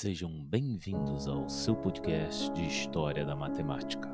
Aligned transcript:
Sejam 0.00 0.30
bem-vindos 0.30 1.28
ao 1.28 1.46
seu 1.46 1.76
podcast 1.76 2.50
de 2.52 2.66
História 2.66 3.22
da 3.22 3.36
Matemática. 3.36 4.08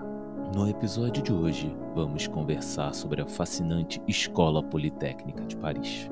No 0.52 0.68
episódio 0.68 1.22
de 1.22 1.32
hoje, 1.32 1.72
vamos 1.94 2.26
conversar 2.26 2.92
sobre 2.92 3.22
a 3.22 3.26
fascinante 3.28 4.02
Escola 4.08 4.64
Politécnica 4.64 5.44
de 5.44 5.56
Paris. 5.56 6.10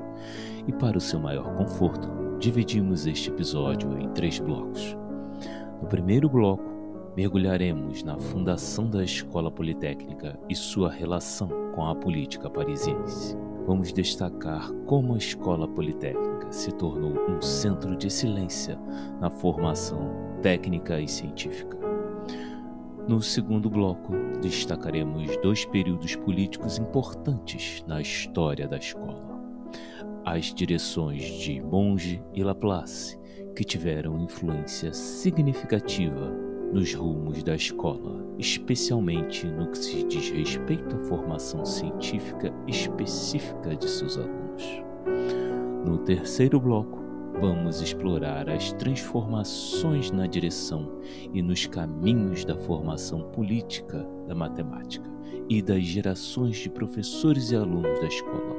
E 0.65 0.71
para 0.71 0.97
o 0.97 1.01
seu 1.01 1.19
maior 1.19 1.53
conforto, 1.55 2.07
dividimos 2.39 3.05
este 3.05 3.29
episódio 3.29 3.99
em 3.99 4.07
três 4.13 4.39
blocos. 4.39 4.95
No 5.81 5.89
primeiro 5.89 6.29
bloco, 6.29 6.63
mergulharemos 7.17 8.01
na 8.01 8.17
fundação 8.17 8.89
da 8.89 9.03
Escola 9.03 9.51
Politécnica 9.51 10.39
e 10.47 10.55
sua 10.55 10.89
relação 10.89 11.49
com 11.75 11.85
a 11.85 11.93
política 11.93 12.49
parisiense. 12.49 13.35
Vamos 13.67 13.91
destacar 13.91 14.71
como 14.85 15.15
a 15.15 15.17
Escola 15.17 15.67
Politécnica 15.67 16.34
se 16.55 16.71
tornou 16.71 17.13
um 17.29 17.41
centro 17.41 17.95
de 17.95 18.07
excelência 18.07 18.79
na 19.19 19.29
formação 19.29 20.09
técnica 20.41 20.99
e 20.99 21.07
científica. 21.07 21.77
No 23.07 23.21
segundo 23.21 23.69
bloco, 23.69 24.13
destacaremos 24.41 25.37
dois 25.37 25.65
períodos 25.65 26.15
políticos 26.15 26.79
importantes 26.79 27.83
na 27.87 28.01
história 28.01 28.67
da 28.67 28.77
escola: 28.77 29.39
as 30.23 30.53
direções 30.53 31.23
de 31.23 31.61
Monge 31.61 32.23
e 32.33 32.43
Laplace, 32.43 33.19
que 33.55 33.63
tiveram 33.63 34.19
influência 34.19 34.93
significativa 34.93 36.31
nos 36.73 36.93
rumos 36.93 37.43
da 37.43 37.53
escola, 37.53 38.25
especialmente 38.39 39.45
no 39.45 39.69
que 39.69 39.77
se 39.77 40.03
diz 40.03 40.29
respeito 40.29 40.95
à 40.95 40.99
formação 40.99 41.63
científica 41.63 42.51
específica 42.67 43.75
de 43.75 43.89
seus 43.89 44.17
alunos. 44.17 45.44
No 45.85 45.99
terceiro 45.99 46.59
bloco, 46.59 46.97
vamos 47.39 47.79
explorar 47.79 48.49
as 48.49 48.73
transformações 48.73 50.09
na 50.09 50.25
direção 50.25 50.91
e 51.31 51.43
nos 51.43 51.67
caminhos 51.67 52.43
da 52.43 52.55
formação 52.55 53.21
política 53.29 54.03
da 54.27 54.33
matemática 54.33 55.07
e 55.47 55.61
das 55.61 55.83
gerações 55.83 56.57
de 56.57 56.71
professores 56.71 57.51
e 57.51 57.55
alunos 57.55 57.99
da 57.99 58.07
escola. 58.07 58.55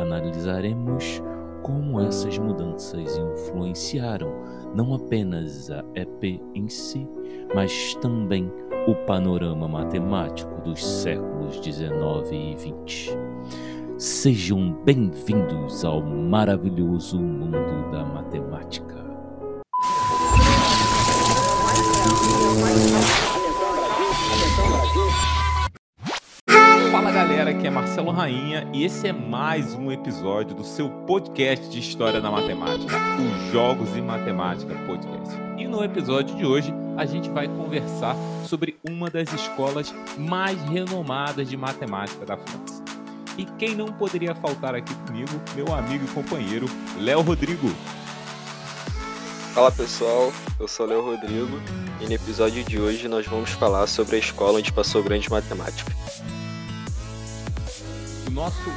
Analisaremos 0.00 1.22
como 1.62 1.98
essas 1.98 2.36
mudanças 2.36 3.16
influenciaram 3.16 4.30
não 4.74 4.92
apenas 4.92 5.70
a 5.70 5.82
EP 5.94 6.42
em 6.54 6.68
si, 6.68 7.08
mas 7.54 7.94
também 8.02 8.52
o 8.86 8.94
panorama 9.06 9.66
matemático 9.66 10.60
dos 10.60 10.84
séculos 10.84 11.58
19 11.58 12.36
e 12.36 12.54
20. 12.54 13.29
Sejam 14.00 14.72
bem-vindos 14.82 15.84
ao 15.84 16.00
maravilhoso 16.00 17.20
mundo 17.20 17.90
da 17.92 18.02
matemática. 18.02 18.96
Fala 26.90 27.10
galera, 27.10 27.50
aqui 27.50 27.66
é 27.66 27.70
Marcelo 27.70 28.10
Rainha 28.10 28.66
e 28.72 28.84
esse 28.84 29.06
é 29.06 29.12
mais 29.12 29.74
um 29.74 29.92
episódio 29.92 30.56
do 30.56 30.64
seu 30.64 30.88
podcast 31.06 31.68
de 31.68 31.80
História 31.80 32.22
da 32.22 32.30
Matemática, 32.30 32.96
o 32.96 33.52
Jogos 33.52 33.94
e 33.94 34.00
Matemática 34.00 34.74
Podcast. 34.86 35.36
E 35.58 35.68
no 35.68 35.84
episódio 35.84 36.34
de 36.38 36.46
hoje 36.46 36.72
a 36.96 37.04
gente 37.04 37.28
vai 37.28 37.48
conversar 37.48 38.16
sobre 38.46 38.78
uma 38.82 39.10
das 39.10 39.30
escolas 39.30 39.94
mais 40.16 40.58
renomadas 40.62 41.50
de 41.50 41.56
matemática 41.58 42.24
da 42.24 42.38
França. 42.38 42.99
E 43.40 43.46
quem 43.58 43.74
não 43.74 43.86
poderia 43.86 44.34
faltar 44.34 44.74
aqui 44.74 44.94
comigo, 45.06 45.30
meu 45.54 45.74
amigo 45.74 46.04
e 46.04 46.08
companheiro 46.08 46.66
Léo 46.98 47.22
Rodrigo. 47.22 47.70
Fala 49.54 49.72
pessoal, 49.72 50.30
eu 50.58 50.68
sou 50.68 50.84
Léo 50.84 51.02
Rodrigo 51.02 51.58
e 52.02 52.04
no 52.04 52.12
episódio 52.12 52.62
de 52.62 52.78
hoje 52.78 53.08
nós 53.08 53.26
vamos 53.26 53.48
falar 53.48 53.86
sobre 53.86 54.16
a 54.16 54.18
escola 54.18 54.58
onde 54.58 54.70
passou 54.70 55.02
grande 55.02 55.30
matemática. 55.30 55.90
O 58.26 58.30
nosso 58.30 58.70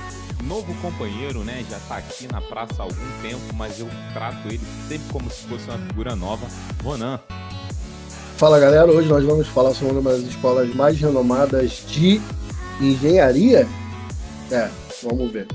novo 0.46 0.74
companheiro, 0.82 1.44
né, 1.44 1.66
já 1.70 1.76
está 1.76 1.98
aqui 1.98 2.32
na 2.32 2.40
praça 2.40 2.76
há 2.80 2.84
algum 2.84 3.22
tempo, 3.22 3.54
mas 3.56 3.82
eu 3.82 3.90
trato 4.14 4.48
ele 4.48 4.64
sempre 4.88 5.12
como 5.12 5.30
se 5.30 5.46
fosse 5.46 5.70
uma 5.70 5.78
figura 5.78 6.16
nova. 6.16 6.48
Ronan. 6.82 7.20
Fala 8.38 8.58
galera, 8.62 8.90
hoje 8.90 9.10
nós 9.10 9.26
vamos 9.26 9.46
falar 9.46 9.74
sobre 9.74 9.98
uma 10.00 10.12
das 10.12 10.22
escolas 10.22 10.74
mais 10.74 10.98
renomadas 10.98 11.84
de 11.86 12.22
engenharia. 12.80 13.68
É, 14.52 14.70
vamos 15.02 15.32
ver. 15.32 15.48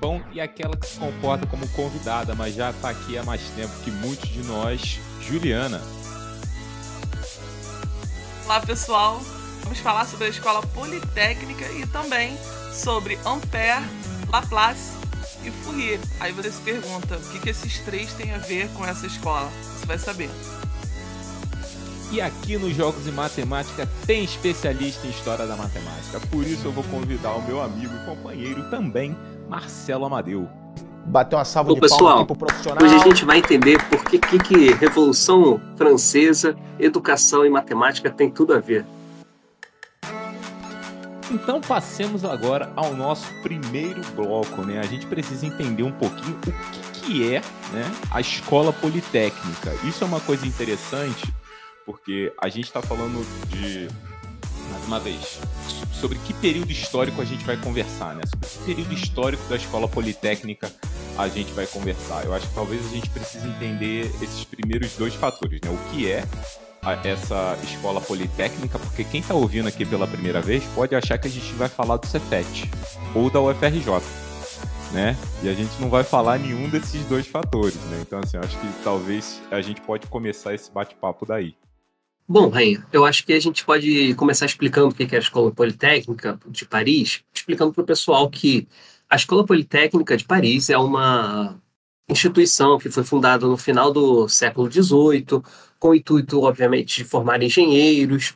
Bom, 0.00 0.22
e 0.32 0.40
aquela 0.40 0.76
que 0.76 0.86
se 0.86 0.98
comporta 0.98 1.46
como 1.46 1.66
convidada, 1.70 2.34
mas 2.34 2.54
já 2.54 2.70
está 2.70 2.90
aqui 2.90 3.16
há 3.16 3.24
mais 3.24 3.40
tempo 3.50 3.72
que 3.82 3.90
muitos 3.90 4.28
de 4.28 4.42
nós, 4.42 5.00
Juliana. 5.22 5.80
Olá 8.44 8.60
pessoal, 8.60 9.20
vamos 9.62 9.78
falar 9.80 10.06
sobre 10.06 10.26
a 10.26 10.28
escola 10.28 10.62
politécnica 10.68 11.64
e 11.72 11.86
também 11.86 12.36
sobre 12.72 13.18
Ampère, 13.26 13.82
Laplace 14.30 14.92
e 15.44 15.50
Fourier. 15.50 15.98
Aí 16.20 16.32
você 16.32 16.52
se 16.52 16.60
pergunta, 16.60 17.16
o 17.16 17.30
que, 17.30 17.40
que 17.40 17.50
esses 17.50 17.80
três 17.80 18.12
têm 18.12 18.32
a 18.32 18.38
ver 18.38 18.68
com 18.74 18.84
essa 18.84 19.06
escola? 19.06 19.50
Você 19.76 19.86
vai 19.86 19.98
saber. 19.98 20.30
E 22.12 22.20
aqui 22.20 22.56
nos 22.56 22.74
Jogos 22.74 23.04
de 23.04 23.10
Matemática 23.10 23.88
tem 24.06 24.22
especialista 24.22 25.06
em 25.06 25.10
História 25.10 25.44
da 25.44 25.56
Matemática. 25.56 26.20
Por 26.30 26.46
isso 26.46 26.68
eu 26.68 26.72
vou 26.72 26.84
convidar 26.84 27.32
o 27.32 27.42
meu 27.42 27.60
amigo 27.60 27.92
e 27.94 28.06
companheiro 28.06 28.70
também, 28.70 29.16
Marcelo 29.48 30.04
Amadeu. 30.04 30.48
Bateu 31.04 31.38
uma 31.38 31.44
salva 31.44 31.72
Ô, 31.72 31.74
de 31.74 31.80
pessoal, 31.80 32.00
palmas 32.00 32.18
aqui 32.22 32.26
pro 32.26 32.46
profissional. 32.46 32.84
Hoje 32.84 32.94
a 32.94 32.98
gente 32.98 33.24
vai 33.24 33.38
entender 33.38 33.82
por 33.88 34.04
que, 34.04 34.18
que, 34.18 34.38
que 34.38 34.72
Revolução 34.74 35.60
Francesa, 35.76 36.56
educação 36.78 37.44
e 37.44 37.50
matemática 37.50 38.08
tem 38.08 38.30
tudo 38.30 38.54
a 38.54 38.60
ver. 38.60 38.84
Então 41.30 41.60
passemos 41.60 42.24
agora 42.24 42.72
ao 42.76 42.94
nosso 42.94 43.26
primeiro 43.42 44.00
bloco, 44.14 44.62
né? 44.62 44.78
A 44.78 44.84
gente 44.84 45.06
precisa 45.06 45.44
entender 45.44 45.82
um 45.82 45.90
pouquinho 45.90 46.36
o 46.36 46.40
que, 46.40 46.52
que 47.00 47.34
é 47.34 47.40
né, 47.72 47.92
a 48.12 48.20
escola 48.20 48.72
politécnica. 48.72 49.74
Isso 49.84 50.04
é 50.04 50.06
uma 50.06 50.20
coisa 50.20 50.46
interessante, 50.46 51.32
porque 51.86 52.32
a 52.36 52.48
gente 52.48 52.64
está 52.64 52.82
falando 52.82 53.24
de, 53.48 53.88
mais 54.70 54.84
uma 54.86 55.00
vez, 55.00 55.38
sobre 55.92 56.18
que 56.18 56.34
período 56.34 56.70
histórico 56.70 57.22
a 57.22 57.24
gente 57.24 57.44
vai 57.44 57.56
conversar, 57.56 58.14
né? 58.14 58.22
Sobre 58.26 58.48
que 58.48 58.58
período 58.74 58.92
histórico 58.92 59.48
da 59.48 59.56
escola 59.56 59.88
politécnica 59.88 60.70
a 61.16 61.28
gente 61.28 61.52
vai 61.52 61.66
conversar. 61.66 62.24
Eu 62.24 62.34
acho 62.34 62.46
que 62.48 62.54
talvez 62.54 62.84
a 62.84 62.88
gente 62.88 63.08
precise 63.08 63.46
entender 63.48 64.10
esses 64.20 64.44
primeiros 64.44 64.92
dois 64.96 65.14
fatores, 65.14 65.60
né? 65.62 65.70
O 65.70 65.90
que 65.90 66.10
é 66.10 66.24
essa 67.04 67.58
escola 67.64 68.00
politécnica, 68.00 68.78
porque 68.78 69.02
quem 69.02 69.20
está 69.20 69.34
ouvindo 69.34 69.68
aqui 69.68 69.84
pela 69.84 70.06
primeira 70.06 70.40
vez 70.40 70.62
pode 70.74 70.94
achar 70.94 71.18
que 71.18 71.26
a 71.26 71.30
gente 71.30 71.52
vai 71.54 71.68
falar 71.68 71.96
do 71.96 72.06
Cefet 72.06 72.70
ou 73.14 73.28
da 73.30 73.40
UFRJ, 73.40 74.02
né? 74.92 75.16
E 75.42 75.48
a 75.48 75.52
gente 75.52 75.80
não 75.80 75.90
vai 75.90 76.04
falar 76.04 76.38
nenhum 76.38 76.68
desses 76.68 77.04
dois 77.06 77.26
fatores, 77.26 77.74
né? 77.74 77.98
Então, 78.02 78.20
assim, 78.20 78.36
acho 78.36 78.56
que 78.58 78.68
talvez 78.84 79.40
a 79.50 79.60
gente 79.60 79.80
pode 79.80 80.06
começar 80.06 80.54
esse 80.54 80.70
bate-papo 80.70 81.26
daí. 81.26 81.56
Bom, 82.28 82.48
Rainha, 82.48 82.84
eu 82.92 83.04
acho 83.04 83.24
que 83.24 83.32
a 83.32 83.40
gente 83.40 83.64
pode 83.64 84.12
começar 84.14 84.46
explicando 84.46 84.88
o 84.88 84.94
que 84.94 85.04
é 85.14 85.16
a 85.16 85.20
Escola 85.20 85.52
Politécnica 85.52 86.38
de 86.48 86.64
Paris, 86.64 87.22
explicando 87.32 87.72
para 87.72 87.82
o 87.82 87.86
pessoal 87.86 88.28
que 88.28 88.66
a 89.08 89.14
Escola 89.14 89.46
Politécnica 89.46 90.16
de 90.16 90.24
Paris 90.24 90.68
é 90.68 90.76
uma 90.76 91.56
instituição 92.08 92.78
que 92.78 92.90
foi 92.90 93.04
fundada 93.04 93.46
no 93.46 93.56
final 93.56 93.92
do 93.92 94.28
século 94.28 94.70
XVIII, 94.70 95.40
com 95.78 95.90
o 95.90 95.94
intuito, 95.94 96.40
obviamente, 96.42 96.96
de 96.96 97.04
formar 97.04 97.42
engenheiros, 97.42 98.34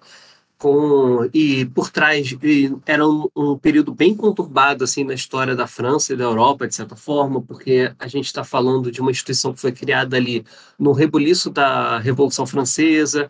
com 0.60 1.28
e 1.32 1.64
por 1.66 1.90
trás 1.90 2.36
e 2.42 2.76
era 2.86 3.08
um, 3.08 3.28
um 3.34 3.58
período 3.58 3.94
bem 3.94 4.14
conturbado 4.14 4.84
assim 4.84 5.04
na 5.04 5.14
história 5.14 5.56
da 5.56 5.66
França 5.66 6.12
e 6.12 6.16
da 6.16 6.24
Europa 6.24 6.68
de 6.68 6.74
certa 6.74 6.94
forma 6.94 7.40
porque 7.40 7.90
a 7.98 8.06
gente 8.06 8.26
está 8.26 8.44
falando 8.44 8.92
de 8.92 9.00
uma 9.00 9.10
instituição 9.10 9.54
que 9.54 9.60
foi 9.60 9.72
criada 9.72 10.18
ali 10.18 10.44
no 10.78 10.92
rebuliço 10.92 11.48
da 11.48 11.98
Revolução 11.98 12.46
Francesa 12.46 13.26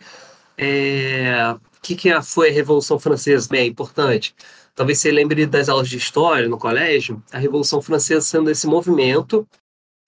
é, 0.60 1.52
o 1.52 1.80
que, 1.82 1.96
que 1.96 2.10
é- 2.10 2.22
foi 2.22 2.50
a 2.50 2.52
Revolução 2.52 2.98
Francesa 2.98 3.48
bem 3.50 3.62
é 3.62 3.66
importante? 3.66 4.34
Talvez 4.74 4.98
você 4.98 5.10
lembre 5.10 5.46
das 5.46 5.68
aulas 5.68 5.88
de 5.88 5.96
história 5.96 6.48
no 6.48 6.58
colégio 6.58 7.22
a 7.32 7.38
Revolução 7.38 7.82
Francesa 7.82 8.20
sendo 8.22 8.50
esse 8.50 8.66
movimento 8.66 9.46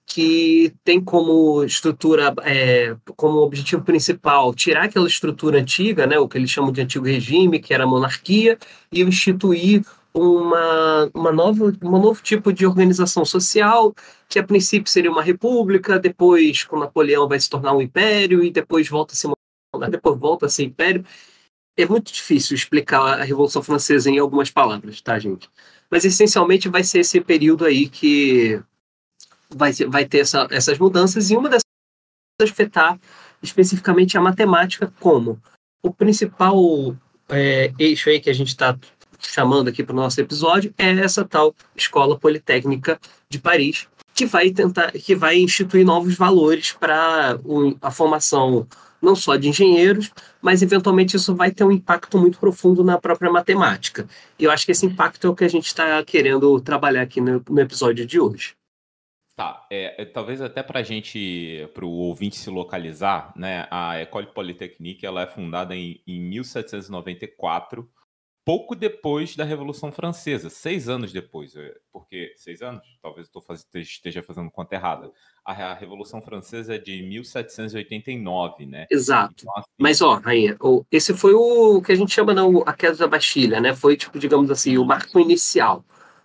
que 0.06 0.74
tem 0.84 1.00
como 1.00 1.64
estrutura, 1.64 2.34
é, 2.44 2.96
como 3.16 3.38
objetivo 3.38 3.82
principal, 3.82 4.54
tirar 4.54 4.84
aquela 4.84 5.06
estrutura 5.08 5.58
antiga, 5.60 6.06
né, 6.06 6.18
o 6.18 6.28
que 6.28 6.36
eles 6.36 6.50
chamam 6.50 6.72
de 6.72 6.82
antigo 6.82 7.06
regime, 7.06 7.60
que 7.60 7.72
era 7.72 7.84
a 7.84 7.86
monarquia, 7.86 8.58
e 8.92 9.00
instituir 9.02 9.84
uma, 10.12 11.10
uma 11.14 11.32
nova, 11.32 11.72
um 11.82 11.98
novo 11.98 12.22
tipo 12.22 12.52
de 12.52 12.66
organização 12.66 13.24
social, 13.24 13.94
que 14.28 14.38
a 14.38 14.44
princípio 14.44 14.90
seria 14.90 15.10
uma 15.10 15.22
república, 15.22 15.98
depois 15.98 16.64
com 16.64 16.78
Napoleão 16.78 17.26
vai 17.28 17.40
se 17.40 17.48
tornar 17.48 17.72
um 17.74 17.80
império, 17.80 18.44
e 18.44 18.50
depois 18.50 18.88
volta 18.88 19.14
a 19.14 19.16
ser 19.16 19.28
uma, 19.28 19.36
depois 19.90 20.18
volta 20.18 20.46
a 20.46 20.48
ser 20.48 20.64
império. 20.64 21.04
É 21.76 21.86
muito 21.86 22.12
difícil 22.12 22.54
explicar 22.54 23.20
a 23.20 23.24
Revolução 23.24 23.62
Francesa 23.62 24.10
em 24.10 24.18
algumas 24.18 24.50
palavras, 24.50 25.00
tá, 25.00 25.18
gente? 25.18 25.48
Mas 25.90 26.04
essencialmente 26.04 26.68
vai 26.68 26.84
ser 26.84 27.00
esse 27.00 27.20
período 27.20 27.64
aí 27.64 27.88
que 27.88 28.60
vai, 29.48 29.72
vai 29.88 30.04
ter 30.04 30.18
essa- 30.18 30.48
essas 30.50 30.78
mudanças, 30.78 31.30
e 31.30 31.36
uma 31.36 31.48
dessas 31.48 31.62
afetar 32.42 32.98
especificamente 33.42 34.18
a 34.18 34.20
matemática 34.20 34.92
como 34.98 35.40
o 35.82 35.92
principal 35.92 36.56
é, 37.28 37.72
eixo 37.78 38.10
aí 38.10 38.20
que 38.20 38.28
a 38.28 38.32
gente 38.32 38.48
está 38.48 38.76
chamando 39.20 39.68
aqui 39.68 39.84
para 39.84 39.92
o 39.92 39.96
nosso 39.96 40.20
episódio 40.20 40.74
é 40.76 40.90
essa 40.90 41.24
tal 41.24 41.54
Escola 41.76 42.18
Politécnica 42.18 43.00
de 43.28 43.38
Paris, 43.38 43.86
que 44.12 44.26
vai 44.26 44.50
tentar, 44.50 44.90
que 44.92 45.14
vai 45.14 45.38
instituir 45.38 45.86
novos 45.86 46.16
valores 46.16 46.72
para 46.72 47.38
a 47.80 47.90
formação 47.90 48.66
não 49.02 49.16
só 49.16 49.36
de 49.36 49.48
engenheiros, 49.48 50.12
mas 50.40 50.62
eventualmente 50.62 51.16
isso 51.16 51.34
vai 51.34 51.50
ter 51.50 51.64
um 51.64 51.72
impacto 51.72 52.16
muito 52.16 52.38
profundo 52.38 52.84
na 52.84 52.98
própria 52.98 53.30
matemática. 53.30 54.08
E 54.38 54.44
eu 54.44 54.50
acho 54.50 54.64
que 54.64 54.72
esse 54.72 54.86
impacto 54.86 55.26
é 55.26 55.30
o 55.30 55.34
que 55.34 55.44
a 55.44 55.48
gente 55.48 55.66
está 55.66 56.02
querendo 56.04 56.60
trabalhar 56.60 57.02
aqui 57.02 57.20
no, 57.20 57.42
no, 57.50 57.60
episódio 57.60 58.06
de 58.06 58.20
hoje. 58.20 58.54
Tá, 59.34 59.66
é, 59.70 60.02
é 60.02 60.04
talvez 60.04 60.40
até 60.40 60.62
para 60.62 60.80
a 60.80 60.82
gente, 60.82 61.68
para 61.74 61.84
o 61.84 61.90
ouvinte 61.90 62.36
se 62.36 62.48
localizar, 62.48 63.32
né, 63.34 63.66
a 63.70 63.96
École 63.98 64.26
Polytechnique 64.26 65.04
ela 65.04 65.22
é 65.22 65.26
fundada 65.26 65.74
em, 65.74 66.00
em 66.06 66.20
1794 66.20 67.88
pouco 68.44 68.74
depois 68.74 69.36
da 69.36 69.44
Revolução 69.44 69.92
Francesa, 69.92 70.50
seis 70.50 70.88
anos 70.88 71.12
depois, 71.12 71.54
é, 71.54 71.74
porque 71.92 72.32
seis 72.36 72.60
anos, 72.62 72.82
talvez 73.00 73.28
eu 73.34 73.40
faz, 73.40 73.66
esteja 73.74 74.22
fazendo 74.22 74.50
conta 74.50 74.74
errada. 74.74 75.10
A, 75.44 75.74
Revolução 75.74 76.20
Francesa 76.20 76.74
é 76.74 76.78
de 76.78 77.02
1789, 77.02 78.66
né? 78.66 78.86
Exato. 78.90 79.34
Então, 79.40 79.52
assim... 79.56 79.68
Mas 79.78 80.00
ó, 80.00 80.14
rainha, 80.14 80.56
esse 80.90 81.14
foi 81.14 81.34
o 81.34 81.80
que 81.82 81.92
a 81.92 81.96
gente 81.96 82.12
chama 82.12 82.34
não, 82.34 82.62
a 82.66 82.72
queda 82.72 82.96
da 82.96 83.08
Bastilha, 83.08 83.60
né? 83.60 83.74
Foi 83.74 83.96
tipo, 83.96 84.18
digamos 84.18 84.50
assim, 84.50 84.76
o 84.78 84.84
marco 84.84 85.18
inicial. 85.18 85.84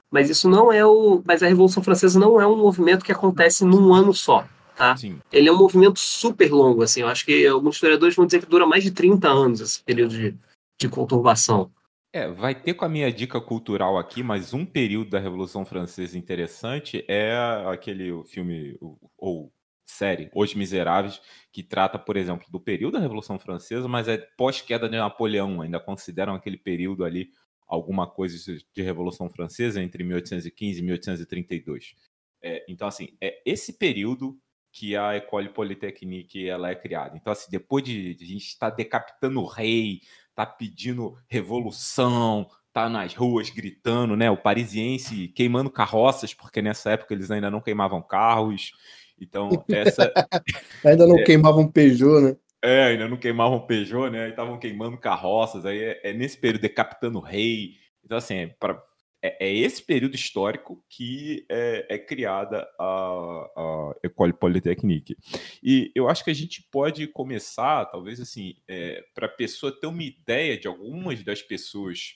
Mas 0.10 0.30
isso 0.30 0.50
não 0.50 0.72
é 0.72 0.86
o, 0.86 1.22
mas 1.26 1.44
a 1.44 1.48
Revolução 1.48 1.84
Francesa 1.84 2.20
não 2.20 2.40
é 2.40 2.48
um 2.48 2.58
movimento 2.58 3.04
que 3.04 3.12
acontece 3.12 3.66
num 3.66 3.94
ano 3.94 4.14
só. 4.14 4.48
Tá? 4.76 4.96
Sim. 4.96 5.20
Ele 5.32 5.50
é 5.50 5.52
um 5.52 5.58
movimento 5.58 6.00
super 6.00 6.52
longo, 6.52 6.84
assim. 6.84 7.02
Eu 7.02 7.08
acho 7.08 7.26
que 7.26 7.48
alguns 7.48 7.76
historiadores 7.76 8.16
vão 8.16 8.28
dizer 8.28 8.40
que 8.40 8.46
dura 8.46 8.66
mais 8.66 8.84
de 8.84 8.92
30 8.92 9.28
anos 9.28 9.60
esse 9.60 9.84
período 9.84 10.12
de, 10.12 10.38
de 10.80 10.88
conturbação. 10.88 11.72
É, 12.18 12.28
vai 12.30 12.56
ter 12.56 12.74
com 12.74 12.84
a 12.84 12.90
minha 12.90 13.12
dica 13.14 13.40
cultural 13.40 13.96
aqui, 13.96 14.24
mas 14.24 14.52
um 14.52 14.66
período 14.66 15.12
da 15.12 15.20
Revolução 15.20 15.64
Francesa 15.64 16.18
interessante 16.18 17.06
é 17.08 17.32
aquele 17.72 18.24
filme 18.24 18.76
ou 19.16 19.54
série 19.86 20.28
Os 20.34 20.56
Miseráveis, 20.56 21.22
que 21.52 21.62
trata, 21.62 22.00
por 22.00 22.18
exemplo, 22.18 22.48
do 22.50 22.60
período 22.60 22.94
da 22.94 23.00
Revolução 23.00 23.38
Francesa, 23.38 23.88
mas 23.88 24.08
é 24.08 24.18
pós-queda 24.36 24.90
de 24.90 24.98
Napoleão, 24.98 25.62
ainda 25.62 25.80
consideram 25.80 26.34
aquele 26.34 26.58
período 26.58 27.06
ali 27.06 27.30
alguma 27.68 28.10
coisa 28.10 28.36
de 28.74 28.82
Revolução 28.82 29.30
Francesa 29.30 29.80
entre 29.80 30.04
1815 30.04 30.80
e 30.80 30.82
1832. 30.82 31.96
É, 32.42 32.66
então, 32.68 32.88
assim, 32.88 33.16
é 33.22 33.40
esse 33.46 33.74
período 33.74 34.40
que 34.72 34.96
a 34.96 35.14
École 35.14 35.50
Polytechnique 35.50 36.48
ela 36.50 36.72
é 36.72 36.76
criada. 36.76 37.16
Então, 37.16 37.32
assim, 37.32 37.50
depois 37.52 37.84
de, 37.84 38.16
de 38.16 38.26
a 38.26 38.28
gente 38.28 38.48
estar 38.48 38.72
decapitando 38.72 39.40
o 39.40 39.46
rei, 39.46 40.02
tá 40.38 40.46
pedindo 40.46 41.18
revolução, 41.28 42.48
tá 42.72 42.88
nas 42.88 43.16
ruas 43.16 43.50
gritando, 43.50 44.16
né? 44.16 44.30
O 44.30 44.38
parisiense 44.38 45.30
queimando 45.30 45.68
carroças, 45.68 46.32
porque 46.32 46.62
nessa 46.62 46.92
época 46.92 47.12
eles 47.16 47.32
ainda 47.32 47.50
não 47.50 47.60
queimavam 47.60 48.04
carros. 48.04 48.72
Então, 49.20 49.50
essa. 49.68 50.14
ainda 50.86 51.08
não 51.08 51.18
é... 51.18 51.24
queimavam 51.24 51.68
Peugeot, 51.68 52.22
né? 52.22 52.36
É, 52.62 52.84
ainda 52.84 53.08
não 53.08 53.18
queimavam 53.18 53.66
Peugeot, 53.66 54.12
né? 54.12 54.30
Estavam 54.30 54.60
queimando 54.60 54.96
carroças. 54.96 55.66
Aí 55.66 55.80
é, 55.80 56.02
é, 56.04 56.14
nesse 56.14 56.38
período 56.38 56.62
decapitando 56.62 57.18
o 57.18 57.22
rei. 57.22 57.72
Então, 58.06 58.20
assim, 58.20 58.36
é 58.36 58.48
para 58.60 58.80
é, 59.22 59.48
é, 59.48 59.54
esse 59.54 59.82
período 59.82 60.16
histórico 60.16 60.84
que 60.90 61.46
é, 61.50 61.86
é 61.90 61.98
criada 61.98 62.68
a, 62.80 63.50
a 63.58 63.96
École 64.04 64.34
Polytechnique. 64.34 65.18
E 65.62 65.92
eu 65.96 66.08
acho 66.08 66.24
que 66.24 66.32
a 66.32 66.36
gente 66.36 66.64
pode 66.72 67.08
começar, 67.08 67.86
talvez 67.86 68.20
assim, 68.22 68.56
é, 68.68 69.04
para 69.16 69.26
a 69.26 69.30
pessoa 69.30 69.72
ter 69.72 69.88
uma 69.88 70.04
ideia 70.04 70.58
de 70.58 70.68
algumas 70.68 71.24
das 71.24 71.42
pessoas. 71.42 72.16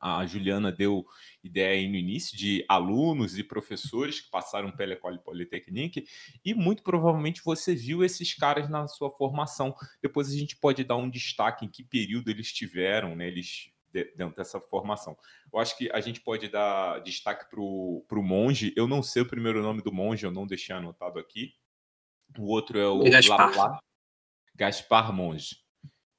A 0.00 0.24
Juliana 0.24 0.72
deu 0.72 1.04
ideia 1.42 1.72
aí 1.72 1.86
no 1.86 1.96
início 1.96 2.38
de 2.38 2.64
alunos 2.66 3.36
e 3.36 3.44
professores 3.44 4.18
que 4.18 4.30
passaram 4.30 4.70
pela 4.70 4.94
École 4.94 5.18
Polytechnique 5.18 6.06
e 6.42 6.54
muito 6.54 6.82
provavelmente 6.82 7.42
você 7.44 7.74
viu 7.74 8.02
esses 8.02 8.32
caras 8.32 8.70
na 8.70 8.88
sua 8.88 9.10
formação. 9.10 9.74
Depois 10.00 10.30
a 10.30 10.36
gente 10.38 10.56
pode 10.56 10.84
dar 10.84 10.96
um 10.96 11.10
destaque 11.10 11.66
em 11.66 11.68
que 11.68 11.84
período 11.84 12.30
eles 12.30 12.50
tiveram, 12.50 13.14
né? 13.14 13.28
Eles 13.28 13.73
dentro 14.16 14.36
dessa 14.36 14.60
formação. 14.60 15.16
Eu 15.52 15.58
acho 15.58 15.78
que 15.78 15.90
a 15.92 16.00
gente 16.00 16.20
pode 16.20 16.48
dar 16.48 17.00
destaque 17.00 17.48
para 17.48 17.60
o 17.60 18.22
monge. 18.22 18.72
Eu 18.76 18.88
não 18.88 19.02
sei 19.02 19.22
o 19.22 19.28
primeiro 19.28 19.62
nome 19.62 19.82
do 19.82 19.92
monge, 19.92 20.26
eu 20.26 20.32
não 20.32 20.46
deixei 20.46 20.74
anotado 20.74 21.18
aqui. 21.18 21.54
O 22.38 22.46
outro 22.46 22.78
é 22.78 22.88
o 22.88 23.02
Gaspar. 23.04 23.48
Laplace, 23.48 23.82
Gaspar 24.54 25.12
Monge. 25.12 25.56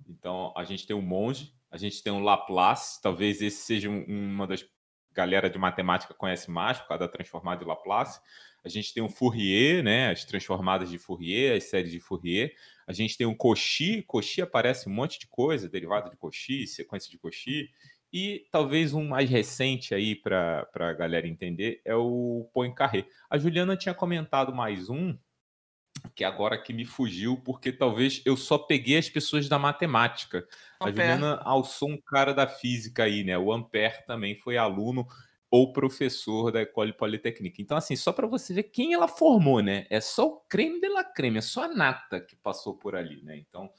Então, 0.07 0.54
a 0.56 0.63
gente 0.63 0.88
tem 0.88 0.95
o 0.95 1.01
monge, 1.01 1.54
a 1.69 1.77
gente 1.77 2.01
tem 2.01 2.13
o 2.13 2.19
Laplace, 2.19 3.01
talvez 3.01 3.42
esse 3.42 3.66
seja 3.66 3.89
uma 3.89 4.48
das 4.48 4.66
galera 5.12 5.50
de 5.50 5.57
matemática 5.57 6.13
conhece 6.13 6.51
mais 6.51 6.77
por 6.77 6.89
causa 6.89 7.06
da 7.06 7.12
transformada 7.12 7.60
de 7.60 7.66
Laplace. 7.66 8.19
A 8.65 8.69
gente 8.69 8.91
tem 8.91 9.03
o 9.03 9.07
Fourier, 9.07 9.83
né, 9.83 10.09
as 10.09 10.25
transformadas 10.25 10.89
de 10.89 10.97
Fourier, 10.97 11.56
as 11.56 11.65
séries 11.65 11.91
de 11.91 12.00
Fourier. 12.00 12.56
A 12.88 12.94
gente 12.94 13.15
tem 13.15 13.27
o 13.27 13.38
Cauchy, 13.38 14.03
Cauchy 14.09 14.41
aparece 14.41 14.89
um 14.89 14.91
monte 14.91 15.19
de 15.19 15.27
coisa, 15.27 15.69
derivada 15.69 16.09
de 16.09 16.17
Cauchy, 16.17 16.65
sequência 16.65 17.12
de 17.12 17.19
Cauchy. 17.19 17.69
E 18.12 18.47
talvez 18.51 18.94
um 18.94 19.07
mais 19.07 19.29
recente 19.29 19.94
aí 19.94 20.15
para 20.15 20.67
a 20.73 20.94
galera 20.94 21.27
entender 21.27 21.79
é 21.85 21.94
o 21.94 22.50
Poincaré. 22.53 23.06
A 23.29 23.38
Juliana 23.38 23.77
tinha 23.77 23.94
comentado 23.94 24.51
mais 24.51 24.89
um, 24.89 25.15
que 26.15 26.23
agora 26.23 26.57
que 26.57 26.73
me 26.73 26.85
fugiu, 26.85 27.38
porque 27.38 27.71
talvez 27.71 28.21
eu 28.25 28.35
só 28.35 28.57
peguei 28.57 28.97
as 28.97 29.09
pessoas 29.09 29.47
da 29.47 29.59
matemática. 29.59 30.39
Ampère. 30.81 31.12
A 31.12 31.15
Juliana 31.15 31.41
alçou 31.44 31.89
um 31.89 32.01
cara 32.01 32.33
da 32.33 32.47
física 32.47 33.03
aí, 33.03 33.23
né? 33.23 33.38
O 33.38 33.53
Ampère 33.53 34.06
também 34.07 34.35
foi 34.35 34.57
aluno 34.57 35.06
ou 35.55 35.71
professor 35.71 36.51
da 36.51 36.59
École 36.59 36.91
Polytechnique. 36.91 37.61
Então, 37.61 37.77
assim, 37.77 37.95
só 37.95 38.11
para 38.11 38.27
você 38.27 38.53
ver 38.53 38.63
quem 38.63 38.93
ela 38.93 39.07
formou, 39.07 39.61
né? 39.61 39.87
É 39.89 40.01
só 40.01 40.27
o 40.27 40.41
creme 40.49 40.81
de 40.81 40.89
la 40.89 41.01
creme, 41.01 41.37
é 41.37 41.41
só 41.41 41.63
a 41.63 41.67
nata 41.69 42.19
que 42.19 42.35
passou 42.35 42.75
por 42.75 42.93
ali, 42.93 43.23
né? 43.23 43.37
Então, 43.37 43.71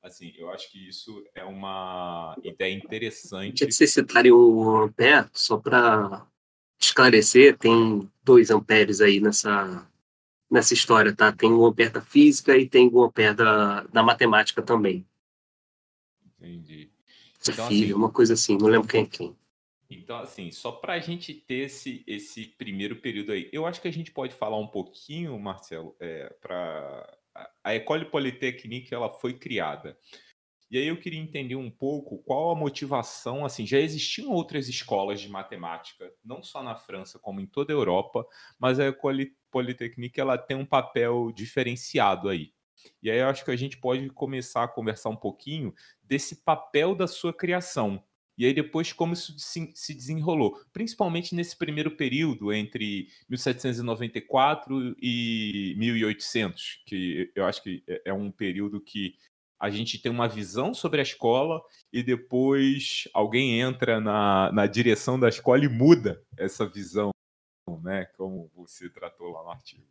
assim, 0.00 0.32
eu 0.36 0.48
acho 0.50 0.70
que 0.70 0.88
isso 0.88 1.24
é 1.34 1.44
uma 1.44 2.36
ideia 2.40 2.72
interessante. 2.72 3.66
Que 3.66 3.72
vocês 3.72 3.92
citarem 3.92 4.30
o 4.30 4.76
Ampère, 4.76 5.28
só 5.32 5.58
para 5.58 6.24
esclarecer, 6.80 7.58
tem 7.58 8.08
dois 8.22 8.48
amperes 8.52 9.00
aí 9.00 9.18
nessa, 9.18 9.90
nessa 10.48 10.72
história, 10.72 11.12
tá? 11.12 11.32
Tem 11.32 11.50
o 11.50 11.66
ampere 11.66 11.90
da 11.90 12.00
física 12.00 12.56
e 12.56 12.68
tem 12.68 12.88
o 12.92 13.02
ampere 13.02 13.34
da, 13.34 13.82
da 13.84 14.04
matemática 14.04 14.62
também. 14.62 15.04
Entendi. 16.38 16.92
Então, 17.40 17.66
filho, 17.66 17.86
assim, 17.86 17.92
uma 17.92 18.10
coisa 18.10 18.34
assim, 18.34 18.56
não 18.56 18.68
lembro 18.68 18.86
quem 18.86 19.02
é 19.02 19.06
quem. 19.06 19.36
Então, 19.94 20.18
assim, 20.18 20.50
só 20.50 20.72
para 20.72 20.94
a 20.94 20.98
gente 20.98 21.32
ter 21.32 21.66
esse, 21.66 22.02
esse 22.06 22.46
primeiro 22.46 22.96
período 22.96 23.32
aí, 23.32 23.48
eu 23.52 23.66
acho 23.66 23.80
que 23.80 23.88
a 23.88 23.92
gente 23.92 24.10
pode 24.10 24.34
falar 24.34 24.58
um 24.58 24.66
pouquinho, 24.66 25.38
Marcelo, 25.38 25.96
é, 26.00 26.28
para 26.40 27.18
a 27.62 27.74
École 27.74 28.04
Polytechnique 28.06 28.94
ela 28.94 29.12
foi 29.12 29.34
criada. 29.34 29.98
E 30.70 30.78
aí 30.78 30.88
eu 30.88 30.98
queria 30.98 31.20
entender 31.20 31.56
um 31.56 31.70
pouco 31.70 32.18
qual 32.18 32.50
a 32.50 32.56
motivação, 32.56 33.44
assim, 33.44 33.66
já 33.66 33.78
existiam 33.78 34.32
outras 34.32 34.68
escolas 34.68 35.20
de 35.20 35.28
matemática, 35.28 36.12
não 36.24 36.42
só 36.42 36.62
na 36.62 36.74
França, 36.74 37.18
como 37.18 37.40
em 37.40 37.46
toda 37.46 37.72
a 37.72 37.76
Europa, 37.76 38.26
mas 38.58 38.80
a 38.80 38.86
École 38.86 39.36
Polytechnique 39.50 40.20
ela 40.20 40.36
tem 40.36 40.56
um 40.56 40.66
papel 40.66 41.30
diferenciado 41.32 42.28
aí. 42.28 42.52
E 43.02 43.10
aí 43.10 43.18
eu 43.18 43.28
acho 43.28 43.44
que 43.44 43.50
a 43.50 43.56
gente 43.56 43.78
pode 43.78 44.10
começar 44.10 44.64
a 44.64 44.68
conversar 44.68 45.10
um 45.10 45.16
pouquinho 45.16 45.72
desse 46.02 46.42
papel 46.42 46.94
da 46.94 47.06
sua 47.06 47.32
criação. 47.32 48.02
E 48.36 48.46
aí 48.46 48.52
depois 48.52 48.92
como 48.92 49.12
isso 49.12 49.34
se 49.38 49.94
desenrolou, 49.94 50.60
principalmente 50.72 51.34
nesse 51.34 51.56
primeiro 51.56 51.96
período 51.96 52.52
entre 52.52 53.08
1794 53.28 54.96
e 55.00 55.74
1800, 55.78 56.82
que 56.86 57.30
eu 57.34 57.44
acho 57.44 57.62
que 57.62 57.82
é, 57.86 58.02
é 58.06 58.12
um 58.12 58.30
período 58.30 58.80
que 58.80 59.14
a 59.58 59.70
gente 59.70 59.98
tem 59.98 60.10
uma 60.10 60.28
visão 60.28 60.74
sobre 60.74 61.00
a 61.00 61.02
escola 61.02 61.62
e 61.92 62.02
depois 62.02 63.08
alguém 63.14 63.60
entra 63.60 64.00
na, 64.00 64.52
na 64.52 64.66
direção 64.66 65.18
da 65.18 65.28
escola 65.28 65.64
e 65.64 65.68
muda 65.68 66.22
essa 66.36 66.66
visão, 66.66 67.10
né? 67.82 68.04
Como 68.16 68.50
você 68.54 68.90
tratou 68.90 69.30
lá 69.30 69.42
no 69.42 69.50
artigo. 69.50 69.86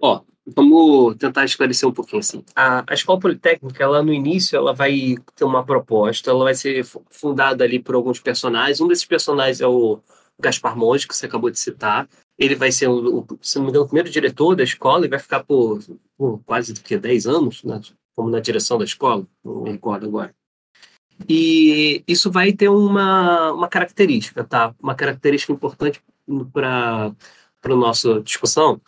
Ó, 0.00 0.22
vamos 0.46 1.16
tentar 1.16 1.44
esclarecer 1.44 1.88
um 1.88 1.92
pouquinho 1.92 2.20
assim. 2.20 2.44
A, 2.54 2.84
a 2.86 2.94
escola 2.94 3.20
politécnica, 3.20 3.82
ela 3.82 4.02
no 4.02 4.12
início, 4.12 4.56
ela 4.56 4.72
vai 4.72 5.16
ter 5.34 5.44
uma 5.44 5.64
proposta, 5.64 6.30
ela 6.30 6.44
vai 6.44 6.54
ser 6.54 6.84
fundada 7.10 7.64
ali 7.64 7.78
por 7.78 7.94
alguns 7.94 8.20
personagens. 8.20 8.80
Um 8.80 8.88
desses 8.88 9.04
personagens 9.04 9.60
é 9.60 9.66
o 9.66 10.00
Gaspar 10.38 10.76
Monge, 10.76 11.06
que 11.06 11.14
você 11.14 11.26
acabou 11.26 11.50
de 11.50 11.58
citar. 11.58 12.08
Ele 12.38 12.54
vai 12.54 12.72
ser, 12.72 12.88
o, 12.88 13.26
se 13.42 13.56
não 13.56 13.64
me 13.64 13.70
engano, 13.70 13.84
o 13.84 13.88
primeiro 13.88 14.10
diretor 14.10 14.54
da 14.56 14.64
escola 14.64 15.04
e 15.04 15.08
vai 15.08 15.18
ficar 15.18 15.44
por, 15.44 15.80
por 16.16 16.40
quase 16.44 16.74
que 16.74 16.96
10 16.96 17.26
anos, 17.26 17.62
né, 17.62 17.80
como 18.16 18.30
na 18.30 18.40
direção 18.40 18.78
da 18.78 18.84
escola, 18.84 19.26
não 19.44 19.62
me 19.62 19.72
recordo 19.72 20.06
agora. 20.06 20.34
E 21.28 22.02
isso 22.08 22.30
vai 22.30 22.52
ter 22.52 22.68
uma, 22.68 23.52
uma 23.52 23.68
característica, 23.68 24.42
tá? 24.42 24.74
Uma 24.82 24.94
característica 24.94 25.52
importante 25.52 26.02
para 26.50 27.14
a 27.62 27.76
nossa 27.76 28.22
discussão, 28.22 28.80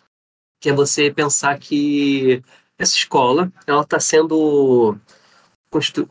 que 0.62 0.71
é 0.71 0.73
você 0.73 1.11
pensar 1.11 1.59
que 1.59 2.40
essa 2.78 2.95
escola 2.95 3.52
ela 3.66 3.83
está 3.83 3.99
sendo 3.99 4.97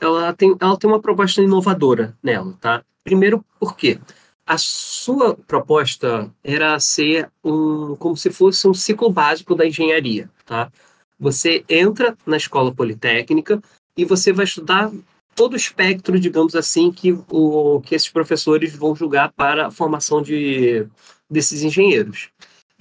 ela 0.01 0.33
tem, 0.33 0.55
ela 0.59 0.77
tem 0.77 0.89
uma 0.89 0.99
proposta 0.99 1.41
inovadora 1.41 2.17
nela, 2.21 2.57
tá? 2.59 2.83
Primeiro, 3.01 3.45
por 3.57 3.77
quê? 3.77 3.97
A 4.45 4.57
sua 4.57 5.35
proposta 5.35 6.29
era 6.43 6.77
ser 6.81 7.31
um, 7.41 7.95
como 7.95 8.17
se 8.17 8.29
fosse 8.29 8.67
um 8.67 8.73
ciclo 8.73 9.09
básico 9.09 9.55
da 9.55 9.65
engenharia, 9.65 10.29
tá? 10.45 10.69
Você 11.17 11.63
entra 11.69 12.17
na 12.25 12.35
escola 12.35 12.73
politécnica 12.73 13.61
e 13.95 14.03
você 14.03 14.33
vai 14.33 14.43
estudar 14.43 14.91
todo 15.33 15.53
o 15.53 15.57
espectro, 15.57 16.19
digamos 16.19 16.55
assim, 16.55 16.91
que, 16.91 17.17
o, 17.29 17.79
que 17.85 17.95
esses 17.95 18.09
professores 18.09 18.75
vão 18.75 18.93
julgar 18.95 19.31
para 19.31 19.67
a 19.67 19.71
formação 19.71 20.21
de, 20.21 20.85
desses 21.29 21.61
engenheiros. 21.61 22.31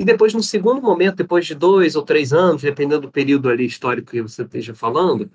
E 0.01 0.05
depois, 0.05 0.33
no 0.33 0.43
segundo 0.43 0.81
momento, 0.81 1.17
depois 1.17 1.45
de 1.45 1.55
dois 1.55 1.95
ou 1.95 2.03
três 2.03 2.33
anos, 2.33 2.63
dependendo 2.63 3.03
do 3.03 3.11
período 3.11 3.51
ali 3.51 3.67
histórico 3.67 4.13
que 4.13 4.23
você 4.23 4.41
esteja 4.41 4.73
falando, 4.73 5.31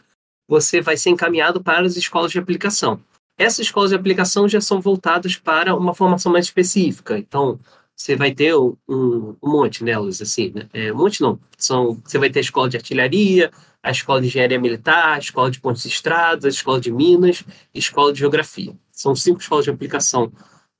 você 0.47 0.81
vai 0.81 0.97
ser 0.97 1.11
encaminhado 1.11 1.63
para 1.63 1.85
as 1.85 1.95
escolas 1.95 2.31
de 2.31 2.39
aplicação. 2.39 2.99
Essas 3.37 3.67
escolas 3.67 3.91
de 3.91 3.95
aplicação 3.95 4.49
já 4.49 4.59
são 4.59 4.81
voltadas 4.81 5.35
para 5.35 5.75
uma 5.75 5.93
formação 5.93 6.31
mais 6.31 6.45
específica. 6.45 7.15
Então, 7.15 7.59
você 7.95 8.15
vai 8.15 8.33
ter 8.33 8.55
um, 8.55 8.75
um 8.89 9.35
monte 9.43 9.83
nelas, 9.83 10.19
assim, 10.19 10.51
né? 10.55 10.67
É, 10.73 10.91
um 10.91 10.97
monte 10.97 11.21
não. 11.21 11.39
São, 11.59 12.01
você 12.03 12.17
vai 12.17 12.31
ter 12.31 12.39
a 12.39 12.41
escola 12.41 12.67
de 12.67 12.77
artilharia, 12.77 13.51
a 13.83 13.91
escola 13.91 14.19
de 14.19 14.25
engenharia 14.29 14.59
militar, 14.59 15.13
a 15.13 15.19
escola 15.19 15.51
de 15.51 15.59
pontes 15.59 15.83
de 15.83 15.89
estradas, 15.89 16.43
a 16.43 16.49
escola 16.49 16.81
de 16.81 16.91
minas 16.91 17.43
a 17.47 17.77
escola 17.77 18.11
de 18.11 18.17
geografia. 18.17 18.75
São 18.91 19.15
cinco 19.15 19.39
escolas 19.39 19.65
de 19.65 19.69
aplicação 19.69 20.31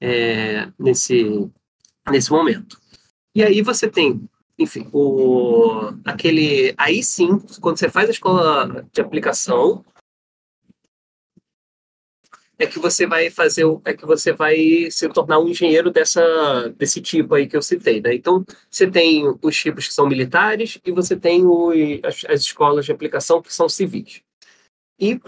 é, 0.02 0.70
nesse, 0.80 1.48
nesse 2.10 2.32
momento. 2.32 2.84
E 3.36 3.44
aí 3.44 3.62
você 3.62 3.90
tem, 3.90 4.30
enfim, 4.58 4.90
o, 4.94 5.92
aquele. 6.06 6.74
Aí 6.78 7.04
sim, 7.04 7.38
quando 7.60 7.78
você 7.78 7.90
faz 7.90 8.08
a 8.08 8.14
escola 8.14 8.88
de 8.94 9.02
aplicação, 9.02 9.84
é 12.58 12.66
que 12.66 12.80
você 12.80 13.06
vai 13.06 13.30
fazer, 13.30 13.66
é 13.84 13.94
que 13.94 14.06
você 14.06 14.32
vai 14.32 14.90
se 14.90 15.10
tornar 15.10 15.40
um 15.40 15.50
engenheiro 15.50 15.92
dessa, 15.92 16.70
desse 16.78 17.02
tipo 17.02 17.36
aí 17.36 17.48
que 17.48 17.58
eu 17.58 17.62
citei, 17.62 18.00
né? 18.00 18.16
Então, 18.16 18.46
você 18.72 18.90
tem 18.90 19.24
os 19.42 19.58
tipos 19.58 19.88
que 19.88 19.94
são 19.94 20.08
militares 20.08 20.80
e 20.86 20.92
você 20.92 21.18
tem 21.18 21.44
as, 22.04 22.24
as 22.30 22.40
escolas 22.40 22.86
de 22.86 22.94
aplicação 22.94 23.42
que 23.42 23.54
são 23.54 23.68
civis. 23.68 24.22
E, 24.98 25.20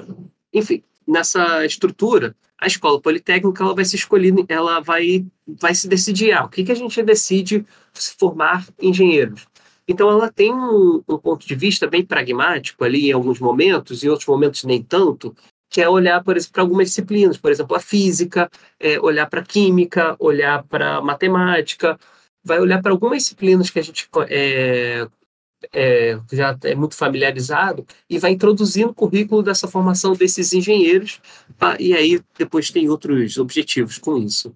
enfim, 0.53 0.81
nessa 1.07 1.65
estrutura, 1.65 2.35
a 2.59 2.67
escola 2.67 2.99
politécnica 2.99 3.63
ela 3.63 3.75
vai 3.75 3.85
se 3.85 3.95
escolher, 3.95 4.33
ela 4.49 4.79
vai, 4.79 5.25
vai 5.47 5.73
se 5.75 5.87
decidir, 5.87 6.33
ah, 6.33 6.45
o 6.45 6.49
que, 6.49 6.63
que 6.63 6.71
a 6.71 6.75
gente 6.75 7.01
decide 7.03 7.65
se 7.93 8.15
formar 8.17 8.67
engenheiros. 8.81 9.47
Então, 9.87 10.09
ela 10.09 10.29
tem 10.31 10.53
um, 10.53 11.01
um 11.07 11.17
ponto 11.17 11.47
de 11.47 11.55
vista 11.55 11.87
bem 11.87 12.03
pragmático 12.03 12.83
ali 12.83 13.09
em 13.09 13.13
alguns 13.13 13.39
momentos, 13.39 14.03
em 14.03 14.09
outros 14.09 14.27
momentos 14.27 14.63
nem 14.63 14.83
tanto, 14.83 15.33
que 15.69 15.81
é 15.81 15.87
olhar, 15.87 16.23
para 16.23 16.37
algumas 16.57 16.87
disciplinas, 16.87 17.37
por 17.37 17.51
exemplo, 17.51 17.75
a 17.75 17.79
física, 17.79 18.49
é, 18.79 18.99
olhar 18.99 19.27
para 19.27 19.41
a 19.41 19.45
química, 19.45 20.15
olhar 20.19 20.63
para 20.63 21.01
matemática, 21.01 21.97
vai 22.43 22.59
olhar 22.59 22.81
para 22.81 22.91
algumas 22.91 23.23
disciplinas 23.23 23.69
que 23.69 23.79
a 23.79 23.83
gente 23.83 24.09
é, 24.29 25.07
é, 25.73 26.19
já 26.31 26.57
é 26.63 26.75
muito 26.75 26.95
familiarizado 26.95 27.85
e 28.09 28.19
vai 28.19 28.31
introduzindo 28.31 28.89
o 28.89 28.95
currículo 28.95 29.43
dessa 29.43 29.67
formação 29.67 30.13
desses 30.13 30.53
engenheiros, 30.53 31.21
pra, 31.57 31.75
e 31.79 31.93
aí 31.93 32.21
depois 32.37 32.71
tem 32.71 32.89
outros 32.89 33.37
objetivos 33.37 33.97
com 33.97 34.17
isso. 34.17 34.53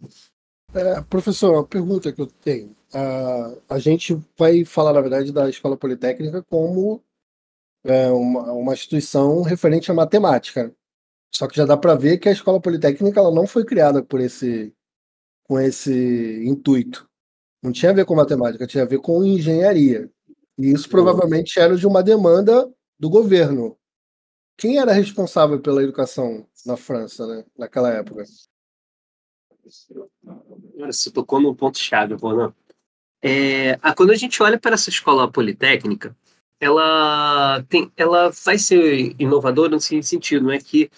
É, 0.74 1.02
professor, 1.02 1.54
uma 1.54 1.66
pergunta 1.66 2.12
que 2.12 2.22
eu 2.22 2.28
tenho. 2.28 2.76
Uh, 2.94 3.62
a 3.70 3.80
gente 3.80 4.18
vai 4.38 4.64
falar, 4.66 4.94
na 4.94 5.02
verdade, 5.02 5.32
da 5.32 5.50
Escola 5.50 5.78
Politécnica 5.78 6.44
como 6.44 7.02
é, 7.84 8.10
uma, 8.10 8.52
uma 8.52 8.74
instituição 8.74 9.42
referente 9.42 9.92
à 9.92 9.94
matemática. 9.94 10.74
Só 11.34 11.48
que 11.48 11.56
já 11.56 11.66
dá 11.66 11.78
para 11.78 11.96
ver 11.96 12.18
que 12.18 12.30
a 12.30 12.32
escola 12.32 12.60
politécnica 12.60 13.20
ela 13.20 13.34
não 13.34 13.48
foi 13.48 13.64
criada 13.64 14.04
por 14.04 14.20
esse 14.20 14.74
com 15.44 15.60
esse 15.60 16.44
intuito. 16.46 17.10
Não 17.64 17.72
tinha 17.72 17.92
a 17.92 17.94
ver 17.94 18.06
com 18.06 18.16
matemática, 18.16 18.68
tinha 18.68 18.84
a 18.84 18.88
ver 18.88 19.00
com 19.00 19.24
engenharia. 19.24 20.10
E 20.62 20.72
isso 20.72 20.90
provavelmente 20.90 21.60
era 21.60 21.76
de 21.76 21.88
uma 21.88 22.04
demanda 22.04 22.70
do 23.00 23.10
governo. 23.10 23.78
Quem 24.58 24.78
era 24.78 24.92
responsável 24.92 25.60
pela 25.60 25.84
educação 25.84 26.46
na 26.66 26.78
França, 26.78 27.26
né, 27.26 27.46
naquela 27.58 27.90
época? 27.90 28.24
Você 30.86 31.12
tocou 31.12 31.40
no 31.40 31.56
ponto-chave, 31.56 32.14
Ronan. 32.14 32.54
É, 33.24 33.78
quando 33.96 34.12
a 34.12 34.16
gente 34.16 34.42
olha 34.42 34.60
para 34.60 34.74
essa 34.74 34.90
escola 34.90 35.32
politécnica, 35.32 36.16
ela, 36.60 37.64
tem, 37.70 37.92
ela 37.98 38.32
vai 38.46 38.58
ser 38.58 39.16
inovadora 39.20 39.70
no 39.70 39.82
sentido, 39.82 40.46
não 40.46 40.52
é 40.52 40.60
que 40.60 40.90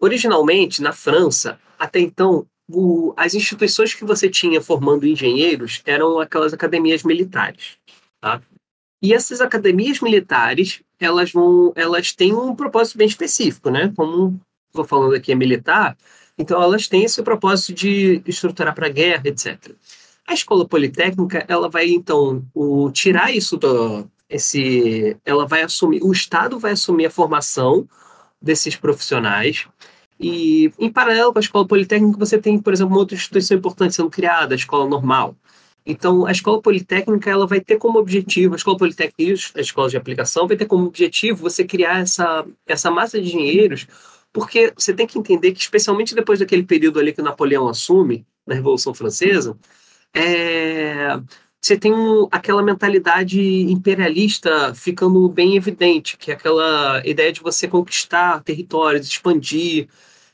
Originalmente, 0.00 0.80
na 0.80 0.92
França, 0.92 1.60
até 1.78 2.00
então, 2.00 2.46
o, 2.70 3.12
as 3.16 3.34
instituições 3.34 3.92
que 3.92 4.04
você 4.04 4.30
tinha 4.30 4.62
formando 4.62 5.06
engenheiros 5.06 5.82
eram 5.84 6.18
aquelas 6.18 6.54
academias 6.54 7.02
militares. 7.02 7.76
Tá? 8.18 8.40
E 9.02 9.14
essas 9.14 9.40
academias 9.40 10.00
militares, 10.00 10.82
elas 10.98 11.32
vão, 11.32 11.72
elas 11.74 12.12
têm 12.12 12.34
um 12.34 12.54
propósito 12.54 12.98
bem 12.98 13.06
específico, 13.06 13.70
né? 13.70 13.92
Como 13.96 14.38
estou 14.68 14.84
falando 14.84 15.14
aqui 15.14 15.32
é 15.32 15.34
militar, 15.34 15.96
então 16.38 16.62
elas 16.62 16.86
têm 16.86 17.04
esse 17.04 17.22
propósito 17.22 17.72
de 17.74 18.22
estruturar 18.26 18.74
para 18.74 18.88
guerra, 18.88 19.22
etc. 19.24 19.72
A 20.26 20.34
escola 20.34 20.66
politécnica, 20.66 21.44
ela 21.48 21.68
vai 21.68 21.88
então 21.88 22.44
o, 22.54 22.90
tirar 22.90 23.34
isso 23.34 23.56
do 23.56 24.08
esse, 24.28 25.16
ela 25.24 25.44
vai 25.44 25.62
assumir, 25.62 26.00
o 26.02 26.12
Estado 26.12 26.58
vai 26.58 26.72
assumir 26.72 27.06
a 27.06 27.10
formação 27.10 27.88
desses 28.40 28.76
profissionais. 28.76 29.66
E, 30.20 30.72
em 30.78 30.90
paralelo 30.90 31.32
com 31.32 31.38
a 31.38 31.42
escola 31.42 31.66
politécnica, 31.66 32.18
você 32.18 32.38
tem, 32.38 32.58
por 32.58 32.72
exemplo, 32.72 32.92
uma 32.92 33.00
outra 33.00 33.16
instituição 33.16 33.56
importante 33.56 33.94
sendo 33.94 34.08
criada, 34.08 34.54
a 34.54 34.56
escola 34.56 34.88
normal. 34.88 35.34
Então, 35.84 36.26
a 36.26 36.32
escola 36.32 36.60
politécnica 36.60 37.30
ela 37.30 37.46
vai 37.46 37.60
ter 37.60 37.78
como 37.78 37.98
objetivo, 37.98 38.54
a 38.54 38.56
escola 38.56 38.76
politécnica 38.76 39.22
e 39.22 39.58
a 39.58 39.60
escola 39.60 39.88
de 39.88 39.96
aplicação 39.96 40.46
vai 40.46 40.56
ter 40.56 40.66
como 40.66 40.86
objetivo 40.86 41.42
você 41.42 41.64
criar 41.64 42.00
essa, 42.00 42.46
essa 42.66 42.90
massa 42.90 43.20
de 43.20 43.28
engenheiros, 43.28 43.86
porque 44.32 44.72
você 44.76 44.92
tem 44.92 45.06
que 45.06 45.18
entender 45.18 45.52
que, 45.52 45.60
especialmente 45.60 46.14
depois 46.14 46.38
daquele 46.38 46.62
período 46.62 47.00
ali 47.00 47.12
que 47.12 47.22
Napoleão 47.22 47.68
assume, 47.68 48.26
na 48.46 48.54
Revolução 48.54 48.94
Francesa, 48.94 49.56
é, 50.14 51.20
você 51.60 51.76
tem 51.76 51.92
um, 51.92 52.26
aquela 52.30 52.62
mentalidade 52.62 53.40
imperialista 53.40 54.74
ficando 54.74 55.28
bem 55.28 55.56
evidente, 55.56 56.16
que 56.16 56.30
é 56.30 56.34
aquela 56.34 57.02
ideia 57.04 57.32
de 57.32 57.40
você 57.40 57.68
conquistar 57.68 58.42
territórios, 58.42 59.06
expandir. 59.06 59.88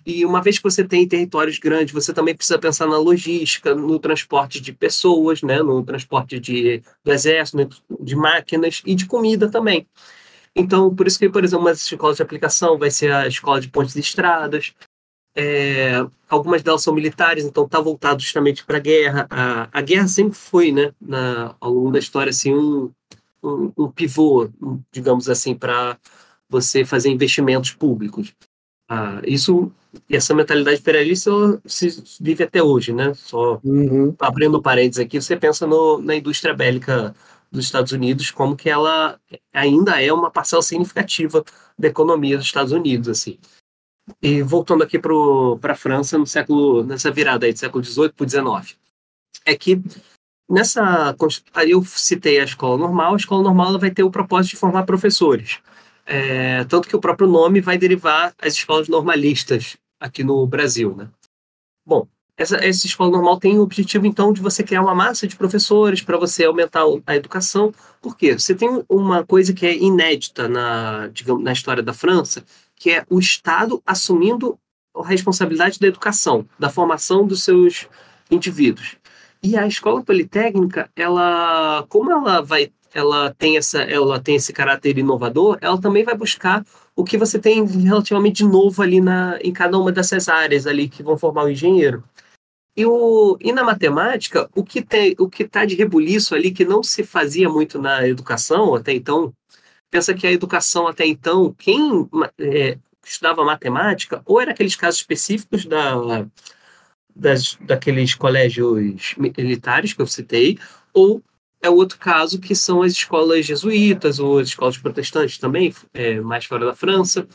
E 0.06 0.24
uma 0.24 0.40
vez 0.40 0.56
que 0.56 0.62
você 0.62 0.84
tem 0.84 1.06
territórios 1.08 1.58
grandes, 1.58 1.92
você 1.92 2.14
também 2.14 2.34
precisa 2.34 2.60
pensar 2.60 2.86
na 2.86 2.96
logística, 2.96 3.74
no 3.74 3.98
transporte 3.98 4.60
de 4.60 4.72
pessoas, 4.72 5.42
né, 5.42 5.60
no 5.60 5.82
transporte 5.82 6.38
de, 6.38 6.80
do 7.04 7.12
exército, 7.12 7.82
de 8.00 8.14
máquinas 8.14 8.82
e 8.86 8.94
de 8.94 9.06
comida 9.06 9.50
também. 9.50 9.84
Então, 10.54 10.94
por 10.94 11.08
isso 11.08 11.18
que, 11.18 11.28
por 11.28 11.42
exemplo, 11.42 11.64
uma 11.64 11.72
escolas 11.72 12.16
de 12.16 12.22
aplicação 12.22 12.78
vai 12.78 12.90
ser 12.90 13.12
a 13.12 13.26
escola 13.26 13.60
de 13.60 13.68
pontes 13.68 13.96
e 13.96 14.00
estradas, 14.00 14.72
é, 15.34 16.06
algumas 16.30 16.62
delas 16.62 16.82
são 16.82 16.94
militares, 16.94 17.44
então 17.44 17.66
está 17.66 17.78
voltado 17.78 18.22
justamente 18.22 18.64
para 18.64 18.78
a 18.78 18.80
guerra. 18.80 19.26
A 19.70 19.82
guerra 19.82 20.08
sempre 20.08 20.38
foi, 20.38 20.72
né, 20.72 20.92
na, 21.00 21.54
ao 21.60 21.72
longo 21.72 21.90
da 21.90 21.98
história, 21.98 22.30
assim, 22.30 22.54
um, 22.54 22.90
um, 23.42 23.72
um 23.76 23.90
pivô, 23.90 24.48
digamos 24.90 25.28
assim, 25.28 25.54
para 25.54 25.98
você 26.48 26.84
fazer 26.84 27.10
investimentos 27.10 27.72
públicos. 27.72 28.32
Ah, 28.88 29.20
isso, 29.24 29.70
essa 30.10 30.34
mentalidade 30.34 30.80
imperialista 30.80 31.30
se 31.64 32.02
vive 32.20 32.44
até 32.44 32.62
hoje, 32.62 32.92
né? 32.92 33.12
Só 33.14 33.60
uhum. 33.62 34.14
abrindo 34.18 34.62
parênteses 34.62 35.04
aqui, 35.04 35.20
você 35.20 35.36
pensa 35.36 35.66
no, 35.66 36.00
na 36.00 36.14
indústria 36.14 36.54
bélica 36.54 37.14
dos 37.50 37.64
Estados 37.64 37.92
Unidos, 37.92 38.30
como 38.30 38.56
que 38.56 38.68
ela 38.68 39.18
ainda 39.52 40.00
é 40.02 40.12
uma 40.12 40.30
parcela 40.30 40.62
significativa 40.62 41.44
da 41.78 41.88
economia 41.88 42.36
dos 42.36 42.46
Estados 42.46 42.72
Unidos, 42.72 43.08
assim. 43.08 43.38
E 44.22 44.42
voltando 44.42 44.84
aqui 44.84 44.98
para 44.98 45.72
a 45.72 45.76
França 45.76 46.16
no 46.16 46.26
século 46.26 46.84
nessa 46.84 47.10
virada 47.10 47.46
aí 47.46 47.52
do 47.52 47.58
século 47.58 47.84
XVIII 47.84 48.12
para 48.12 48.28
XIX, 48.28 48.78
é 49.44 49.56
que 49.56 49.82
nessa 50.48 51.14
aí 51.54 51.72
eu 51.72 51.84
citei 51.84 52.40
a 52.40 52.44
escola 52.44 52.78
normal, 52.78 53.14
a 53.14 53.16
escola 53.16 53.42
normal 53.42 53.78
vai 53.78 53.90
ter 53.90 54.04
o 54.04 54.10
propósito 54.10 54.52
de 54.52 54.58
formar 54.58 54.84
professores, 54.84 55.58
é, 56.04 56.64
tanto 56.64 56.88
que 56.88 56.94
o 56.94 57.00
próprio 57.00 57.28
nome 57.28 57.60
vai 57.60 57.76
derivar 57.76 58.32
as 58.40 58.54
escolas 58.54 58.88
normalistas 58.88 59.76
aqui 60.00 60.22
no 60.22 60.46
Brasil, 60.46 60.94
né? 60.94 61.08
Bom, 61.84 62.06
essa, 62.36 62.56
essa 62.56 62.86
escola 62.86 63.10
normal 63.10 63.38
tem 63.38 63.58
o 63.58 63.62
objetivo, 63.62 64.06
então, 64.06 64.32
de 64.32 64.42
você 64.42 64.62
criar 64.62 64.82
uma 64.82 64.94
massa 64.94 65.26
de 65.26 65.36
professores 65.36 66.02
para 66.02 66.18
você 66.18 66.44
aumentar 66.44 66.82
a 67.06 67.16
educação. 67.16 67.72
Por 68.02 68.16
quê? 68.16 68.38
Você 68.38 68.54
tem 68.54 68.84
uma 68.88 69.24
coisa 69.24 69.54
que 69.54 69.64
é 69.64 69.74
inédita 69.74 70.46
na, 70.46 71.08
digamos, 71.08 71.42
na 71.42 71.52
história 71.52 71.82
da 71.82 71.94
França, 71.94 72.44
que 72.74 72.90
é 72.90 73.06
o 73.08 73.18
Estado 73.18 73.82
assumindo 73.86 74.58
a 74.94 75.06
responsabilidade 75.06 75.78
da 75.78 75.86
educação, 75.86 76.46
da 76.58 76.68
formação 76.68 77.26
dos 77.26 77.42
seus 77.42 77.88
indivíduos. 78.30 78.96
E 79.42 79.56
a 79.56 79.66
escola 79.66 80.02
politécnica, 80.02 80.90
ela, 80.94 81.86
como 81.88 82.10
ela 82.10 82.42
vai, 82.42 82.70
ela 82.92 83.34
tem 83.38 83.56
essa, 83.56 83.80
ela 83.80 84.20
tem 84.20 84.36
esse 84.36 84.52
caráter 84.52 84.98
inovador, 84.98 85.56
ela 85.60 85.80
também 85.80 86.04
vai 86.04 86.14
buscar 86.14 86.64
o 86.96 87.04
que 87.04 87.18
você 87.18 87.38
tem 87.38 87.64
relativamente 87.66 88.42
novo 88.42 88.82
ali 88.82 89.02
na, 89.02 89.38
em 89.42 89.52
cada 89.52 89.78
uma 89.78 89.92
dessas 89.92 90.28
áreas 90.28 90.66
ali 90.66 90.88
que 90.88 91.02
vão 91.02 91.18
formar 91.18 91.44
o 91.44 91.50
engenheiro. 91.50 92.02
E, 92.74 92.86
o, 92.86 93.36
e 93.40 93.52
na 93.52 93.62
matemática, 93.62 94.48
o 94.54 94.64
que 94.64 94.82
tem, 94.82 95.14
o 95.18 95.28
que 95.28 95.42
está 95.42 95.64
de 95.66 95.74
rebuliço 95.74 96.34
ali 96.34 96.50
que 96.50 96.64
não 96.64 96.82
se 96.82 97.04
fazia 97.04 97.48
muito 97.48 97.80
na 97.80 98.06
educação 98.08 98.74
até 98.74 98.92
então, 98.92 99.32
pensa 99.90 100.14
que 100.14 100.26
a 100.26 100.32
educação 100.32 100.86
até 100.86 101.06
então, 101.06 101.54
quem 101.58 102.08
é, 102.38 102.78
estudava 103.04 103.44
matemática, 103.44 104.22
ou 104.24 104.40
era 104.40 104.52
aqueles 104.52 104.76
casos 104.76 105.00
específicos 105.00 105.64
da, 105.66 106.26
das, 107.14 107.56
daqueles 107.60 108.14
colégios 108.14 109.14
militares 109.16 109.92
que 109.92 110.02
eu 110.02 110.06
citei, 110.06 110.58
ou 110.92 111.22
é 111.62 111.70
outro 111.70 111.98
caso 111.98 112.40
que 112.40 112.54
são 112.54 112.82
as 112.82 112.92
escolas 112.92 113.44
jesuítas 113.44 114.18
ou 114.18 114.38
as 114.38 114.48
escolas 114.48 114.78
protestantes 114.78 115.38
também, 115.38 115.74
é, 115.92 116.20
mais 116.20 116.44
fora 116.44 116.66
da 116.66 116.74
França. 116.74 117.26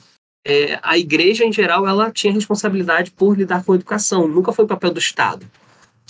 É, 0.45 0.79
a 0.81 0.97
igreja, 0.97 1.45
em 1.45 1.53
geral, 1.53 1.87
ela 1.87 2.11
tinha 2.11 2.33
responsabilidade 2.33 3.11
por 3.11 3.37
lidar 3.37 3.63
com 3.63 3.73
a 3.73 3.75
educação, 3.75 4.27
nunca 4.27 4.51
foi 4.51 4.65
o 4.65 4.67
papel 4.67 4.91
do 4.91 4.99
Estado. 4.99 5.45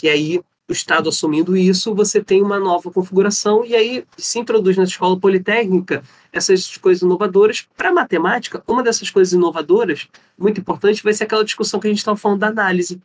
E 0.02 0.08
aí, 0.08 0.40
o 0.70 0.72
Estado 0.72 1.10
assumindo 1.10 1.58
isso, 1.58 1.94
você 1.94 2.24
tem 2.24 2.42
uma 2.42 2.58
nova 2.58 2.90
configuração, 2.90 3.66
e 3.66 3.76
aí 3.76 4.06
se 4.18 4.40
introduz 4.40 4.78
na 4.78 4.84
escola 4.84 5.20
politécnica 5.20 6.02
essas 6.32 6.78
coisas 6.78 7.02
inovadoras. 7.02 7.68
Para 7.76 7.92
matemática, 7.92 8.64
uma 8.66 8.82
dessas 8.82 9.10
coisas 9.10 9.34
inovadoras, 9.34 10.08
muito 10.38 10.62
importante, 10.62 11.04
vai 11.04 11.14
ser 11.14 11.26
aquela 11.26 11.44
discussão 11.44 11.80
que 11.80 11.88
a 11.88 11.90
gente 11.90 12.00
estava 12.00 12.18
falando 12.18 12.40
da 12.40 12.48
análise. 12.48 13.02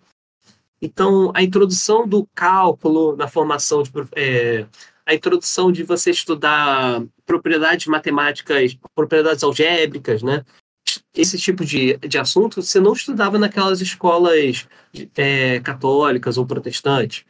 Então, 0.81 1.33
a 1.35 1.43
introdução 1.43 2.07
do 2.07 2.29
cálculo 2.35 3.17
na 3.17 3.27
formação 3.27 3.83
de. 3.83 3.91
É, 4.15 4.67
a 5.07 5.15
introdução 5.15 5.71
de 5.71 5.85
você 5.85 6.11
estudar 6.11 7.03
propriedades 7.25 7.87
matemáticas, 7.87 8.77
propriedades 8.95 9.45
algébricas, 9.45 10.23
né? 10.23 10.45
Esse 11.15 11.39
tipo 11.39 11.65
de, 11.65 11.97
de 11.99 12.19
assunto 12.19 12.61
você 12.61 12.81
não 12.81 12.93
estudava 12.93 13.39
naquelas 13.39 13.81
escolas 13.81 14.67
é, 15.17 15.61
católicas 15.61 16.37
ou 16.37 16.45
protestantes. 16.45 17.25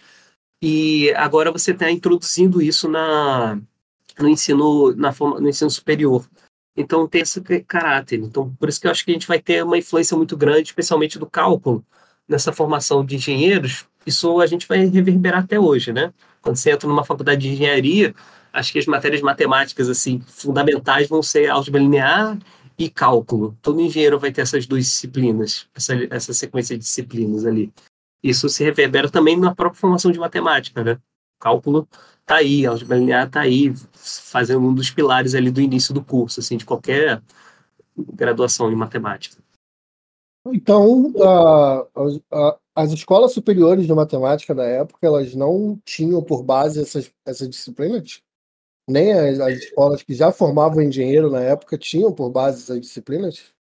E 0.62 1.12
agora 1.14 1.52
você 1.52 1.72
está 1.72 1.90
introduzindo 1.90 2.62
isso 2.62 2.88
na, 2.88 3.60
no 4.18 4.28
ensino 4.28 4.94
na 4.96 5.14
no 5.20 5.48
ensino 5.48 5.70
superior. 5.70 6.26
Então 6.76 7.06
tem 7.06 7.22
esse 7.22 7.40
caráter. 7.64 8.20
Então 8.20 8.54
por 8.58 8.68
isso 8.70 8.80
que 8.80 8.86
eu 8.86 8.90
acho 8.90 9.04
que 9.04 9.10
a 9.10 9.14
gente 9.14 9.28
vai 9.28 9.40
ter 9.40 9.62
uma 9.62 9.78
influência 9.78 10.16
muito 10.16 10.36
grande, 10.36 10.68
especialmente 10.68 11.18
do 11.18 11.26
cálculo 11.26 11.84
nessa 12.26 12.52
formação 12.52 13.04
de 13.04 13.16
engenheiros. 13.16 13.86
Isso 14.06 14.40
a 14.40 14.46
gente 14.46 14.66
vai 14.66 14.86
reverberar 14.86 15.44
até 15.44 15.58
hoje, 15.60 15.92
né? 15.92 16.12
Quando 16.46 16.58
você 16.58 16.70
entra 16.70 16.88
numa 16.88 17.04
faculdade 17.04 17.40
de 17.40 17.48
engenharia, 17.48 18.14
acho 18.52 18.72
que 18.72 18.78
as 18.78 18.86
matérias 18.86 19.20
matemáticas 19.20 19.88
assim 19.88 20.20
fundamentais 20.20 21.08
vão 21.08 21.20
ser 21.20 21.50
álgebra 21.50 21.80
linear 21.80 22.38
e 22.78 22.88
cálculo. 22.88 23.58
Todo 23.60 23.80
engenheiro 23.80 24.16
vai 24.16 24.30
ter 24.30 24.42
essas 24.42 24.64
duas 24.64 24.84
disciplinas, 24.84 25.66
essa, 25.74 25.94
essa 26.08 26.32
sequência 26.32 26.76
de 26.76 26.84
disciplinas 26.84 27.44
ali. 27.44 27.72
Isso 28.22 28.48
se 28.48 28.62
reverbera 28.62 29.10
também 29.10 29.36
na 29.36 29.52
própria 29.52 29.80
formação 29.80 30.12
de 30.12 30.20
matemática, 30.20 30.84
né? 30.84 31.00
cálculo 31.40 31.88
tá 32.24 32.36
aí, 32.36 32.64
a 32.64 32.70
álgebra 32.70 32.96
linear 32.96 33.28
tá 33.28 33.40
aí, 33.40 33.74
fazendo 33.92 34.60
um 34.60 34.72
dos 34.72 34.88
pilares 34.88 35.34
ali 35.34 35.50
do 35.50 35.60
início 35.60 35.92
do 35.92 36.02
curso, 36.02 36.38
assim, 36.38 36.56
de 36.56 36.64
qualquer 36.64 37.20
graduação 37.96 38.70
em 38.70 38.76
matemática. 38.76 39.36
Então, 40.46 41.12
as 42.76 42.92
escolas 42.92 43.32
superiores 43.32 43.86
de 43.86 43.94
matemática 43.94 44.54
da 44.54 44.64
época, 44.64 45.06
elas 45.06 45.34
não 45.34 45.80
tinham 45.82 46.22
por 46.22 46.42
base 46.42 46.82
essas, 46.82 47.10
essas 47.24 47.48
disciplinas? 47.48 48.20
Nem 48.88 49.12
as, 49.12 49.40
as 49.40 49.54
escolas 49.54 50.02
que 50.02 50.14
já 50.14 50.30
formavam 50.30 50.82
engenheiro 50.82 51.30
na 51.30 51.40
época 51.40 51.78
tinham 51.78 52.12
por 52.12 52.30
base 52.30 52.62
essas 52.62 52.80
disciplinas? 52.80 53.52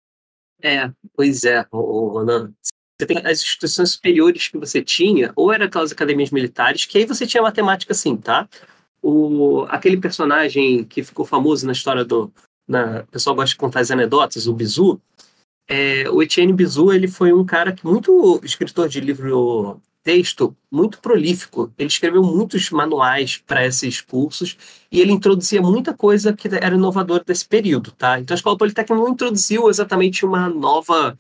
É, 0.61 0.91
pois 1.15 1.45
é, 1.45 1.65
Ronan. 1.73 2.53
Você 3.01 3.07
tem 3.07 3.19
as 3.19 3.41
instituições 3.41 3.91
superiores 3.93 4.49
que 4.49 4.59
você 4.59 4.83
tinha, 4.83 5.33
ou 5.37 5.53
era 5.53 5.67
aquelas 5.67 5.93
academias 5.93 6.31
militares, 6.31 6.85
que 6.85 6.99
aí 6.99 7.05
você 7.05 7.27
tinha 7.27 7.43
matemática 7.43 7.93
assim, 7.93 8.17
tá? 8.17 8.49
O, 9.01 9.63
aquele 9.69 9.97
personagem 9.97 10.85
que 10.85 11.05
ficou 11.05 11.25
famoso 11.25 11.67
na 11.67 11.73
história 11.73 12.05
do. 12.05 12.33
Na, 12.67 13.01
o 13.03 13.07
pessoal 13.09 13.37
gosta 13.37 13.51
de 13.51 13.59
contar 13.59 13.81
as 13.81 13.91
anedotas, 13.91 14.47
o 14.47 14.55
Bizu. 14.55 15.01
É, 15.69 16.09
o 16.11 16.23
Etienne 16.23 16.53
Bizu 16.53 16.93
ele 16.93 17.09
foi 17.09 17.33
um 17.33 17.45
cara 17.45 17.73
que 17.73 17.87
muito 17.87 18.41
escritor 18.45 18.89
de 18.89 19.01
livro 19.01 19.81
texto 20.05 20.55
muito 20.71 21.01
prolífico. 21.01 21.73
Ele 21.79 21.89
escreveu 21.89 22.23
muitos 22.23 22.71
manuais 22.71 23.39
para 23.39 23.67
esses 23.67 24.01
cursos 24.01 24.57
e 24.93 25.01
ele 25.01 25.13
introduzia 25.13 25.63
muita 25.63 25.95
coisa 25.95 26.35
que 26.35 26.47
era 26.49 26.75
inovadora 26.77 27.25
desse 27.25 27.47
período, 27.49 27.91
tá? 27.93 28.21
Então 28.21 28.35
a 28.35 28.37
Escola 28.37 28.59
Politécnica 28.59 28.95
não 28.95 29.09
introduziu 29.09 29.69
exatamente 29.71 30.25
uma 30.25 30.49
nova 30.49 31.19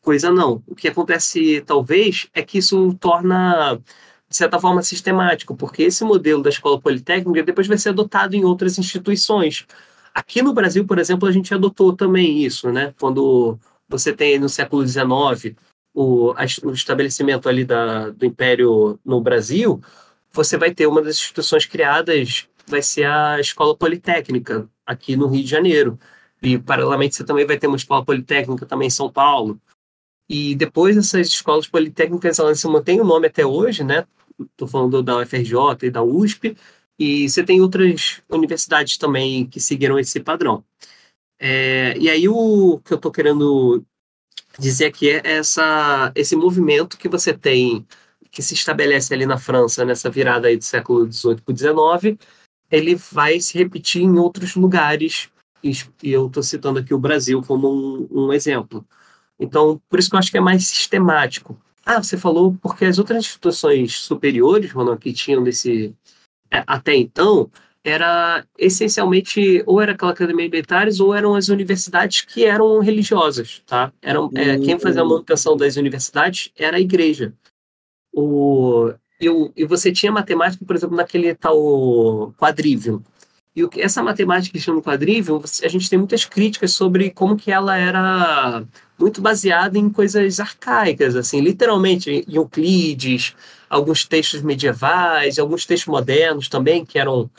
coisa 0.00 0.30
não. 0.32 0.62
O 0.66 0.74
que 0.74 0.88
acontece, 0.88 1.62
talvez, 1.62 2.28
é 2.34 2.42
que 2.42 2.58
isso 2.58 2.94
torna, 3.00 3.76
de 4.28 4.36
certa 4.36 4.58
forma, 4.60 4.82
sistemático, 4.82 5.56
porque 5.56 5.82
esse 5.84 6.04
modelo 6.04 6.42
da 6.42 6.50
escola 6.50 6.80
politécnica 6.80 7.42
depois 7.42 7.66
vai 7.66 7.78
ser 7.78 7.90
adotado 7.90 8.36
em 8.36 8.44
outras 8.44 8.78
instituições. 8.78 9.66
Aqui 10.14 10.42
no 10.42 10.54
Brasil, 10.54 10.86
por 10.86 10.98
exemplo, 10.98 11.28
a 11.28 11.32
gente 11.32 11.52
adotou 11.54 11.94
também 11.94 12.44
isso, 12.44 12.70
né? 12.72 12.94
Quando 13.00 13.58
você 13.88 14.12
tem 14.12 14.38
no 14.38 14.48
século 14.48 14.86
XIX 14.86 15.56
o, 15.94 16.32
o 16.32 16.72
estabelecimento 16.72 17.48
ali 17.48 17.64
da, 17.64 18.10
do 18.10 18.26
Império 18.26 18.98
no 19.04 19.20
Brasil, 19.20 19.80
você 20.32 20.56
vai 20.56 20.74
ter 20.74 20.86
uma 20.86 21.00
das 21.00 21.16
instituições 21.16 21.64
criadas, 21.64 22.48
vai 22.66 22.82
ser 22.82 23.06
a 23.06 23.38
Escola 23.38 23.76
Politécnica, 23.76 24.68
aqui 24.84 25.16
no 25.16 25.28
Rio 25.28 25.44
de 25.44 25.50
Janeiro. 25.50 25.98
E, 26.42 26.58
paralelamente, 26.58 27.14
você 27.14 27.24
também 27.24 27.46
vai 27.46 27.56
ter 27.56 27.68
uma 27.68 27.76
escola 27.76 28.04
politécnica 28.04 28.66
também 28.66 28.88
em 28.88 28.90
São 28.90 29.10
Paulo. 29.10 29.58
E 30.28 30.54
depois 30.54 30.96
essas 30.96 31.28
escolas 31.28 31.66
politécnicas, 31.66 32.38
elas 32.38 32.58
se 32.58 32.66
mantêm 32.66 33.00
o 33.00 33.04
nome 33.04 33.28
até 33.28 33.46
hoje, 33.46 33.84
né? 33.84 34.06
Estou 34.40 34.66
falando 34.66 35.02
da 35.02 35.18
UFRJ 35.18 35.84
e 35.84 35.90
da 35.90 36.02
USP, 36.02 36.56
e 36.98 37.28
você 37.28 37.44
tem 37.44 37.60
outras 37.60 38.20
universidades 38.28 38.96
também 38.98 39.46
que 39.46 39.60
seguiram 39.60 39.98
esse 39.98 40.18
padrão. 40.20 40.64
É, 41.46 41.94
e 41.98 42.08
aí 42.08 42.26
o 42.26 42.80
que 42.82 42.90
eu 42.90 42.96
estou 42.96 43.12
querendo 43.12 43.84
dizer 44.58 44.86
aqui 44.86 45.10
é 45.10 45.20
essa, 45.24 46.10
esse 46.14 46.34
movimento 46.34 46.96
que 46.96 47.06
você 47.06 47.34
tem, 47.34 47.86
que 48.30 48.40
se 48.40 48.54
estabelece 48.54 49.12
ali 49.12 49.26
na 49.26 49.36
França, 49.36 49.84
nessa 49.84 50.08
virada 50.08 50.48
aí 50.48 50.56
do 50.56 50.64
século 50.64 51.12
XVIII 51.12 51.42
para 51.42 51.54
XIX, 51.54 52.18
ele 52.70 52.94
vai 52.94 53.40
se 53.40 53.58
repetir 53.58 54.00
em 54.00 54.18
outros 54.18 54.56
lugares, 54.56 55.28
e 55.62 55.76
eu 56.02 56.28
estou 56.28 56.42
citando 56.42 56.78
aqui 56.78 56.94
o 56.94 56.98
Brasil 56.98 57.42
como 57.42 57.70
um, 57.70 58.08
um 58.10 58.32
exemplo. 58.32 58.82
Então, 59.38 59.78
por 59.86 59.98
isso 59.98 60.08
que 60.08 60.16
eu 60.16 60.20
acho 60.20 60.30
que 60.30 60.38
é 60.38 60.40
mais 60.40 60.66
sistemático. 60.66 61.60
Ah, 61.84 62.02
você 62.02 62.16
falou 62.16 62.56
porque 62.62 62.86
as 62.86 62.98
outras 62.98 63.18
instituições 63.18 63.98
superiores, 63.98 64.72
Ronan, 64.72 64.96
que 64.96 65.12
tinham 65.12 65.44
desse 65.44 65.94
é, 66.50 66.64
até 66.66 66.94
então, 66.94 67.50
era 67.84 68.44
essencialmente 68.58 69.62
ou 69.66 69.80
era 69.80 69.92
aquela 69.92 70.12
academia 70.12 70.48
militares 70.48 71.00
ou 71.00 71.14
eram 71.14 71.34
as 71.34 71.48
universidades 71.48 72.22
que 72.22 72.44
eram 72.44 72.78
religiosas, 72.80 73.62
tá? 73.66 73.92
Eram 74.00 74.30
é, 74.34 74.58
quem 74.58 74.78
fazia 74.78 75.02
a 75.02 75.04
manutenção 75.04 75.54
das 75.54 75.76
universidades 75.76 76.50
era 76.56 76.78
a 76.78 76.80
igreja. 76.80 77.34
O 78.12 78.92
e, 79.20 79.28
o, 79.28 79.52
e 79.56 79.64
você 79.64 79.92
tinha 79.92 80.10
matemática, 80.10 80.64
por 80.64 80.74
exemplo, 80.74 80.96
naquele 80.96 81.34
tal 81.34 82.34
quadrívio. 82.38 83.02
E 83.54 83.62
o 83.62 83.70
essa 83.76 84.02
matemática 84.02 84.52
que 84.52 84.64
chama 84.64 84.82
quadrívio, 84.82 85.42
a 85.62 85.68
gente 85.68 85.88
tem 85.88 85.98
muitas 85.98 86.24
críticas 86.24 86.72
sobre 86.72 87.10
como 87.10 87.36
que 87.36 87.52
ela 87.52 87.76
era 87.76 88.64
muito 88.98 89.20
baseada 89.20 89.78
em 89.78 89.88
coisas 89.90 90.40
arcaicas, 90.40 91.14
assim, 91.16 91.40
literalmente 91.40 92.10
em 92.10 92.34
Euclides, 92.34 93.34
alguns 93.68 94.04
textos 94.04 94.42
medievais, 94.42 95.38
alguns 95.38 95.66
textos 95.66 95.90
modernos 95.92 96.48
também, 96.48 96.84
que 96.84 96.98
eram 96.98 97.30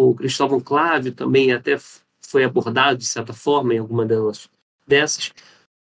o 0.00 0.14
Cristóvão 0.14 0.60
Clávio 0.60 1.12
também 1.12 1.52
até 1.52 1.78
foi 2.22 2.44
abordado 2.44 2.98
de 2.98 3.04
certa 3.06 3.34
forma 3.34 3.74
em 3.74 3.78
alguma 3.78 4.06
delas 4.06 4.48
dessas. 4.86 5.32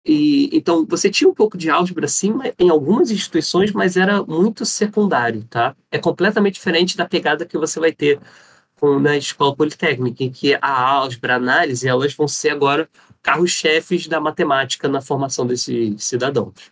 E 0.06 0.50
então 0.52 0.86
você 0.86 1.10
tinha 1.10 1.30
um 1.30 1.34
pouco 1.34 1.58
de 1.58 1.70
álgebra 1.70 2.08
sim 2.08 2.34
em 2.60 2.70
algumas 2.70 3.12
instituições, 3.12 3.72
mas 3.72 3.96
era 3.96 4.24
muito 4.24 4.66
secundário, 4.66 5.46
tá? 5.50 5.76
É 5.90 5.98
completamente 5.98 6.56
diferente 6.56 6.98
da 6.98 7.08
pegada 7.08 7.46
que 7.46 7.58
você 7.58 7.80
vai 7.80 7.94
ter 7.94 8.20
com 8.80 9.00
na 9.00 9.16
escola 9.16 9.56
politécnica, 9.56 10.24
em 10.24 10.32
que 10.32 10.56
a 10.56 10.82
álgebra, 10.82 11.34
a 11.34 11.38
análise, 11.38 11.88
elas 11.88 12.14
vão 12.14 12.28
ser 12.28 12.50
agora 12.50 12.90
carros-chefes 13.22 14.08
da 14.08 14.20
matemática 14.20 14.88
na 14.90 15.02
formação 15.02 15.46
desses 15.46 16.04
cidadãos. 16.04 16.72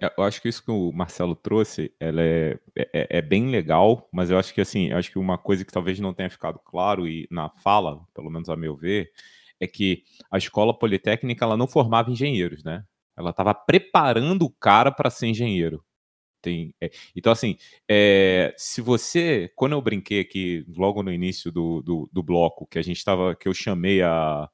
É, 0.00 0.12
eu 0.18 0.24
acho 0.24 0.42
que 0.42 0.48
isso 0.48 0.64
que 0.64 0.70
o 0.70 0.92
Marcelo 0.92 1.36
trouxe, 1.36 1.92
ela 2.00 2.20
é, 2.20 2.58
é, 2.76 3.18
é, 3.18 3.22
bem 3.22 3.48
legal, 3.50 4.08
mas 4.12 4.30
eu 4.30 4.38
acho 4.38 4.52
que 4.52 4.60
assim, 4.60 4.88
eu 4.90 4.96
acho 4.98 5.10
que 5.10 5.18
uma 5.18 5.38
coisa 5.38 5.64
que 5.64 5.72
talvez 5.72 6.00
não 6.00 6.12
tenha 6.12 6.28
ficado 6.30 6.58
claro 6.58 7.06
e 7.06 7.28
na 7.30 7.48
fala, 7.50 8.00
pelo 8.14 8.30
menos 8.30 8.48
a 8.48 8.56
meu 8.56 8.76
ver, 8.76 9.12
é 9.60 9.66
que 9.66 10.02
a 10.30 10.38
escola 10.38 10.76
politécnica 10.76 11.44
ela 11.44 11.56
não 11.56 11.68
formava 11.68 12.10
engenheiros, 12.10 12.64
né? 12.64 12.84
Ela 13.16 13.30
estava 13.30 13.54
preparando 13.54 14.44
o 14.44 14.50
cara 14.50 14.90
para 14.90 15.10
ser 15.10 15.28
engenheiro. 15.28 15.84
tem. 16.42 16.74
É, 16.80 16.90
então, 17.16 17.32
assim, 17.32 17.56
é, 17.90 18.54
se 18.56 18.80
você. 18.82 19.52
Quando 19.56 19.72
eu 19.74 19.82
brinquei 19.82 20.20
aqui, 20.20 20.64
logo 20.76 21.02
no 21.02 21.12
início 21.12 21.52
do, 21.52 21.82
do, 21.82 22.10
do 22.12 22.22
bloco, 22.22 22.66
que 22.66 22.78
a 22.78 22.82
gente 22.82 22.98
estava. 22.98 23.36
que 23.36 23.48
eu 23.48 23.54
chamei 23.54 24.02
a, 24.02 24.48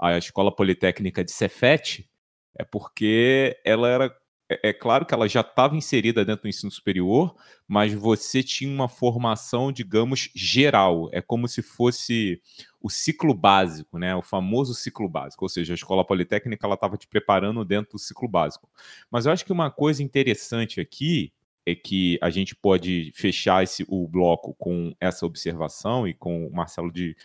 a 0.00 0.18
Escola 0.18 0.54
Politécnica 0.54 1.24
de 1.24 1.32
Cefete, 1.32 2.10
é 2.58 2.64
porque 2.64 3.56
ela 3.64 3.88
era 3.88 4.19
é, 4.50 4.70
é, 4.70 4.72
claro 4.72 5.06
que 5.06 5.14
ela 5.14 5.28
já 5.28 5.42
estava 5.42 5.76
inserida 5.76 6.24
dentro 6.24 6.42
do 6.42 6.48
ensino 6.48 6.72
superior, 6.72 7.36
mas 7.68 7.94
você 7.94 8.42
tinha 8.42 8.72
uma 8.72 8.88
formação, 8.88 9.70
digamos, 9.70 10.28
geral. 10.34 11.08
É 11.12 11.22
como 11.22 11.46
se 11.46 11.62
fosse 11.62 12.42
o 12.80 12.90
ciclo 12.90 13.32
básico, 13.32 13.96
né? 13.96 14.14
O 14.16 14.22
famoso 14.22 14.74
ciclo 14.74 15.08
básico. 15.08 15.44
Ou 15.44 15.48
seja, 15.48 15.72
a 15.72 15.76
escola 15.76 16.04
politécnica 16.04 16.66
ela 16.66 16.74
estava 16.74 16.96
te 16.96 17.06
preparando 17.06 17.64
dentro 17.64 17.92
do 17.92 17.98
ciclo 17.98 18.26
básico. 18.26 18.68
Mas 19.08 19.24
eu 19.24 19.32
acho 19.32 19.44
que 19.44 19.52
uma 19.52 19.70
coisa 19.70 20.02
interessante 20.02 20.80
aqui 20.80 21.32
é 21.64 21.74
que 21.74 22.18
a 22.20 22.28
gente 22.28 22.56
pode 22.56 23.12
fechar 23.14 23.62
esse, 23.62 23.86
o 23.88 24.08
bloco 24.08 24.54
com 24.54 24.92
essa 24.98 25.24
observação 25.24 26.08
e 26.08 26.14
com 26.14 26.46
o 26.48 26.52
Marcelo 26.52 26.90
de 26.90 27.16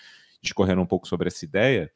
discorrendo 0.41 0.81
um 0.81 0.85
pouco 0.85 1.07
sobre 1.07 1.27
essa 1.27 1.43
ideia, 1.43 1.91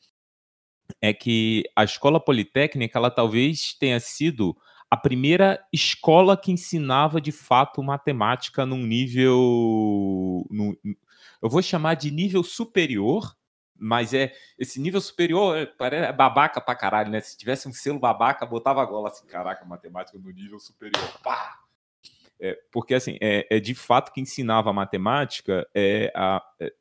é 0.99 1.13
que 1.13 1.63
a 1.75 1.83
escola 1.83 2.19
politécnica 2.19 2.97
ela 2.97 3.11
talvez 3.11 3.73
tenha 3.73 3.99
sido 3.99 4.57
a 4.89 4.97
primeira 4.97 5.63
escola 5.71 6.35
que 6.35 6.51
ensinava 6.51 7.21
de 7.21 7.31
fato 7.31 7.83
matemática 7.83 8.65
num 8.65 8.85
nível. 8.85 10.47
Eu 11.41 11.49
vou 11.49 11.61
chamar 11.61 11.93
de 11.93 12.09
nível 12.09 12.43
superior, 12.43 13.35
mas 13.77 14.13
é 14.13 14.33
esse 14.57 14.79
nível 14.81 14.99
superior 14.99 15.55
é, 15.57 15.71
é 15.95 16.11
babaca 16.11 16.59
pra 16.59 16.75
caralho, 16.75 17.11
né? 17.11 17.21
Se 17.21 17.37
tivesse 17.37 17.67
um 17.67 17.73
selo 17.73 17.99
babaca, 17.99 18.45
botava 18.45 18.81
a 18.81 18.85
gola 18.85 19.09
assim, 19.09 19.27
caraca, 19.27 19.63
matemática 19.63 20.17
no 20.17 20.31
nível 20.31 20.59
superior. 20.59 21.19
Pá! 21.23 21.59
É, 22.41 22.57
porque 22.71 22.93
assim, 22.93 23.17
é, 23.21 23.45
é, 23.49 23.59
de 23.59 23.75
fato 23.75 24.11
que 24.13 24.21
ensinava 24.21 24.71
matemática 24.71 25.67
é, 25.75 26.11
a, 26.15 26.41
é, 26.59 26.73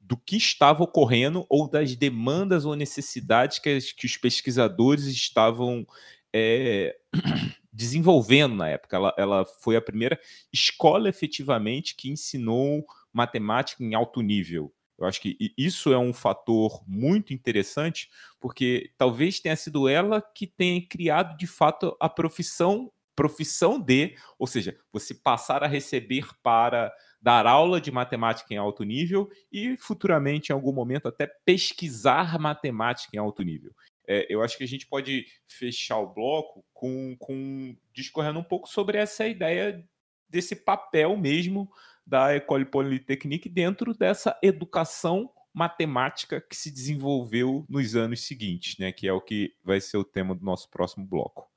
do 0.00 0.16
que 0.16 0.36
estava 0.36 0.82
ocorrendo 0.82 1.44
ou 1.48 1.68
das 1.68 1.94
demandas 1.94 2.64
ou 2.64 2.74
necessidades 2.74 3.58
que, 3.58 3.78
que 3.96 4.06
os 4.06 4.16
pesquisadores 4.16 5.04
estavam 5.06 5.86
é, 6.34 6.96
desenvolvendo 7.72 8.54
na 8.54 8.68
época. 8.68 8.96
Ela, 8.96 9.14
ela 9.16 9.44
foi 9.44 9.76
a 9.76 9.82
primeira 9.82 10.18
escola 10.52 11.08
efetivamente 11.08 11.94
que 11.94 12.10
ensinou 12.10 12.84
matemática 13.12 13.82
em 13.82 13.94
alto 13.94 14.20
nível. 14.20 14.72
Eu 14.98 15.06
acho 15.06 15.20
que 15.20 15.36
isso 15.58 15.92
é 15.92 15.98
um 15.98 16.12
fator 16.12 16.82
muito 16.86 17.34
interessante, 17.34 18.08
porque 18.38 18.92
talvez 18.96 19.40
tenha 19.40 19.56
sido 19.56 19.88
ela 19.88 20.22
que 20.22 20.46
tenha 20.46 20.80
criado 20.86 21.36
de 21.36 21.46
fato 21.46 21.96
a 21.98 22.08
profissão 22.08 22.90
profissão 23.14 23.78
de, 23.78 24.16
ou 24.38 24.46
seja, 24.46 24.78
você 24.90 25.14
passar 25.14 25.62
a 25.62 25.66
receber 25.66 26.26
para 26.42 26.90
dar 27.20 27.46
aula 27.46 27.80
de 27.80 27.90
matemática 27.90 28.52
em 28.54 28.56
alto 28.56 28.82
nível 28.84 29.30
e 29.52 29.76
futuramente 29.76 30.50
em 30.50 30.54
algum 30.54 30.72
momento 30.72 31.08
até 31.08 31.26
pesquisar 31.44 32.38
matemática 32.38 33.10
em 33.14 33.18
alto 33.18 33.42
nível 33.42 33.72
é, 34.12 34.26
eu 34.28 34.42
acho 34.42 34.58
que 34.58 34.64
a 34.64 34.68
gente 34.68 34.86
pode 34.86 35.26
fechar 35.46 35.98
o 35.98 36.12
bloco 36.12 36.64
com, 36.74 37.16
com 37.18 37.74
discorrendo 37.94 38.38
um 38.38 38.44
pouco 38.44 38.68
sobre 38.68 38.98
essa 38.98 39.26
ideia 39.26 39.82
desse 40.28 40.54
papel 40.54 41.16
mesmo 41.16 41.70
da 42.06 42.34
École 42.34 42.66
Polytechnique 42.66 43.48
dentro 43.48 43.94
dessa 43.94 44.38
educação 44.42 45.30
matemática 45.54 46.40
que 46.40 46.56
se 46.56 46.70
desenvolveu 46.70 47.64
nos 47.68 47.94
anos 47.94 48.26
seguintes, 48.26 48.78
né? 48.78 48.92
Que 48.92 49.08
é 49.08 49.12
o 49.12 49.20
que 49.20 49.54
vai 49.64 49.80
ser 49.80 49.96
o 49.96 50.04
tema 50.04 50.34
do 50.34 50.44
nosso 50.44 50.68
próximo 50.68 51.06
bloco. 51.06 51.48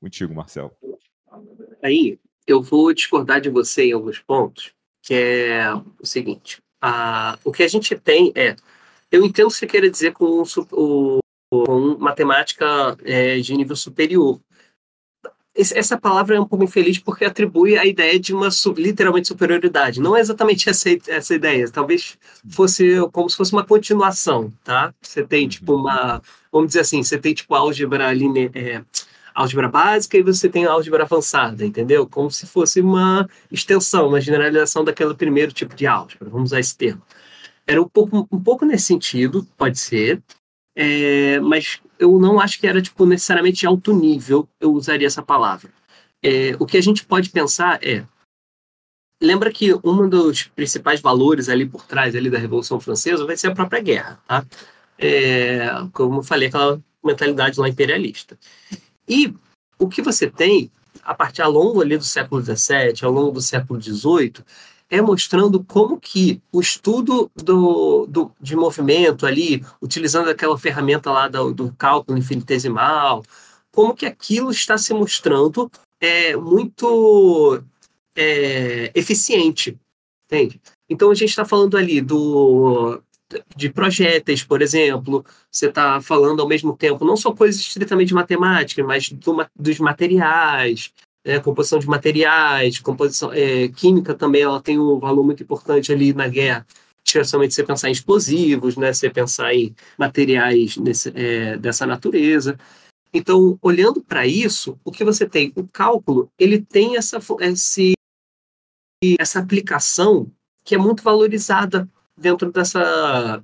Contigo, 0.00 0.34
Marcelo. 0.34 0.72
Aí, 1.82 2.18
eu 2.46 2.62
vou 2.62 2.92
discordar 2.92 3.40
de 3.40 3.50
você 3.50 3.86
em 3.86 3.92
alguns 3.92 4.18
pontos, 4.18 4.72
que 5.02 5.14
é 5.14 5.72
o 5.74 6.06
seguinte: 6.06 6.62
a, 6.80 7.38
o 7.44 7.52
que 7.52 7.62
a 7.62 7.68
gente 7.68 7.96
tem 7.98 8.32
é. 8.34 8.56
Eu 9.10 9.24
entendo 9.24 9.48
o 9.48 9.50
que 9.50 9.56
você 9.56 9.66
quer 9.66 9.88
dizer 9.90 10.12
com 10.12 10.44
o, 10.70 11.20
com 11.50 11.98
matemática 11.98 12.96
é, 13.04 13.38
de 13.40 13.54
nível 13.56 13.74
superior. 13.74 14.40
Essa 15.52 15.98
palavra 15.98 16.36
é 16.36 16.40
um 16.40 16.46
pouco 16.46 16.64
infeliz 16.64 16.98
porque 16.98 17.24
atribui 17.24 17.76
a 17.76 17.84
ideia 17.84 18.18
de 18.20 18.32
uma 18.32 18.48
literalmente 18.76 19.26
superioridade. 19.26 20.00
Não 20.00 20.16
é 20.16 20.20
exatamente 20.20 20.70
essa, 20.70 20.88
essa 21.08 21.34
ideia. 21.34 21.68
Talvez 21.68 22.16
fosse 22.48 22.96
como 23.12 23.28
se 23.28 23.36
fosse 23.36 23.52
uma 23.52 23.66
continuação, 23.66 24.50
tá? 24.62 24.94
Você 25.02 25.24
tem 25.24 25.48
tipo 25.48 25.74
uma, 25.74 26.22
vamos 26.52 26.68
dizer 26.68 26.80
assim, 26.80 27.02
você 27.02 27.18
tem 27.18 27.34
tipo 27.34 27.52
álgebra 27.52 28.12
line, 28.12 28.48
é, 28.54 28.82
álgebra 29.34 29.68
básica 29.68 30.16
e 30.16 30.22
você 30.22 30.48
tem 30.48 30.66
álgebra 30.66 31.02
avançada, 31.02 31.66
entendeu? 31.66 32.06
Como 32.06 32.30
se 32.30 32.46
fosse 32.46 32.80
uma 32.80 33.28
extensão, 33.50 34.06
uma 34.08 34.20
generalização 34.20 34.84
daquele 34.84 35.14
primeiro 35.14 35.52
tipo 35.52 35.74
de 35.74 35.86
álgebra. 35.86 36.30
Vamos 36.30 36.50
usar 36.50 36.60
esse 36.60 36.76
termo. 36.76 37.02
Era 37.66 37.82
um 37.82 37.88
pouco, 37.88 38.26
um 38.30 38.40
pouco 38.40 38.64
nesse 38.64 38.84
sentido, 38.84 39.46
pode 39.56 39.78
ser, 39.78 40.22
é, 40.76 41.40
mas 41.40 41.80
eu 41.98 42.18
não 42.18 42.40
acho 42.40 42.58
que 42.58 42.66
era 42.66 42.80
tipo 42.80 43.04
necessariamente 43.04 43.66
alto 43.66 43.92
nível, 43.94 44.48
eu 44.60 44.72
usaria 44.72 45.06
essa 45.06 45.22
palavra. 45.22 45.70
É, 46.22 46.54
o 46.58 46.66
que 46.66 46.76
a 46.76 46.82
gente 46.82 47.04
pode 47.04 47.30
pensar 47.30 47.78
é 47.82 48.04
lembra 49.22 49.52
que 49.52 49.74
um 49.84 50.08
dos 50.08 50.44
principais 50.44 51.00
valores 51.00 51.48
ali 51.48 51.66
por 51.66 51.84
trás 51.84 52.16
ali 52.16 52.30
da 52.30 52.38
Revolução 52.38 52.80
Francesa 52.80 53.26
vai 53.26 53.36
ser 53.36 53.48
a 53.48 53.54
própria 53.54 53.82
guerra, 53.82 54.20
tá? 54.26 54.46
É, 54.98 55.68
como 55.92 56.18
eu 56.18 56.22
falei, 56.22 56.48
aquela 56.48 56.80
mentalidade 57.04 57.58
lá 57.58 57.68
imperialista. 57.68 58.38
E 59.08 59.34
o 59.78 59.88
que 59.88 60.02
você 60.02 60.30
tem 60.30 60.70
a 61.02 61.14
partir 61.14 61.42
ao 61.42 61.50
longo 61.50 61.80
ali 61.80 61.96
do 61.96 62.04
século 62.04 62.42
XVII, 62.42 63.02
ao 63.02 63.10
longo 63.10 63.32
do 63.32 63.40
século 63.40 63.80
XVIII, 63.80 64.44
é 64.90 65.00
mostrando 65.00 65.62
como 65.62 65.98
que 66.00 66.42
o 66.52 66.60
estudo 66.60 67.30
do, 67.36 68.06
do, 68.06 68.32
de 68.40 68.56
movimento 68.56 69.24
ali, 69.24 69.64
utilizando 69.80 70.28
aquela 70.28 70.58
ferramenta 70.58 71.12
lá 71.12 71.28
do, 71.28 71.54
do 71.54 71.72
cálculo 71.74 72.18
infinitesimal, 72.18 73.22
como 73.70 73.94
que 73.94 74.04
aquilo 74.04 74.50
está 74.50 74.76
se 74.76 74.92
mostrando 74.92 75.70
é, 76.00 76.36
muito 76.36 77.62
é, 78.16 78.90
eficiente, 78.92 79.78
entende? 80.26 80.60
Então 80.88 81.10
a 81.10 81.14
gente 81.14 81.30
está 81.30 81.44
falando 81.44 81.76
ali 81.76 82.00
do 82.00 83.00
de 83.54 83.70
projéteis, 83.70 84.42
por 84.42 84.60
exemplo, 84.60 85.24
você 85.48 85.68
está 85.68 86.00
falando 86.00 86.40
ao 86.42 86.48
mesmo 86.48 86.76
tempo 86.76 87.04
não 87.04 87.16
só 87.16 87.32
coisas 87.32 87.60
estritamente 87.60 88.08
de 88.08 88.14
matemática, 88.14 88.82
mas 88.82 89.08
do, 89.08 89.46
dos 89.54 89.78
materiais, 89.78 90.92
é, 91.24 91.38
composição 91.38 91.78
de 91.78 91.86
materiais, 91.86 92.78
composição 92.78 93.32
é, 93.32 93.68
química 93.68 94.14
também, 94.14 94.42
ela 94.42 94.60
tem 94.60 94.78
um 94.78 94.98
valor 94.98 95.24
muito 95.24 95.42
importante 95.42 95.92
ali 95.92 96.12
na 96.12 96.28
guerra, 96.28 96.66
especialmente 97.04 97.54
você 97.54 97.64
pensar 97.64 97.88
em 97.88 97.92
explosivos, 97.92 98.76
né, 98.76 98.92
você 98.92 99.10
pensar 99.10 99.54
em 99.54 99.74
materiais 99.98 100.76
nesse, 100.76 101.12
é, 101.14 101.56
dessa 101.58 101.86
natureza. 101.86 102.58
Então, 103.12 103.58
olhando 103.60 104.00
para 104.02 104.26
isso, 104.26 104.78
o 104.84 104.92
que 104.92 105.04
você 105.04 105.28
tem? 105.28 105.52
O 105.56 105.66
cálculo, 105.66 106.30
ele 106.38 106.60
tem 106.60 106.96
essa, 106.96 107.18
esse, 107.40 107.94
essa 109.18 109.40
aplicação 109.40 110.30
que 110.64 110.74
é 110.74 110.78
muito 110.78 111.02
valorizada 111.02 111.88
dentro 112.16 112.52
dessa 112.52 113.42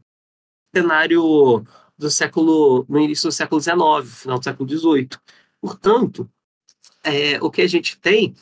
cenário 0.75 1.65
do 1.97 2.11
século, 2.11 2.85
no 2.89 3.01
início 3.01 3.29
do 3.29 3.33
século 3.33 3.61
XIX, 3.61 4.21
final 4.23 4.39
do 4.39 4.45
século 4.45 4.69
XVIII. 4.69 5.09
Portanto, 5.61 6.31
é, 7.07 7.38
o 7.40 7.51
que 7.51 7.62
a 7.62 7.69
gente 7.69 7.99
tem 7.99 8.35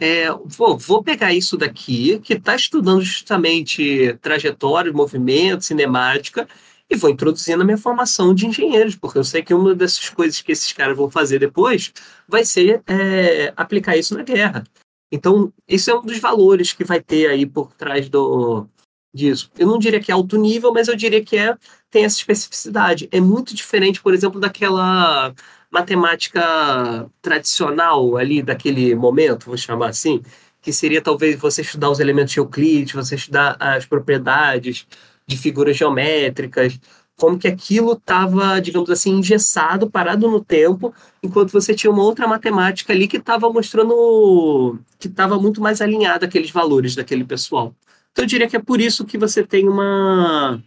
é, 0.00 0.30
vou, 0.44 0.78
vou 0.78 1.02
pegar 1.02 1.34
isso 1.34 1.56
daqui, 1.56 2.18
que 2.20 2.34
está 2.34 2.54
estudando 2.54 3.02
justamente 3.02 4.16
trajetória, 4.20 4.92
movimento, 4.92 5.64
cinemática, 5.64 6.48
e 6.88 6.96
vou 6.96 7.10
introduzir 7.10 7.56
na 7.56 7.64
minha 7.64 7.76
formação 7.76 8.34
de 8.34 8.46
engenheiros, 8.46 8.96
porque 8.96 9.18
eu 9.18 9.24
sei 9.24 9.42
que 9.42 9.52
uma 9.52 9.74
dessas 9.74 10.08
coisas 10.08 10.40
que 10.40 10.52
esses 10.52 10.72
caras 10.72 10.96
vão 10.96 11.10
fazer 11.10 11.38
depois 11.38 11.92
vai 12.26 12.44
ser 12.44 12.82
é, 12.86 13.52
aplicar 13.56 13.96
isso 13.96 14.16
na 14.16 14.22
guerra. 14.22 14.64
Então, 15.12 15.52
isso 15.66 15.90
é 15.90 15.98
um 15.98 16.02
dos 16.02 16.18
valores 16.18 16.72
que 16.72 16.84
vai 16.84 17.02
ter 17.02 17.28
aí 17.28 17.44
por 17.44 17.74
trás 17.74 18.08
do, 18.08 18.66
disso. 19.14 19.50
Eu 19.58 19.66
não 19.66 19.78
diria 19.78 20.00
que 20.00 20.10
é 20.10 20.14
alto 20.14 20.38
nível, 20.38 20.72
mas 20.72 20.88
eu 20.88 20.96
diria 20.96 21.24
que 21.24 21.36
é, 21.36 21.56
tem 21.90 22.04
essa 22.04 22.16
especificidade. 22.16 23.08
É 23.10 23.20
muito 23.20 23.54
diferente, 23.54 24.00
por 24.00 24.14
exemplo, 24.14 24.40
daquela 24.40 25.34
matemática 25.70 27.10
tradicional 27.20 28.16
ali 28.16 28.42
daquele 28.42 28.94
momento, 28.94 29.46
vou 29.46 29.56
chamar 29.56 29.88
assim, 29.90 30.22
que 30.60 30.72
seria 30.72 31.02
talvez 31.02 31.36
você 31.38 31.62
estudar 31.62 31.90
os 31.90 32.00
elementos 32.00 32.32
de 32.32 32.40
Euclides, 32.40 32.94
você 32.94 33.14
estudar 33.14 33.56
as 33.60 33.86
propriedades 33.86 34.86
de 35.26 35.36
figuras 35.36 35.76
geométricas, 35.76 36.78
como 37.16 37.38
que 37.38 37.48
aquilo 37.48 37.92
estava, 37.92 38.60
digamos 38.60 38.88
assim, 38.90 39.10
engessado, 39.10 39.90
parado 39.90 40.30
no 40.30 40.42
tempo, 40.42 40.94
enquanto 41.22 41.50
você 41.50 41.74
tinha 41.74 41.90
uma 41.90 42.02
outra 42.02 42.26
matemática 42.28 42.92
ali 42.92 43.08
que 43.08 43.16
estava 43.16 43.52
mostrando 43.52 44.78
que 44.98 45.08
estava 45.08 45.38
muito 45.38 45.60
mais 45.60 45.80
alinhada 45.80 46.26
aqueles 46.26 46.50
valores 46.50 46.94
daquele 46.94 47.24
pessoal. 47.24 47.74
Então 48.12 48.24
eu 48.24 48.28
diria 48.28 48.48
que 48.48 48.56
é 48.56 48.60
por 48.60 48.80
isso 48.80 49.04
que 49.04 49.18
você 49.18 49.44
tem 49.44 49.68
uma 49.68 50.62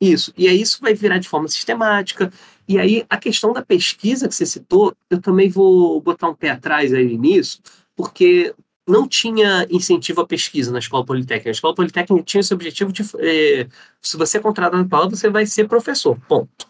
isso. 0.00 0.32
E 0.36 0.46
aí 0.48 0.60
isso 0.60 0.78
vai 0.80 0.94
virar 0.94 1.18
de 1.18 1.28
forma 1.28 1.48
sistemática. 1.48 2.30
E 2.68 2.78
aí 2.78 3.04
a 3.08 3.16
questão 3.16 3.52
da 3.52 3.64
pesquisa 3.64 4.28
que 4.28 4.34
você 4.34 4.46
citou, 4.46 4.94
eu 5.08 5.20
também 5.20 5.48
vou 5.48 6.00
botar 6.00 6.28
um 6.28 6.34
pé 6.34 6.50
atrás 6.50 6.92
aí 6.92 7.16
nisso, 7.16 7.60
porque 7.94 8.54
não 8.88 9.08
tinha 9.08 9.66
incentivo 9.70 10.20
à 10.20 10.26
pesquisa 10.26 10.70
na 10.70 10.78
escola 10.78 11.04
politécnica. 11.04 11.50
A 11.50 11.52
escola 11.52 11.74
politécnica 11.74 12.22
tinha 12.24 12.40
esse 12.40 12.54
objetivo 12.54 12.92
de, 12.92 13.02
é, 13.18 13.66
se 14.00 14.16
você 14.16 14.38
é 14.38 14.40
contratado 14.40 14.88
para 14.88 14.98
aula, 14.98 15.10
você 15.10 15.28
vai 15.28 15.44
ser 15.46 15.66
professor, 15.66 16.18
ponto. 16.28 16.66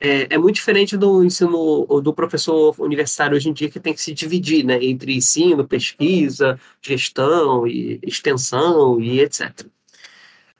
É, 0.00 0.34
é, 0.34 0.38
muito 0.38 0.56
diferente 0.56 0.96
do 0.96 1.22
ensino 1.22 1.86
do 2.02 2.12
professor 2.12 2.74
universitário 2.80 3.36
hoje 3.36 3.48
em 3.48 3.52
dia, 3.52 3.70
que 3.70 3.78
tem 3.78 3.94
que 3.94 4.02
se 4.02 4.12
dividir 4.12 4.64
né, 4.64 4.82
entre 4.84 5.14
ensino, 5.14 5.66
pesquisa, 5.66 6.58
gestão 6.80 7.68
e 7.68 8.00
extensão 8.02 9.00
e 9.00 9.20
etc. 9.20 9.64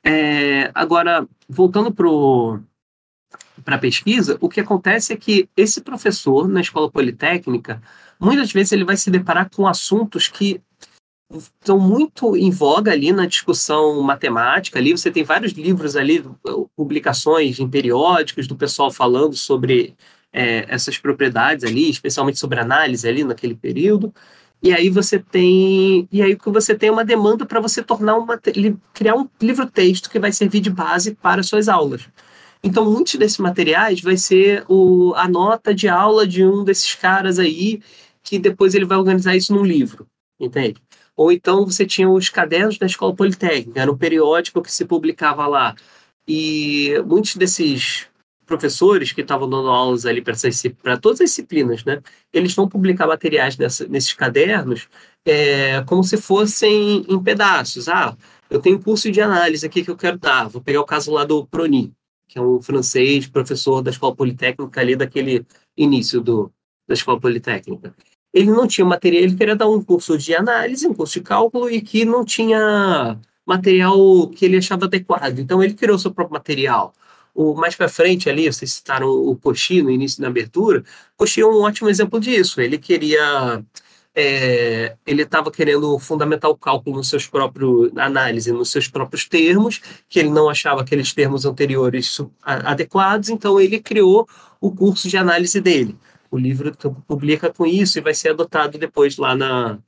É, 0.05 0.71
agora, 0.73 1.27
voltando 1.49 1.93
para 1.93 2.07
a 3.67 3.79
pesquisa, 3.79 4.37
o 4.41 4.49
que 4.49 4.61
acontece 4.61 5.13
é 5.13 5.17
que 5.17 5.49
esse 5.57 5.81
professor 5.81 6.49
na 6.49 6.61
escola 6.61 6.91
politécnica, 6.91 7.83
muitas 8.19 8.53
vezes 8.53 8.73
ele 8.73 8.85
vai 8.85 8.97
se 8.97 9.11
deparar 9.11 9.51
com 9.51 9.67
assuntos 9.67 10.29
que 10.29 10.61
estão 11.39 11.79
muito 11.79 12.37
em 12.37 12.51
voga 12.51 12.93
ali 12.93 13.13
na 13.13 13.27
discussão 13.27 14.01
matemática. 14.03 14.79
Ali 14.79 14.93
você 14.93 15.11
tem 15.11 15.25
vários 15.25 15.53
livros 15.53 15.97
ali, 15.97 16.25
publicações 16.77 17.59
em 17.59 17.69
periódicos 17.69 18.47
do 18.47 18.57
pessoal 18.57 18.91
falando 18.91 19.35
sobre 19.35 19.95
é, 20.33 20.67
essas 20.69 20.99
propriedades 20.99 21.65
ali, 21.65 21.91
especialmente 21.91 22.39
sobre 22.39 22.61
análise 22.61 23.09
ali 23.09 23.25
naquele 23.25 23.55
período. 23.55 24.13
E 24.63 24.73
aí 24.73 24.89
você 24.89 25.19
tem, 25.19 26.09
e 26.13 26.23
aí 26.23 26.37
que 26.37 26.49
você 26.49 26.75
tem 26.75 26.89
uma 26.89 27.05
demanda 27.05 27.45
para 27.45 27.61
você 27.61 27.83
tornar 27.83 28.17
uma 28.17 28.41
criar 28.93 29.17
um 29.17 29.29
livro-texto 29.41 30.09
que 30.09 30.21
vai 30.21 30.31
servir 30.31 30.61
de 30.61 30.71
base 30.71 31.17
para 31.17 31.43
suas 31.43 31.69
aulas. 31.69 32.09
Então, 32.65 32.91
muitos 32.91 33.15
desses 33.17 33.39
materiais 33.39 34.01
vai 34.01 34.17
ser 34.17 34.65
o, 34.69 35.13
a 35.17 35.29
nota 35.29 35.75
de 35.75 35.89
aula 35.89 36.27
de 36.27 36.45
um 36.45 36.65
desses 36.65 36.95
caras 36.95 37.39
aí, 37.39 37.83
que 38.23 38.39
depois 38.39 38.75
ele 38.75 38.85
vai 38.85 38.99
organizar 38.99 39.35
isso 39.35 39.53
num 39.53 39.65
livro, 39.65 40.07
entende? 40.39 40.81
Ou 41.17 41.33
então 41.33 41.67
você 41.67 41.85
tinha 41.85 42.09
os 42.09 42.29
cadernos 42.29 42.79
da 42.79 42.87
Escola 42.87 43.15
Politécnica, 43.15 43.81
era 43.81 43.91
um 43.91 43.97
periódico 43.97 44.63
que 44.63 44.73
se 44.73 44.85
publicava 44.85 45.47
lá. 45.47 45.75
E 46.27 46.95
muitos 47.05 47.37
desses 47.37 48.07
professores 48.47 49.13
que 49.13 49.23
estavam 49.23 49.49
dando 49.49 49.69
aulas 49.69 50.07
ali 50.07 50.23
para 50.23 50.97
todas 50.99 51.21
as 51.21 51.31
disciplinas, 51.31 51.85
né? 51.85 52.01
Eles 52.33 52.55
vão 52.55 52.69
publicar 52.69 53.07
materiais 53.07 53.57
nessa, 53.57 53.87
nesses 53.89 54.13
cadernos 54.13 54.89
é, 55.25 55.83
como 55.83 56.05
se 56.05 56.17
fossem 56.17 57.05
em 57.09 57.23
pedaços. 57.23 57.89
Ah, 57.89 58.17
eu 58.51 58.61
tenho 58.61 58.77
um 58.77 58.83
curso 58.83 59.11
de 59.11 59.21
análise 59.21 59.65
aqui 59.65 59.85
que 59.85 59.91
eu 59.91 59.97
quero 59.97 60.19
dar. 60.19 60.49
Vou 60.49 60.63
pegar 60.63 60.81
o 60.81 60.85
caso 60.87 61.13
lá 61.13 61.25
do 61.25 61.47
Proni, 61.47 61.93
que 62.33 62.39
é 62.39 62.43
um 62.43 62.63
francês, 62.63 63.27
professor 63.27 63.83
da 63.83 63.91
Escola 63.91 64.17
Politécnica 64.17 64.81
ali 64.81 64.97
daquele 64.97 65.47
início 65.77 66.21
do, 66.21 66.51
da 66.89 66.95
Escola 66.95 67.21
Politécnica 67.21 67.95
ele 68.33 68.51
não 68.51 68.67
tinha 68.67 68.85
material, 68.85 69.23
ele 69.23 69.37
queria 69.37 69.55
dar 69.57 69.69
um 69.69 69.83
curso 69.83 70.17
de 70.17 70.35
análise, 70.35 70.87
um 70.87 70.95
curso 70.95 71.15
de 71.15 71.21
cálculo, 71.21 71.69
e 71.69 71.83
que 71.83 72.05
não 72.05 72.25
tinha 72.25 73.19
material 73.47 74.29
que 74.29 74.45
ele 74.45 74.57
achava 74.57 74.87
adequado. 74.87 75.39
Então, 75.39 75.63
ele 75.63 75.75
criou 75.75 75.99
seu 75.99 76.13
próprio 76.13 76.35
material. 76.35 76.95
O, 77.35 77.55
mais 77.55 77.75
para 77.77 77.89
frente 77.89 78.29
ali, 78.31 78.51
vocês 78.51 78.73
citaram 78.73 79.09
o 79.09 79.37
Cochi 79.37 79.83
no 79.83 79.91
início 79.91 80.21
da 80.21 80.29
abertura, 80.29 80.83
Cochi 81.17 81.41
é 81.41 81.47
um 81.47 81.63
ótimo 81.63 81.89
exemplo 81.89 82.19
disso. 82.21 82.61
Ele 82.61 82.79
queria... 82.79 83.63
É, 84.15 84.95
ele 85.07 85.23
estava 85.23 85.51
querendo 85.51 85.99
fundamentar 85.99 86.51
o 86.51 86.57
cálculo 86.57 86.97
nos 86.97 87.09
seus 87.09 87.27
próprios 87.27 87.91
análise, 87.97 88.53
nos 88.53 88.71
seus 88.71 88.87
próprios 88.87 89.27
termos, 89.27 89.81
que 90.09 90.19
ele 90.19 90.29
não 90.29 90.51
achava 90.51 90.83
aqueles 90.83 91.15
termos 91.15 91.47
anteriores 91.47 92.21
adequados, 92.43 93.31
então 93.31 93.59
ele 93.59 93.81
criou 93.81 94.29
o 94.61 94.71
curso 94.71 95.09
de 95.09 95.17
análise 95.17 95.61
dele 95.61 95.97
o 96.33 96.39
livro 96.39 96.75
publica 97.07 97.53
com 97.53 97.67
isso 97.67 97.99
e 97.99 98.01
vai 98.01 98.15
ser 98.15 98.31
adotado 98.31 98.79
depois 98.79 99.19
lá 99.19 99.37
na. 99.37 99.79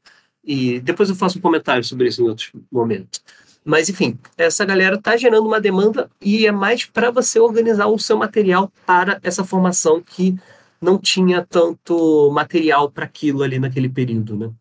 E 0.44 0.78
depois 0.78 1.08
eu 1.08 1.16
faço 1.16 1.38
um 1.38 1.40
comentário 1.40 1.82
sobre 1.82 2.06
isso 2.06 2.22
em 2.22 2.28
outros 2.28 2.52
momentos. 2.70 3.22
Mas, 3.64 3.88
enfim, 3.88 4.18
essa 4.36 4.62
galera 4.62 4.96
está 4.96 5.16
gerando 5.16 5.46
uma 5.46 5.58
demanda 5.58 6.10
e 6.20 6.46
é 6.46 6.52
mais 6.52 6.84
para 6.84 7.10
você 7.10 7.40
organizar 7.40 7.86
o 7.86 7.98
seu 7.98 8.18
material 8.18 8.70
para 8.84 9.18
essa 9.22 9.42
formação 9.42 10.02
que 10.02 10.38
não 10.84 10.98
tinha 10.98 11.44
tanto 11.44 12.30
material 12.30 12.90
para 12.90 13.06
aquilo 13.06 13.42
ali 13.42 13.58
naquele 13.58 13.88
período, 13.88 14.36
né? 14.36 14.52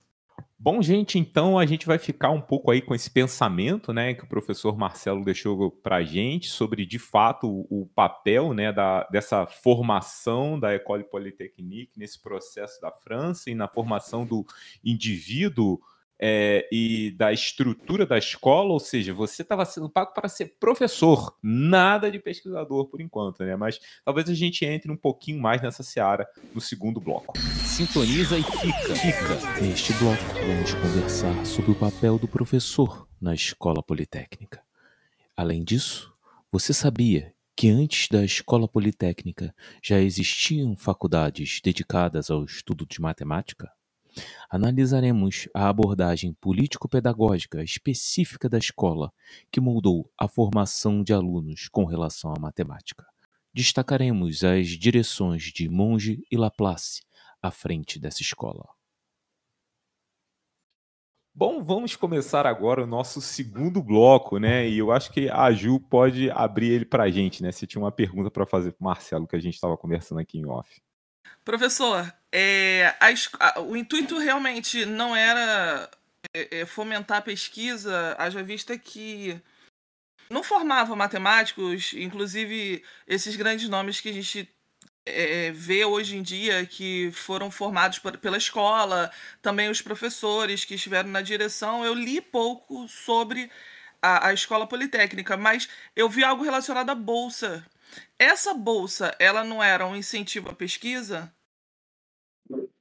Bom, 0.58 0.82
gente, 0.82 1.20
então 1.20 1.60
a 1.60 1.66
gente 1.66 1.86
vai 1.86 1.98
ficar 1.98 2.30
um 2.30 2.40
pouco 2.40 2.72
aí 2.72 2.82
com 2.82 2.96
esse 2.96 3.12
pensamento, 3.12 3.92
né, 3.92 4.14
que 4.14 4.24
o 4.24 4.30
professor 4.30 4.78
Marcelo 4.78 5.26
deixou 5.26 5.70
para 5.70 5.98
a 5.98 6.04
gente 6.06 6.48
sobre, 6.48 6.86
de 6.86 6.98
fato, 6.98 7.68
o, 7.70 7.86
papel, 7.94 8.54
né, 8.54 8.72
da, 8.72 9.04
dessa 9.12 9.46
formação 9.46 10.58
da 10.58 10.74
École 10.74 11.04
Polytechnique 11.04 12.00
nesse 12.00 12.18
processo 12.18 12.80
da 12.80 12.90
França 12.90 13.50
e 13.50 13.56
na 13.56 13.68
formação 13.68 14.26
do 14.26 14.46
indivíduo 14.82 15.82
é, 16.20 16.68
e 16.72 17.12
da 17.12 17.34
estrutura 17.34 18.06
da 18.06 18.18
escola, 18.18 18.72
ou 18.72 18.80
seja, 18.80 19.14
você 19.14 19.42
estava 19.42 19.66
sendo 19.66 19.90
pago 19.90 20.14
para 20.14 20.30
ser 20.30 20.56
professor, 20.60 21.38
nada 21.42 22.10
de 22.12 22.20
pesquisador 22.20 22.88
por 22.88 23.02
enquanto, 23.02 23.44
né? 23.44 23.56
Mas 23.56 23.80
talvez 24.06 24.30
a 24.30 24.34
gente 24.34 24.66
entre 24.66 24.92
um 24.92 24.98
pouquinho 24.98 25.42
mais 25.42 25.62
nessa 25.62 25.84
seara 25.84 26.28
no 26.54 26.62
segundo 26.62 27.00
bloco. 27.00 27.38
Sintoniza 27.38 28.38
e 28.38 28.44
fica. 28.44 28.96
Fica. 28.96 29.62
Neste 29.62 29.94
bloco, 29.94 30.24
vamos 30.48 30.74
conversar 30.74 31.46
sobre 31.46 31.72
o 31.72 31.76
papel 31.76 32.18
do 32.18 32.28
professor 32.28 33.08
na 33.20 33.34
escola 33.34 33.82
politécnica. 33.82 34.62
Além 35.36 35.64
disso, 35.64 36.14
você 36.52 36.74
sabia 36.74 37.34
que 37.56 37.70
antes 37.70 38.08
da 38.08 38.24
escola 38.24 38.68
politécnica 38.68 39.54
já 39.82 40.00
existiam 40.00 40.76
faculdades 40.76 41.60
dedicadas 41.64 42.30
ao 42.30 42.44
estudo 42.44 42.86
de 42.86 43.02
matemática? 43.02 43.72
Analisaremos 44.50 45.48
a 45.54 45.70
abordagem 45.70 46.34
político-pedagógica 46.34 47.64
específica 47.64 48.48
da 48.48 48.58
escola 48.58 49.12
que 49.52 49.60
moldou 49.60 50.12
a 50.18 50.28
formação 50.28 51.04
de 51.04 51.14
alunos 51.14 51.68
com 51.70 51.86
relação 51.86 52.34
à 52.36 52.40
matemática. 52.40 53.06
Destacaremos 53.54 54.44
as 54.44 54.68
direções 54.70 55.44
de 55.44 55.70
Monge 55.70 56.24
e 56.32 56.38
Laplace 56.38 57.02
à 57.42 57.52
frente 57.52 58.00
dessa 58.00 58.22
escola. 58.22 58.68
Bom, 61.36 61.64
vamos 61.64 61.96
começar 61.96 62.46
agora 62.46 62.84
o 62.84 62.88
nosso 62.88 63.20
segundo 63.20 63.82
bloco, 63.82 64.38
né? 64.38 64.70
E 64.70 64.78
eu 64.78 64.92
acho 64.92 65.12
que 65.12 65.30
a 65.30 65.52
Ju 65.52 65.80
pode 65.80 66.30
abrir 66.30 66.72
ele 66.72 66.86
para 66.86 67.06
a 67.06 67.10
gente, 67.10 67.42
né? 67.42 67.52
Se 67.52 67.66
tinha 67.66 67.82
uma 67.82 67.92
pergunta 67.92 68.30
para 68.30 68.46
fazer 68.46 68.72
para 68.72 68.82
o 68.82 68.86
Marcelo, 68.86 69.28
que 69.28 69.36
a 69.36 69.40
gente 69.40 69.56
estava 69.56 69.76
conversando 69.76 70.20
aqui 70.20 70.38
em 70.38 70.46
off. 70.46 70.80
Professor, 71.44 72.12
é, 72.32 72.96
a, 73.00 73.08
a, 73.40 73.60
o 73.62 73.76
intuito 73.76 74.18
realmente 74.18 74.86
não 74.86 75.16
era 75.16 75.90
é, 76.34 76.62
é, 76.62 76.66
fomentar 76.66 77.18
a 77.18 77.22
pesquisa, 77.22 78.16
haja 78.18 78.42
vista 78.42 78.78
que 78.78 79.40
não 80.30 80.42
formava 80.42 80.96
matemáticos, 80.96 81.94
inclusive 81.94 82.84
esses 83.06 83.36
grandes 83.36 83.68
nomes 83.68 84.00
que 84.00 84.10
a 84.10 84.14
gente 84.14 84.50
é, 85.06 85.52
vê 85.52 85.84
hoje 85.84 86.16
em 86.16 86.24
dia 86.24 86.66
que 86.66 87.12
foram 87.12 87.52
formados 87.52 88.00
por, 88.00 88.18
pela 88.18 88.38
escola, 88.38 89.12
também 89.42 89.70
os 89.70 89.82
professores 89.82 90.64
que 90.64 90.76
estiveram 90.76 91.10
na 91.10 91.22
direção. 91.22 91.86
Eu 91.86 91.94
li 91.94 92.22
pouco 92.22 92.88
sobre 92.88 93.52
a, 94.02 94.30
a 94.30 94.34
escola 94.34 94.66
politécnica, 94.66 95.36
mas 95.36 95.68
eu 95.96 96.10
vi 96.10 96.24
algo 96.24 96.44
relacionado 96.44 96.90
à 96.90 96.96
bolsa 96.96 97.66
essa 98.24 98.54
bolsa, 98.54 99.16
ela 99.20 99.44
não 99.44 99.62
era 99.62 99.86
um 99.86 99.96
incentivo 99.96 100.50
à 100.50 100.54
pesquisa? 100.54 101.34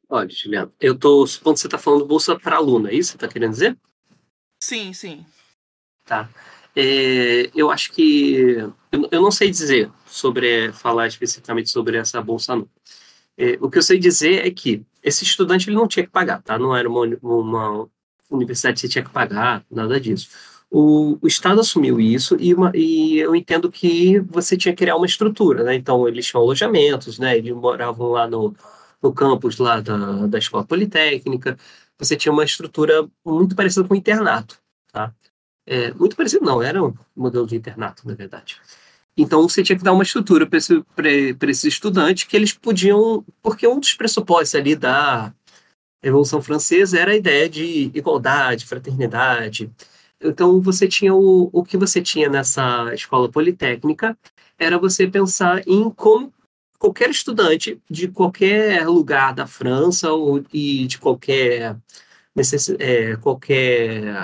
Olha, 0.08 0.28
Juliano, 0.28 0.72
eu 0.80 0.96
tô 0.96 1.26
supondo 1.26 1.54
que 1.54 1.60
você 1.60 1.66
está 1.66 1.78
falando 1.78 2.06
bolsa 2.06 2.38
para 2.38 2.56
aluno, 2.56 2.88
é 2.88 2.94
isso 2.94 3.12
que 3.12 3.18
você 3.20 3.24
está 3.24 3.28
querendo 3.28 3.52
dizer? 3.52 3.78
Sim, 4.62 4.92
sim. 4.92 5.26
Tá. 6.04 6.28
É, 6.76 7.50
eu 7.54 7.70
acho 7.70 7.92
que 7.92 8.34
eu, 8.90 9.08
eu, 9.10 9.20
não 9.20 9.30
sei 9.30 9.50
dizer 9.50 9.90
sobre 10.06 10.72
falar 10.72 11.06
especificamente 11.06 11.70
sobre 11.70 11.96
essa 11.96 12.20
bolsa 12.22 12.56
não. 12.56 12.68
É, 13.36 13.58
o 13.60 13.70
que 13.70 13.78
eu 13.78 13.82
sei 13.82 13.98
dizer 13.98 14.46
é 14.46 14.50
que 14.50 14.84
esse 15.02 15.24
estudante 15.24 15.68
ele 15.68 15.76
não 15.76 15.88
tinha 15.88 16.04
que 16.04 16.12
pagar, 16.12 16.42
tá? 16.42 16.58
Não 16.58 16.76
era 16.76 16.88
uma, 16.88 17.06
uma 17.22 17.90
universidade 18.30 18.74
que 18.74 18.80
você 18.80 18.88
tinha 18.88 19.04
que 19.04 19.10
pagar, 19.10 19.64
nada 19.70 19.98
disso 19.98 20.28
o, 20.72 21.18
o, 21.20 21.26
Estado 21.26 21.60
assumiu 21.60 22.00
isso 22.00 22.34
e, 22.40 22.54
uma, 22.54 22.72
e, 22.74 23.18
eu 23.18 23.36
entendo 23.36 23.70
que 23.70 24.18
você 24.20 24.56
tinha 24.56 24.72
que 24.72 24.78
criar 24.78 24.96
uma 24.96 25.04
estrutura, 25.04 25.62
né? 25.64 25.74
Então, 25.74 26.08
eles 26.08 26.26
tinham 26.26 26.42
alojamentos, 26.42 27.18
né? 27.18 27.36
Eles 27.36 27.52
moravam 27.54 28.08
lá 28.08 28.26
no, 28.26 28.54
no 29.02 29.12
campus 29.12 29.58
lá 29.58 29.80
da, 29.80 30.26
da 30.26 30.38
Escola 30.38 30.64
Politécnica. 30.64 31.58
Você 31.98 32.16
tinha 32.16 32.32
uma 32.32 32.42
estrutura 32.42 33.06
muito 33.24 33.54
parecida 33.54 33.86
com 33.86 33.92
o 33.92 33.96
internato, 33.96 34.58
tá? 34.90 35.14
É, 35.66 35.92
muito 35.92 36.16
parecido, 36.16 36.44
não, 36.44 36.62
era 36.62 36.82
um 36.82 36.94
modelo 37.14 37.46
de 37.46 37.54
internato, 37.54 38.08
na 38.08 38.14
verdade. 38.14 38.58
Então, 39.14 39.46
você 39.46 39.62
tinha 39.62 39.76
que 39.76 39.84
dar 39.84 39.92
uma 39.92 40.02
estrutura 40.02 40.46
para 40.46 40.56
esse, 40.56 40.82
esses 41.42 41.64
estudantes 41.64 42.24
que 42.24 42.34
eles 42.34 42.54
podiam... 42.54 43.22
Porque 43.42 43.66
um 43.68 43.78
dos 43.78 43.92
pressupostos 43.92 44.54
ali 44.54 44.74
da 44.74 45.34
Revolução 46.02 46.40
Francesa 46.40 46.98
era 46.98 47.12
a 47.12 47.16
ideia 47.16 47.46
de 47.48 47.90
igualdade, 47.94 48.66
fraternidade, 48.66 49.70
então, 50.22 50.60
você 50.60 50.88
tinha 50.88 51.14
o, 51.14 51.50
o 51.52 51.62
que 51.64 51.76
você 51.76 52.00
tinha 52.00 52.28
nessa 52.28 52.92
escola 52.94 53.28
politécnica 53.30 54.16
era 54.58 54.78
você 54.78 55.06
pensar 55.06 55.66
em 55.66 55.90
como 55.90 56.32
qualquer 56.78 57.10
estudante 57.10 57.80
de 57.88 58.08
qualquer 58.08 58.86
lugar 58.88 59.34
da 59.34 59.46
França 59.46 60.12
ou, 60.12 60.42
e 60.52 60.86
de 60.86 60.98
qualquer 60.98 61.76
é, 62.78 63.16
qualquer 63.16 64.14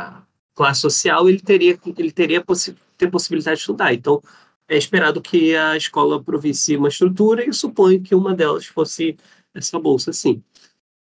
classe 0.55 0.81
social, 0.81 1.29
ele 1.29 1.41
teria, 1.41 1.79
ele 1.97 2.11
teria 2.11 2.45
possi 2.45 2.75
ter 2.97 3.09
possibilidade 3.11 3.59
de 3.59 3.61
estudar. 3.61 3.95
Então, 3.95 4.21
é 4.69 4.77
esperado 4.77 5.23
que 5.23 5.55
a 5.55 5.77
escola 5.77 6.23
provicie 6.23 6.77
uma 6.77 6.89
estrutura 6.89 7.49
e 7.49 7.53
suponho 7.53 8.03
que 8.03 8.15
uma 8.15 8.35
delas 8.35 8.67
fosse 8.67 9.17
essa 9.55 9.79
bolsa, 9.79 10.13
sim. 10.13 10.43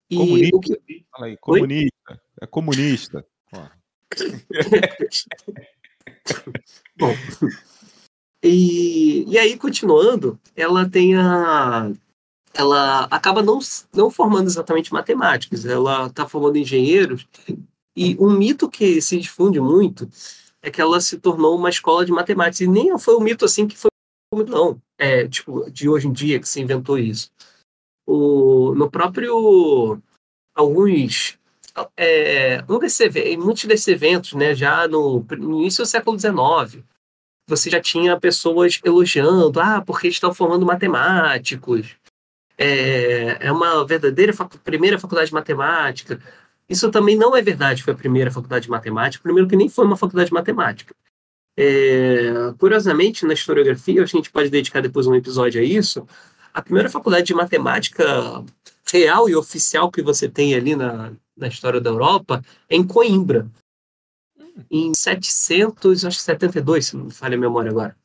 E 0.10 0.18
comunista, 0.18 0.60
que... 0.86 1.06
Fala 1.10 1.26
aí, 1.28 1.38
comunista. 1.38 2.22
É 2.42 2.46
comunista. 2.46 3.26
Bom, 6.98 7.14
e, 8.44 9.26
e 9.28 9.38
aí, 9.38 9.58
continuando, 9.58 10.40
ela 10.56 10.90
tem 10.90 11.16
a. 11.16 11.92
Ela 12.54 13.04
acaba 13.06 13.44
não, 13.44 13.60
não 13.94 14.10
formando 14.10 14.48
exatamente 14.48 14.92
matemáticos, 14.92 15.66
ela 15.66 16.08
está 16.08 16.28
formando 16.28 16.58
engenheiros. 16.58 17.28
E 17.96 18.16
um 18.20 18.32
mito 18.32 18.70
que 18.70 19.02
se 19.02 19.20
difunde 19.20 19.60
muito 19.60 20.10
é 20.62 20.72
que 20.72 20.82
ela 20.82 21.00
se 21.00 21.18
tornou 21.20 21.56
uma 21.56 21.70
escola 21.70 22.06
de 22.06 22.12
matemática. 22.12 22.64
E 22.64 22.68
nem 22.68 22.98
foi 22.98 23.16
um 23.16 23.22
mito 23.22 23.46
assim 23.46 23.68
que 23.68 23.78
foi 23.78 23.90
não, 24.48 24.82
é, 24.98 25.28
tipo, 25.28 25.70
de 25.72 25.88
hoje 25.88 26.08
em 26.08 26.14
dia 26.14 26.40
que 26.40 26.50
se 26.50 26.62
inventou 26.62 26.98
isso. 26.98 27.32
O, 28.08 28.74
no 28.76 28.90
próprio 28.90 30.02
alguns 30.56 31.37
é, 31.96 32.64
um 32.68 32.80
desse, 32.80 33.10
muitos 33.38 33.66
desses 33.66 33.88
eventos, 33.88 34.34
né, 34.34 34.56
já 34.56 34.88
no, 34.88 35.26
no 35.38 35.62
início 35.62 35.84
do 35.84 35.88
século 35.88 36.18
XIX, 36.20 36.84
você 37.48 37.70
já 37.70 37.80
tinha 37.80 38.20
pessoas 38.20 38.80
elogiando, 38.84 39.60
ah, 39.60 39.82
porque 39.82 40.08
estão 40.08 40.34
formando 40.34 40.66
matemáticos, 40.66 41.96
é, 42.58 43.38
é 43.48 43.52
uma 43.52 43.86
verdadeira 43.86 44.34
primeira 44.64 45.00
faculdade 45.00 45.30
de 45.30 45.34
matemática. 45.34 46.20
Isso 46.68 46.90
também 46.92 47.16
não 47.16 47.36
é 47.36 47.42
verdade, 47.42 47.84
foi 47.84 47.94
a 47.94 47.98
primeira 47.98 48.32
faculdade 48.32 48.66
de 48.66 48.72
matemática, 48.72 49.24
primeiro 49.24 49.48
que 49.48 49.56
nem 49.56 49.70
foi 49.70 49.86
uma 49.86 49.96
faculdade 49.96 50.30
de 50.30 50.34
matemática. 50.34 50.94
É, 51.56 52.54
curiosamente, 52.60 53.26
na 53.26 53.34
historiografia, 53.34 54.04
a 54.04 54.06
gente 54.06 54.30
pode 54.32 54.50
dedicar 54.50 54.82
depois 54.82 55.08
um 55.08 55.16
episódio 55.16 55.62
a 55.62 55.64
isso, 55.64 56.06
a 56.54 56.62
primeira 56.62 56.90
faculdade 56.90 57.28
de 57.28 57.34
matemática 57.34 58.44
real 58.92 59.30
e 59.30 59.36
oficial 59.36 59.92
que 59.92 60.02
você 60.02 60.28
tem 60.28 60.54
ali 60.56 60.76
na, 60.76 61.14
na 61.38 61.48
história 61.48 61.80
da 61.80 61.90
Europa 61.90 62.42
é 62.70 62.76
em 62.76 62.84
Coimbra, 62.84 63.48
em 64.70 64.94
772, 64.94 66.86
se 66.86 66.98
não 66.98 67.06
me 67.06 67.12
falha 67.12 67.36
a 67.36 67.40
memória 67.40 67.72
agora. 67.72 67.96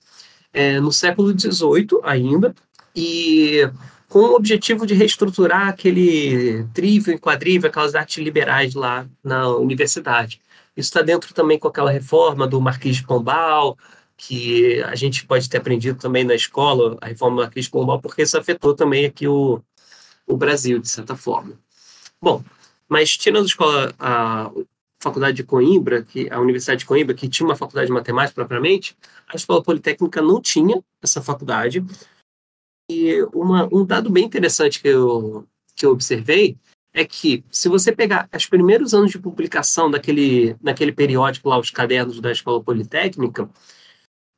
É, 0.53 0.79
no 0.79 0.93
século 0.93 1.33
XVIII 1.39 2.01
ainda, 2.03 2.55
e 2.95 3.69
com 4.09 4.19
o 4.19 4.35
objetivo 4.35 4.87
de 4.87 4.93
reestruturar 4.93 5.69
aquele 5.69 6.65
trívio 6.75 7.15
e 7.15 7.19
quadrívio, 7.19 7.69
aquelas 7.69 7.95
artes 7.95 8.23
liberais 8.23 8.75
lá 8.75 9.07
na 9.25 9.49
universidade. 9.49 10.39
Isso 10.77 10.89
está 10.89 11.01
dentro 11.01 11.33
também 11.33 11.59
com 11.59 11.69
aquela 11.69 11.91
reforma 11.91 12.47
do 12.47 12.61
Marquês 12.61 12.97
de 12.97 13.07
Pombal, 13.07 13.77
que 14.17 14.83
a 14.83 14.95
gente 14.95 15.27
pode 15.27 15.49
ter 15.49 15.57
aprendido 15.57 15.99
também 15.99 16.25
na 16.25 16.35
escola, 16.35 16.99
a 17.01 17.07
reforma 17.07 17.37
do 17.37 17.43
Marquês 17.43 17.65
de 17.65 17.71
Pombal, 17.71 18.01
porque 18.01 18.23
isso 18.23 18.37
afetou 18.37 18.75
também 18.75 19.07
aqui 19.07 19.27
o, 19.27 19.63
o 20.27 20.37
Brasil, 20.37 20.79
de 20.79 20.89
certa 20.89 21.17
forma. 21.17 21.59
Bom, 22.21 22.45
mas 22.93 23.17
tirando 23.17 23.45
a 23.45 23.47
escola, 23.47 23.95
a 23.99 24.53
faculdade 25.01 25.39
de 25.39 25.45
Coimbra, 25.45 26.03
que 26.03 26.29
a 26.31 26.39
Universidade 26.39 26.81
de 26.81 26.85
Coimbra, 26.85 27.15
que 27.15 27.27
tinha 27.27 27.47
uma 27.49 27.57
faculdade 27.57 27.87
de 27.87 27.93
matemática 27.93 28.35
propriamente, 28.35 28.95
a 29.33 29.35
escola 29.35 29.63
politécnica 29.63 30.21
não 30.21 30.43
tinha 30.43 30.85
essa 31.01 31.23
faculdade. 31.23 31.83
E 32.91 33.23
uma, 33.33 33.67
um 33.73 33.83
dado 33.83 34.11
bem 34.11 34.27
interessante 34.27 34.83
que 34.83 34.89
eu, 34.89 35.49
que 35.75 35.87
eu 35.87 35.91
observei 35.91 36.59
é 36.93 37.03
que, 37.03 37.43
se 37.51 37.67
você 37.67 37.93
pegar 37.93 38.29
os 38.37 38.45
primeiros 38.45 38.93
anos 38.93 39.11
de 39.11 39.19
publicação 39.19 39.91
daquele, 39.91 40.55
naquele 40.63 40.93
periódico 40.93 41.49
lá, 41.49 41.59
os 41.59 41.71
cadernos 41.71 42.21
da 42.21 42.31
Escola 42.31 42.63
Politécnica, 42.63 43.49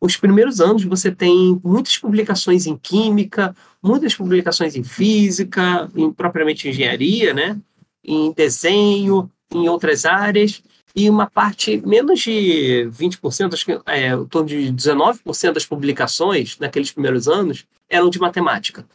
os 0.00 0.16
primeiros 0.16 0.60
anos 0.60 0.84
você 0.84 1.10
tem 1.10 1.60
muitas 1.64 1.98
publicações 1.98 2.66
em 2.66 2.76
química, 2.76 3.52
muitas 3.82 4.14
publicações 4.14 4.76
em 4.76 4.84
física, 4.84 5.90
em 5.96 6.12
propriamente 6.12 6.68
engenharia, 6.68 7.34
né? 7.34 7.60
Em 8.04 8.32
desenho, 8.32 9.30
em 9.52 9.68
outras 9.68 10.04
áreas, 10.04 10.62
e 10.94 11.10
uma 11.10 11.28
parte, 11.28 11.82
menos 11.84 12.20
de 12.20 12.88
20%, 12.92 13.52
acho 13.52 13.64
que 13.64 13.80
é, 13.86 14.12
em 14.12 14.26
torno 14.26 14.48
de 14.48 14.72
19% 14.72 15.52
das 15.52 15.66
publicações 15.66 16.56
naqueles 16.58 16.92
primeiros 16.92 17.26
anos 17.26 17.66
eram 17.88 18.08
de 18.08 18.20
matemática. 18.20 18.86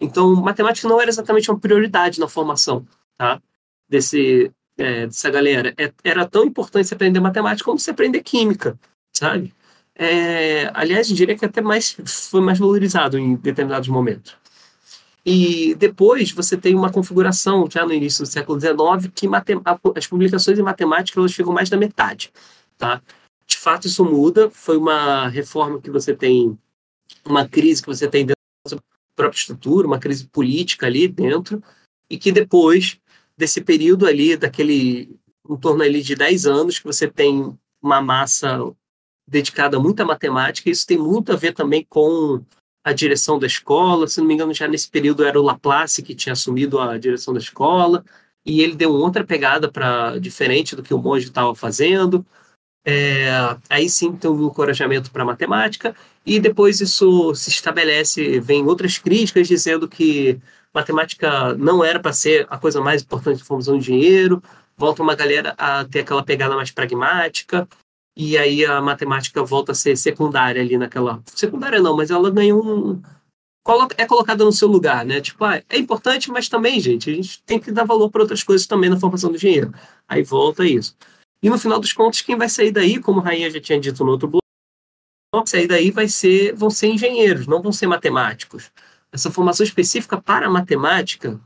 Então, 0.00 0.34
matemática 0.36 0.88
não 0.88 1.00
era 1.00 1.10
exatamente 1.10 1.50
uma 1.50 1.58
prioridade 1.58 2.20
na 2.20 2.28
formação 2.28 2.86
tá? 3.20 3.42
Desse, 3.86 4.50
é, 4.78 5.06
dessa 5.06 5.30
galera. 5.30 5.74
É, 5.76 5.92
era 6.02 6.26
tão 6.26 6.44
importante 6.46 6.88
você 6.88 6.94
aprender 6.94 7.20
matemática 7.20 7.66
como 7.66 7.78
você 7.78 7.90
aprender 7.90 8.22
química, 8.22 8.78
sabe? 9.12 9.52
É, 9.94 10.70
aliás, 10.72 11.10
eu 11.10 11.16
diria 11.16 11.36
que 11.36 11.44
até 11.44 11.60
mais 11.60 11.94
foi 12.30 12.40
mais 12.40 12.58
valorizado 12.58 13.18
em 13.18 13.36
determinados 13.36 13.88
momentos. 13.88 14.34
E 15.24 15.74
depois 15.74 16.32
você 16.32 16.56
tem 16.56 16.74
uma 16.74 16.90
configuração, 16.90 17.68
já 17.70 17.84
no 17.84 17.92
início 17.92 18.24
do 18.24 18.30
século 18.30 18.58
XIX, 18.58 19.12
que 19.14 19.28
as 19.94 20.06
publicações 20.06 20.58
em 20.58 20.62
matemática 20.62 21.20
elas 21.20 21.32
ficam 21.32 21.52
mais 21.52 21.68
da 21.68 21.76
metade. 21.76 22.32
Tá? 22.78 23.02
De 23.46 23.56
fato, 23.56 23.86
isso 23.86 24.04
muda. 24.04 24.48
Foi 24.50 24.76
uma 24.76 25.28
reforma 25.28 25.80
que 25.80 25.90
você 25.90 26.14
tem, 26.14 26.58
uma 27.24 27.46
crise 27.46 27.82
que 27.82 27.88
você 27.88 28.08
tem 28.08 28.24
dentro 28.24 28.36
da 28.70 28.82
própria 29.14 29.38
estrutura, 29.38 29.86
uma 29.86 29.98
crise 29.98 30.26
política 30.26 30.86
ali 30.86 31.06
dentro, 31.06 31.62
e 32.08 32.16
que 32.16 32.32
depois 32.32 32.98
desse 33.36 33.60
período 33.60 34.06
ali, 34.06 34.36
daquele 34.36 35.18
em 35.48 35.56
torno 35.56 35.82
ali 35.82 36.00
de 36.02 36.14
10 36.14 36.46
anos, 36.46 36.78
que 36.78 36.84
você 36.84 37.08
tem 37.08 37.56
uma 37.82 38.00
massa 38.00 38.58
dedicada 39.26 39.78
muito 39.78 40.00
à 40.00 40.04
matemática, 40.04 40.70
isso 40.70 40.86
tem 40.86 40.98
muito 40.98 41.32
a 41.32 41.36
ver 41.36 41.52
também 41.52 41.84
com 41.88 42.42
a 42.84 42.92
direção 42.92 43.38
da 43.38 43.46
escola. 43.46 44.06
Se 44.08 44.20
não 44.20 44.26
me 44.26 44.34
engano, 44.34 44.54
já 44.54 44.66
nesse 44.68 44.88
período 44.88 45.24
era 45.24 45.40
o 45.40 45.44
Laplace 45.44 46.02
que 46.02 46.14
tinha 46.14 46.32
assumido 46.32 46.78
a 46.78 46.98
direção 46.98 47.34
da 47.34 47.40
escola, 47.40 48.04
e 48.44 48.60
ele 48.62 48.74
deu 48.74 48.92
outra 48.92 49.24
pegada 49.24 49.70
para 49.70 50.18
diferente 50.18 50.74
do 50.74 50.82
que 50.82 50.94
o 50.94 50.98
monge 50.98 51.26
estava 51.26 51.54
fazendo. 51.54 52.24
É, 52.84 53.28
aí 53.68 53.90
sim 53.90 54.16
tem 54.16 54.30
um 54.30 54.46
encorajamento 54.46 55.10
para 55.10 55.24
matemática, 55.24 55.94
e 56.24 56.40
depois 56.40 56.80
isso 56.80 57.34
se 57.34 57.50
estabelece, 57.50 58.40
vem 58.40 58.64
outras 58.64 58.98
críticas 58.98 59.46
dizendo 59.46 59.86
que 59.88 60.40
matemática 60.72 61.54
não 61.54 61.84
era 61.84 62.00
para 62.00 62.12
ser 62.12 62.46
a 62.48 62.56
coisa 62.56 62.80
mais 62.80 63.02
importante 63.02 63.38
da 63.40 63.44
formação 63.44 63.78
de 63.78 63.84
dinheiro, 63.84 64.42
volta 64.76 65.02
uma 65.02 65.14
galera 65.14 65.54
a 65.58 65.84
ter 65.84 66.00
aquela 66.00 66.22
pegada 66.22 66.56
mais 66.56 66.70
pragmática, 66.70 67.68
e 68.22 68.36
aí 68.36 68.66
a 68.66 68.82
matemática 68.82 69.42
volta 69.42 69.72
a 69.72 69.74
ser 69.74 69.96
secundária 69.96 70.60
ali 70.60 70.76
naquela. 70.76 71.22
Secundária 71.34 71.80
não, 71.80 71.96
mas 71.96 72.10
ela 72.10 72.30
ganha 72.30 72.54
um. 72.54 73.00
É 73.96 74.04
colocada 74.04 74.44
no 74.44 74.52
seu 74.52 74.68
lugar, 74.68 75.06
né? 75.06 75.22
Tipo, 75.22 75.42
ah, 75.46 75.62
é 75.70 75.78
importante, 75.78 76.30
mas 76.30 76.46
também, 76.46 76.78
gente, 76.80 77.08
a 77.08 77.14
gente 77.14 77.42
tem 77.44 77.58
que 77.58 77.72
dar 77.72 77.84
valor 77.84 78.10
para 78.10 78.20
outras 78.20 78.42
coisas 78.42 78.66
também 78.66 78.90
na 78.90 79.00
formação 79.00 79.32
do 79.32 79.38
dinheiro. 79.38 79.72
Aí 80.06 80.22
volta 80.22 80.66
isso. 80.66 80.94
E 81.42 81.48
no 81.48 81.58
final 81.58 81.80
dos 81.80 81.94
contos, 81.94 82.20
quem 82.20 82.36
vai 82.36 82.50
sair 82.50 82.70
daí, 82.70 83.00
como 83.00 83.20
a 83.20 83.22
Rainha 83.22 83.50
já 83.50 83.58
tinha 83.58 83.80
dito 83.80 84.04
no 84.04 84.10
outro 84.10 84.28
bloco, 84.28 85.48
sair 85.48 85.66
daí 85.66 85.90
vai 85.90 86.06
ser, 86.06 86.54
vão 86.54 86.68
ser 86.68 86.88
engenheiros, 86.88 87.46
não 87.46 87.62
vão 87.62 87.72
ser 87.72 87.86
matemáticos. 87.86 88.70
Essa 89.10 89.30
formação 89.30 89.64
específica 89.64 90.20
para 90.20 90.50
matemática, 90.50 91.40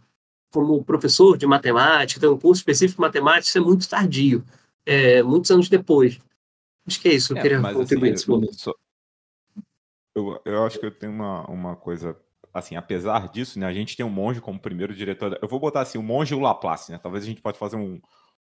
como 0.53 0.83
professor 0.83 1.39
de 1.39 1.47
matemática, 1.47 2.21
tem 2.21 2.29
um 2.29 2.39
curso 2.39 2.63
específico 2.63 3.01
de 3.01 3.07
matemática, 3.07 3.47
isso 3.47 3.59
é 3.59 3.61
muito 3.61 3.89
tardio, 3.89 4.45
é, 4.85 5.23
muitos 5.23 5.53
anos 5.53 5.69
depois. 5.69 6.19
Acho 6.87 7.01
que 7.01 7.09
é 7.09 7.15
isso, 7.15 7.33
eu 7.33 7.39
é, 7.39 7.43
queria 7.43 7.61
contribuir 7.61 8.09
assim, 8.09 8.11
nesse 8.11 8.29
momento. 8.29 8.61
Só... 8.61 8.73
Eu, 10.15 10.41
eu 10.45 10.65
acho 10.65 10.79
que 10.79 10.87
eu 10.87 10.91
tenho 10.91 11.13
uma, 11.13 11.45
uma 11.51 11.77
coisa 11.77 12.17
assim, 12.53 12.77
apesar 12.77 13.29
disso, 13.29 13.59
né, 13.59 13.67
a 13.67 13.73
gente 13.73 13.97
tem 13.97 14.07
um 14.07 14.11
monge 14.11 14.41
como 14.41 14.61
primeiro 14.61 14.95
diretor. 14.95 15.37
Eu 15.43 15.49
vou 15.49 15.59
botar 15.59 15.81
assim, 15.81 15.99
o 15.99 16.03
monge 16.03 16.33
e 16.33 16.37
o 16.37 16.41
Laplace, 16.41 16.93
né? 16.93 16.99
Talvez 16.99 17.25
a 17.25 17.27
gente 17.27 17.43
pode 17.43 17.59
fazer 17.59 17.77
um, 17.77 18.01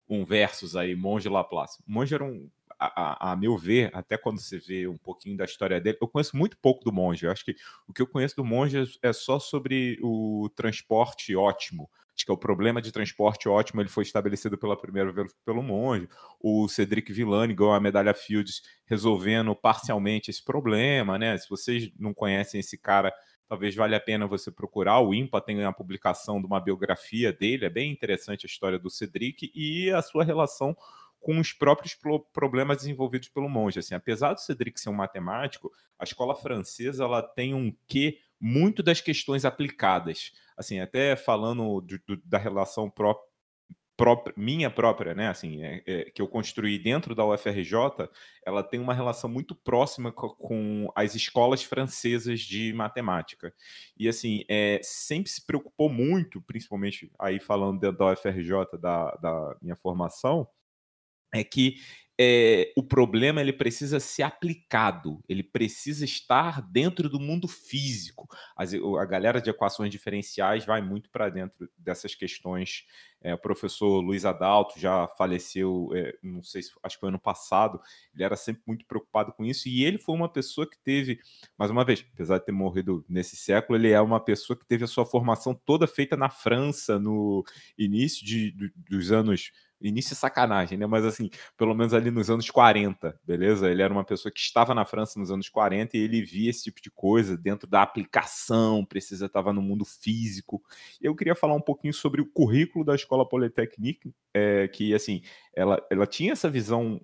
um 0.09 0.25
versus 0.25 0.75
aí, 0.75 0.97
monge 0.97 1.29
e 1.29 1.31
Laplace. 1.31 1.81
O 1.87 1.93
monge 1.93 2.13
era 2.13 2.25
um, 2.25 2.51
a, 2.77 3.29
a, 3.29 3.33
a, 3.33 3.37
meu 3.37 3.57
ver, 3.57 3.91
até 3.95 4.17
quando 4.17 4.41
você 4.41 4.59
vê 4.59 4.89
um 4.89 4.97
pouquinho 4.97 5.37
da 5.37 5.45
história 5.45 5.81
dele, 5.81 5.99
eu 6.01 6.09
conheço 6.09 6.37
muito 6.37 6.59
pouco 6.59 6.83
do 6.83 6.91
monge. 6.91 7.25
Eu 7.25 7.31
acho 7.31 7.45
que 7.45 7.55
o 7.87 7.93
que 7.93 8.03
eu 8.03 8.07
conheço 8.07 8.35
do 8.35 8.45
monge 8.45 8.99
é 9.01 9.13
só 9.13 9.39
sobre 9.39 9.99
o 10.03 10.51
transporte 10.57 11.37
ótimo. 11.37 11.89
Que 12.25 12.31
é 12.31 12.35
o 12.35 12.39
problema 12.39 12.81
de 12.81 12.93
transporte 12.93 13.49
ótimo, 13.49 13.81
ele 13.81 13.89
foi 13.89 14.05
estabelecido 14.05 14.57
pela 14.59 14.77
primeira 14.77 15.13
vez 15.13 15.33
pelo 15.45 15.63
monge. 15.63 16.09
O 16.41 16.69
Cedric 16.69 17.13
Villani 17.13 17.55
ganhou 17.55 17.73
a 17.73 17.81
medalha 17.81 18.15
Fields 18.15 18.63
resolvendo 18.87 19.55
parcialmente 19.55 20.31
esse 20.31 20.45
problema, 20.45 21.19
né? 21.19 21.37
Se 21.39 21.49
vocês 21.49 21.91
não 21.99 22.13
conhecem 22.13 22.61
esse 22.61 22.79
cara, 22.79 23.13
talvez 23.49 23.75
valha 23.75 23.97
a 23.97 24.01
pena 24.01 24.27
você 24.27 24.51
procurar. 24.51 25.01
O 25.01 25.13
IMPA 25.13 25.41
tem 25.41 25.65
a 25.65 25.73
publicação 25.73 26.41
de 26.41 26.47
uma 26.47 26.61
biografia 26.61 27.33
dele, 27.33 27.65
é 27.65 27.71
bem 27.71 27.91
interessante 27.91 28.47
a 28.47 28.49
história 28.49 28.79
do 28.79 28.89
Cedric 28.89 29.51
e 29.55 29.91
a 29.91 30.01
sua 30.01 30.23
relação 30.23 30.77
com 31.21 31.39
os 31.39 31.53
próprios 31.53 31.97
problemas 32.33 32.79
desenvolvidos 32.79 33.29
pelo 33.29 33.49
monge. 33.49 33.79
Assim, 33.79 33.95
apesar 33.95 34.33
do 34.33 34.41
Cedric 34.41 34.81
ser 34.81 34.89
um 34.89 34.95
matemático, 34.95 35.71
a 35.99 36.05
escola 36.05 36.35
francesa 36.35 37.05
ela 37.05 37.23
tem 37.23 37.53
um 37.53 37.75
quê 37.87 38.19
muito 38.41 38.83
das 38.83 39.01
questões 39.01 39.45
aplicadas 39.45 40.33
assim, 40.61 40.79
até 40.79 41.17
falando 41.17 41.85
da 42.25 42.39
relação 42.39 42.91
pró 42.91 43.19
própria, 43.97 44.33
minha 44.35 44.71
própria, 44.71 45.15
né, 45.15 45.29
assim, 45.29 45.63
é, 45.63 45.83
é, 45.87 46.05
que 46.05 46.23
eu 46.23 46.27
construí 46.27 46.79
dentro 46.79 47.15
da 47.15 47.23
UFRJ, 47.23 48.09
ela 48.47 48.63
tem 48.63 48.81
uma 48.81 48.95
relação 48.95 49.29
muito 49.29 49.55
próxima 49.55 50.11
com, 50.11 50.31
com 50.31 50.93
as 50.97 51.15
escolas 51.15 51.63
francesas 51.63 52.41
de 52.41 52.73
matemática. 52.73 53.53
E, 53.99 54.09
assim, 54.09 54.43
é, 54.49 54.81
sempre 54.83 55.31
se 55.31 55.45
preocupou 55.45 55.91
muito, 55.91 56.41
principalmente 56.41 57.13
aí 57.19 57.39
falando 57.39 57.79
dentro 57.79 57.99
da 57.99 58.11
UFRJ, 58.11 58.79
da, 58.81 59.11
da 59.17 59.57
minha 59.61 59.77
formação, 59.77 60.49
é 61.31 61.45
que 61.45 61.77
é, 62.23 62.71
o 62.77 62.83
problema 62.83 63.41
ele 63.41 63.51
precisa 63.51 63.99
ser 63.99 64.25
aplicado, 64.25 65.25
ele 65.27 65.43
precisa 65.43 66.05
estar 66.05 66.61
dentro 66.61 67.09
do 67.09 67.19
mundo 67.19 67.49
físico. 67.49 68.29
As, 68.55 68.75
a 68.75 69.05
galera 69.07 69.41
de 69.41 69.49
equações 69.49 69.91
diferenciais 69.91 70.67
vai 70.67 70.83
muito 70.83 71.09
para 71.09 71.31
dentro 71.31 71.67
dessas 71.79 72.15
questões. 72.15 72.85
É, 73.23 73.33
o 73.33 73.39
professor 73.39 74.01
Luiz 74.03 74.27
Adalto 74.27 74.79
já 74.79 75.09
faleceu, 75.09 75.89
é, 75.95 76.15
não 76.23 76.43
sei 76.43 76.61
se 76.61 76.73
acho 76.83 76.97
que 76.97 77.01
foi 77.01 77.09
ano 77.09 77.19
passado, 77.19 77.81
ele 78.15 78.23
era 78.23 78.37
sempre 78.37 78.65
muito 78.67 78.85
preocupado 78.85 79.33
com 79.33 79.43
isso, 79.43 79.67
e 79.67 79.83
ele 79.83 79.97
foi 79.97 80.15
uma 80.15 80.29
pessoa 80.29 80.69
que 80.69 80.79
teve, 80.79 81.21
mais 81.57 81.71
uma 81.71 81.87
vez, 81.87 82.05
apesar 82.13 82.37
de 82.37 82.45
ter 82.45 82.53
morrido 82.53 83.03
nesse 83.09 83.35
século, 83.35 83.79
ele 83.79 83.91
é 83.91 84.01
uma 84.01 84.21
pessoa 84.21 84.59
que 84.59 84.67
teve 84.67 84.85
a 84.85 84.87
sua 84.87 85.07
formação 85.07 85.55
toda 85.55 85.87
feita 85.87 86.19
na 86.19 86.29
França 86.29 86.99
no 86.99 87.43
início 87.79 88.25
de, 88.27 88.55
dos 88.77 89.11
anos 89.11 89.53
início 89.81 90.15
sacanagem, 90.15 90.77
né? 90.77 90.87
Mas 90.87 91.05
assim, 91.05 91.31
pelo 91.57 91.75
menos 91.75 91.95
ali 91.95 92.11
nos 92.11 92.29
anos 92.31 92.51
40, 92.51 93.19
beleza? 93.25 93.71
Ele 93.71 93.83
era 93.83 93.93
uma 93.93 94.05
pessoa 94.05 94.31
que 94.33 94.41
estava 94.41 94.75
na 94.75 94.85
França 94.85 95.19
nos 95.19 95.31
anos 95.31 95.49
40 95.49 95.97
e 95.97 96.01
ele 96.01 96.23
via 96.23 96.51
esse 96.51 96.65
tipo 96.65 96.81
de 96.81 96.91
coisa 96.91 97.37
dentro 97.37 97.69
da 97.69 97.83
aplicação, 97.83 98.85
precisa 98.85 99.27
estar 99.27 99.43
no 99.53 99.63
mundo 99.63 99.85
físico. 99.85 100.63
Eu 101.01 101.15
queria 101.17 101.35
falar 101.35 101.55
um 101.55 101.61
pouquinho 101.61 101.95
sobre 101.95 102.21
o 102.21 102.27
currículo 102.27 102.85
da 102.85 102.95
Escola 102.95 103.27
Polytechnique, 103.27 104.13
é, 104.35 104.69
que 104.69 104.95
assim, 104.95 105.23
ela, 105.55 105.85
ela 105.91 106.07
tinha 106.07 106.33
essa 106.33 106.51
visão. 106.51 107.01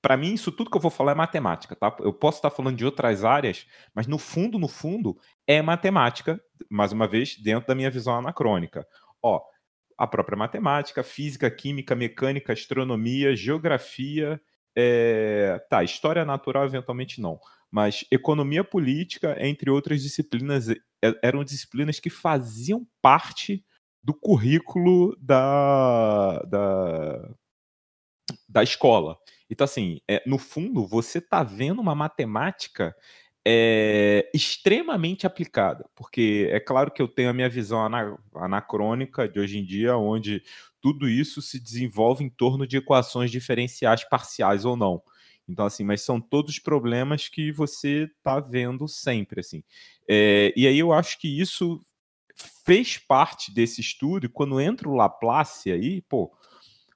Para 0.00 0.16
mim, 0.16 0.34
isso 0.34 0.50
tudo 0.50 0.68
que 0.68 0.76
eu 0.76 0.80
vou 0.80 0.90
falar 0.90 1.12
é 1.12 1.14
matemática, 1.14 1.76
tá? 1.76 1.96
Eu 2.00 2.12
posso 2.12 2.38
estar 2.38 2.50
falando 2.50 2.76
de 2.76 2.84
outras 2.84 3.24
áreas, 3.24 3.66
mas 3.94 4.08
no 4.08 4.18
fundo, 4.18 4.58
no 4.58 4.66
fundo, 4.66 5.16
é 5.46 5.62
matemática, 5.62 6.42
mais 6.68 6.90
uma 6.90 7.06
vez, 7.06 7.36
dentro 7.36 7.68
da 7.68 7.74
minha 7.74 7.90
visão 7.90 8.16
anacrônica. 8.16 8.84
Ó, 9.22 9.40
a 10.02 10.06
própria 10.08 10.36
matemática, 10.36 11.00
física, 11.04 11.48
química, 11.48 11.94
mecânica, 11.94 12.52
astronomia, 12.52 13.36
geografia, 13.36 14.40
é... 14.76 15.64
tá, 15.70 15.84
história 15.84 16.24
natural 16.24 16.64
eventualmente 16.64 17.20
não, 17.20 17.38
mas 17.70 18.04
economia 18.10 18.64
política, 18.64 19.36
entre 19.38 19.70
outras 19.70 20.02
disciplinas, 20.02 20.66
eram 21.22 21.44
disciplinas 21.44 22.00
que 22.00 22.10
faziam 22.10 22.84
parte 23.00 23.64
do 24.02 24.12
currículo 24.12 25.16
da, 25.20 26.40
da, 26.48 27.30
da 28.48 28.62
escola. 28.64 29.16
Então, 29.48 29.64
assim, 29.64 30.00
é, 30.10 30.20
no 30.26 30.36
fundo, 30.36 30.84
você 30.84 31.18
está 31.18 31.44
vendo 31.44 31.80
uma 31.80 31.94
matemática 31.94 32.92
é 33.46 34.30
extremamente 34.32 35.26
aplicada, 35.26 35.88
porque 35.94 36.48
é 36.50 36.60
claro 36.60 36.90
que 36.90 37.02
eu 37.02 37.08
tenho 37.08 37.30
a 37.30 37.32
minha 37.32 37.48
visão 37.48 37.80
anacrônica 38.34 39.28
de 39.28 39.40
hoje 39.40 39.58
em 39.58 39.64
dia, 39.64 39.96
onde 39.96 40.42
tudo 40.80 41.08
isso 41.08 41.42
se 41.42 41.58
desenvolve 41.60 42.24
em 42.24 42.28
torno 42.28 42.66
de 42.66 42.76
equações 42.76 43.30
diferenciais 43.30 44.04
parciais 44.04 44.64
ou 44.64 44.76
não. 44.76 45.02
Então, 45.48 45.66
assim, 45.66 45.82
mas 45.84 46.02
são 46.02 46.20
todos 46.20 46.58
problemas 46.58 47.28
que 47.28 47.50
você 47.50 48.10
está 48.16 48.38
vendo 48.38 48.86
sempre, 48.86 49.40
assim. 49.40 49.62
É, 50.08 50.52
e 50.56 50.66
aí 50.66 50.78
eu 50.78 50.92
acho 50.92 51.18
que 51.18 51.28
isso 51.40 51.84
fez 52.64 52.96
parte 52.96 53.52
desse 53.52 53.80
estudo, 53.80 54.26
e 54.26 54.28
quando 54.28 54.60
entra 54.60 54.88
o 54.88 54.94
Laplace 54.94 55.70
aí, 55.70 56.00
pô, 56.02 56.32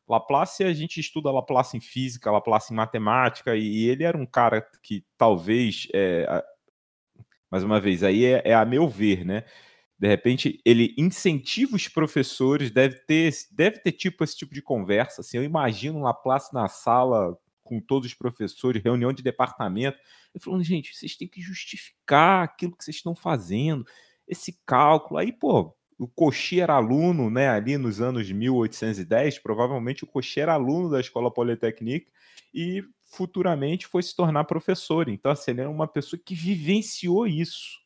Laplace, 0.09 0.65
a 0.65 0.73
gente 0.73 1.01
estuda 1.01 1.31
Laplace 1.31 1.77
em 1.77 1.81
física, 1.81 2.31
Laplace 2.31 2.73
em 2.73 2.77
matemática, 2.77 3.57
e 3.57 3.89
ele 3.89 4.05
era 4.05 4.17
um 4.17 4.27
cara 4.27 4.67
que 4.83 5.05
talvez, 5.19 5.89
é, 5.93 6.45
mais 7.51 7.65
uma 7.65 7.81
vez, 7.81 8.03
aí 8.03 8.25
é, 8.25 8.43
é, 8.45 8.55
a 8.55 8.65
meu 8.65 8.89
ver, 8.89 9.25
né? 9.25 9.45
De 9.99 10.07
repente, 10.07 10.61
ele 10.65 10.95
incentiva 10.99 11.75
os 11.75 11.89
professores, 11.89 12.71
deve 12.71 12.97
ter, 13.07 13.33
deve 13.51 13.79
ter 13.79 13.93
tipo 13.93 14.23
esse 14.23 14.37
tipo 14.37 14.55
de 14.55 14.61
conversa. 14.61 15.23
Assim, 15.23 15.39
eu 15.39 15.45
imagino 15.45 16.03
Laplace 16.03 16.53
na 16.53 16.69
sala 16.69 17.37
com 17.67 17.81
todos 17.81 18.09
os 18.09 18.15
professores, 18.15 18.83
reunião 18.83 19.13
de 19.13 19.23
departamento, 19.23 19.99
ele 20.35 20.43
falando, 20.43 20.63
gente, 20.63 20.95
vocês 20.95 21.17
têm 21.17 21.27
que 21.27 21.41
justificar 21.41 22.45
aquilo 22.45 22.77
que 22.77 22.85
vocês 22.85 22.97
estão 22.97 23.15
fazendo, 23.15 23.85
esse 24.29 24.59
cálculo. 24.65 25.19
Aí, 25.19 25.33
pô, 25.33 25.75
o 25.99 26.07
Cochi 26.07 26.61
era 26.61 26.75
aluno, 26.75 27.31
né, 27.31 27.49
ali 27.49 27.79
nos 27.79 28.01
anos 28.01 28.31
1810, 28.31 29.39
provavelmente 29.39 30.05
o 30.05 30.07
Cochi 30.07 30.41
era 30.41 30.53
aluno 30.53 30.91
da 30.91 31.01
Escola 31.01 31.31
Politécnica 31.31 32.11
e 32.53 32.83
futuramente 33.07 33.87
foi 33.87 34.03
se 34.03 34.15
tornar 34.15 34.45
professor. 34.45 35.09
Então, 35.09 35.33
assim, 35.33 35.53
ele 35.53 35.63
é 35.63 35.69
uma 35.69 35.89
pessoa 35.89 36.21
que 36.23 36.35
vivenciou 36.35 37.27
isso. 37.27 37.81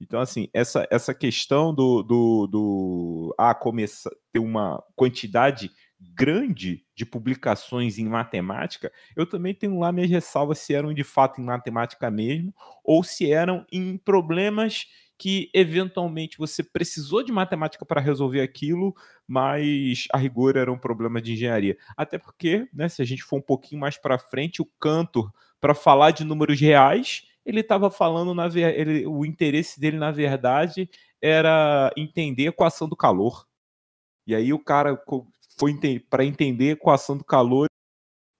Então, 0.00 0.20
assim, 0.20 0.48
essa, 0.52 0.86
essa 0.90 1.14
questão 1.14 1.74
do, 1.74 2.02
do, 2.02 2.46
do 2.46 3.34
ah, 3.38 3.54
começar 3.54 4.10
ter 4.30 4.38
uma 4.38 4.82
quantidade 4.94 5.70
grande 5.98 6.84
de 6.94 7.06
publicações 7.06 7.98
em 7.98 8.04
matemática, 8.04 8.92
eu 9.16 9.26
também 9.26 9.54
tenho 9.54 9.78
lá 9.78 9.90
minhas 9.90 10.10
ressalvas 10.10 10.58
se 10.58 10.74
eram 10.74 10.92
de 10.92 11.02
fato 11.02 11.40
em 11.40 11.44
matemática 11.44 12.10
mesmo 12.10 12.54
ou 12.84 13.02
se 13.02 13.32
eram 13.32 13.64
em 13.72 13.96
problemas 13.96 14.86
que 15.18 15.50
eventualmente 15.54 16.36
você 16.38 16.62
precisou 16.62 17.22
de 17.22 17.32
matemática 17.32 17.84
para 17.84 18.00
resolver 18.00 18.40
aquilo, 18.40 18.94
mas 19.26 20.06
a 20.12 20.18
rigor 20.18 20.56
era 20.56 20.70
um 20.70 20.78
problema 20.78 21.20
de 21.20 21.32
engenharia. 21.32 21.76
Até 21.96 22.18
porque, 22.18 22.68
né, 22.72 22.88
se 22.88 23.00
a 23.00 23.04
gente 23.04 23.22
for 23.22 23.36
um 23.36 23.42
pouquinho 23.42 23.80
mais 23.80 23.96
para 23.96 24.18
frente, 24.18 24.60
o 24.60 24.68
Cantor, 24.78 25.32
para 25.60 25.74
falar 25.74 26.10
de 26.10 26.24
números 26.24 26.60
reais, 26.60 27.24
ele 27.44 27.60
estava 27.60 27.90
falando, 27.90 28.34
na 28.34 28.46
ele, 28.46 29.06
o 29.06 29.24
interesse 29.24 29.80
dele, 29.80 29.96
na 29.96 30.10
verdade, 30.10 30.90
era 31.22 31.92
entender 31.96 32.46
a 32.46 32.50
equação 32.50 32.88
do 32.88 32.96
calor. 32.96 33.46
E 34.26 34.34
aí 34.34 34.52
o 34.52 34.58
cara 34.58 35.00
foi 35.58 35.74
para 36.10 36.24
entender 36.24 36.70
a 36.70 36.72
equação 36.72 37.16
do 37.16 37.24
calor, 37.24 37.68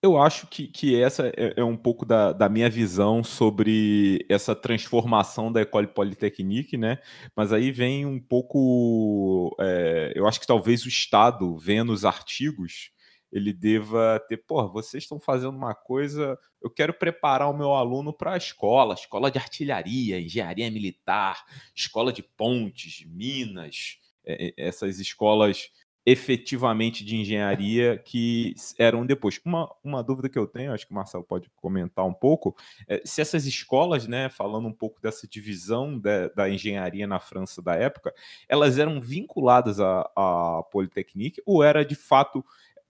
eu 0.01 0.17
acho 0.21 0.47
que, 0.47 0.67
que 0.67 1.01
essa 1.01 1.27
é, 1.35 1.53
é 1.57 1.63
um 1.63 1.75
pouco 1.75 2.05
da, 2.05 2.31
da, 2.31 2.47
minha 2.47 2.69
visão 2.69 3.23
sobre 3.23 4.25
essa 4.29 4.55
transformação 4.55 5.51
da 5.51 5.61
École 5.61 5.87
Polytechnique, 5.87 6.77
né? 6.77 6.99
Mas 7.35 7.51
aí 7.51 7.71
vem 7.71 8.05
um 8.05 8.19
pouco. 8.19 9.55
É, 9.59 10.13
eu 10.15 10.27
acho 10.27 10.39
que 10.39 10.47
talvez 10.47 10.85
o 10.85 10.89
Estado, 10.89 11.57
vendo 11.57 11.91
os 11.91 12.05
artigos, 12.05 12.91
ele 13.31 13.51
deva 13.51 14.23
ter, 14.29 14.37
pô, 14.37 14.67
vocês 14.69 15.03
estão 15.03 15.19
fazendo 15.19 15.55
uma 15.55 15.73
coisa. 15.73 16.37
Eu 16.61 16.69
quero 16.69 16.93
preparar 16.93 17.49
o 17.49 17.57
meu 17.57 17.73
aluno 17.73 18.13
para 18.13 18.33
a 18.33 18.37
escola, 18.37 18.93
escola 18.93 19.31
de 19.31 19.39
artilharia, 19.39 20.19
engenharia 20.19 20.69
militar, 20.69 21.43
escola 21.75 22.13
de 22.13 22.21
pontes, 22.21 23.03
minas, 23.05 23.97
é, 24.23 24.49
é 24.49 24.67
essas 24.67 24.99
escolas 24.99 25.69
efetivamente 26.09 27.03
de 27.03 27.17
engenharia 27.17 27.97
que 27.97 28.55
eram 28.79 29.05
depois. 29.05 29.41
Uma, 29.43 29.69
uma 29.83 30.01
dúvida 30.01 30.29
que 30.29 30.39
eu 30.39 30.47
tenho, 30.47 30.71
acho 30.71 30.87
que 30.87 30.93
o 30.93 30.95
Marcelo 30.95 31.25
pode 31.25 31.51
comentar 31.57 32.05
um 32.05 32.13
pouco, 32.13 32.55
é 32.87 33.01
se 33.03 33.19
essas 33.19 33.45
escolas, 33.45 34.07
né, 34.07 34.29
falando 34.29 34.69
um 34.69 34.73
pouco 34.73 35.01
dessa 35.01 35.27
divisão 35.27 35.99
da, 35.99 36.29
da 36.29 36.49
engenharia 36.49 37.05
na 37.05 37.19
França 37.19 37.61
da 37.61 37.75
época, 37.75 38.13
elas 38.47 38.79
eram 38.79 39.01
vinculadas 39.01 39.81
à, 39.81 40.09
à 40.15 40.63
Polytechnique 40.71 41.41
ou 41.45 41.61
era 41.61 41.83
de 41.83 41.95
fato 41.95 42.41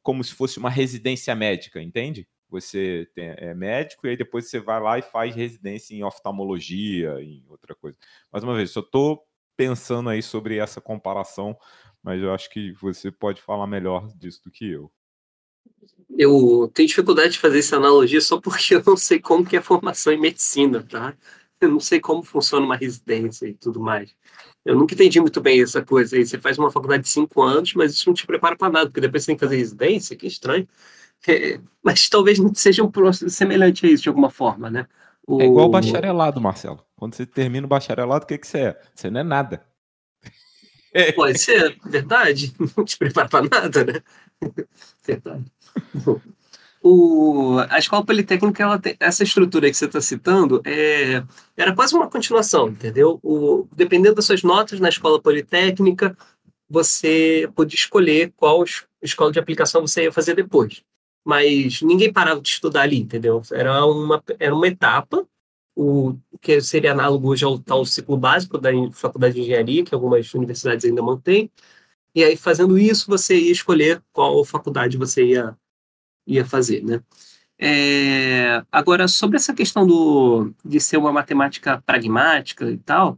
como 0.04 0.24
se 0.24 0.36
fosse 0.36 0.60
uma 0.60 0.70
residência 0.70 1.34
médica, 1.34 1.82
entende? 1.82 2.28
Você 2.52 3.10
tem, 3.16 3.34
é 3.36 3.52
médico 3.56 4.06
e 4.06 4.12
aí 4.12 4.16
depois 4.16 4.48
você 4.48 4.60
vai 4.60 4.80
lá 4.80 5.00
e 5.00 5.02
faz 5.02 5.34
residência 5.34 5.96
em 5.96 6.04
oftalmologia, 6.04 7.20
em 7.20 7.44
outra 7.50 7.74
coisa. 7.74 7.98
Mais 8.32 8.44
uma 8.44 8.56
vez, 8.56 8.76
eu 8.76 8.84
estou 8.84 9.28
pensando 9.58 10.08
aí 10.10 10.22
sobre 10.22 10.58
essa 10.58 10.80
comparação 10.80 11.58
mas 12.04 12.22
eu 12.22 12.34
acho 12.34 12.50
que 12.50 12.72
você 12.74 13.12
pode 13.12 13.42
falar 13.42 13.68
melhor 13.68 14.08
disso 14.16 14.42
do 14.44 14.52
que 14.52 14.70
eu. 14.70 14.92
Eu 16.18 16.70
tenho 16.74 16.88
dificuldade 16.88 17.34
de 17.34 17.40
fazer 17.40 17.60
essa 17.60 17.78
analogia 17.78 18.22
só 18.22 18.40
porque 18.40 18.76
eu 18.76 18.84
não 18.86 18.98
sei 18.98 19.20
como 19.20 19.46
que 19.46 19.56
é 19.56 19.60
a 19.60 19.64
formação 19.64 20.14
em 20.14 20.20
medicina, 20.20 20.84
tá? 20.84 21.16
Eu 21.60 21.70
não 21.70 21.80
sei 21.80 22.00
como 22.00 22.24
funciona 22.24 22.66
uma 22.66 22.76
residência 22.76 23.48
e 23.48 23.54
tudo 23.54 23.80
mais. 23.80 24.16
Eu 24.64 24.76
nunca 24.76 24.94
entendi 24.94 25.20
muito 25.20 25.42
bem 25.42 25.62
essa 25.62 25.84
coisa 25.84 26.16
aí. 26.16 26.26
Você 26.26 26.38
faz 26.38 26.58
uma 26.58 26.72
faculdade 26.72 27.04
de 27.04 27.10
cinco 27.10 27.42
anos, 27.42 27.74
mas 27.74 27.94
isso 27.94 28.08
não 28.08 28.14
te 28.14 28.28
prepara 28.28 28.56
para 28.56 28.72
nada, 28.72 28.86
porque 28.88 29.02
depois 29.02 29.24
você 29.24 29.28
tem 29.28 29.36
que 29.36 29.44
fazer 29.44 29.58
residência, 29.58 30.16
que 30.16 30.28
estranho. 30.28 30.68
É, 31.28 31.60
mas 31.84 32.08
talvez 32.10 32.38
seja 32.54 32.84
um 32.84 32.92
semelhante 33.14 33.86
a 33.86 33.90
isso 33.90 34.04
de 34.04 34.10
alguma 34.10 34.30
forma, 34.30 34.70
né? 34.70 34.88
O... 35.26 35.42
É 35.42 35.46
igual 35.46 35.66
o 35.68 35.70
bacharelado, 35.70 36.40
Marcelo. 36.40 36.84
Quando 36.96 37.16
você 37.16 37.26
termina 37.26 37.66
o 37.66 37.70
bacharelado, 37.70 38.24
o 38.24 38.28
que, 38.28 38.38
que 38.38 38.48
você 38.48 38.58
é? 38.60 38.82
Você 38.94 39.10
não 39.10 39.20
é 39.20 39.24
nada. 39.24 39.66
Pode 41.16 41.40
ser, 41.40 41.78
verdade. 41.86 42.54
Não 42.76 42.84
te 42.84 42.98
prepara 42.98 43.28
para 43.28 43.48
nada, 43.50 43.84
né? 43.84 44.02
Verdade. 45.06 45.46
O, 46.82 47.58
a 47.70 47.80
escola 47.80 48.06
politécnica, 48.06 48.64
ela 48.64 48.80
tem, 48.80 48.96
essa 49.00 49.24
estrutura 49.24 49.70
que 49.70 49.76
você 49.76 49.86
está 49.86 50.00
citando, 50.00 50.62
é, 50.66 51.24
era 51.56 51.76
quase 51.76 51.96
uma 51.96 52.10
continuação, 52.10 52.70
entendeu? 52.70 53.20
O, 53.24 53.68
dependendo 53.76 54.16
das 54.16 54.26
suas 54.26 54.44
notas 54.44 54.80
na 54.80 54.90
escola 54.90 55.22
politécnica, 55.22 56.16
você 56.70 57.50
podia 57.56 57.76
escolher 57.76 58.32
qual 58.36 58.64
escola 59.02 59.32
de 59.32 59.40
aplicação 59.40 59.82
você 59.82 60.04
ia 60.04 60.12
fazer 60.12 60.36
depois. 60.36 60.84
Mas 61.26 61.82
ninguém 61.82 62.12
parava 62.12 62.40
de 62.40 62.50
estudar 62.50 62.84
ali, 62.84 62.98
entendeu? 62.98 63.42
Era 63.52 63.86
uma, 63.86 64.24
era 64.40 64.56
uma 64.56 64.68
etapa, 64.68 65.28
o 65.76 66.18
que 66.42 66.62
seria 66.62 66.92
análogo 66.92 67.30
hoje 67.30 67.46
ao 67.46 67.60
tal 67.60 67.86
ciclo 67.86 68.18
básico 68.18 68.58
da 68.58 68.70
faculdade 68.92 69.36
de 69.36 69.42
engenharia, 69.42 69.84
que 69.84 69.94
algumas 69.94 70.34
universidades 70.34 70.86
ainda 70.86 71.02
mantêm. 71.02 71.52
E 72.16 72.24
aí, 72.24 72.36
fazendo 72.36 72.78
isso, 72.78 73.08
você 73.08 73.38
ia 73.38 73.52
escolher 73.52 74.02
qual 74.12 74.44
faculdade 74.46 74.98
você 74.98 75.26
ia, 75.26 75.58
ia 76.26 76.46
fazer, 76.46 76.84
né? 76.84 77.02
É, 77.60 78.64
agora, 78.72 79.08
sobre 79.08 79.38
essa 79.38 79.54
questão 79.54 79.86
do, 79.86 80.54
de 80.64 80.80
ser 80.80 80.98
uma 80.98 81.12
matemática 81.12 81.82
pragmática 81.86 82.70
e 82.70 82.78
tal, 82.78 83.18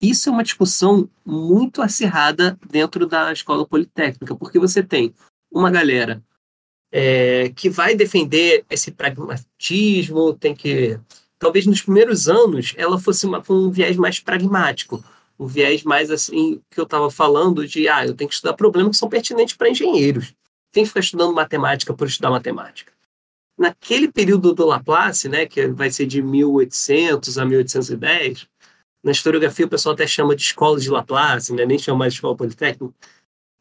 isso 0.00 0.28
é 0.28 0.32
uma 0.32 0.42
discussão 0.44 1.08
muito 1.24 1.82
acirrada 1.82 2.58
dentro 2.68 3.06
da 3.06 3.32
escola 3.32 3.66
politécnica, 3.66 4.34
porque 4.36 4.58
você 4.58 4.82
tem 4.82 5.14
uma 5.50 5.70
galera 5.70 6.22
é, 6.92 7.48
que 7.50 7.70
vai 7.70 7.94
defender 7.94 8.64
esse 8.68 8.90
pragmatismo, 8.90 10.34
tem 10.34 10.54
que. 10.54 11.00
Talvez 11.42 11.66
nos 11.66 11.82
primeiros 11.82 12.28
anos 12.28 12.72
ela 12.76 13.00
fosse 13.00 13.26
uma, 13.26 13.42
com 13.42 13.52
um 13.52 13.68
viés 13.68 13.96
mais 13.96 14.20
pragmático, 14.20 15.04
um 15.36 15.44
viés 15.44 15.82
mais 15.82 16.08
assim 16.08 16.62
que 16.70 16.78
eu 16.78 16.84
estava 16.84 17.10
falando 17.10 17.66
de 17.66 17.88
ah, 17.88 18.06
eu 18.06 18.14
tenho 18.14 18.28
que 18.28 18.34
estudar 18.36 18.52
problemas 18.52 18.92
que 18.92 18.98
são 18.98 19.08
pertinentes 19.08 19.56
para 19.56 19.68
engenheiros. 19.68 20.32
Tem 20.70 20.84
que 20.84 20.88
ficar 20.88 21.00
estudando 21.00 21.34
matemática 21.34 21.92
por 21.92 22.06
estudar 22.06 22.30
matemática. 22.30 22.92
Naquele 23.58 24.06
período 24.06 24.54
do 24.54 24.64
Laplace, 24.64 25.28
né, 25.28 25.44
que 25.44 25.66
vai 25.66 25.90
ser 25.90 26.06
de 26.06 26.22
1800 26.22 27.36
a 27.36 27.44
1810, 27.44 28.46
na 29.02 29.10
historiografia 29.10 29.66
o 29.66 29.68
pessoal 29.68 29.94
até 29.94 30.06
chama 30.06 30.36
de 30.36 30.42
escola 30.42 30.78
de 30.78 30.88
Laplace, 30.88 31.52
né? 31.52 31.66
nem 31.66 31.76
chama 31.76 31.98
mais 31.98 32.12
de 32.12 32.18
escola 32.18 32.36
politécnica, 32.36 32.94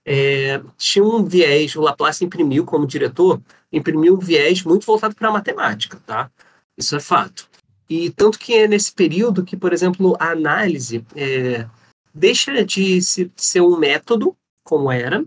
é, 0.05 0.61
tinha 0.77 1.03
um 1.03 1.25
viés, 1.25 1.75
o 1.75 1.81
Laplace 1.81 2.23
imprimiu 2.23 2.63
como 2.63 2.85
diretor, 2.85 3.41
imprimiu 3.73 4.13
um 4.13 4.19
viés 4.19 4.61
muito 4.61 4.85
voltado 4.85 5.15
para 5.15 5.29
a 5.29 5.31
matemática, 5.31 5.99
tá? 6.05 6.29
Isso 6.77 6.95
é 6.95 6.99
fato. 6.99 7.49
E 7.91 8.09
tanto 8.09 8.39
que 8.39 8.53
é 8.53 8.69
nesse 8.69 8.93
período 8.93 9.43
que, 9.43 9.57
por 9.57 9.73
exemplo, 9.73 10.15
a 10.17 10.31
análise 10.31 11.05
é, 11.13 11.67
deixa 12.13 12.63
de 12.63 13.01
se, 13.01 13.29
ser 13.35 13.59
um 13.59 13.77
método, 13.77 14.33
como 14.63 14.89
era, 14.89 15.25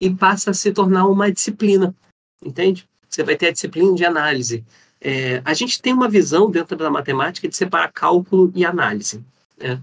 e 0.00 0.08
passa 0.08 0.52
a 0.52 0.54
se 0.54 0.72
tornar 0.72 1.06
uma 1.06 1.30
disciplina, 1.30 1.94
entende? 2.42 2.88
Você 3.06 3.22
vai 3.22 3.36
ter 3.36 3.48
a 3.48 3.52
disciplina 3.52 3.94
de 3.94 4.06
análise. 4.06 4.64
É, 5.02 5.42
a 5.44 5.52
gente 5.52 5.82
tem 5.82 5.92
uma 5.92 6.08
visão 6.08 6.50
dentro 6.50 6.78
da 6.78 6.88
matemática 6.88 7.46
de 7.46 7.54
separar 7.54 7.92
cálculo 7.92 8.50
e 8.54 8.64
análise. 8.64 9.22
Né? 9.58 9.78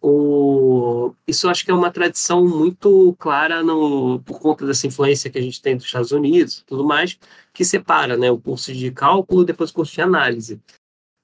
O, 0.00 1.14
isso 1.28 1.46
acho 1.46 1.62
que 1.62 1.70
é 1.70 1.74
uma 1.74 1.90
tradição 1.90 2.48
muito 2.48 3.14
clara 3.18 3.62
no, 3.62 4.18
por 4.20 4.40
conta 4.40 4.64
dessa 4.64 4.86
influência 4.86 5.28
que 5.28 5.36
a 5.36 5.42
gente 5.42 5.60
tem 5.60 5.76
dos 5.76 5.84
Estados 5.84 6.10
Unidos 6.10 6.60
e 6.60 6.64
tudo 6.64 6.86
mais, 6.86 7.18
que 7.52 7.66
separa 7.66 8.16
né, 8.16 8.30
o 8.30 8.38
curso 8.38 8.72
de 8.72 8.90
cálculo 8.90 9.44
depois 9.44 9.68
o 9.68 9.74
curso 9.74 9.92
de 9.92 10.00
análise. 10.00 10.58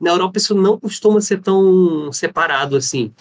Na 0.01 0.11
Europa 0.11 0.39
isso 0.39 0.55
não 0.55 0.79
costuma 0.79 1.21
ser 1.21 1.41
tão 1.41 2.13
separado 2.13 2.77
assim. 2.77 3.13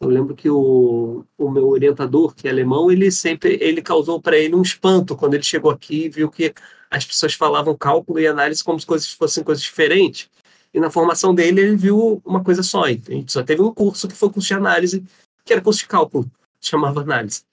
Eu 0.00 0.08
lembro 0.08 0.34
que 0.34 0.50
o, 0.50 1.24
o 1.38 1.50
meu 1.50 1.68
orientador, 1.68 2.34
que 2.34 2.48
é 2.48 2.50
alemão, 2.50 2.90
ele 2.90 3.10
sempre 3.10 3.56
ele 3.60 3.80
causou 3.80 4.20
para 4.20 4.36
ele 4.36 4.54
um 4.54 4.62
espanto 4.62 5.16
quando 5.16 5.34
ele 5.34 5.42
chegou 5.42 5.70
aqui 5.70 6.04
e 6.04 6.08
viu 6.08 6.30
que 6.30 6.52
as 6.90 7.04
pessoas 7.04 7.34
falavam 7.34 7.76
cálculo 7.76 8.20
e 8.20 8.26
análise 8.26 8.62
como 8.62 8.78
se 8.78 8.86
coisas 8.86 9.10
fossem 9.10 9.42
coisas 9.42 9.62
diferentes. 9.62 10.28
E 10.72 10.80
na 10.80 10.90
formação 10.90 11.32
dele, 11.34 11.60
ele 11.60 11.76
viu 11.76 12.20
uma 12.24 12.42
coisa 12.42 12.62
só. 12.62 12.84
A 12.84 12.88
gente 12.88 13.32
só 13.32 13.42
teve 13.44 13.62
um 13.62 13.72
curso 13.72 14.08
que 14.08 14.14
foi 14.14 14.30
curso 14.30 14.48
de 14.48 14.54
análise, 14.54 15.04
que 15.44 15.52
era 15.52 15.62
curso 15.62 15.80
de 15.80 15.86
cálculo, 15.86 16.28
chamava 16.60 17.00
análise. 17.00 17.44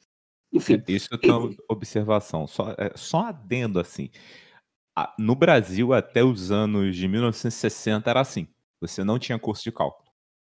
Enfim. 0.51 0.81
É, 0.87 0.91
isso 0.91 1.07
é 1.11 1.31
uma 1.31 1.55
observação, 1.69 2.47
só, 2.47 2.75
é, 2.77 2.91
só 2.95 3.27
adendo 3.27 3.79
assim. 3.79 4.09
No 5.17 5.35
Brasil, 5.35 5.93
até 5.93 6.23
os 6.23 6.51
anos 6.51 6.95
de 6.95 7.07
1960 7.07 8.09
era 8.09 8.19
assim. 8.19 8.47
Você 8.81 9.03
não 9.03 9.17
tinha 9.17 9.39
curso 9.39 9.63
de 9.63 9.71
cálculo. 9.71 10.09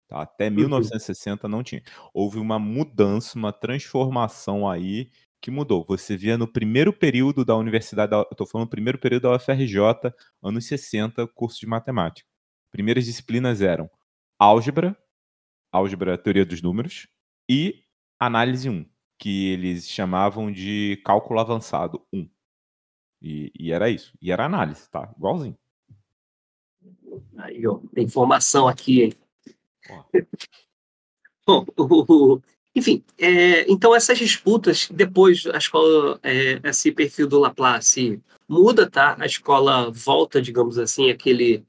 Tá? 0.08 0.22
Até 0.22 0.50
1960 0.50 1.46
uhum. 1.46 1.50
não 1.50 1.62
tinha. 1.62 1.82
Houve 2.12 2.38
uma 2.38 2.58
mudança, 2.58 3.38
uma 3.38 3.52
transformação 3.52 4.68
aí 4.68 5.10
que 5.40 5.50
mudou. 5.50 5.84
Você 5.86 6.16
via 6.16 6.36
no 6.36 6.48
primeiro 6.48 6.92
período 6.92 7.44
da 7.44 7.54
universidade, 7.54 8.12
eu 8.12 8.26
estou 8.32 8.46
falando 8.46 8.68
primeiro 8.68 8.98
período 8.98 9.24
da 9.24 9.36
UFRJ, 9.36 9.78
anos 10.42 10.66
60, 10.66 11.26
curso 11.28 11.60
de 11.60 11.66
matemática 11.66 12.34
primeiras 12.74 13.04
disciplinas 13.04 13.62
eram 13.62 13.88
álgebra, 14.36 14.98
álgebra 15.70 16.18
teoria 16.18 16.44
dos 16.44 16.60
números, 16.60 17.06
e 17.48 17.84
análise 18.18 18.68
1, 18.68 18.84
que 19.16 19.52
eles 19.52 19.88
chamavam 19.88 20.50
de 20.50 21.00
cálculo 21.04 21.38
avançado 21.38 22.04
1. 22.12 22.28
E, 23.22 23.52
e 23.56 23.70
era 23.70 23.88
isso. 23.88 24.12
E 24.20 24.32
era 24.32 24.44
análise, 24.44 24.90
tá? 24.90 25.14
Igualzinho. 25.16 25.56
Aí, 27.36 27.66
ó, 27.66 27.78
tem 27.94 28.04
informação 28.04 28.68
aqui, 28.68 29.02
hein? 29.02 29.12
Bom, 31.46 31.66
o, 31.76 32.40
enfim, 32.74 33.04
é, 33.18 33.70
então 33.70 33.94
essas 33.94 34.18
disputas, 34.18 34.88
depois 34.90 35.46
a 35.46 35.58
escola, 35.58 36.18
é, 36.22 36.60
esse 36.64 36.90
perfil 36.90 37.28
do 37.28 37.38
Laplace 37.38 38.20
muda, 38.48 38.90
tá? 38.90 39.16
A 39.18 39.26
escola 39.26 39.90
volta, 39.90 40.40
digamos 40.40 40.78
assim, 40.78 41.10
aquele 41.10 41.64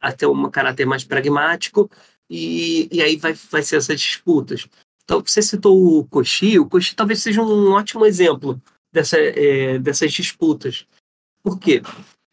até 0.00 0.26
um 0.26 0.50
caráter 0.50 0.86
mais 0.86 1.04
pragmático, 1.04 1.90
e, 2.30 2.88
e 2.92 3.02
aí 3.02 3.16
vai, 3.16 3.32
vai 3.32 3.62
ser 3.62 3.76
essas 3.76 4.00
disputas. 4.00 4.68
Então, 5.04 5.22
você 5.24 5.40
citou 5.42 5.98
o 5.98 6.04
Cauchy, 6.06 6.58
o 6.58 6.66
Cauchy 6.68 6.94
talvez 6.96 7.22
seja 7.22 7.42
um 7.42 7.72
ótimo 7.72 8.04
exemplo 8.04 8.60
dessa, 8.92 9.16
é, 9.18 9.78
dessas 9.78 10.12
disputas. 10.12 10.86
Por 11.42 11.58
quê? 11.58 11.82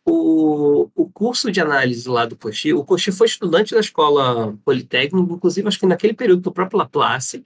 O, 0.06 0.90
o 0.96 1.10
curso 1.10 1.52
de 1.52 1.62
análise 1.62 2.08
lá 2.10 2.26
do 2.26 2.36
Cauchy, 2.36 2.74
o 2.74 2.84
Cauchy 2.84 3.12
foi 3.12 3.28
estudante 3.28 3.74
da 3.74 3.80
escola 3.80 4.58
politécnica, 4.66 5.34
inclusive 5.34 5.68
acho 5.68 5.80
que 5.80 5.86
naquele 5.86 6.14
período 6.14 6.42
do 6.42 6.52
próprio 6.52 6.80
Laplace, 6.80 7.46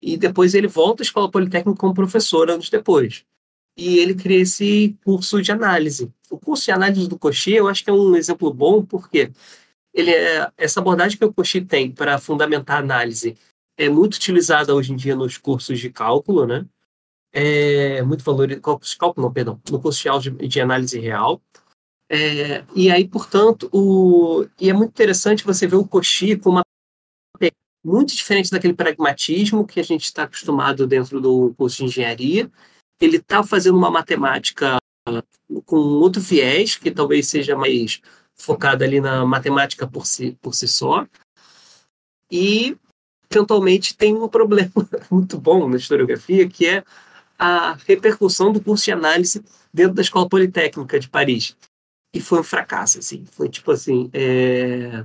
e 0.00 0.16
depois 0.16 0.54
ele 0.54 0.68
volta 0.68 1.02
à 1.02 1.04
escola 1.04 1.30
politécnica 1.30 1.78
como 1.78 1.94
professor 1.94 2.50
anos 2.50 2.70
depois 2.70 3.24
e 3.78 4.00
ele 4.00 4.14
cria 4.14 4.40
esse 4.40 4.98
curso 5.04 5.40
de 5.40 5.52
análise. 5.52 6.12
O 6.28 6.36
curso 6.36 6.64
de 6.64 6.72
análise 6.72 7.08
do 7.08 7.18
Cauchy, 7.18 7.54
eu 7.54 7.68
acho 7.68 7.84
que 7.84 7.88
é 7.88 7.92
um 7.92 8.16
exemplo 8.16 8.52
bom, 8.52 8.84
porque 8.84 9.30
ele 9.94 10.10
é, 10.10 10.50
essa 10.56 10.80
abordagem 10.80 11.16
que 11.16 11.24
o 11.24 11.32
Cauchy 11.32 11.64
tem 11.64 11.92
para 11.92 12.18
fundamentar 12.18 12.78
a 12.78 12.80
análise 12.80 13.36
é 13.78 13.88
muito 13.88 14.16
utilizada 14.16 14.74
hoje 14.74 14.92
em 14.92 14.96
dia 14.96 15.14
nos 15.14 15.38
cursos 15.38 15.78
de 15.78 15.90
cálculo, 15.90 16.44
né? 16.44 16.66
É 17.32 18.02
muito 18.02 18.24
valorizado, 18.24 18.62
cálculo, 18.98 19.26
não, 19.26 19.32
perdão, 19.32 19.60
no 19.70 19.80
curso 19.80 20.20
de, 20.20 20.30
de 20.48 20.60
análise 20.60 20.98
real. 20.98 21.40
É, 22.10 22.64
e 22.74 22.90
aí, 22.90 23.06
portanto, 23.06 23.68
o, 23.72 24.46
e 24.58 24.70
é 24.70 24.72
muito 24.72 24.90
interessante 24.90 25.44
você 25.44 25.66
ver 25.66 25.76
o 25.76 25.86
Cauchy 25.86 26.36
com 26.36 26.50
uma 26.50 26.62
muito 27.84 28.14
diferente 28.14 28.50
daquele 28.50 28.74
pragmatismo 28.74 29.66
que 29.66 29.80
a 29.80 29.82
gente 29.82 30.04
está 30.04 30.24
acostumado 30.24 30.86
dentro 30.86 31.20
do 31.20 31.54
curso 31.54 31.78
de 31.78 31.84
engenharia, 31.84 32.50
ele 33.00 33.16
está 33.16 33.42
fazendo 33.42 33.78
uma 33.78 33.90
matemática 33.90 34.78
com 35.64 35.76
outro 35.76 36.20
viés, 36.20 36.76
que 36.76 36.90
talvez 36.90 37.28
seja 37.28 37.56
mais 37.56 38.00
focada 38.34 38.84
ali 38.84 39.00
na 39.00 39.24
matemática 39.24 39.86
por 39.86 40.06
si, 40.06 40.36
por 40.42 40.54
si 40.54 40.68
só. 40.68 41.06
E, 42.30 42.76
eventualmente, 43.30 43.96
tem 43.96 44.14
um 44.14 44.28
problema 44.28 44.70
muito 45.10 45.38
bom 45.38 45.68
na 45.68 45.76
historiografia, 45.76 46.48
que 46.48 46.66
é 46.66 46.84
a 47.38 47.74
repercussão 47.86 48.52
do 48.52 48.60
curso 48.60 48.84
de 48.84 48.92
análise 48.92 49.42
dentro 49.72 49.94
da 49.94 50.02
Escola 50.02 50.28
Politécnica 50.28 50.98
de 50.98 51.08
Paris. 51.08 51.56
E 52.14 52.20
foi 52.20 52.40
um 52.40 52.44
fracasso, 52.44 52.98
assim. 52.98 53.24
Foi 53.26 53.48
tipo 53.48 53.70
assim, 53.70 54.10
é 54.12 55.04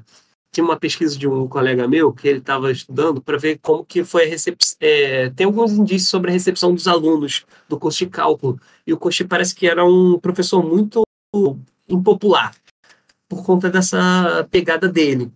tinha 0.54 0.64
uma 0.64 0.78
pesquisa 0.78 1.18
de 1.18 1.28
um 1.28 1.48
colega 1.48 1.88
meu 1.88 2.14
que 2.14 2.28
ele 2.28 2.38
estava 2.38 2.72
estudando 2.72 3.20
para 3.20 3.40
ver 3.40 3.58
como 3.58 3.84
que 3.84 4.04
foi 4.04 4.26
a 4.26 4.30
recepção. 4.30 4.78
É, 4.80 5.32
tem 5.32 5.48
alguns 5.48 5.72
indícios 5.72 6.10
sobre 6.10 6.30
a 6.30 6.34
recepção 6.34 6.76
dos 6.76 6.88
alunos 6.88 7.44
do 7.68 7.80
curso 7.80 8.06
de 8.06 8.12
cálculo. 8.12 8.60
E 8.86 8.94
o 8.94 8.98
Cochi 8.98 9.26
parece 9.26 9.56
que 9.56 9.68
era 9.68 9.84
um 9.84 10.20
professor 10.20 10.64
muito 10.64 11.02
impopular 11.90 12.54
por 13.28 13.44
conta 13.44 13.68
dessa 13.68 14.48
pegada 14.52 14.88
dele. 14.88 15.32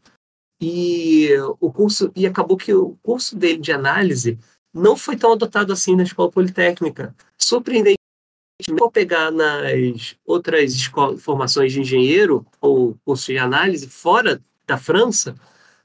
E 0.61 1.29
o 1.59 1.71
curso 1.71 2.11
e 2.15 2.27
acabou 2.27 2.55
que 2.55 2.71
o 2.71 2.95
curso 3.01 3.35
dele 3.35 3.57
de 3.57 3.71
análise 3.71 4.37
não 4.71 4.95
foi 4.95 5.17
tão 5.17 5.33
adotado 5.33 5.73
assim 5.73 5.95
na 5.95 6.03
escola 6.03 6.29
politécnica. 6.29 7.15
Surpreendentemente, 7.39 7.96
ao 8.79 8.91
pegar 8.91 9.31
nas 9.31 10.15
outras 10.25 10.73
escolas, 10.73 11.21
formações 11.21 11.71
de 11.71 11.81
engenheiro 11.81 12.45
ou 12.59 12.97
curso 13.05 13.31
de 13.31 13.37
análise 13.37 13.87
fora 13.87 14.41
da 14.65 14.77
França, 14.77 15.35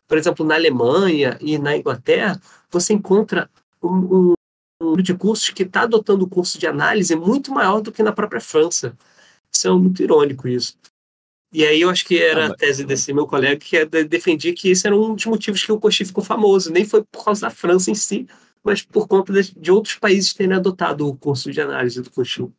por 0.08 0.18
exemplo, 0.18 0.44
na 0.44 0.54
Alemanha 0.54 1.38
e 1.40 1.58
na 1.58 1.76
Inglaterra, 1.76 2.40
você 2.70 2.92
encontra 2.94 3.48
um, 3.82 3.88
um, 3.88 4.32
um 4.80 4.84
número 4.84 5.02
de 5.02 5.14
cursos 5.14 5.50
que 5.50 5.62
está 5.62 5.82
adotando 5.82 6.24
o 6.24 6.28
curso 6.28 6.58
de 6.58 6.66
análise 6.66 7.14
muito 7.14 7.52
maior 7.52 7.80
do 7.80 7.92
que 7.92 8.02
na 8.02 8.12
própria 8.12 8.40
França. 8.40 8.96
Isso 9.50 9.68
é 9.68 9.70
muito 9.72 10.02
irônico 10.02 10.48
isso. 10.48 10.76
E 11.52 11.64
aí 11.66 11.82
eu 11.82 11.90
acho 11.90 12.06
que 12.06 12.18
era 12.18 12.46
a 12.46 12.54
tese 12.54 12.84
desse 12.84 13.12
meu 13.12 13.26
colega 13.26 13.56
que 13.56 13.76
é 13.76 13.84
defendia 13.84 14.54
que 14.54 14.70
esse 14.70 14.86
era 14.86 14.96
um 14.96 15.14
dos 15.14 15.26
motivos 15.26 15.62
que 15.62 15.70
o 15.70 15.78
Cauchy 15.78 16.06
ficou 16.06 16.24
famoso. 16.24 16.72
Nem 16.72 16.86
foi 16.86 17.04
por 17.04 17.24
causa 17.24 17.42
da 17.42 17.50
França 17.50 17.90
em 17.90 17.94
si, 17.94 18.26
mas 18.64 18.80
por 18.80 19.06
conta 19.06 19.32
de, 19.34 19.54
de 19.54 19.70
outros 19.70 19.96
países 19.96 20.32
terem 20.32 20.56
adotado 20.56 21.06
o 21.06 21.16
curso 21.16 21.52
de 21.52 21.60
análise 21.60 22.00
do 22.00 22.10
Cauchy. 22.10 22.50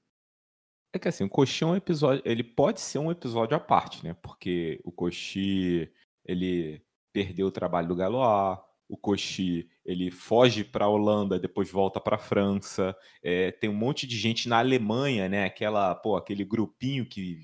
É 0.94 1.00
que 1.00 1.08
assim, 1.08 1.24
o 1.24 1.30
Cauchy 1.30 1.64
é 1.64 1.68
um 1.68 1.76
episódio, 1.76 2.22
ele 2.24 2.44
pode 2.44 2.80
ser 2.80 3.00
um 3.00 3.12
episódio 3.12 3.58
à 3.58 3.60
parte, 3.60 4.06
né? 4.06 4.16
Porque 4.22 4.80
o 4.84 4.92
Cauchy, 4.92 5.92
ele 6.24 6.86
perdeu 7.12 7.48
o 7.48 7.52
trabalho 7.52 7.88
do 7.88 7.96
Galois, 7.96 8.60
o 8.88 8.96
Cauchy, 8.96 9.68
ele 9.84 10.12
foge 10.12 10.64
para 10.64 10.86
a 10.86 10.88
Holanda, 10.88 11.40
depois 11.40 11.72
volta 11.72 12.00
para 12.00 12.16
a 12.16 12.20
França. 12.20 12.96
É, 13.24 13.52
tem 13.52 13.72
um 13.72 13.76
monte 13.76 14.06
de 14.06 14.16
gente 14.18 14.48
na 14.48 14.60
Alemanha, 14.60 15.28
né? 15.28 15.46
Aquela, 15.46 15.96
pô, 15.96 16.16
aquele 16.16 16.46
grupinho 16.46 17.08
que 17.08 17.40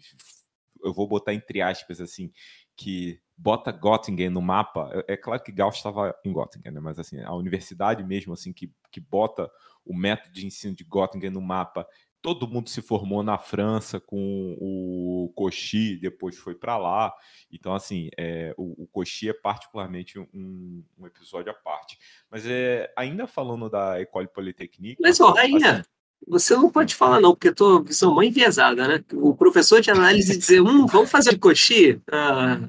eu 0.83 0.93
vou 0.93 1.07
botar 1.07 1.33
entre 1.33 1.59
aspas 1.59 1.99
assim, 1.99 2.31
que 2.77 3.19
bota 3.35 3.71
Göttingen 3.71 4.29
no 4.29 4.43
mapa. 4.43 4.91
É, 5.07 5.13
é 5.13 5.17
claro 5.17 5.41
que 5.41 5.51
Gauss 5.51 5.77
estava 5.77 6.15
em 6.23 6.31
Göttingen, 6.31 6.71
né? 6.71 6.79
mas 6.79 6.99
assim, 6.99 7.19
a 7.21 7.33
universidade 7.33 8.03
mesmo 8.03 8.33
assim 8.33 8.53
que, 8.53 8.71
que 8.91 8.99
bota 8.99 9.49
o 9.83 9.95
método 9.95 10.33
de 10.33 10.45
ensino 10.45 10.75
de 10.75 10.83
Göttingen 10.83 11.31
no 11.31 11.41
mapa 11.41 11.87
todo 12.21 12.47
mundo 12.47 12.69
se 12.69 12.81
formou 12.81 13.23
na 13.23 13.37
França 13.37 13.99
com 13.99 14.57
o 14.59 15.33
Cauchy, 15.35 15.97
depois 15.97 16.37
foi 16.37 16.55
para 16.55 16.77
lá. 16.77 17.13
Então, 17.51 17.73
assim, 17.73 18.09
é, 18.17 18.53
o, 18.57 18.83
o 18.83 18.87
Cauchy 18.87 19.29
é 19.29 19.33
particularmente 19.33 20.19
um, 20.19 20.83
um, 20.97 21.07
episódio 21.07 21.51
à 21.51 21.55
parte. 21.55 21.97
Mas 22.29 22.45
é, 22.45 22.91
ainda 22.97 23.25
falando 23.25 23.69
da 23.69 23.99
École 23.99 24.27
Polytechnique... 24.27 25.01
Mas, 25.01 25.19
ó, 25.19 25.31
Rainha, 25.31 25.79
assim, 25.79 25.83
você 26.27 26.55
não 26.55 26.69
pode 26.69 26.93
falar 26.93 27.21
não, 27.21 27.31
porque 27.31 27.49
eu 27.49 27.55
tô 27.55 27.83
visão 27.83 28.13
mãe 28.13 28.27
enviesada, 28.27 28.87
né? 28.87 29.03
O 29.13 29.33
professor 29.35 29.81
de 29.81 29.89
análise 29.89 30.37
dizer, 30.37 30.61
hum, 30.61 30.85
vamos 30.85 31.09
fazer 31.09 31.37
Cauchy? 31.39 32.01
Ah, 32.11 32.59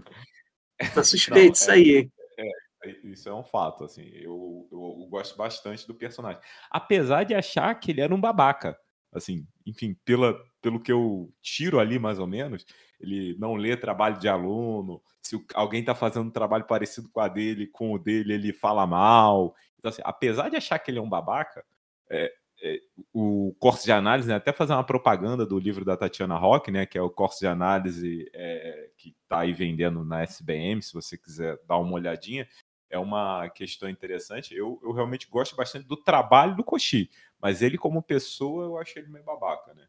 tá 0.94 1.03
suspeito 1.03 1.46
não, 1.46 1.53
isso 1.53 1.70
aí. 1.70 2.11
É, 2.38 2.88
é, 2.88 2.96
isso 3.05 3.28
é 3.28 3.34
um 3.34 3.42
fato, 3.42 3.84
assim, 3.84 4.09
eu, 4.14 4.68
eu, 4.70 4.98
eu 5.01 5.07
gosto 5.09 5.36
bastante 5.36 5.86
do 5.88 5.94
personagem. 5.94 6.40
Apesar 6.70 7.24
de 7.24 7.34
achar 7.34 7.74
que 7.74 7.90
ele 7.90 8.01
era 8.01 8.14
um 8.14 8.20
babaca 8.20 8.78
assim, 9.12 9.46
enfim, 9.66 9.96
pela, 10.04 10.38
pelo 10.61 10.80
que 10.80 10.92
eu 10.92 11.32
tiro 11.42 11.78
ali 11.78 11.98
mais 11.98 12.18
ou 12.18 12.26
menos, 12.26 12.64
ele 13.00 13.36
não 13.38 13.54
lê 13.54 13.76
trabalho 13.76 14.18
de 14.18 14.28
aluno, 14.28 15.02
se 15.22 15.42
alguém 15.54 15.80
está 15.80 15.94
fazendo 15.94 16.26
um 16.26 16.32
trabalho 16.32 16.64
parecido 16.64 17.08
com 17.08 17.20
a 17.20 17.28
dele, 17.28 17.66
com 17.66 17.92
o 17.92 17.98
dele, 17.98 18.34
ele 18.34 18.52
fala 18.52 18.86
mal. 18.86 19.54
Então, 19.78 19.88
assim, 19.88 20.02
apesar 20.04 20.48
de 20.48 20.56
achar 20.56 20.78
que 20.78 20.90
ele 20.90 20.98
é 20.98 21.02
um 21.02 21.08
babaca, 21.08 21.64
é, 22.11 22.32
é, 22.62 22.78
o 23.12 23.54
curso 23.58 23.84
de 23.84 23.92
análise, 23.92 24.28
né, 24.28 24.34
até 24.34 24.52
fazer 24.52 24.74
uma 24.74 24.84
propaganda 24.84 25.46
do 25.46 25.58
livro 25.58 25.84
da 25.84 25.96
Tatiana 25.96 26.36
Rock, 26.36 26.70
né, 26.70 26.84
que 26.84 26.98
é 26.98 27.02
o 27.02 27.11
curso 27.11 27.40
de 27.40 27.46
análise 27.46 28.30
é, 28.34 28.90
que 28.98 29.14
está 29.22 29.40
aí 29.40 29.52
vendendo 29.52 30.04
na 30.04 30.22
SBM, 30.22 30.82
se 30.82 30.92
você 30.92 31.16
quiser 31.16 31.58
dar 31.66 31.78
uma 31.78 31.92
olhadinha, 31.92 32.46
é 32.91 32.99
uma 32.99 33.49
questão 33.51 33.88
interessante. 33.88 34.55
Eu, 34.55 34.80
eu 34.82 34.93
realmente 34.93 35.28
gosto 35.28 35.57
bastante 35.57 35.86
do 35.86 35.97
trabalho 35.97 36.57
do 36.57 36.64
Koshi, 36.64 37.11
mas 37.41 37.62
ele, 37.62 37.78
como 37.78 38.03
pessoa, 38.03 38.64
eu 38.64 38.76
acho 38.76 38.99
ele 38.99 39.09
meio 39.09 39.24
babaca, 39.24 39.72
né? 39.72 39.86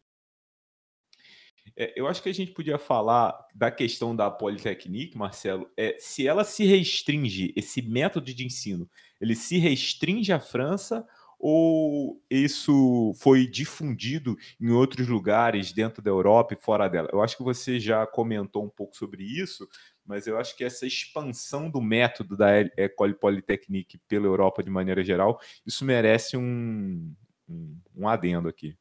É, 1.75 1.93
eu 1.95 2.07
acho 2.07 2.21
que 2.21 2.29
a 2.29 2.33
gente 2.33 2.51
podia 2.51 2.77
falar 2.77 3.37
da 3.53 3.71
questão 3.71 4.15
da 4.15 4.29
Polytechnique, 4.29 5.17
Marcelo, 5.17 5.69
é, 5.77 5.95
se 5.99 6.27
ela 6.27 6.43
se 6.43 6.65
restringe, 6.65 7.53
esse 7.55 7.81
método 7.81 8.33
de 8.33 8.45
ensino, 8.45 8.89
ele 9.19 9.35
se 9.35 9.57
restringe 9.57 10.33
à 10.33 10.39
França 10.39 11.07
ou 11.39 12.21
isso 12.29 13.13
foi 13.15 13.47
difundido 13.47 14.37
em 14.59 14.69
outros 14.69 15.07
lugares 15.07 15.73
dentro 15.73 15.99
da 15.99 16.11
Europa 16.11 16.53
e 16.53 16.57
fora 16.57 16.87
dela? 16.87 17.09
Eu 17.11 17.21
acho 17.21 17.35
que 17.35 17.43
você 17.43 17.79
já 17.79 18.05
comentou 18.05 18.63
um 18.63 18.69
pouco 18.69 18.95
sobre 18.95 19.23
isso, 19.23 19.67
mas 20.05 20.27
eu 20.27 20.37
acho 20.37 20.55
que 20.55 20.63
essa 20.63 20.85
expansão 20.85 21.69
do 21.69 21.81
método 21.81 22.35
da 22.35 22.49
École 22.77 23.13
Polytechnique 23.13 23.99
pela 24.07 24.25
Europa 24.25 24.63
de 24.63 24.69
maneira 24.69 25.03
geral, 25.03 25.39
isso 25.65 25.85
merece 25.85 26.35
um, 26.37 27.13
um, 27.47 27.77
um 27.95 28.07
adendo 28.07 28.49
aqui. 28.49 28.77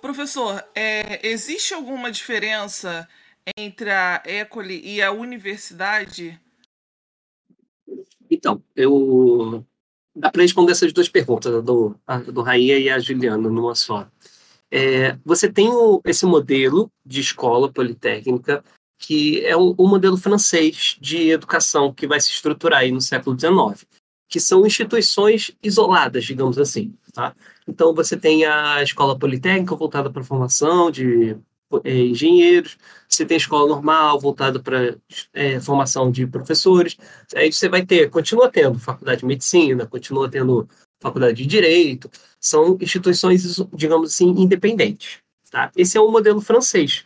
Professor, 0.00 0.62
é, 0.74 1.26
existe 1.26 1.74
alguma 1.74 2.10
diferença 2.10 3.08
entre 3.56 3.90
a 3.90 4.22
École 4.24 4.80
e 4.84 5.02
a 5.02 5.10
universidade? 5.10 6.40
Então, 8.30 8.62
eu 8.74 9.64
dá 10.14 10.30
para 10.30 10.42
responder 10.42 10.72
essas 10.72 10.92
duas 10.92 11.08
perguntas, 11.08 11.62
do, 11.62 11.98
do 12.32 12.42
Raia 12.42 12.78
e 12.78 12.88
a 12.88 12.98
Juliana, 12.98 13.50
numa 13.50 13.74
só. 13.74 14.08
É, 14.70 15.16
você 15.24 15.50
tem 15.50 15.68
o, 15.68 16.00
esse 16.04 16.26
modelo 16.26 16.90
de 17.04 17.20
escola 17.20 17.70
politécnica 17.70 18.64
que 18.98 19.44
é 19.44 19.56
um, 19.56 19.74
um, 19.78 19.86
modelo 19.88 20.16
francês 20.16 20.96
de 21.00 21.30
educação 21.30 21.92
que 21.92 22.06
vai 22.06 22.20
se 22.20 22.30
estruturar 22.30 22.80
aí 22.80 22.90
no 22.90 23.00
século 23.00 23.38
XIX, 23.38 23.86
que 24.28 24.40
são 24.40 24.66
instituições 24.66 25.52
isoladas, 25.62 26.24
digamos 26.24 26.58
assim. 26.58 26.94
Tá? 27.12 27.34
Então, 27.66 27.94
você 27.94 28.16
tem 28.16 28.44
a 28.44 28.82
escola 28.82 29.18
politécnica 29.18 29.74
voltada 29.74 30.10
para 30.10 30.22
a 30.22 30.24
formação 30.24 30.90
de 30.90 31.36
é, 31.84 31.98
engenheiros, 31.98 32.76
você 33.08 33.24
tem 33.24 33.36
escola 33.36 33.68
normal 33.68 34.20
voltada 34.20 34.60
para 34.60 34.96
é, 35.32 35.60
formação 35.60 36.10
de 36.10 36.26
professores, 36.26 36.96
aí 37.34 37.52
você 37.52 37.68
vai 37.68 37.84
ter, 37.84 38.08
continua 38.10 38.50
tendo 38.50 38.78
faculdade 38.78 39.20
de 39.20 39.26
medicina, 39.26 39.86
continua 39.86 40.30
tendo 40.30 40.68
faculdade 41.00 41.36
de 41.36 41.46
direito, 41.46 42.10
são 42.40 42.78
instituições, 42.80 43.60
digamos 43.74 44.12
assim, 44.12 44.28
independentes. 44.28 45.18
Tá? 45.50 45.70
Esse 45.76 45.96
é 45.96 46.00
o 46.00 46.10
modelo 46.10 46.40
francês. 46.40 47.04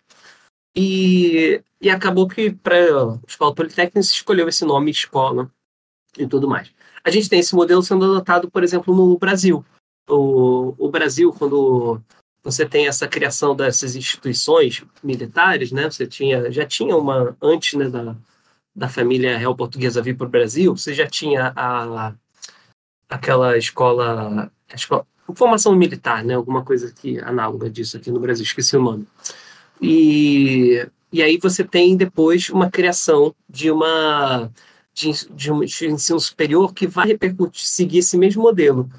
E, 0.75 1.63
e 1.81 1.91
acabou 1.91 2.29
que 2.29 2.53
para 2.53 2.77
a 2.77 3.19
escola 3.27 3.55
politécnica 3.55 4.03
se 4.03 4.15
escolheu 4.15 4.49
esse 4.49 4.65
nome 4.65 4.91
escola 4.91 5.51
e 6.17 6.27
tudo 6.27 6.49
mais. 6.49 6.73
A 7.05 7.11
gente 7.11 7.29
tem 7.29 7.41
esse 7.41 7.55
modelo 7.55 7.83
sendo 7.83 8.05
adotado, 8.05 8.51
por 8.51 8.63
exemplo, 8.63 8.95
no 8.95 9.19
Brasil. 9.19 9.65
O, 10.09 10.75
o 10.79 10.91
Brasil, 10.91 11.33
quando 11.33 12.01
você 12.43 12.67
tem 12.67 12.87
essa 12.87 13.07
criação 13.07 13.55
dessas 13.55 13.97
instituições 13.97 14.85
militares, 15.03 15.73
né? 15.73 15.91
Você 15.91 16.07
tinha, 16.07 16.51
já 16.51 16.67
tinha 16.67 16.97
uma 16.97 17.37
antes 17.41 17.79
né, 17.79 17.89
da, 17.89 18.17
da 18.75 18.89
família 18.89 19.37
real 19.37 19.55
portuguesa 19.55 20.03
vir 20.03 20.17
para 20.17 20.27
o 20.27 20.31
Brasil, 20.31 20.77
você 20.77 20.95
já 20.95 21.07
tinha 21.07 21.53
a, 21.55 22.15
aquela 23.09 23.59
escola, 23.59 24.51
escola, 24.75 25.07
formação 25.35 25.75
militar, 25.75 26.25
né? 26.25 26.35
Alguma 26.35 26.65
coisa 26.65 26.93
que 26.93 27.19
análoga 27.19 27.69
disso 27.69 27.97
aqui 27.97 28.11
no 28.11 28.21
Brasil, 28.21 28.45
esqueci 28.45 28.77
o 28.77 28.83
nome. 28.83 29.07
E, 29.81 30.87
e 31.13 31.23
aí 31.23 31.39
você 31.39 31.65
tem 31.65 31.97
depois 31.97 32.51
uma 32.51 32.71
criação 32.71 33.35
de 33.49 33.71
uma 33.71 34.51
de, 34.93 35.11
de 35.31 35.53
um 35.53 35.61
de 35.61 35.87
ensino 35.87 36.21
superior 36.21 36.75
que 36.75 36.87
vai 36.87 37.07
repercutir, 37.07 37.65
seguir 37.65 37.99
esse 37.99 38.19
mesmo 38.19 38.43
modelo, 38.43 38.91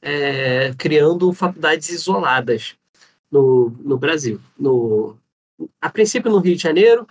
é, 0.00 0.72
criando 0.78 1.32
faculdades 1.32 1.88
isoladas 1.88 2.76
no, 3.30 3.70
no 3.80 3.98
Brasil. 3.98 4.40
No, 4.58 5.16
a 5.80 5.90
princípio 5.90 6.30
no 6.30 6.38
Rio 6.38 6.56
de 6.56 6.62
Janeiro, 6.62 7.06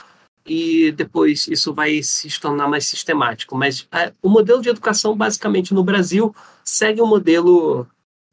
e 0.45 0.91
depois 0.93 1.47
isso 1.47 1.73
vai 1.73 2.01
se 2.01 2.39
tornar 2.39 2.67
mais 2.67 2.85
sistemático. 2.85 3.55
Mas 3.55 3.87
a, 3.91 4.11
o 4.21 4.29
modelo 4.29 4.61
de 4.61 4.69
educação, 4.69 5.15
basicamente, 5.15 5.73
no 5.73 5.83
Brasil, 5.83 6.33
segue 6.63 7.01
o 7.01 7.07
modelo 7.07 7.85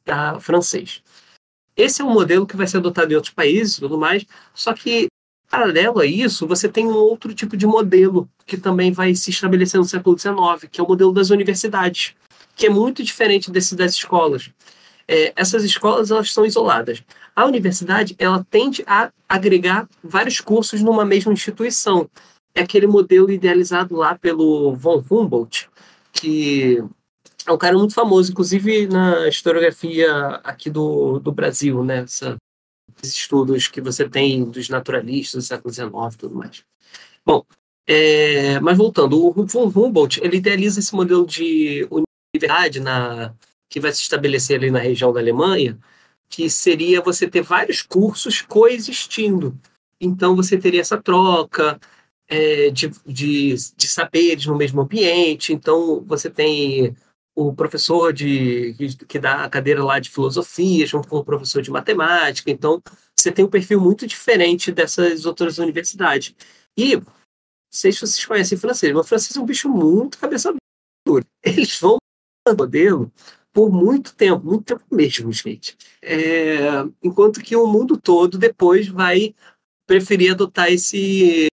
da, 0.05 0.39
francês. 0.39 1.03
Esse 1.77 2.03
é 2.03 2.05
um 2.05 2.13
modelo 2.13 2.47
que 2.47 2.57
vai 2.57 2.67
ser 2.67 2.79
adotado 2.79 3.13
em 3.13 3.17
outros 3.17 3.33
países 3.33 3.77
e 3.77 3.81
tudo 3.81 3.99
mais, 3.99 4.25
só 4.53 4.73
que, 4.73 5.09
paralelo 5.51 6.01
a 6.01 6.07
isso, 6.07 6.47
você 6.47 6.69
tem 6.69 6.87
um 6.87 6.95
outro 6.95 7.35
tipo 7.35 7.57
de 7.57 7.67
modelo 7.67 8.29
que 8.47 8.57
também 8.57 8.93
vai 8.93 9.15
se 9.15 9.31
estabelecer 9.31 9.79
no 9.79 9.85
século 9.85 10.19
XIX, 10.19 10.69
que 10.71 10.81
é 10.81 10.85
o 10.85 10.89
modelo 10.89 11.13
das 11.13 11.31
universidades, 11.31 12.15
que 12.55 12.67
é 12.67 12.71
muito 12.71 13.03
diferente 13.03 13.51
desse 13.51 13.75
das 13.75 13.93
escolas. 13.93 14.51
É, 15.07 15.33
essas 15.37 15.65
escolas 15.65 16.11
elas 16.11 16.33
são 16.33 16.47
isoladas. 16.47 17.03
A 17.37 17.45
universidade 17.45 18.15
ela 18.19 18.47
tende 18.51 18.83
a 18.87 19.11
agregar 19.29 19.89
vários 20.03 20.41
cursos 20.41 20.81
numa 20.81 21.05
mesma 21.05 21.33
instituição. 21.33 22.09
É 22.55 22.63
aquele 22.63 22.87
modelo 22.87 23.31
idealizado 23.31 23.97
lá 23.97 24.17
pelo 24.17 24.75
von 24.75 25.03
Humboldt, 25.11 25.69
que 26.13 26.83
é 27.47 27.53
um 27.53 27.59
cara 27.59 27.77
muito 27.77 27.95
famoso, 27.95 28.33
inclusive 28.33 28.87
na 28.87 29.29
historiografia 29.29 30.13
aqui 30.43 30.71
do, 30.71 31.19
do 31.19 31.33
Brasil, 31.33 31.85
né? 31.85 31.99
Essa, 31.99 32.37
esses 33.03 33.17
estudos 33.17 33.69
que 33.69 33.81
você 33.81 34.09
tem 34.09 34.45
dos 34.45 34.69
naturalistas 34.69 35.45
do 35.45 35.47
século 35.47 35.73
XIX 35.73 35.91
e 36.15 36.17
tudo 36.17 36.35
mais. 36.35 36.65
Bom, 37.25 37.45
é, 37.87 38.59
mas 38.61 38.79
voltando, 38.79 39.27
o 39.27 39.47
von 39.47 39.67
Humboldt 39.67 40.21
ele 40.23 40.39
idealiza 40.39 40.81
esse 40.81 40.95
modelo 40.95 41.27
de 41.27 41.87
universidade 41.91 42.81
na, 42.81 43.35
que 43.69 43.81
vai 43.81 43.93
se 43.93 44.01
estabelecer 44.01 44.59
ali 44.59 44.71
na 44.71 44.79
região 44.79 45.13
da 45.13 45.21
Alemanha, 45.21 45.79
que 46.29 46.49
seria 46.49 47.01
você 47.01 47.29
ter 47.29 47.43
vários 47.43 47.83
cursos 47.83 48.41
coexistindo. 48.43 49.59
Então 50.01 50.35
você 50.35 50.59
teria 50.59 50.81
essa 50.81 51.01
troca 51.01 51.79
é, 52.29 52.71
de, 52.71 52.91
de, 53.07 53.55
de 53.77 53.89
saberes 53.89 54.47
no 54.47 54.57
mesmo 54.57 54.81
ambiente. 54.81 55.53
Então 55.53 56.03
você 56.07 56.31
tem 56.31 56.97
o 57.35 57.53
professor 57.53 58.13
de 58.13 58.75
que, 58.75 58.97
que, 59.07 59.19
dá 59.19 59.45
a 59.45 59.51
cadeira 59.51 59.83
lá 59.83 59.99
de 59.99 60.11
filosofia 60.11 60.87
com 61.09 61.17
o 61.17 61.25
professor 61.25 61.61
de 61.61 61.71
matemática. 61.71 62.51
Então, 62.51 62.83
você 63.19 63.33
tem 63.33 63.45
um 63.45 63.51
perfil 63.51 63.81
muito 63.81 64.07
diferente 64.07 64.71
dessas 64.71 65.27
outras 65.27 65.59
universidades. 65.59 66.35
E, 66.77 66.97
não 66.97 67.05
sei 67.73 67.93
se 67.93 68.01
vocês 68.01 68.25
conhecem 68.25 68.59
francês, 68.59 68.93
mas 68.93 69.09
francês 69.09 69.37
é 69.37 69.41
um 69.41 69.47
bicho 69.47 69.69
muito 69.69 70.19
cabeça 70.19 70.55
dura. 71.07 71.25
Eles 71.43 71.79
vão 71.81 71.99
modelo 72.59 73.11
por 73.53 73.71
muito 73.71 74.15
tempo, 74.15 74.45
muito 74.45 74.65
tempo 74.65 74.85
mesmo, 74.91 75.33
gente. 75.33 75.77
É, 76.03 76.59
enquanto 77.03 77.41
que 77.41 77.57
o 77.57 77.67
mundo 77.67 77.97
todo 77.97 78.37
depois 78.37 78.89
vai 78.89 79.35
preferir 79.87 80.33
adotar 80.33 80.71
esse 80.73 81.47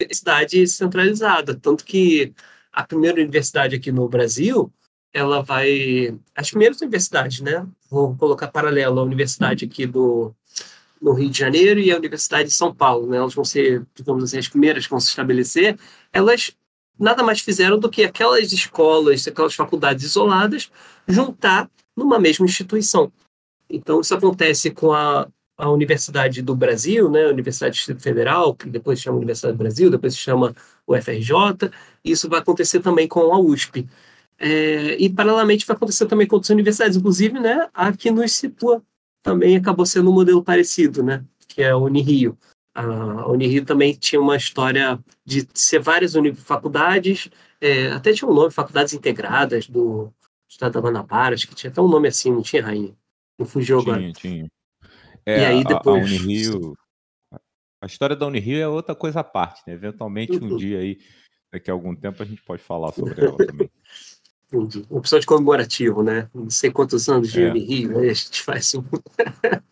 universidade 0.00 0.66
centralizada, 0.66 1.54
tanto 1.54 1.84
que 1.84 2.34
a 2.74 2.84
primeira 2.84 3.20
universidade 3.20 3.76
aqui 3.76 3.92
no 3.92 4.08
Brasil, 4.08 4.72
ela 5.12 5.42
vai 5.42 6.18
as 6.34 6.50
primeiras 6.50 6.80
universidades, 6.80 7.40
né? 7.40 7.66
Vou 7.88 8.16
colocar 8.16 8.48
paralelo 8.48 8.98
a 8.98 9.04
universidade 9.04 9.64
aqui 9.64 9.86
do 9.86 10.34
no 11.00 11.12
Rio 11.12 11.28
de 11.28 11.38
Janeiro 11.38 11.78
e 11.80 11.92
a 11.92 11.96
Universidade 11.98 12.48
de 12.48 12.54
São 12.54 12.74
Paulo, 12.74 13.06
né? 13.06 13.18
Elas 13.18 13.34
vão 13.34 13.44
ser, 13.44 13.86
digamos 13.94 14.24
assim, 14.24 14.38
as 14.38 14.48
primeiras 14.48 14.84
que 14.84 14.90
vão 14.90 14.98
se 14.98 15.08
estabelecer. 15.08 15.78
Elas 16.10 16.52
nada 16.98 17.22
mais 17.22 17.40
fizeram 17.40 17.78
do 17.78 17.90
que 17.90 18.04
aquelas 18.04 18.52
escolas, 18.52 19.26
aquelas 19.26 19.54
faculdades 19.54 20.04
isoladas, 20.04 20.70
juntar 21.06 21.70
numa 21.96 22.18
mesma 22.18 22.46
instituição. 22.46 23.12
Então, 23.68 24.00
isso 24.00 24.14
acontece 24.14 24.70
com 24.70 24.92
a, 24.92 25.28
a 25.58 25.70
Universidade 25.70 26.40
do 26.42 26.54
Brasil, 26.54 27.10
né, 27.10 27.26
Universidade 27.26 27.80
Federal, 27.98 28.54
que 28.54 28.68
depois 28.68 28.98
se 28.98 29.04
chama 29.04 29.18
Universidade 29.18 29.54
do 29.54 29.58
Brasil, 29.58 29.90
depois 29.90 30.14
se 30.14 30.20
chama 30.20 30.54
UFRJ, 30.86 31.70
e 32.04 32.10
isso 32.10 32.28
vai 32.28 32.40
acontecer 32.40 32.80
também 32.80 33.08
com 33.08 33.32
a 33.32 33.38
USP. 33.38 33.86
É, 34.38 34.96
e, 34.96 35.08
paralelamente, 35.08 35.66
vai 35.66 35.76
acontecer 35.76 36.06
também 36.06 36.26
com 36.26 36.36
outras 36.36 36.50
universidades, 36.50 36.96
inclusive, 36.96 37.38
né, 37.38 37.68
aqui 37.72 38.10
no 38.10 38.26
situa 38.28 38.82
também 39.22 39.56
acabou 39.56 39.86
sendo 39.86 40.10
um 40.10 40.12
modelo 40.12 40.42
parecido, 40.42 41.02
né, 41.02 41.24
que 41.48 41.62
é 41.62 41.70
a 41.70 41.76
Unirio. 41.76 42.36
A 42.74 43.30
Unirio 43.30 43.64
também 43.64 43.94
tinha 43.94 44.20
uma 44.20 44.36
história 44.36 44.98
de 45.24 45.48
ser 45.54 45.78
várias 45.78 46.12
faculdades, 46.36 47.30
é, 47.60 47.92
até 47.92 48.12
tinha 48.12 48.28
um 48.28 48.34
nome, 48.34 48.50
faculdades 48.50 48.92
integradas 48.92 49.68
do 49.68 50.12
Estado 50.48 50.72
da 50.72 50.80
Guanabara, 50.80 51.34
acho 51.34 51.48
que 51.48 51.54
tinha 51.54 51.70
até 51.70 51.80
um 51.80 51.88
nome 51.88 52.08
assim, 52.08 52.30
não 52.30 52.42
tinha, 52.42 52.64
Rainha? 52.64 52.94
Não 53.38 53.46
fugiu 53.46 53.80
tinha, 53.80 53.94
agora. 53.94 54.12
Tinha, 54.12 54.48
é, 55.24 55.40
e 55.40 55.44
aí 55.44 55.64
depois... 55.64 56.04
A, 56.04 56.06
a 56.06 56.22
Unirio... 56.22 56.76
A 57.84 57.86
história 57.86 58.16
da 58.16 58.26
Unirio 58.26 58.62
é 58.62 58.66
outra 58.66 58.94
coisa 58.94 59.20
à 59.20 59.24
parte, 59.24 59.62
né? 59.66 59.74
Eventualmente, 59.74 60.42
um 60.42 60.56
dia 60.56 60.78
aí, 60.78 60.98
daqui 61.52 61.70
a 61.70 61.74
algum 61.74 61.94
tempo, 61.94 62.22
a 62.22 62.24
gente 62.24 62.40
pode 62.40 62.62
falar 62.62 62.90
sobre 62.94 63.22
ela 63.22 63.36
também. 63.36 63.70
Um 64.90 64.96
episódio 64.98 65.26
comemorativo, 65.28 66.02
né? 66.02 66.30
Não 66.32 66.48
sei 66.48 66.70
quantos 66.70 67.10
anos 67.10 67.30
de 67.30 67.42
é. 67.42 67.50
Unirio, 67.50 67.98
aí 67.98 68.08
a 68.08 68.14
gente 68.14 68.42
faz 68.42 68.74
um... 68.74 68.82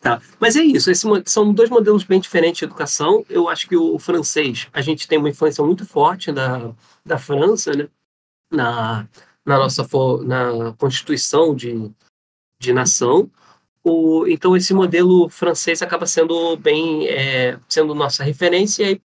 Tá. 0.00 0.20
Mas 0.40 0.56
é 0.56 0.62
isso, 0.62 0.90
esse, 0.90 1.06
são 1.26 1.54
dois 1.54 1.70
modelos 1.70 2.02
bem 2.02 2.18
diferentes 2.18 2.58
de 2.58 2.64
educação. 2.64 3.24
Eu 3.28 3.48
acho 3.48 3.68
que 3.68 3.76
o 3.76 4.00
francês, 4.00 4.66
a 4.72 4.80
gente 4.80 5.06
tem 5.06 5.16
uma 5.16 5.28
influência 5.28 5.62
muito 5.64 5.86
forte 5.86 6.32
da, 6.32 6.74
da 7.06 7.18
França, 7.18 7.72
né? 7.72 7.88
Na, 8.50 9.08
na 9.46 9.58
nossa 9.58 9.86
na 10.24 10.72
constituição 10.76 11.54
de, 11.54 11.88
de 12.58 12.72
nação. 12.72 13.30
O, 13.84 14.26
então, 14.28 14.56
esse 14.56 14.72
modelo 14.72 15.28
francês 15.28 15.82
acaba 15.82 16.06
sendo 16.06 16.56
bem, 16.56 17.06
é, 17.08 17.58
sendo 17.68 17.94
nossa 17.94 18.22
referência 18.22 18.90
e 18.90 19.00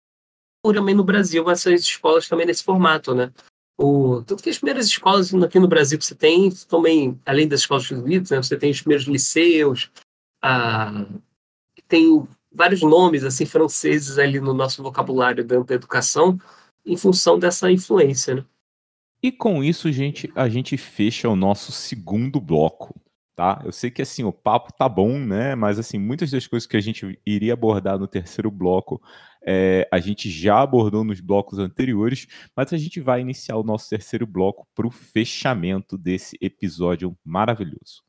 também 0.72 0.94
no 0.94 1.04
Brasil, 1.04 1.50
essas 1.50 1.80
escolas 1.80 2.28
também 2.28 2.46
nesse 2.46 2.62
formato, 2.62 3.14
né? 3.14 3.32
O, 3.78 4.22
tanto 4.22 4.42
que 4.42 4.50
as 4.50 4.58
primeiras 4.58 4.86
escolas 4.86 5.34
aqui 5.34 5.58
no 5.58 5.66
Brasil 5.66 5.98
que 5.98 6.06
você 6.06 6.14
tem, 6.14 6.50
também, 6.68 7.18
além 7.26 7.48
das 7.48 7.60
escolas 7.60 7.90
Unidos, 7.90 8.30
né, 8.30 8.36
você 8.36 8.56
tem 8.56 8.70
os 8.70 8.80
primeiros 8.80 9.06
liceus, 9.06 9.90
ah, 10.42 11.06
tem 11.88 12.26
vários 12.52 12.82
nomes 12.82 13.24
assim 13.24 13.46
franceses 13.46 14.18
ali 14.18 14.40
no 14.40 14.54
nosso 14.54 14.82
vocabulário 14.82 15.44
dentro 15.44 15.64
da 15.64 15.74
educação 15.74 16.38
em 16.84 16.96
função 16.96 17.38
dessa 17.38 17.70
influência. 17.70 18.36
Né? 18.36 18.44
E 19.22 19.32
com 19.32 19.62
isso, 19.62 19.90
gente, 19.90 20.30
a 20.34 20.48
gente 20.48 20.76
fecha 20.76 21.28
o 21.28 21.36
nosso 21.36 21.72
segundo 21.72 22.40
bloco, 22.40 22.94
tá? 23.34 23.60
Eu 23.64 23.72
sei 23.72 23.90
que 23.90 24.02
assim 24.02 24.24
o 24.24 24.32
papo 24.32 24.72
tá 24.72 24.88
bom, 24.88 25.18
né? 25.18 25.54
Mas 25.54 25.78
assim 25.78 25.98
muitas 25.98 26.30
das 26.30 26.46
coisas 26.46 26.66
que 26.66 26.76
a 26.76 26.80
gente 26.80 27.18
iria 27.26 27.54
abordar 27.54 27.98
no 27.98 28.06
terceiro 28.06 28.50
bloco 28.50 29.00
é, 29.44 29.88
a 29.90 29.98
gente 29.98 30.30
já 30.30 30.60
abordou 30.60 31.04
nos 31.04 31.20
blocos 31.20 31.58
anteriores, 31.58 32.26
mas 32.56 32.72
a 32.72 32.78
gente 32.78 33.00
vai 33.00 33.20
iniciar 33.20 33.56
o 33.56 33.64
nosso 33.64 33.88
terceiro 33.88 34.26
bloco 34.26 34.66
para 34.74 34.86
o 34.86 34.90
fechamento 34.90 35.98
desse 35.98 36.36
episódio 36.40 37.16
maravilhoso. 37.24 38.02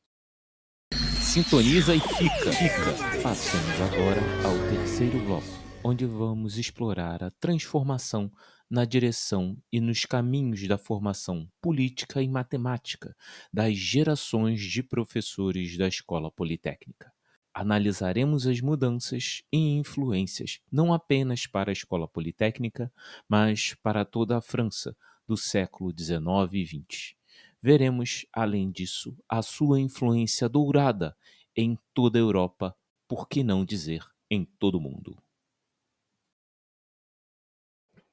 Sintoniza 1.19 1.95
e 1.95 1.99
fica. 1.99 2.51
fica. 2.51 3.21
Passamos 3.23 3.81
agora 3.81 4.21
ao 4.45 4.69
terceiro 4.69 5.19
bloco, 5.25 5.47
onde 5.83 6.05
vamos 6.05 6.57
explorar 6.57 7.23
a 7.23 7.31
transformação 7.31 8.31
na 8.73 8.85
direção 8.85 9.55
e 9.71 9.79
nos 9.79 10.03
caminhos 10.03 10.67
da 10.67 10.79
formação 10.79 11.47
política 11.61 12.23
e 12.23 12.27
matemática 12.27 13.15
das 13.53 13.77
gerações 13.77 14.63
de 14.63 14.81
professores 14.81 15.77
da 15.77 15.87
Escola 15.87 16.31
Politécnica. 16.31 17.13
Analisaremos 17.53 18.47
as 18.47 18.61
mudanças 18.61 19.43
e 19.53 19.77
influências 19.77 20.59
não 20.71 20.91
apenas 20.91 21.45
para 21.45 21.69
a 21.69 21.71
Escola 21.71 22.07
Politécnica, 22.07 22.91
mas 23.29 23.75
para 23.75 24.03
toda 24.03 24.37
a 24.37 24.41
França 24.41 24.97
do 25.27 25.37
século 25.37 25.93
XIX 25.95 26.25
e 26.53 26.65
XX 26.65 27.15
veremos, 27.61 28.25
além 28.33 28.71
disso, 28.71 29.15
a 29.29 29.43
sua 29.43 29.79
influência 29.79 30.49
dourada 30.49 31.15
em 31.55 31.77
toda 31.93 32.17
a 32.17 32.21
Europa, 32.21 32.75
por 33.07 33.29
que 33.29 33.43
não 33.43 33.63
dizer 33.63 34.03
em 34.31 34.43
todo 34.43 34.79
o 34.79 34.81
mundo. 34.81 35.15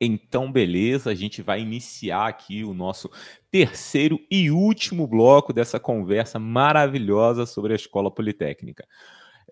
Então, 0.01 0.51
beleza, 0.51 1.11
a 1.11 1.15
gente 1.15 1.43
vai 1.43 1.61
iniciar 1.61 2.27
aqui 2.27 2.65
o 2.65 2.73
nosso 2.73 3.11
terceiro 3.51 4.19
e 4.31 4.51
último 4.51 5.07
bloco 5.07 5.53
dessa 5.53 5.79
conversa 5.79 6.39
maravilhosa 6.39 7.45
sobre 7.45 7.75
a 7.75 7.77
Escola 7.77 8.11
Politécnica. 8.11 8.87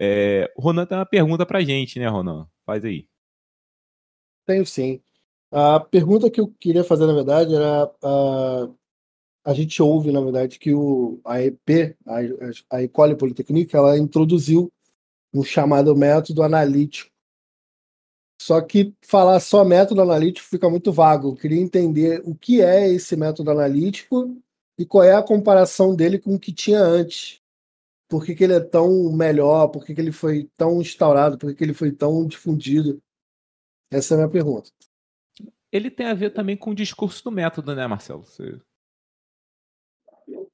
É, 0.01 0.51
o 0.57 0.63
Ronan 0.63 0.87
tem 0.87 0.97
uma 0.97 1.05
pergunta 1.05 1.45
para 1.45 1.59
a 1.59 1.65
gente, 1.65 1.99
né, 1.99 2.09
Ronan? 2.09 2.49
Faz 2.65 2.85
aí. 2.85 3.07
Tenho 4.47 4.65
sim. 4.65 5.03
A 5.51 5.81
pergunta 5.81 6.31
que 6.31 6.41
eu 6.41 6.49
queria 6.59 6.85
fazer, 6.85 7.07
na 7.07 7.13
verdade, 7.13 7.55
era 7.55 7.91
a 9.45 9.55
gente 9.55 9.83
ouve, 9.83 10.13
na 10.13 10.21
verdade, 10.21 10.59
que 10.59 10.75
o, 10.75 11.21
a 11.25 11.41
EP, 11.43 11.97
a, 12.07 12.77
a 12.77 12.83
Ecole 12.83 13.17
Polytechnique, 13.17 13.75
ela 13.75 13.99
introduziu 13.99 14.71
um 15.33 15.43
chamado 15.43 15.97
método 15.97 16.43
analítico. 16.43 17.11
Só 18.41 18.61
que 18.61 18.95
falar 19.03 19.41
só 19.41 19.65
método 19.65 20.01
analítico 20.01 20.49
fica 20.49 20.71
muito 20.71 20.93
vago. 20.93 21.31
Eu 21.31 21.35
queria 21.35 21.61
entender 21.61 22.23
o 22.25 22.35
que 22.35 22.63
é 22.63 22.89
esse 22.89 23.17
método 23.17 23.51
analítico 23.51 24.41
e 24.79 24.87
qual 24.87 25.03
é 25.03 25.15
a 25.15 25.23
comparação 25.23 25.95
dele 25.95 26.19
com 26.19 26.35
o 26.35 26.39
que 26.39 26.53
tinha 26.53 26.81
antes. 26.81 27.43
Por 28.09 28.25
que, 28.25 28.35
que 28.35 28.45
ele 28.45 28.55
é 28.55 28.61
tão 28.61 29.13
melhor? 29.13 29.69
Por 29.69 29.85
que, 29.85 29.95
que 29.95 30.01
ele 30.01 30.13
foi 30.13 30.49
tão 30.57 30.81
instaurado? 30.81 31.37
Por 31.37 31.51
que, 31.51 31.57
que 31.57 31.65
ele 31.65 31.75
foi 31.75 31.91
tão 31.91 32.27
difundido? 32.27 33.03
Essa 33.91 34.15
é 34.15 34.17
a 34.17 34.19
minha 34.19 34.31
pergunta. 34.31 34.71
Ele 35.71 35.91
tem 35.91 36.07
a 36.07 36.15
ver 36.15 36.31
também 36.31 36.57
com 36.57 36.71
o 36.71 36.75
discurso 36.75 37.23
do 37.25 37.31
método, 37.31 37.75
né, 37.75 37.87
Marcelo? 37.87 38.25
Você 38.25 38.59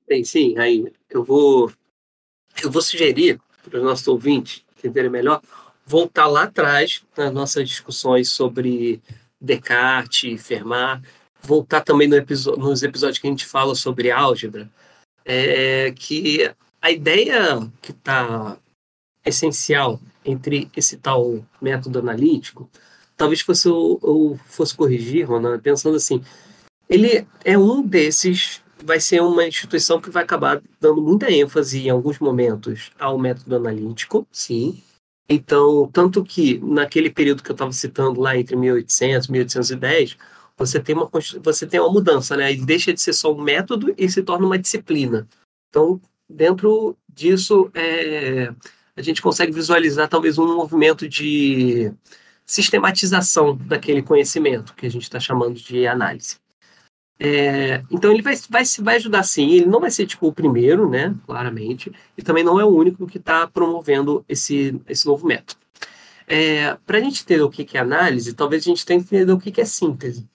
tem 0.07 0.25
sim, 0.25 0.55
Rainha. 0.55 0.93
Eu 1.09 1.23
vou, 1.23 1.71
eu 2.63 2.71
vou 2.71 2.83
sugerir 2.83 3.41
para 3.63 3.79
os 3.79 3.85
nossos 3.85 4.07
ouvintes 4.07 4.65
entenderem 4.79 5.11
melhor, 5.11 5.41
voltar 5.87 6.27
lá 6.27 6.45
atrás 6.45 7.03
nas 7.17 7.33
nossas 7.33 7.69
discussões 7.69 8.31
sobre 8.31 9.01
Descartes, 9.41 10.45
Fermat, 10.45 11.03
voltar 11.43 11.83
também 11.83 12.09
no 12.09 12.17
nos 12.57 12.83
episódios 12.83 13.19
que 13.19 13.27
a 13.27 13.31
gente 13.31 13.47
fala 13.47 13.75
sobre 13.75 14.11
álgebra, 14.11 14.71
é 15.25 15.93
que 15.97 16.51
a 16.81 16.91
ideia 16.91 17.71
que 17.81 17.93
está 17.93 18.57
essencial 19.25 20.01
entre 20.25 20.71
esse 20.77 20.97
tal 20.97 21.45
método 21.61 21.99
analítico, 21.99 22.69
talvez 23.17 23.41
fosse 23.41 23.69
eu, 23.69 24.01
eu 24.03 24.41
fosse 24.47 24.75
corrigir, 24.75 25.29
Ronan, 25.29 25.59
pensando 25.59 25.97
assim, 25.97 26.23
ele 26.89 27.27
é 27.45 27.57
um 27.57 27.83
desses 27.83 28.63
vai 28.85 29.01
ser 29.01 29.23
uma 29.23 29.47
instituição 29.47 29.99
que 29.99 30.11
vai 30.11 30.23
acabar 30.23 30.61
dando 30.79 31.01
muita 31.01 31.31
ênfase 31.31 31.87
em 31.87 31.91
alguns 31.91 32.19
momentos 32.19 32.91
ao 32.99 33.19
método 33.19 33.57
analítico, 33.57 34.27
sim. 34.31 34.83
Então, 35.29 35.89
tanto 35.93 36.23
que 36.23 36.59
naquele 36.59 37.11
período 37.11 37.43
que 37.43 37.51
eu 37.51 37.55
estava 37.55 37.73
citando 37.73 38.21
lá 38.21 38.37
entre 38.37 38.57
1800 38.57 39.29
e 39.29 39.33
1810, 39.33 40.17
você 40.57 40.79
tem 40.81 40.95
uma 40.95 41.11
você 41.43 41.67
tem 41.67 41.81
uma 41.81 41.91
mudança, 41.91 42.37
né? 42.37 42.53
Ele 42.53 42.65
deixa 42.65 42.93
de 42.93 43.01
ser 43.01 43.13
só 43.13 43.33
um 43.33 43.43
método 43.43 43.95
e 43.97 44.09
se 44.09 44.23
torna 44.23 44.47
uma 44.47 44.59
disciplina. 44.59 45.27
Então, 45.69 46.01
dentro 46.29 46.97
disso, 47.13 47.71
é, 47.75 48.53
a 48.97 49.03
gente 49.03 49.23
consegue 49.23 49.53
visualizar 49.53 50.09
talvez 50.09 50.39
um 50.39 50.57
movimento 50.57 51.09
de 51.09 51.93
sistematização 52.47 53.57
daquele 53.57 54.03
conhecimento 54.03 54.75
que 54.75 54.87
a 54.87 54.91
gente 54.91 55.05
está 55.05 55.19
chamando 55.19 55.55
de 55.55 55.87
análise. 55.87 56.37
É, 57.19 57.83
então 57.91 58.11
ele 58.13 58.23
vai, 58.23 58.35
vai, 58.51 58.65
vai 58.81 58.97
ajudar 58.97 59.23
sim, 59.23 59.53
ele 59.53 59.67
não 59.67 59.81
vai 59.81 59.91
ser 59.91 60.07
tipo 60.07 60.27
o 60.27 60.33
primeiro, 60.33 60.89
né, 60.91 61.15
claramente, 61.27 61.93
e 62.19 62.23
também 62.23 62.43
não 62.43 62.59
é 62.59 62.65
o 62.65 62.69
único 62.75 63.07
que 63.07 63.19
está 63.19 63.47
promovendo 63.47 64.25
esse, 64.29 64.81
esse 64.89 65.07
novo 65.07 65.27
método. 65.27 65.61
É, 66.27 66.77
Para 66.87 66.99
a 66.99 67.01
gente 67.01 67.23
entender 67.23 67.43
o 67.43 67.51
que 67.51 67.77
é 67.77 67.81
análise, 67.81 68.33
talvez 68.35 68.63
a 68.63 68.67
gente 68.67 68.85
tenha 68.85 68.99
que 69.01 69.07
entender 69.07 69.33
o 69.33 69.39
que 69.39 69.61
é 69.61 69.65
síntese. 69.65 70.27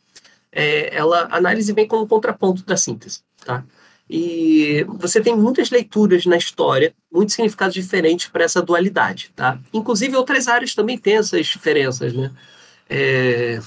É, 0.52 0.96
ela, 0.96 1.26
a 1.26 1.38
análise 1.38 1.72
vem 1.74 1.88
como 1.88 2.08
contraponto 2.08 2.64
da 2.66 2.78
síntese, 2.78 3.22
tá? 3.46 3.64
E 4.10 4.84
você 4.88 5.22
tem 5.22 5.36
muitas 5.36 5.70
leituras 5.70 6.26
na 6.26 6.36
história, 6.38 6.96
muitos 7.12 7.36
significados 7.36 7.76
diferentes 7.76 8.28
para 8.28 8.44
essa 8.44 8.62
dualidade, 8.62 9.32
tá? 9.36 9.60
Inclusive 9.72 10.16
outras 10.16 10.48
áreas 10.48 10.74
também 10.74 10.98
têm 10.98 11.18
essas 11.18 11.46
diferenças, 11.46 12.14
né? 12.14 12.32
É, 12.90 13.60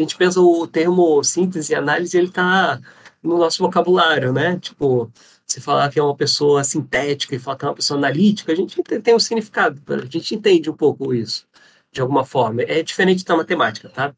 a 0.00 0.04
gente 0.04 0.16
pensa 0.16 0.40
o 0.40 0.66
termo 0.66 1.22
síntese 1.22 1.72
e 1.72 1.76
análise, 1.76 2.16
ele 2.16 2.28
está 2.28 2.80
no 3.22 3.38
nosso 3.38 3.62
vocabulário, 3.62 4.32
né? 4.32 4.58
Tipo, 4.58 5.10
você 5.46 5.60
falar 5.60 5.90
que 5.90 5.98
é 5.98 6.02
uma 6.02 6.16
pessoa 6.16 6.64
sintética 6.64 7.34
e 7.34 7.38
falar 7.38 7.56
que 7.56 7.64
é 7.64 7.68
uma 7.68 7.74
pessoa 7.74 7.98
analítica, 7.98 8.52
a 8.52 8.56
gente 8.56 8.82
tem 8.82 9.14
um 9.14 9.18
significado, 9.18 9.80
a 9.88 10.06
gente 10.06 10.34
entende 10.34 10.70
um 10.70 10.74
pouco 10.74 11.12
isso, 11.12 11.46
de 11.92 12.00
alguma 12.00 12.24
forma. 12.24 12.62
É 12.62 12.82
diferente 12.82 13.24
da 13.24 13.36
matemática, 13.36 13.88
tá? 13.88 14.14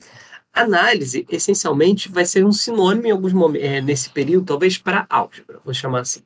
Análise, 0.52 1.26
essencialmente, 1.30 2.10
vai 2.10 2.26
ser 2.26 2.44
um 2.44 2.52
sinônimo 2.52 3.06
em 3.06 3.10
alguns 3.10 3.32
momentos, 3.32 3.66
é, 3.66 3.80
nesse 3.80 4.10
período, 4.10 4.46
talvez 4.46 4.78
para 4.78 5.06
álgebra, 5.08 5.58
vou 5.64 5.72
chamar 5.72 6.00
assim. 6.00 6.22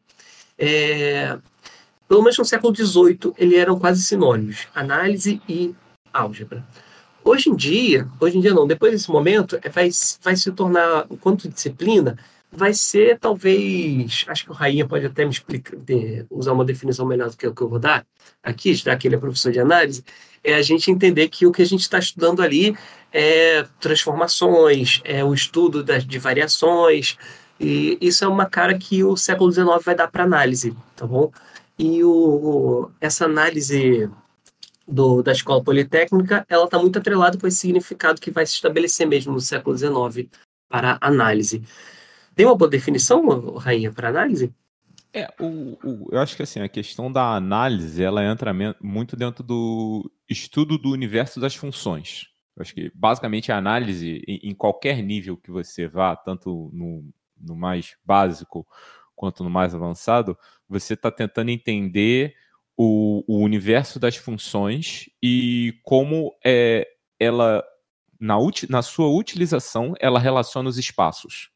É, 0.58 1.38
pelo 2.08 2.22
menos 2.22 2.36
no 2.38 2.44
século 2.44 2.74
XVIII, 2.74 3.32
ele 3.38 3.56
eram 3.56 3.78
quase 3.78 4.02
sinônimos, 4.02 4.66
análise 4.74 5.40
e 5.48 5.74
álgebra. 6.12 6.66
Hoje 7.28 7.50
em 7.50 7.56
dia, 7.56 8.06
hoje 8.20 8.38
em 8.38 8.40
dia 8.40 8.54
não, 8.54 8.68
depois 8.68 8.92
desse 8.92 9.10
momento, 9.10 9.58
é, 9.60 9.68
vai, 9.68 9.90
vai 10.22 10.36
se 10.36 10.52
tornar, 10.52 11.06
enquanto 11.10 11.48
disciplina, 11.48 12.16
vai 12.52 12.72
ser 12.72 13.18
talvez, 13.18 14.24
acho 14.28 14.44
que 14.44 14.50
o 14.52 14.54
Rainha 14.54 14.86
pode 14.86 15.06
até 15.06 15.24
me 15.24 15.32
explicar, 15.32 15.76
de, 15.76 16.24
usar 16.30 16.52
uma 16.52 16.64
definição 16.64 17.04
melhor 17.04 17.28
do 17.28 17.36
que, 17.36 17.50
que 17.50 17.60
eu 17.60 17.68
vou 17.68 17.80
dar 17.80 18.06
aqui, 18.44 18.72
já 18.74 18.96
que 18.96 19.08
ele 19.08 19.16
é 19.16 19.18
professor 19.18 19.50
de 19.50 19.58
análise, 19.58 20.04
é 20.44 20.54
a 20.54 20.62
gente 20.62 20.88
entender 20.88 21.28
que 21.28 21.44
o 21.44 21.50
que 21.50 21.62
a 21.62 21.66
gente 21.66 21.80
está 21.80 21.98
estudando 21.98 22.42
ali 22.42 22.76
é 23.12 23.66
transformações, 23.80 25.00
é 25.02 25.24
o 25.24 25.34
estudo 25.34 25.82
das, 25.82 26.06
de 26.06 26.20
variações, 26.20 27.18
e 27.58 27.98
isso 28.00 28.24
é 28.24 28.28
uma 28.28 28.46
cara 28.46 28.78
que 28.78 29.02
o 29.02 29.16
século 29.16 29.50
XIX 29.50 29.66
vai 29.84 29.96
dar 29.96 30.06
para 30.06 30.22
análise, 30.22 30.76
tá 30.94 31.04
bom? 31.04 31.32
E 31.76 32.04
o, 32.04 32.88
essa 33.00 33.24
análise 33.24 34.08
do, 34.86 35.22
da 35.22 35.32
escola 35.32 35.62
politécnica, 35.62 36.46
ela 36.48 36.64
está 36.64 36.78
muito 36.78 36.98
atrelada 36.98 37.38
com 37.38 37.46
esse 37.46 37.58
significado 37.58 38.20
que 38.20 38.30
vai 38.30 38.46
se 38.46 38.54
estabelecer 38.54 39.06
mesmo 39.06 39.32
no 39.32 39.40
século 39.40 39.76
XIX 39.76 40.28
para 40.68 40.98
análise. 41.00 41.62
Tem 42.34 42.46
uma 42.46 42.56
boa 42.56 42.70
definição, 42.70 43.54
Rainha, 43.56 43.92
para 43.92 44.08
análise? 44.08 44.54
É, 45.12 45.32
o, 45.40 45.78
o, 45.82 46.08
eu 46.12 46.20
acho 46.20 46.36
que 46.36 46.42
assim, 46.42 46.60
a 46.60 46.68
questão 46.68 47.10
da 47.10 47.34
análise, 47.34 48.02
ela 48.02 48.22
entra 48.22 48.52
muito 48.80 49.16
dentro 49.16 49.42
do 49.42 50.10
estudo 50.28 50.76
do 50.76 50.90
universo 50.90 51.40
das 51.40 51.54
funções. 51.54 52.26
Eu 52.54 52.62
acho 52.62 52.74
que 52.74 52.92
basicamente 52.94 53.50
a 53.50 53.56
análise, 53.56 54.22
em, 54.26 54.50
em 54.50 54.54
qualquer 54.54 55.02
nível 55.02 55.36
que 55.36 55.50
você 55.50 55.88
vá, 55.88 56.14
tanto 56.14 56.70
no, 56.72 57.08
no 57.40 57.56
mais 57.56 57.96
básico 58.04 58.66
quanto 59.14 59.42
no 59.42 59.48
mais 59.48 59.74
avançado, 59.74 60.36
você 60.68 60.94
está 60.94 61.10
tentando 61.10 61.50
entender 61.50 62.34
o, 62.76 63.24
o, 63.26 63.38
universo 63.42 63.98
das 63.98 64.16
funções 64.16 65.08
e 65.22 65.78
como 65.82 66.34
é, 66.44 66.86
ela, 67.18 67.64
na, 68.20 68.36
na 68.68 68.82
sua 68.82 69.08
utilização, 69.08 69.94
ela 70.00 70.18
relaciona 70.18 70.68
os 70.68 70.78
espaços 70.78 71.50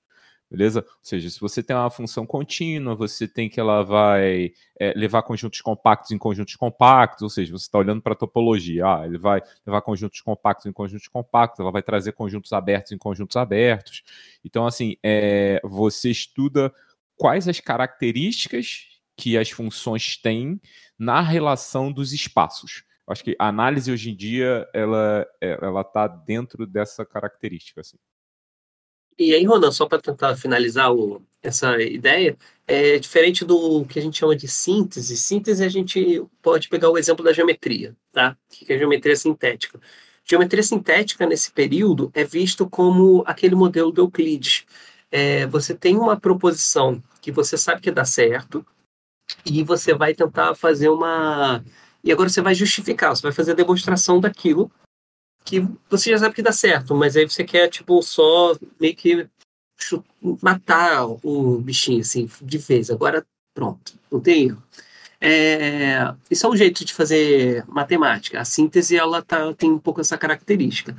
beleza? 0.50 0.80
Ou 0.80 0.98
seja, 1.00 1.30
se 1.30 1.38
você 1.38 1.62
tem 1.62 1.76
uma 1.76 1.90
função 1.90 2.26
contínua, 2.26 2.96
você 2.96 3.28
tem 3.28 3.48
que 3.48 3.60
ela 3.60 3.82
vai 3.84 4.52
é, 4.78 4.92
levar 4.96 5.22
conjuntos 5.22 5.60
compactos 5.60 6.10
em 6.10 6.18
conjuntos 6.18 6.56
compactos, 6.56 7.22
ou 7.22 7.30
seja, 7.30 7.52
você 7.52 7.64
está 7.66 7.78
olhando 7.78 8.02
para 8.02 8.14
a 8.14 8.16
topologia, 8.16 8.84
ah, 8.84 9.06
ele 9.06 9.16
vai 9.16 9.40
levar 9.64 9.80
conjuntos 9.82 10.20
compactos 10.20 10.66
em 10.66 10.72
conjuntos 10.72 11.06
compactos, 11.06 11.60
ela 11.60 11.70
vai 11.70 11.82
trazer 11.82 12.12
conjuntos 12.12 12.52
abertos 12.52 12.90
em 12.90 12.98
conjuntos 12.98 13.36
abertos. 13.36 14.02
Então, 14.44 14.66
assim, 14.66 14.96
é, 15.04 15.60
você 15.62 16.10
estuda 16.10 16.72
quais 17.16 17.46
as 17.46 17.60
características 17.60 18.88
que 19.16 19.38
as 19.38 19.50
funções 19.50 20.16
têm 20.16 20.60
na 21.00 21.22
relação 21.22 21.90
dos 21.90 22.12
espaços. 22.12 22.84
Acho 23.06 23.24
que 23.24 23.34
a 23.38 23.48
análise 23.48 23.90
hoje 23.90 24.10
em 24.10 24.14
dia 24.14 24.68
ela 24.74 25.26
é, 25.40 25.58
ela 25.62 25.80
está 25.80 26.06
dentro 26.06 26.66
dessa 26.66 27.06
característica. 27.06 27.80
Assim. 27.80 27.96
E 29.18 29.34
aí, 29.34 29.44
Ronan, 29.44 29.72
só 29.72 29.86
para 29.86 30.00
tentar 30.00 30.36
finalizar 30.36 30.92
o, 30.92 31.22
essa 31.42 31.80
ideia, 31.82 32.36
é 32.66 32.98
diferente 32.98 33.44
do 33.44 33.84
que 33.86 33.98
a 33.98 34.02
gente 34.02 34.18
chama 34.18 34.36
de 34.36 34.46
síntese. 34.46 35.16
Síntese 35.16 35.64
a 35.64 35.68
gente 35.68 36.22
pode 36.42 36.68
pegar 36.68 36.90
o 36.90 36.98
exemplo 36.98 37.24
da 37.24 37.32
geometria, 37.32 37.96
tá? 38.12 38.36
Que 38.50 38.70
é 38.70 38.76
a 38.76 38.78
geometria 38.78 39.16
sintética. 39.16 39.80
Geometria 40.22 40.62
sintética 40.62 41.26
nesse 41.26 41.50
período 41.50 42.10
é 42.14 42.24
visto 42.24 42.68
como 42.68 43.24
aquele 43.26 43.54
modelo 43.54 43.90
do 43.90 44.02
Euclides. 44.02 44.66
É, 45.10 45.46
você 45.46 45.74
tem 45.74 45.96
uma 45.96 46.20
proposição 46.20 47.02
que 47.20 47.32
você 47.32 47.56
sabe 47.56 47.80
que 47.80 47.90
dá 47.90 48.04
certo 48.04 48.64
e 49.44 49.62
você 49.62 49.94
vai 49.94 50.14
tentar 50.14 50.54
fazer 50.54 50.88
uma 50.88 51.64
e 52.02 52.10
agora 52.10 52.28
você 52.28 52.40
vai 52.40 52.54
justificar, 52.54 53.14
você 53.14 53.22
vai 53.22 53.32
fazer 53.32 53.52
a 53.52 53.54
demonstração 53.54 54.20
daquilo 54.20 54.70
que 55.44 55.66
você 55.88 56.10
já 56.10 56.18
sabe 56.18 56.34
que 56.34 56.42
dá 56.42 56.52
certo, 56.52 56.94
mas 56.94 57.16
aí 57.16 57.28
você 57.28 57.44
quer, 57.44 57.68
tipo, 57.68 58.00
só 58.02 58.56
meio 58.78 58.94
que 58.94 59.28
matar 60.42 61.06
o 61.06 61.58
bichinho, 61.60 62.00
assim, 62.00 62.28
de 62.42 62.58
vez. 62.58 62.90
Agora, 62.90 63.26
pronto, 63.54 63.94
não 64.10 64.20
tem 64.20 64.48
erro. 64.48 64.62
É, 65.20 66.14
isso 66.30 66.46
é 66.46 66.50
um 66.50 66.56
jeito 66.56 66.84
de 66.84 66.94
fazer 66.94 67.64
matemática. 67.66 68.40
A 68.40 68.44
síntese, 68.44 68.96
ela 68.96 69.22
tá, 69.22 69.52
tem 69.54 69.70
um 69.70 69.78
pouco 69.78 70.00
essa 70.00 70.16
característica. 70.16 70.96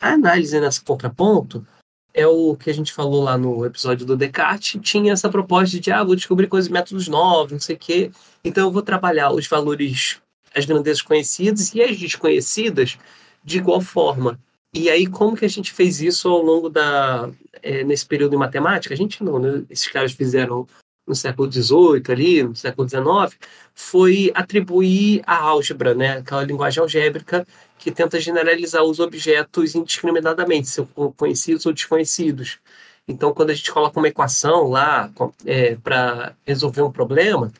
A 0.00 0.12
análise 0.12 0.58
nesse 0.58 0.82
contraponto 0.82 1.66
é 2.14 2.26
o 2.26 2.56
que 2.56 2.70
a 2.70 2.74
gente 2.74 2.92
falou 2.92 3.22
lá 3.22 3.38
no 3.38 3.64
episódio 3.64 4.04
do 4.04 4.16
Descartes, 4.16 4.80
tinha 4.82 5.12
essa 5.12 5.28
proposta 5.28 5.80
de, 5.80 5.90
ah, 5.90 6.04
vou 6.04 6.14
descobrir 6.14 6.46
coisas, 6.46 6.70
métodos 6.70 7.08
novos, 7.08 7.52
não 7.52 7.60
sei 7.60 7.76
o 7.76 7.78
quê. 7.78 8.10
Então 8.44 8.66
eu 8.66 8.72
vou 8.72 8.82
trabalhar 8.82 9.32
os 9.32 9.46
valores, 9.46 10.20
as 10.54 10.64
grandezas 10.64 11.02
conhecidas 11.02 11.74
e 11.74 11.82
as 11.82 11.98
desconhecidas 11.98 12.98
de 13.44 13.58
igual 13.58 13.80
forma. 13.80 14.38
E 14.74 14.88
aí, 14.88 15.06
como 15.06 15.36
que 15.36 15.44
a 15.44 15.48
gente 15.48 15.72
fez 15.72 16.00
isso 16.00 16.28
ao 16.28 16.42
longo 16.42 16.68
da. 16.68 17.30
É, 17.62 17.84
nesse 17.84 18.06
período 18.06 18.34
em 18.34 18.38
matemática? 18.38 18.94
A 18.94 18.96
gente 18.96 19.22
não, 19.22 19.38
né? 19.38 19.64
Esses 19.68 19.88
caras 19.88 20.12
fizeram 20.12 20.66
no 21.06 21.14
século 21.14 21.50
XVIII, 21.50 22.02
ali, 22.08 22.42
no 22.42 22.54
século 22.54 22.88
XIX, 22.88 23.38
foi 23.74 24.30
atribuir 24.34 25.22
a 25.26 25.36
álgebra, 25.36 25.94
né? 25.94 26.18
aquela 26.18 26.44
linguagem 26.44 26.80
algébrica 26.80 27.46
que 27.82 27.90
tenta 27.90 28.20
generalizar 28.20 28.82
os 28.82 29.00
objetos 29.00 29.74
indiscriminadamente, 29.74 30.68
sejam 30.68 31.12
conhecidos 31.16 31.66
ou 31.66 31.72
desconhecidos. 31.72 32.58
Então, 33.08 33.34
quando 33.34 33.50
a 33.50 33.54
gente 33.54 33.72
coloca 33.72 33.98
uma 33.98 34.08
equação 34.08 34.68
lá 34.68 35.10
é, 35.44 35.74
para 35.76 36.34
resolver 36.46 36.82
um 36.82 36.92
problema, 36.92 37.52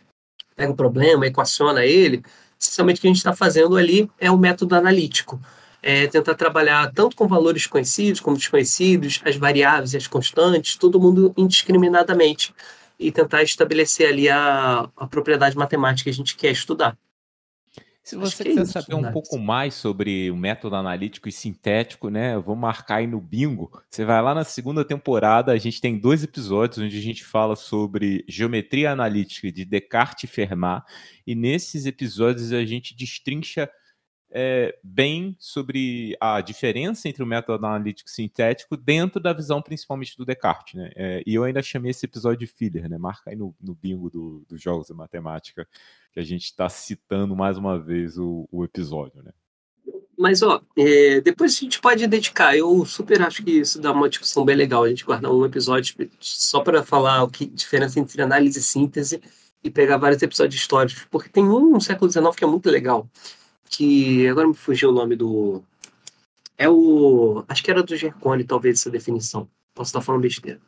pega 0.55 0.71
um 0.71 0.77
problema, 0.77 1.27
equaciona 1.27 1.85
ele, 1.85 2.23
essencialmente 2.61 2.99
o 2.99 3.01
que 3.01 3.09
a 3.09 3.11
gente 3.11 3.19
está 3.19 3.35
fazendo 3.35 3.77
ali 3.77 4.09
é 4.21 4.31
o 4.31 4.39
método 4.39 4.75
analítico 4.75 5.41
é, 5.83 6.07
tentar 6.07 6.35
trabalhar 6.35 6.93
tanto 6.93 7.17
com 7.17 7.27
valores 7.27 7.67
conhecidos 7.67 8.21
como 8.21 8.37
desconhecidos, 8.37 9.21
as 9.25 9.37
variáveis 9.37 9.93
e 9.93 9.97
as 9.97 10.07
constantes, 10.07 10.77
todo 10.77 11.01
mundo 11.01 11.35
indiscriminadamente, 11.37 12.55
e 12.99 13.11
tentar 13.11 13.43
estabelecer 13.43 14.09
ali 14.09 14.29
a, 14.29 14.89
a 14.97 15.07
propriedade 15.09 15.57
matemática 15.57 16.05
que 16.05 16.11
a 16.11 16.15
gente 16.15 16.37
quer 16.37 16.53
estudar. 16.53 16.97
Se 18.03 18.17
você 18.17 18.43
quiser 18.43 18.63
é 18.63 18.65
saber 18.65 18.95
um 18.95 19.13
pouco 19.13 19.39
mais 19.39 19.75
sobre 19.75 20.29
o 20.31 20.37
método 20.37 20.75
analítico 20.75 21.29
e 21.29 21.33
sintético, 21.33 22.09
né? 22.09 22.35
Eu 22.35 22.43
vou 22.43 22.57
marcar 22.57 22.97
aí 22.97 23.07
no 23.07 23.21
bingo. 23.21 23.71
Você 23.89 24.05
vai 24.05 24.21
lá 24.21 24.35
na 24.35 24.43
segunda 24.43 24.85
temporada, 24.85 25.53
a 25.53 25.57
gente 25.57 25.81
tem 25.81 25.97
dois 25.97 26.25
episódios 26.25 26.79
onde 26.79 26.99
a 26.99 27.03
gente 27.03 27.25
fala 27.25 27.55
sobre 27.55 28.25
geometria 28.29 28.91
analítica 28.91 29.53
de 29.53 29.65
Descartes 29.65 30.25
e 30.25 30.27
Fermat. 30.27 30.85
E 31.25 31.35
nesses 31.35 31.87
episódios 31.87 32.53
a 32.53 32.65
gente 32.65 32.97
destrincha 32.97 33.71
é, 34.35 34.79
bem 34.83 35.37
sobre 35.39 36.17
a 36.19 36.41
diferença 36.41 37.09
entre 37.09 37.23
o 37.23 37.27
método 37.27 37.65
analítico 37.67 38.11
sintético 38.11 38.77
dentro 38.77 39.21
da 39.21 39.33
visão 39.33 39.61
principalmente 39.61 40.17
do 40.17 40.25
Descartes, 40.25 40.75
né? 40.75 40.91
É, 40.97 41.23
e 41.27 41.35
eu 41.35 41.45
ainda 41.45 41.63
chamei 41.63 41.91
esse 41.91 42.07
episódio 42.07 42.39
de 42.39 42.47
filler, 42.47 42.89
né? 42.89 42.97
Marca 42.97 43.31
aí 43.31 43.37
no, 43.37 43.55
no 43.61 43.75
bingo 43.75 44.09
do, 44.09 44.45
dos 44.49 44.61
jogos 44.61 44.87
de 44.87 44.95
matemática 44.95 45.69
que 46.13 46.19
a 46.19 46.23
gente 46.23 46.45
está 46.45 46.69
citando 46.69 47.37
mais 47.37 47.59
uma 47.59 47.79
vez 47.79 48.17
o, 48.19 48.49
o 48.51 48.65
episódio, 48.65 49.23
né? 49.23 49.33
Mas, 50.17 50.43
ó, 50.43 50.63
é, 50.77 51.21
depois 51.21 51.57
a 51.57 51.61
gente 51.61 51.81
pode 51.81 52.07
dedicar. 52.07 52.57
Eu 52.57 52.85
super 52.85 53.21
acho 53.23 53.43
que 53.43 53.51
isso 53.51 53.81
dá 53.81 53.93
uma 53.93 54.09
discussão 54.09 54.45
bem 54.45 54.55
legal. 54.55 54.85
A 54.85 54.89
gente 54.89 55.05
guardar 55.05 55.33
um 55.33 55.45
episódio 55.45 55.97
só 56.21 56.61
para 56.61 56.83
falar 56.83 57.25
o 57.25 57.29
que 57.29 57.47
diferença 57.47 57.99
entre 57.99 58.23
análise 58.23 58.59
e 58.59 58.63
síntese 58.63 59.21
e 59.65 59.71
pegar 59.71 59.97
vários 59.97 60.23
episódios 60.23 60.61
históricos. 60.61 61.07
Porque 61.11 61.29
tem 61.29 61.45
um 61.45 61.71
no 61.71 61.81
século 61.81 62.11
XIX 62.11 62.37
que 62.37 62.45
é 62.45 62.47
muito 62.47 62.71
legal 62.71 63.09
que 63.73 64.29
agora 64.29 64.47
me 64.47 64.55
fugiu 64.55 64.91
o 64.91 64.93
nome 64.93 65.17
do. 65.17 65.63
É 66.59 66.69
o. 66.69 67.43
Acho 67.49 67.65
que 67.65 67.71
era 67.71 67.83
do 67.83 67.97
Gercone, 67.97 68.45
talvez, 68.45 68.79
essa 68.79 68.91
definição. 68.91 69.49
Posso 69.75 69.89
estar 69.89 70.03
falando 70.03 70.23
besteira. 70.23 70.61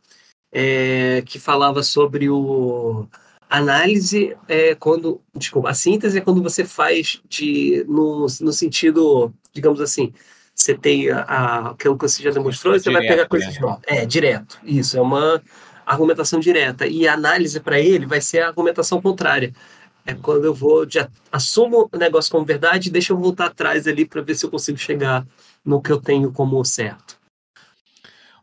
É, 0.51 1.21
que 1.25 1.39
falava 1.39 1.83
sobre 1.83 2.29
o. 2.29 3.07
Análise 3.47 4.35
é 4.47 4.73
quando. 4.73 5.21
Desculpa, 5.35 5.69
a 5.69 5.73
síntese 5.75 6.17
é 6.17 6.21
quando 6.21 6.41
você 6.41 6.65
faz 6.65 7.21
de. 7.29 7.85
no, 7.87 8.25
no 8.41 8.51
sentido, 8.51 9.31
digamos 9.53 9.79
assim, 9.79 10.11
você 10.53 10.73
tem 10.73 11.11
a, 11.11 11.69
aquilo 11.69 11.97
que 11.97 12.07
você 12.07 12.23
já 12.23 12.31
demonstrou, 12.31 12.73
você 12.73 12.89
direto, 12.89 12.99
vai 12.99 13.07
pegar 13.07 13.29
coisas 13.29 13.55
é. 13.55 13.59
novas. 13.59 13.83
É, 13.85 14.05
direto. 14.05 14.59
Isso, 14.63 14.97
é 14.97 15.01
uma 15.01 15.41
argumentação 15.85 16.39
direta. 16.39 16.87
E 16.87 17.07
a 17.07 17.13
análise 17.13 17.59
para 17.59 17.79
ele 17.79 18.07
vai 18.07 18.19
ser 18.19 18.39
a 18.39 18.47
argumentação 18.47 18.99
contrária. 18.99 19.53
É 20.05 20.13
quando 20.13 20.45
eu 20.45 20.53
vou, 20.53 20.87
já 20.87 21.09
assumo 21.31 21.89
o 21.91 21.97
negócio 21.97 22.31
como 22.31 22.45
verdade, 22.45 22.91
deixa 22.91 23.11
eu 23.11 23.17
voltar 23.17 23.47
atrás 23.47 23.87
ali 23.87 24.05
para 24.05 24.21
ver 24.21 24.35
se 24.35 24.45
eu 24.45 24.51
consigo 24.51 24.77
chegar 24.77 25.25
no 25.63 25.81
que 25.81 25.91
eu 25.91 25.99
tenho 25.99 26.31
como 26.31 26.63
certo. 26.63 27.19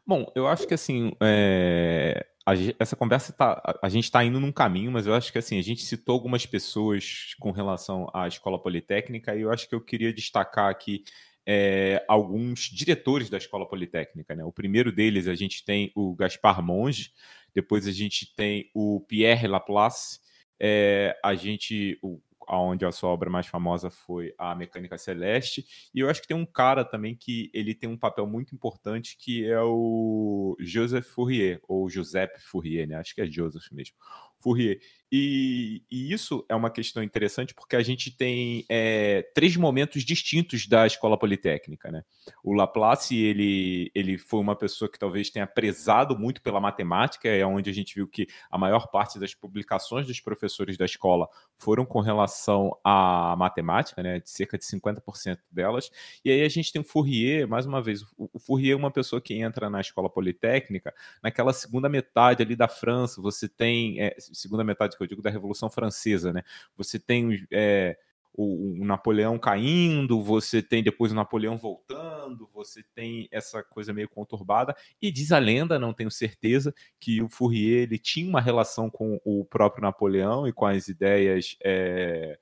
Bom, 0.04 0.30
eu 0.34 0.48
acho 0.48 0.66
que 0.66 0.74
assim, 0.74 1.12
é, 1.20 2.26
a, 2.44 2.52
essa 2.78 2.96
conversa 2.96 3.32
tá, 3.32 3.78
a, 3.80 3.88
gente 3.88 4.04
está 4.04 4.24
indo 4.24 4.40
num 4.40 4.50
caminho, 4.50 4.90
mas 4.90 5.06
eu 5.06 5.14
acho 5.14 5.30
que 5.30 5.38
assim, 5.38 5.58
a 5.58 5.62
gente 5.62 5.84
citou 5.84 6.14
algumas 6.14 6.44
pessoas 6.44 7.34
com 7.38 7.52
relação 7.52 8.10
à 8.12 8.26
escola 8.26 8.60
politécnica 8.60 9.36
e 9.36 9.42
eu 9.42 9.52
acho 9.52 9.68
que 9.68 9.74
eu 9.74 9.80
queria 9.80 10.12
destacar 10.12 10.68
aqui 10.68 11.04
é, 11.46 12.04
alguns 12.08 12.62
diretores 12.62 13.30
da 13.30 13.38
escola 13.38 13.68
politécnica. 13.68 14.34
Né? 14.34 14.44
O 14.44 14.52
primeiro 14.52 14.90
deles 14.90 15.28
a 15.28 15.34
gente 15.34 15.64
tem 15.64 15.92
o 15.94 16.14
Gaspar 16.14 16.60
Monge, 16.62 17.12
depois 17.54 17.86
a 17.86 17.92
gente 17.92 18.34
tem 18.34 18.70
o 18.74 19.00
Pierre 19.06 19.46
Laplace, 19.46 20.18
é, 20.64 21.18
a 21.24 21.34
gente, 21.34 21.98
o, 22.00 22.20
onde 22.48 22.84
a 22.84 22.92
sua 22.92 23.10
obra 23.10 23.28
mais 23.28 23.48
famosa 23.48 23.90
foi 23.90 24.32
a 24.38 24.54
Mecânica 24.54 24.96
Celeste, 24.96 25.64
e 25.92 25.98
eu 25.98 26.08
acho 26.08 26.22
que 26.22 26.28
tem 26.28 26.36
um 26.36 26.46
cara 26.46 26.84
também 26.84 27.16
que 27.16 27.50
ele 27.52 27.74
tem 27.74 27.90
um 27.90 27.98
papel 27.98 28.28
muito 28.28 28.54
importante 28.54 29.16
que 29.18 29.44
é 29.44 29.60
o 29.60 30.56
Joseph 30.60 31.06
Fourier, 31.06 31.60
ou 31.66 31.90
Joseph 31.90 32.30
Fourier, 32.44 32.86
né? 32.86 32.94
Acho 32.94 33.12
que 33.12 33.20
é 33.20 33.26
Joseph 33.26 33.70
mesmo. 33.72 33.96
Fourier. 34.40 34.78
E, 35.14 35.82
e, 35.90 36.10
isso 36.10 36.42
é 36.48 36.54
uma 36.54 36.70
questão 36.70 37.02
interessante 37.02 37.52
porque 37.52 37.76
a 37.76 37.82
gente 37.82 38.10
tem 38.10 38.64
é, 38.66 39.20
três 39.34 39.54
momentos 39.58 40.04
distintos 40.04 40.66
da 40.66 40.86
escola 40.86 41.18
politécnica. 41.18 41.92
Né? 41.92 42.02
O 42.42 42.54
Laplace 42.54 43.14
ele, 43.14 43.90
ele 43.94 44.16
foi 44.16 44.40
uma 44.40 44.56
pessoa 44.56 44.90
que 44.90 44.98
talvez 44.98 45.28
tenha 45.28 45.46
prezado 45.46 46.18
muito 46.18 46.40
pela 46.40 46.58
matemática, 46.58 47.28
é 47.28 47.44
onde 47.44 47.68
a 47.68 47.74
gente 47.74 47.94
viu 47.94 48.08
que 48.08 48.26
a 48.50 48.56
maior 48.56 48.86
parte 48.86 49.18
das 49.18 49.34
publicações 49.34 50.06
dos 50.06 50.18
professores 50.18 50.78
da 50.78 50.86
escola 50.86 51.28
foram 51.58 51.84
com 51.84 52.00
relação 52.00 52.74
à 52.82 53.36
matemática, 53.36 54.02
né? 54.02 54.18
de 54.18 54.30
cerca 54.30 54.56
de 54.56 54.64
50% 54.64 55.36
delas. 55.50 55.90
E 56.24 56.30
aí 56.30 56.42
a 56.42 56.48
gente 56.48 56.72
tem 56.72 56.80
o 56.80 56.84
Fourier, 56.84 57.46
mais 57.46 57.66
uma 57.66 57.82
vez, 57.82 58.02
o, 58.16 58.38
Fourier 58.38 58.72
é 58.72 58.76
uma 58.76 58.90
pessoa 58.90 59.20
que 59.20 59.34
entra 59.34 59.68
na 59.68 59.82
escola 59.82 60.08
politécnica 60.08 60.94
naquela 61.22 61.52
segunda 61.52 61.86
metade 61.86 62.42
ali 62.42 62.56
da 62.56 62.66
França, 62.66 63.20
você 63.20 63.46
tem, 63.46 64.00
é, 64.00 64.16
segunda 64.18 64.64
metade 64.64 64.96
eu 65.02 65.08
digo 65.08 65.22
da 65.22 65.30
Revolução 65.30 65.70
Francesa, 65.70 66.32
né? 66.32 66.42
Você 66.76 66.98
tem 66.98 67.46
é, 67.50 67.96
o, 68.34 68.80
o, 68.80 68.84
Napoleão 68.84 69.38
caindo, 69.38 70.22
você 70.22 70.62
tem 70.62 70.82
depois 70.82 71.12
o 71.12 71.14
Napoleão 71.14 71.56
voltando, 71.56 72.48
você 72.52 72.82
tem 72.94 73.28
essa 73.30 73.62
coisa 73.62 73.92
meio 73.92 74.08
conturbada, 74.08 74.74
e 75.00 75.10
diz 75.10 75.32
a 75.32 75.38
lenda, 75.38 75.78
não 75.78 75.92
tenho 75.92 76.10
certeza, 76.10 76.74
que 76.98 77.22
o 77.22 77.28
Fourier 77.28 77.82
ele 77.82 77.98
tinha 77.98 78.28
uma 78.28 78.40
relação 78.40 78.88
com 78.88 79.20
o 79.24 79.44
próprio 79.44 79.82
Napoleão 79.82 80.46
e 80.46 80.52
com 80.52 80.66
as 80.66 80.88
ideias 80.88 81.56
é, 81.62 82.38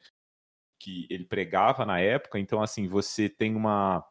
que 0.79 1.07
ele 1.11 1.25
pregava 1.25 1.85
na 1.85 2.01
época, 2.01 2.39
então 2.39 2.63
assim, 2.63 2.87
você 2.87 3.29
tem 3.29 3.55
uma 3.55 4.05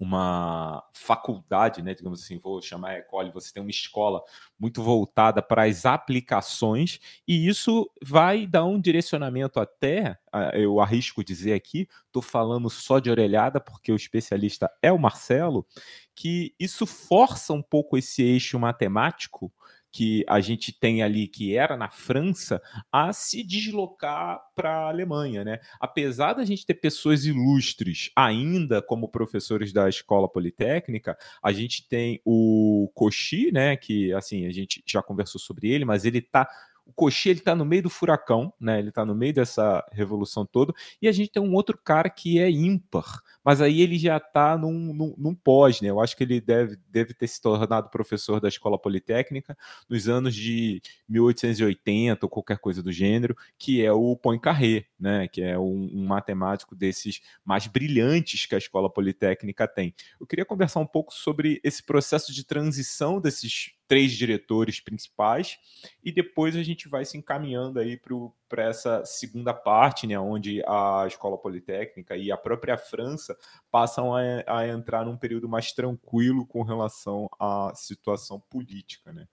uma 0.00 0.82
faculdade, 0.92 1.82
né, 1.82 1.94
digamos 1.94 2.22
assim, 2.22 2.38
vou 2.38 2.60
chamar 2.62 2.98
Ecole, 2.98 3.30
você 3.32 3.52
tem 3.52 3.62
uma 3.62 3.70
escola 3.70 4.22
muito 4.58 4.82
voltada 4.82 5.42
para 5.42 5.64
as 5.64 5.84
aplicações, 5.86 6.98
e 7.26 7.46
isso 7.46 7.90
vai 8.02 8.46
dar 8.46 8.64
um 8.64 8.80
direcionamento 8.80 9.60
até, 9.60 10.18
eu 10.54 10.80
arrisco 10.80 11.24
dizer 11.24 11.54
aqui, 11.54 11.88
estou 12.06 12.22
falando 12.22 12.68
só 12.70 12.98
de 12.98 13.10
orelhada, 13.10 13.60
porque 13.60 13.92
o 13.92 13.96
especialista 13.96 14.70
é 14.82 14.92
o 14.92 14.98
Marcelo, 14.98 15.66
que 16.14 16.54
isso 16.58 16.86
força 16.86 17.52
um 17.52 17.62
pouco 17.62 17.96
esse 17.96 18.22
eixo 18.22 18.58
matemático 18.58 19.52
que 19.92 20.24
a 20.26 20.40
gente 20.40 20.72
tem 20.72 21.02
ali, 21.02 21.28
que 21.28 21.54
era 21.54 21.76
na 21.76 21.90
França, 21.90 22.60
a 22.90 23.12
se 23.12 23.44
deslocar 23.44 24.40
para 24.56 24.70
a 24.70 24.88
Alemanha, 24.88 25.44
né? 25.44 25.60
Apesar 25.78 26.32
da 26.32 26.44
gente 26.44 26.64
ter 26.64 26.74
pessoas 26.74 27.26
ilustres 27.26 28.10
ainda 28.16 28.80
como 28.80 29.08
professores 29.08 29.72
da 29.72 29.88
escola 29.88 30.28
politécnica, 30.28 31.16
a 31.42 31.52
gente 31.52 31.86
tem 31.86 32.20
o 32.24 32.90
Cauchy, 32.96 33.52
né? 33.52 33.76
Que 33.76 34.12
assim 34.14 34.46
a 34.46 34.50
gente 34.50 34.82
já 34.86 35.02
conversou 35.02 35.40
sobre 35.40 35.70
ele, 35.70 35.84
mas 35.84 36.06
ele 36.06 36.18
está 36.18 36.48
o 36.84 36.92
Coxi 36.92 37.30
ele 37.30 37.38
está 37.38 37.54
no 37.54 37.64
meio 37.64 37.84
do 37.84 37.90
furacão, 37.90 38.52
né? 38.60 38.78
Ele 38.78 38.88
está 38.90 39.04
no 39.04 39.14
meio 39.14 39.32
dessa 39.32 39.84
revolução 39.92 40.44
toda. 40.44 40.72
E 41.00 41.08
a 41.08 41.12
gente 41.12 41.30
tem 41.30 41.42
um 41.42 41.54
outro 41.54 41.78
cara 41.78 42.10
que 42.10 42.38
é 42.38 42.50
ímpar, 42.50 43.22
mas 43.44 43.60
aí 43.60 43.80
ele 43.80 43.98
já 43.98 44.16
está 44.16 44.56
num, 44.58 44.92
num, 44.92 45.14
num, 45.16 45.34
pós, 45.34 45.80
né? 45.80 45.88
Eu 45.88 46.00
acho 46.00 46.16
que 46.16 46.24
ele 46.24 46.40
deve, 46.40 46.76
deve 46.88 47.14
ter 47.14 47.26
se 47.26 47.40
tornado 47.40 47.88
professor 47.88 48.40
da 48.40 48.48
escola 48.48 48.78
politécnica 48.78 49.56
nos 49.88 50.08
anos 50.08 50.34
de 50.34 50.82
1880 51.08 52.26
ou 52.26 52.30
qualquer 52.30 52.58
coisa 52.58 52.82
do 52.82 52.92
gênero, 52.92 53.36
que 53.58 53.84
é 53.84 53.92
o 53.92 54.16
Poincaré, 54.16 54.86
né? 54.98 55.28
Que 55.28 55.42
é 55.42 55.58
um, 55.58 55.90
um 55.92 56.06
matemático 56.06 56.74
desses 56.74 57.20
mais 57.44 57.66
brilhantes 57.66 58.46
que 58.46 58.54
a 58.54 58.58
escola 58.58 58.90
politécnica 58.90 59.66
tem. 59.66 59.94
Eu 60.20 60.26
queria 60.26 60.44
conversar 60.44 60.80
um 60.80 60.86
pouco 60.86 61.14
sobre 61.14 61.60
esse 61.64 61.82
processo 61.82 62.32
de 62.32 62.44
transição 62.44 63.20
desses 63.20 63.72
três 63.92 64.12
diretores 64.12 64.80
principais, 64.80 65.58
e 66.02 66.10
depois 66.10 66.56
a 66.56 66.62
gente 66.62 66.88
vai 66.88 67.04
se 67.04 67.18
encaminhando 67.18 67.78
aí 67.78 68.00
para 68.48 68.64
essa 68.64 69.04
segunda 69.04 69.52
parte, 69.52 70.06
né, 70.06 70.18
onde 70.18 70.62
a 70.66 71.04
Escola 71.06 71.36
Politécnica 71.36 72.16
e 72.16 72.32
a 72.32 72.36
própria 72.38 72.78
França 72.78 73.36
passam 73.70 74.16
a, 74.16 74.22
a 74.46 74.66
entrar 74.66 75.04
num 75.04 75.18
período 75.18 75.46
mais 75.46 75.72
tranquilo 75.72 76.46
com 76.46 76.62
relação 76.62 77.28
à 77.38 77.70
situação 77.74 78.40
política, 78.48 79.12
né. 79.12 79.28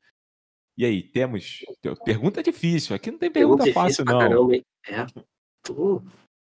E 0.78 0.84
aí, 0.84 1.04
temos. 1.04 1.60
Pergunta 2.04 2.44
difícil, 2.44 2.94
aqui 2.94 3.12
não 3.12 3.18
tem 3.18 3.32
pergunta, 3.32 3.64
pergunta 3.64 3.88
fácil, 3.88 4.04
não. 4.04 4.20
Caramba, 4.20 4.56
é, 4.58 5.06
tô, 5.64 6.02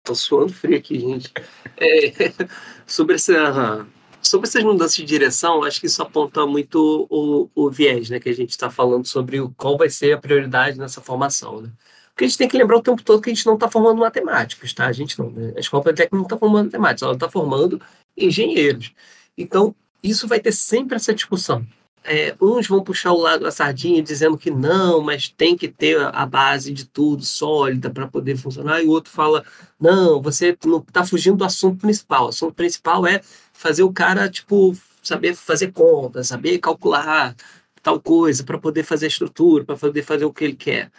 tô 0.05 0.15
suando 0.15 0.53
frio 0.53 0.77
aqui, 0.77 1.01
gente. 1.01 1.33
É, 1.79 2.13
sobre 2.87 3.15
essa 3.15 3.87
Sobre 4.23 4.49
essas 4.49 4.63
mudanças 4.63 4.95
de 4.95 5.05
direção, 5.05 5.65
acho 5.65 5.81
que 5.81 5.87
isso 5.87 6.01
aponta 6.01 6.47
muito 6.47 7.07
o, 7.11 7.49
o 7.55 7.71
viés, 7.71 8.09
né? 8.09 8.21
Que 8.21 8.29
a 8.29 8.35
gente 8.35 8.51
está 8.51 8.71
falando 8.71 9.07
sobre 9.07 9.41
o, 9.41 9.51
qual 9.57 9.77
vai 9.77 9.91
ser 9.91 10.13
a 10.13 10.19
prioridade 10.19 10.79
nessa 10.79 11.01
formação, 11.01 11.61
né? 11.61 11.71
Porque 12.11 12.25
a 12.25 12.29
gente 12.29 12.39
tem 12.39 12.49
que 12.49 12.57
lembrar 12.57 12.77
o 12.77 12.83
tempo 12.83 13.03
todo 13.03 13.21
que 13.21 13.31
a 13.31 13.35
gente 13.35 13.47
não 13.47 13.55
está 13.55 13.69
formando 13.69 13.99
matemáticos, 13.99 14.73
tá? 14.73 14.87
A 14.87 14.93
gente 14.93 15.19
não, 15.19 15.31
né? 15.31 15.55
A 15.57 15.61
escola 15.61 15.83
politécnica 15.83 16.17
não 16.17 16.25
está 16.25 16.37
formando 16.37 16.67
matemáticos, 16.67 17.03
ela 17.03 17.15
está 17.15 17.29
formando 17.29 17.81
engenheiros. 18.17 18.93
Então, 19.37 19.75
isso 20.03 20.29
vai 20.29 20.39
ter 20.39 20.53
sempre 20.53 20.97
essa 20.97 21.15
discussão. 21.15 21.67
É, 22.05 22.35
uns 22.41 22.67
vão 22.67 22.83
puxar 22.83 23.13
o 23.13 23.19
lado 23.19 23.45
da 23.45 23.53
sardinha 23.53 24.03
dizendo 24.03 24.37
que 24.37 24.51
não, 24.51 25.01
mas 25.01 25.29
tem 25.29 25.57
que 25.57 25.69
ter 25.69 25.97
a 26.01 26.27
base 26.27 26.73
de 26.73 26.85
tudo 26.85 27.25
sólida 27.25 27.91
para 27.91 28.09
poder 28.09 28.37
funcionar, 28.37 28.83
e 28.83 28.87
o 28.87 28.91
outro 28.91 29.13
fala: 29.13 29.45
não, 29.81 30.21
você 30.21 30.57
não 30.65 30.79
está 30.79 31.05
fugindo 31.05 31.37
do 31.37 31.45
assunto 31.45 31.81
principal. 31.81 32.27
O 32.27 32.29
assunto 32.29 32.55
principal 32.55 33.07
é 33.07 33.21
fazer 33.63 33.85
o 33.85 33.93
cara, 33.93 34.29
tipo, 34.29 34.77
saber 35.03 35.35
fazer 35.37 35.71
conta, 35.71 36.25
saber 36.25 36.59
calcular 36.59 37.35
tal 37.81 38.01
coisa 38.01 38.43
para 38.45 38.59
poder 38.59 38.83
fazer 38.83 39.07
a 39.07 39.09
estrutura, 39.09 39.65
para 39.65 39.77
poder 39.77 40.03
fazer 40.03 40.25
o 40.25 40.33
que 40.33 40.45
ele 40.45 40.55
quer. 40.57 40.91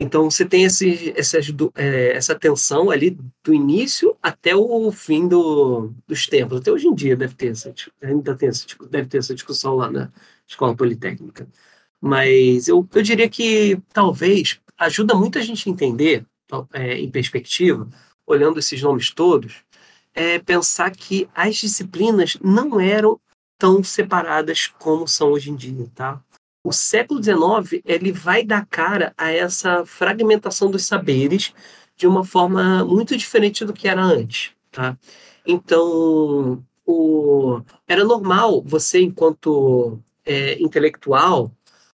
Então 0.00 0.30
você 0.30 0.44
tem 0.44 0.62
esse, 0.62 1.12
é, 1.74 2.12
essa 2.16 2.34
tensão 2.36 2.88
ali 2.90 3.18
do 3.42 3.52
início 3.52 4.16
até 4.22 4.54
o 4.54 4.92
fim 4.92 5.26
do, 5.26 5.92
dos 6.06 6.26
tempos. 6.26 6.60
Até 6.60 6.70
hoje 6.70 6.86
em 6.86 6.94
dia 6.94 7.16
deve 7.16 7.34
ter 7.34 7.48
essa, 7.48 7.74
ainda 8.00 8.36
tem 8.36 8.48
essa, 8.48 8.64
deve 8.88 9.08
ter 9.08 9.18
essa 9.18 9.34
discussão 9.34 9.74
lá 9.74 9.90
na 9.90 10.12
escola 10.46 10.76
politécnica. 10.76 11.48
Mas 12.00 12.68
eu, 12.68 12.88
eu 12.94 13.02
diria 13.02 13.28
que 13.28 13.76
talvez 13.92 14.60
ajuda 14.78 15.14
muito 15.14 15.36
a 15.36 15.42
gente 15.42 15.68
entender, 15.68 16.24
é, 16.72 16.98
em 17.00 17.10
perspectiva, 17.10 17.88
olhando 18.24 18.60
esses 18.60 18.80
nomes 18.80 19.10
todos, 19.10 19.64
é 20.18 20.36
pensar 20.40 20.90
que 20.90 21.28
as 21.32 21.54
disciplinas 21.54 22.36
não 22.42 22.80
eram 22.80 23.20
tão 23.56 23.84
separadas 23.84 24.66
como 24.66 25.06
são 25.06 25.30
hoje 25.30 25.48
em 25.52 25.54
dia, 25.54 25.88
tá? 25.94 26.20
O 26.64 26.72
século 26.72 27.22
XIX 27.22 27.80
ele 27.84 28.10
vai 28.10 28.42
dar 28.42 28.66
cara 28.66 29.14
a 29.16 29.30
essa 29.30 29.86
fragmentação 29.86 30.72
dos 30.72 30.84
saberes 30.84 31.54
de 31.96 32.04
uma 32.04 32.24
forma 32.24 32.84
muito 32.84 33.16
diferente 33.16 33.64
do 33.64 33.72
que 33.72 33.86
era 33.86 34.02
antes, 34.02 34.50
tá? 34.72 34.98
Então, 35.46 36.64
o... 36.84 37.60
era 37.86 38.04
normal 38.04 38.60
você, 38.66 39.00
enquanto 39.00 40.00
é, 40.26 40.60
intelectual, 40.60 41.52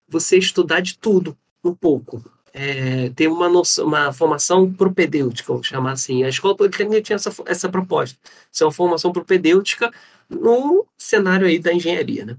você 0.10 0.38
estudar 0.38 0.82
de 0.82 0.98
tudo 0.98 1.38
um 1.64 1.74
pouco, 1.74 2.22
é, 2.54 3.10
ter 3.10 3.28
uma, 3.28 3.50
noção, 3.50 3.86
uma 3.86 4.12
formação 4.14 4.72
propedêutica, 4.72 5.52
vamos 5.52 5.68
chamar 5.68 5.94
assim. 5.94 6.24
A 6.24 6.30
escola 6.30 6.56
politécnica 6.56 7.02
tinha 7.02 7.16
essa, 7.16 7.34
essa 7.46 7.70
proposta, 7.70 8.18
ser 8.52 8.66
uma 8.66 8.72
formação 8.72 9.12
propedêutica 9.12 9.92
no 10.30 10.86
cenário 10.98 11.48
aí 11.48 11.60
da 11.60 11.74
engenharia, 11.74 12.26
né? 12.26 12.38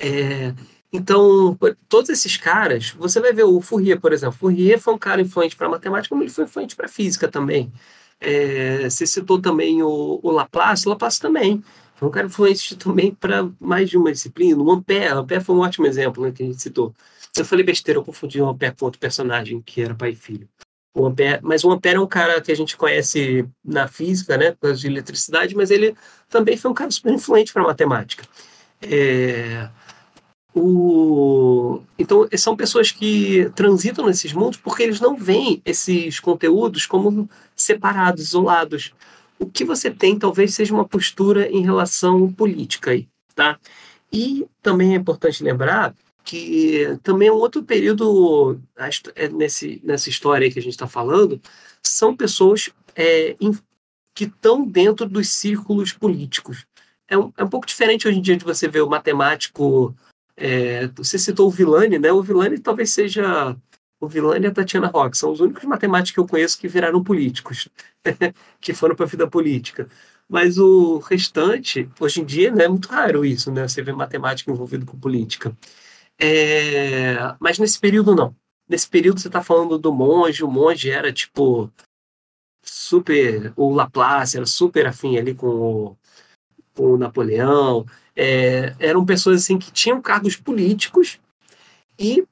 É, 0.00 0.54
então, 0.92 1.56
todos 1.88 2.10
esses 2.10 2.36
caras, 2.36 2.90
você 2.90 3.18
vai 3.20 3.32
ver 3.32 3.44
o 3.44 3.60
Fourier, 3.60 3.98
por 4.00 4.12
exemplo. 4.12 4.36
Fourier 4.38 4.78
foi 4.78 4.92
um 4.92 4.98
cara 4.98 5.22
influente 5.22 5.56
para 5.56 5.68
matemática, 5.68 6.10
como 6.10 6.22
ele 6.22 6.30
foi 6.30 6.44
influente 6.44 6.76
para 6.76 6.88
física 6.88 7.28
também. 7.28 7.72
É, 8.20 8.88
você 8.88 9.06
citou 9.06 9.40
também 9.40 9.82
o, 9.82 10.20
o 10.22 10.30
Laplace, 10.30 10.86
o 10.86 10.90
Laplace 10.90 11.20
também. 11.20 11.62
Foi 11.96 12.08
um 12.08 12.10
cara 12.12 12.26
influente 12.26 12.76
também 12.76 13.14
para 13.14 13.48
mais 13.58 13.88
de 13.88 13.96
uma 13.96 14.12
disciplina. 14.12 14.62
O 14.62 14.70
Ampère, 14.70 15.14
o 15.14 15.18
Ampère 15.20 15.42
foi 15.44 15.56
um 15.56 15.60
ótimo 15.60 15.86
exemplo 15.86 16.22
né, 16.22 16.32
que 16.32 16.42
a 16.42 16.46
gente 16.46 16.60
citou 16.60 16.94
Eu 17.36 17.44
falei 17.44 17.64
besteira, 17.64 17.98
eu 17.98 18.04
confundi 18.04 18.40
o 18.40 18.48
Ampère 18.48 18.74
com 18.76 18.84
outro 18.84 19.00
personagem 19.00 19.60
que 19.62 19.80
era 19.80 19.94
pai 19.94 20.10
e 20.10 20.16
filho. 20.16 20.48
O 20.94 21.06
Ampère, 21.06 21.40
mas 21.42 21.64
o 21.64 21.70
Ampère 21.70 21.96
é 21.96 22.00
um 22.00 22.06
cara 22.06 22.40
que 22.40 22.52
a 22.52 22.56
gente 22.56 22.76
conhece 22.76 23.48
na 23.64 23.88
física, 23.88 24.36
né, 24.36 24.54
de 24.74 24.86
eletricidade, 24.86 25.54
mas 25.54 25.70
ele 25.70 25.96
também 26.28 26.56
foi 26.56 26.70
um 26.70 26.74
cara 26.74 26.90
super 26.90 27.12
influente 27.12 27.52
para 27.52 27.62
matemática. 27.62 28.24
É, 28.82 29.70
o, 30.54 31.80
então, 31.98 32.28
são 32.36 32.54
pessoas 32.54 32.90
que 32.90 33.50
transitam 33.54 34.06
nesses 34.06 34.34
mundos 34.34 34.58
porque 34.58 34.82
eles 34.82 35.00
não 35.00 35.16
veem 35.16 35.62
esses 35.64 36.20
conteúdos 36.20 36.84
como 36.84 37.28
separados, 37.56 38.22
isolados. 38.22 38.92
O 39.38 39.46
que 39.46 39.64
você 39.64 39.90
tem 39.90 40.18
talvez 40.18 40.54
seja 40.54 40.74
uma 40.74 40.86
postura 40.86 41.48
em 41.48 41.62
relação 41.62 42.30
política 42.30 42.90
aí, 42.90 43.08
tá? 43.34 43.58
E 44.12 44.46
também 44.60 44.92
é 44.92 44.96
importante 44.96 45.42
lembrar 45.42 45.94
que 46.24 46.98
também 47.02 47.28
é 47.28 47.32
um 47.32 47.36
outro 47.36 47.62
período 47.62 48.60
é, 49.14 49.28
nesse, 49.28 49.80
nessa 49.84 50.08
história 50.08 50.50
que 50.50 50.58
a 50.58 50.62
gente 50.62 50.72
está 50.72 50.86
falando, 50.86 51.40
são 51.82 52.16
pessoas 52.16 52.70
é, 52.94 53.34
que 54.14 54.24
estão 54.24 54.64
dentro 54.64 55.08
dos 55.08 55.28
círculos 55.28 55.92
políticos. 55.92 56.66
É 57.08 57.18
um, 57.18 57.32
é 57.36 57.44
um 57.44 57.48
pouco 57.48 57.66
diferente 57.66 58.06
hoje 58.06 58.18
em 58.18 58.22
dia 58.22 58.36
de 58.36 58.44
você 58.44 58.68
ver 58.68 58.82
o 58.82 58.88
matemático. 58.88 59.94
É, 60.36 60.86
você 60.88 61.18
citou 61.18 61.48
o 61.48 61.50
Villani, 61.50 61.98
né? 61.98 62.12
O 62.12 62.22
Villani 62.22 62.58
talvez 62.58 62.90
seja. 62.90 63.56
O 64.00 64.08
Villani 64.08 64.46
e 64.46 64.48
a 64.48 64.50
Tatiana 64.50 64.88
Rock 64.88 65.16
são 65.16 65.30
os 65.30 65.38
únicos 65.38 65.62
matemáticos 65.62 66.10
que 66.12 66.18
eu 66.18 66.26
conheço 66.26 66.58
que 66.58 66.66
viraram 66.66 67.04
políticos, 67.04 67.68
que 68.60 68.74
foram 68.74 68.96
para 68.96 69.06
a 69.06 69.08
vida 69.08 69.28
política. 69.28 69.88
Mas 70.28 70.58
o 70.58 70.98
restante, 70.98 71.88
hoje 72.00 72.20
em 72.20 72.24
dia, 72.24 72.50
né, 72.50 72.64
é 72.64 72.68
muito 72.68 72.88
raro 72.88 73.24
isso, 73.24 73.52
né? 73.52 73.68
Você 73.68 73.80
vê 73.82 73.92
matemática 73.92 74.50
envolvido 74.50 74.86
com 74.86 74.98
política. 74.98 75.56
É, 76.22 77.34
mas 77.40 77.58
nesse 77.58 77.80
período, 77.80 78.14
não. 78.14 78.34
Nesse 78.68 78.88
período, 78.88 79.20
você 79.20 79.26
está 79.26 79.42
falando 79.42 79.76
do 79.76 79.92
monge, 79.92 80.44
o 80.44 80.50
monge 80.50 80.88
era 80.88 81.12
tipo 81.12 81.68
super. 82.64 83.52
O 83.56 83.74
Laplace 83.74 84.36
era 84.36 84.46
super 84.46 84.86
afim 84.86 85.18
ali 85.18 85.34
com 85.34 85.46
o, 85.48 85.96
com 86.74 86.92
o 86.92 86.96
Napoleão. 86.96 87.84
É, 88.14 88.74
eram 88.78 89.04
pessoas 89.04 89.42
assim 89.42 89.58
que 89.58 89.72
tinham 89.72 90.00
cargos 90.00 90.36
políticos 90.36 91.18
e 91.98 92.24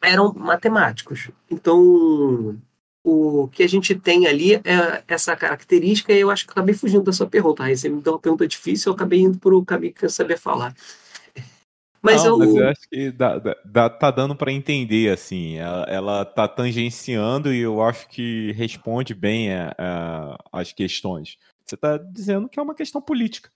eram 0.00 0.32
matemáticos. 0.32 1.30
Então, 1.50 2.58
o 3.04 3.48
que 3.48 3.62
a 3.62 3.68
gente 3.68 3.94
tem 3.94 4.26
ali 4.26 4.54
é 4.54 5.02
essa 5.06 5.36
característica, 5.36 6.12
e 6.12 6.20
eu 6.20 6.30
acho 6.30 6.46
que 6.46 6.52
acabei 6.52 6.74
fugindo 6.74 7.04
da 7.04 7.12
sua 7.12 7.26
pergunta. 7.26 7.64
Aí 7.64 7.76
você 7.76 7.88
me 7.90 8.00
deu 8.00 8.14
uma 8.14 8.18
pergunta 8.18 8.46
difícil, 8.46 8.90
eu 8.90 8.94
acabei 8.94 9.20
indo 9.20 9.38
para 9.38 9.54
o 9.54 9.64
caminho 9.64 9.92
que 9.92 10.04
eu 10.04 10.10
sabia 10.10 10.38
falar. 10.38 10.74
Mas, 12.00 12.24
Não, 12.24 12.32
eu... 12.32 12.38
mas 12.38 12.54
eu 12.54 12.68
acho 12.68 12.88
que 12.88 13.10
dá, 13.10 13.38
dá, 13.64 13.90
tá 13.90 14.10
dando 14.10 14.36
para 14.36 14.52
entender, 14.52 15.10
assim. 15.12 15.56
Ela, 15.56 15.84
ela 15.84 16.24
tá 16.24 16.46
tangenciando 16.46 17.52
e 17.52 17.60
eu 17.60 17.82
acho 17.82 18.08
que 18.08 18.52
responde 18.52 19.14
bem 19.14 19.52
a, 19.52 19.74
a, 19.76 20.38
as 20.52 20.72
questões. 20.72 21.36
Você 21.64 21.74
está 21.74 21.98
dizendo 21.98 22.48
que 22.48 22.58
é 22.58 22.62
uma 22.62 22.74
questão 22.74 23.00
política. 23.00 23.50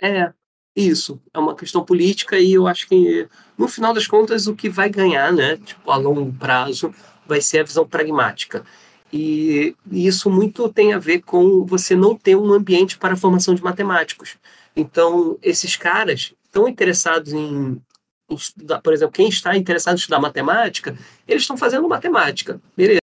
É, 0.00 0.32
isso. 0.74 1.22
É 1.32 1.38
uma 1.38 1.54
questão 1.54 1.84
política 1.84 2.38
e 2.38 2.52
eu 2.54 2.66
acho 2.66 2.88
que, 2.88 3.28
no 3.56 3.68
final 3.68 3.94
das 3.94 4.06
contas, 4.06 4.46
o 4.46 4.56
que 4.56 4.68
vai 4.68 4.90
ganhar, 4.90 5.32
né, 5.32 5.56
tipo, 5.56 5.90
a 5.90 5.96
longo 5.96 6.32
prazo, 6.32 6.92
vai 7.26 7.40
ser 7.40 7.60
a 7.60 7.64
visão 7.64 7.86
pragmática. 7.86 8.64
E, 9.12 9.76
e 9.90 10.06
isso 10.06 10.30
muito 10.30 10.68
tem 10.70 10.94
a 10.94 10.98
ver 10.98 11.20
com 11.20 11.64
você 11.66 11.94
não 11.94 12.16
ter 12.16 12.34
um 12.34 12.52
ambiente 12.52 12.98
para 12.98 13.14
a 13.14 13.16
formação 13.16 13.54
de 13.54 13.62
matemáticos. 13.62 14.36
Então, 14.74 15.38
esses 15.42 15.76
caras 15.76 16.34
estão 16.52 16.68
interessados 16.68 17.32
em, 17.32 17.82
em 18.28 18.34
estudar, 18.34 18.82
por 18.82 18.92
exemplo, 18.92 19.14
quem 19.14 19.28
está 19.28 19.56
interessado 19.56 19.94
em 19.94 19.98
estudar 19.98 20.20
matemática, 20.20 20.96
eles 21.26 21.42
estão 21.42 21.56
fazendo 21.56 21.88
matemática, 21.88 22.60
beleza? 22.76 23.00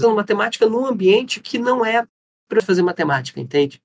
Fazendo 0.00 0.16
matemática 0.16 0.66
num 0.66 0.86
ambiente 0.86 1.40
que 1.40 1.58
não 1.58 1.84
é 1.84 2.06
para 2.48 2.62
fazer 2.62 2.82
matemática, 2.82 3.38
entende? 3.38 3.80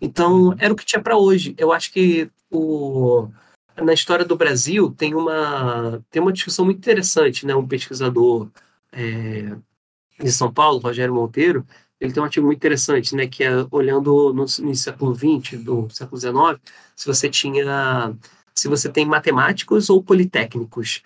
Então, 0.00 0.54
era 0.58 0.72
o 0.72 0.76
que 0.76 0.86
tinha 0.86 1.02
para 1.02 1.18
hoje. 1.18 1.54
Eu 1.58 1.72
acho 1.72 1.92
que 1.92 2.30
o, 2.50 3.28
na 3.76 3.92
história 3.92 4.24
do 4.24 4.36
Brasil 4.36 4.90
tem 4.92 5.14
uma, 5.14 6.02
tem 6.10 6.22
uma 6.22 6.32
discussão 6.32 6.64
muito 6.64 6.78
interessante, 6.78 7.44
né? 7.44 7.54
Um 7.54 7.66
pesquisador 7.66 8.48
é, 8.92 9.56
de 10.18 10.32
São 10.32 10.52
Paulo, 10.52 10.78
Rogério 10.78 11.14
Monteiro, 11.14 11.66
ele 12.00 12.12
tem 12.12 12.22
um 12.22 12.24
artigo 12.24 12.46
muito 12.46 12.58
interessante, 12.58 13.14
né, 13.14 13.26
que 13.26 13.44
é 13.44 13.50
olhando 13.70 14.32
no, 14.32 14.44
no 14.44 14.74
século 14.74 15.14
XX, 15.14 15.62
do 15.62 15.88
século 15.90 16.18
XIX, 16.18 16.72
se 16.96 17.06
você 17.06 17.28
tinha, 17.28 18.16
se 18.54 18.68
você 18.68 18.88
tem 18.88 19.04
matemáticos 19.04 19.90
ou 19.90 20.02
politécnicos. 20.02 21.02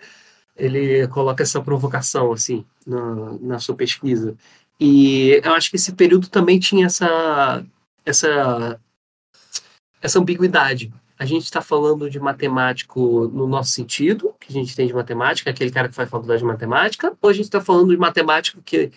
Ele 0.55 1.05
coloca 1.09 1.43
essa 1.43 1.61
provocação, 1.61 2.31
assim, 2.31 2.65
na, 2.87 3.37
na 3.41 3.59
sua 3.59 3.75
pesquisa. 3.75 4.37
E 4.79 5.41
eu 5.43 5.53
acho 5.53 5.69
que 5.69 5.75
esse 5.75 5.91
período 5.93 6.29
também 6.29 6.59
tinha 6.59 6.85
essa, 6.85 7.65
essa, 8.05 8.79
essa 10.01 10.19
ambiguidade. 10.19 10.93
A 11.19 11.25
gente 11.25 11.43
está 11.43 11.61
falando 11.61 12.09
de 12.09 12.19
matemático 12.19 13.27
no 13.33 13.47
nosso 13.47 13.71
sentido, 13.71 14.33
que 14.39 14.49
a 14.49 14.53
gente 14.53 14.75
tem 14.75 14.87
de 14.87 14.93
matemática, 14.93 15.49
aquele 15.49 15.71
cara 15.71 15.89
que 15.89 15.95
faz 15.95 16.09
faculdade 16.09 16.39
de 16.39 16.45
matemática, 16.45 17.17
ou 17.21 17.29
a 17.29 17.33
gente 17.33 17.45
está 17.45 17.59
falando 17.59 17.89
de 17.89 17.97
matemático 17.97 18.61
que 18.61 18.91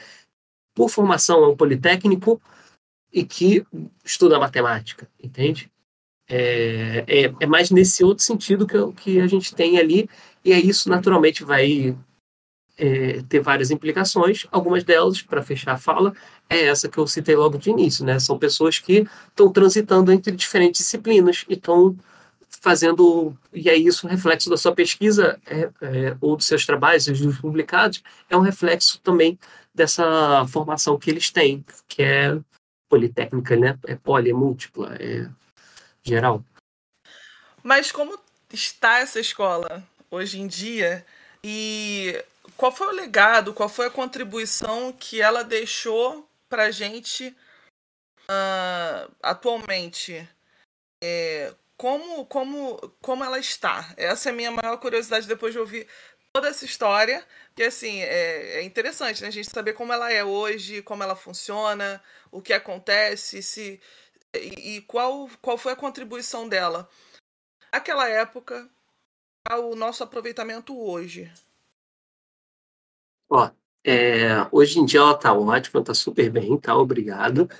por 0.78 0.88
formação 0.88 1.42
é 1.42 1.48
um 1.48 1.56
politécnico 1.56 2.40
e 3.12 3.24
que 3.24 3.66
estuda 4.04 4.38
matemática, 4.38 5.08
entende? 5.20 5.68
É, 6.30 7.04
é, 7.08 7.34
é, 7.40 7.46
mais 7.46 7.68
nesse 7.72 8.04
outro 8.04 8.22
sentido 8.22 8.64
que, 8.64 8.76
que 8.92 9.20
a 9.20 9.26
gente 9.26 9.52
tem 9.52 9.76
ali, 9.76 10.08
e 10.44 10.52
é 10.52 10.60
isso 10.60 10.88
naturalmente 10.88 11.42
vai 11.42 11.96
é, 12.76 13.22
ter 13.28 13.40
várias 13.40 13.72
implicações. 13.72 14.46
Algumas 14.52 14.84
delas, 14.84 15.20
para 15.20 15.42
fechar 15.42 15.72
a 15.72 15.78
fala, 15.78 16.14
é 16.48 16.66
essa 16.66 16.88
que 16.88 16.98
eu 16.98 17.08
citei 17.08 17.34
logo 17.34 17.58
de 17.58 17.70
início, 17.70 18.04
né? 18.04 18.20
São 18.20 18.38
pessoas 18.38 18.78
que 18.78 19.04
estão 19.30 19.50
transitando 19.50 20.12
entre 20.12 20.30
diferentes 20.30 20.82
disciplinas 20.82 21.44
e 21.48 21.54
estão 21.54 21.96
fazendo, 22.60 23.36
e 23.52 23.68
é 23.68 23.74
isso 23.74 24.06
um 24.06 24.10
reflexo 24.10 24.48
da 24.48 24.56
sua 24.56 24.72
pesquisa 24.72 25.40
é, 25.44 25.70
é, 25.80 26.16
ou 26.20 26.36
dos 26.36 26.46
seus 26.46 26.64
trabalhos, 26.64 27.06
dos 27.06 27.40
publicados, 27.40 28.00
é 28.30 28.36
um 28.36 28.40
reflexo 28.40 29.00
também 29.00 29.36
dessa 29.78 30.46
formação 30.48 30.98
que 30.98 31.08
eles 31.08 31.30
têm, 31.30 31.64
que 31.86 32.02
é 32.02 32.38
politécnica, 32.88 33.56
né? 33.56 33.78
É 33.86 33.94
poli, 33.94 34.30
é 34.30 34.34
múltipla, 34.34 34.94
é 35.00 35.28
geral. 36.02 36.44
Mas 37.62 37.92
como 37.92 38.18
está 38.52 38.98
essa 38.98 39.20
escola 39.20 39.82
hoje 40.10 40.40
em 40.40 40.46
dia 40.46 41.04
e 41.44 42.22
qual 42.56 42.72
foi 42.72 42.88
o 42.88 42.96
legado, 42.96 43.54
qual 43.54 43.68
foi 43.68 43.86
a 43.86 43.90
contribuição 43.90 44.92
que 44.92 45.20
ela 45.20 45.44
deixou 45.44 46.28
para 46.48 46.70
gente 46.70 47.34
uh, 48.28 49.14
atualmente? 49.22 50.28
É, 51.02 51.54
como, 51.76 52.26
como, 52.26 52.76
como 53.00 53.24
ela 53.24 53.38
está? 53.38 53.94
Essa 53.96 54.30
é 54.30 54.32
a 54.32 54.34
minha 54.34 54.50
maior 54.50 54.76
curiosidade 54.78 55.28
depois 55.28 55.52
de 55.52 55.60
ouvir 55.60 55.86
toda 56.32 56.48
essa 56.48 56.64
história, 56.64 57.24
que 57.58 57.64
assim, 57.64 57.98
é, 58.02 58.60
é, 58.60 58.62
interessante, 58.62 59.20
né? 59.20 59.26
A 59.26 59.32
gente 59.32 59.50
saber 59.50 59.72
como 59.72 59.92
ela 59.92 60.12
é 60.12 60.22
hoje, 60.22 60.80
como 60.80 61.02
ela 61.02 61.16
funciona, 61.16 62.00
o 62.30 62.40
que 62.40 62.52
acontece, 62.52 63.42
se 63.42 63.80
e, 64.32 64.76
e 64.76 64.82
qual, 64.82 65.28
qual 65.42 65.58
foi 65.58 65.72
a 65.72 65.76
contribuição 65.76 66.48
dela 66.48 66.88
naquela 67.72 68.08
época 68.08 68.70
ao 69.44 69.74
nosso 69.74 70.04
aproveitamento 70.04 70.78
hoje. 70.80 71.32
Ó, 73.28 73.50
é, 73.84 74.46
hoje 74.52 74.78
em 74.78 74.84
dia 74.84 75.00
ela 75.00 75.18
tá 75.18 75.32
ótima, 75.32 75.82
tá 75.82 75.92
super 75.92 76.30
bem, 76.30 76.56
tá? 76.58 76.76
Obrigado. 76.76 77.50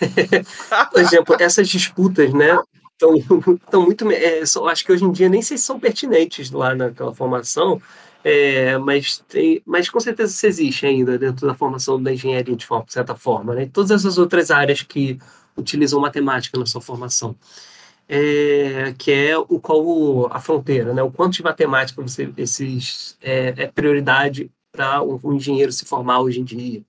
Por 0.90 0.98
exemplo, 1.02 1.36
essas 1.38 1.68
disputas, 1.68 2.32
né? 2.32 2.58
Estão 2.92 3.58
tão 3.70 3.82
muito. 3.82 4.10
É, 4.10 4.46
só, 4.46 4.66
acho 4.68 4.82
que 4.82 4.92
hoje 4.92 5.04
em 5.04 5.12
dia 5.12 5.28
nem 5.28 5.42
sei 5.42 5.58
se 5.58 5.64
são 5.64 5.78
pertinentes 5.78 6.50
lá 6.50 6.74
naquela 6.74 7.14
formação, 7.14 7.82
é, 8.24 8.78
mas, 8.78 9.18
tem, 9.28 9.62
mas 9.66 9.90
com 9.90 9.98
certeza 9.98 10.32
isso 10.32 10.46
existe 10.46 10.86
ainda 10.86 11.18
dentro 11.18 11.46
da 11.46 11.54
formação 11.54 12.00
da 12.02 12.12
engenharia 12.12 12.54
de 12.54 12.66
forma, 12.66 12.84
certa 12.88 13.16
forma, 13.16 13.54
né? 13.54 13.68
todas 13.72 13.90
essas 13.90 14.18
outras 14.18 14.50
áreas 14.50 14.82
que 14.82 15.18
utilizam 15.56 16.00
matemática 16.00 16.58
na 16.58 16.66
sua 16.66 16.80
formação. 16.80 17.36
É, 18.08 18.94
que 18.98 19.10
é 19.10 19.38
o 19.38 19.58
qual 19.60 20.26
a 20.32 20.40
fronteira, 20.40 20.92
né? 20.92 21.02
O 21.02 21.10
quanto 21.10 21.34
de 21.34 21.42
matemática 21.42 22.02
você 22.02 22.30
esses 22.36 23.16
é, 23.22 23.54
é 23.56 23.66
prioridade 23.68 24.50
para 24.70 25.02
um, 25.02 25.18
um, 25.24 25.34
engenheiro 25.34 25.72
se 25.72 25.86
formar 25.86 26.20
hoje 26.20 26.40
em 26.40 26.44
dia. 26.44 26.82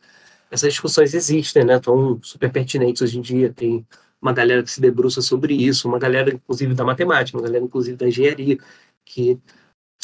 Essas 0.51 0.71
discussões 0.73 1.13
existem, 1.13 1.63
né? 1.63 1.77
Estão 1.77 2.19
super 2.23 2.51
pertinentes 2.51 3.01
hoje 3.01 3.19
em 3.19 3.21
dia. 3.21 3.53
Tem 3.53 3.85
uma 4.21 4.33
galera 4.33 4.63
que 4.63 4.71
se 4.71 4.81
debruça 4.81 5.21
sobre 5.21 5.53
isso, 5.53 5.87
uma 5.87 5.99
galera 5.99 6.33
inclusive 6.33 6.73
da 6.73 6.83
matemática, 6.83 7.37
uma 7.37 7.45
galera 7.45 7.63
inclusive 7.65 7.97
da 7.97 8.07
engenharia 8.07 8.57
que 9.05 9.39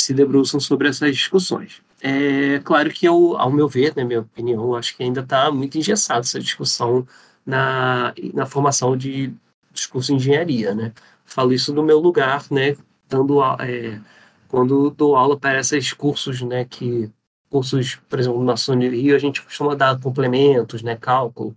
se 0.02 0.14
debruçam 0.14 0.60
sobre 0.60 0.88
essas 0.88 1.16
discussões. 1.16 1.82
É 2.02 2.60
claro 2.64 2.90
que 2.92 3.06
eu, 3.06 3.38
ao 3.38 3.52
meu 3.52 3.68
ver, 3.68 3.90
na 3.96 4.04
né, 4.04 4.08
minha 4.08 4.22
opinião, 4.22 4.76
acho 4.76 4.96
que 4.96 5.04
ainda 5.04 5.22
está 5.22 5.52
muito 5.52 5.78
engessada 5.78 6.22
essa 6.22 6.40
discussão 6.40 7.06
na, 7.46 8.14
na 8.34 8.46
formação 8.46 8.96
de 8.96 9.34
discurso 9.72 10.08
de 10.12 10.18
engenharia, 10.18 10.74
né? 10.74 10.94
Falo 11.26 11.54
isso 11.54 11.74
do 11.74 11.84
meu 11.84 12.00
lugar, 12.00 12.46
né? 12.52 12.76
Dando 13.10 13.42
é, 13.60 14.00
quando 14.48 14.90
dou 14.92 15.16
aula 15.16 15.38
para 15.38 15.60
esses 15.60 15.94
cursos, 15.94 16.42
né, 16.42 16.66
que 16.66 17.12
cursos, 17.50 17.96
por 18.10 18.20
exemplo, 18.20 18.44
nosso 18.44 18.74
Rio, 18.74 19.16
a 19.16 19.20
gente 19.20 19.42
costuma 19.42 19.76
dar 19.76 20.00
complementos, 20.00 20.82
né, 20.84 20.96
cálculo, 20.96 21.56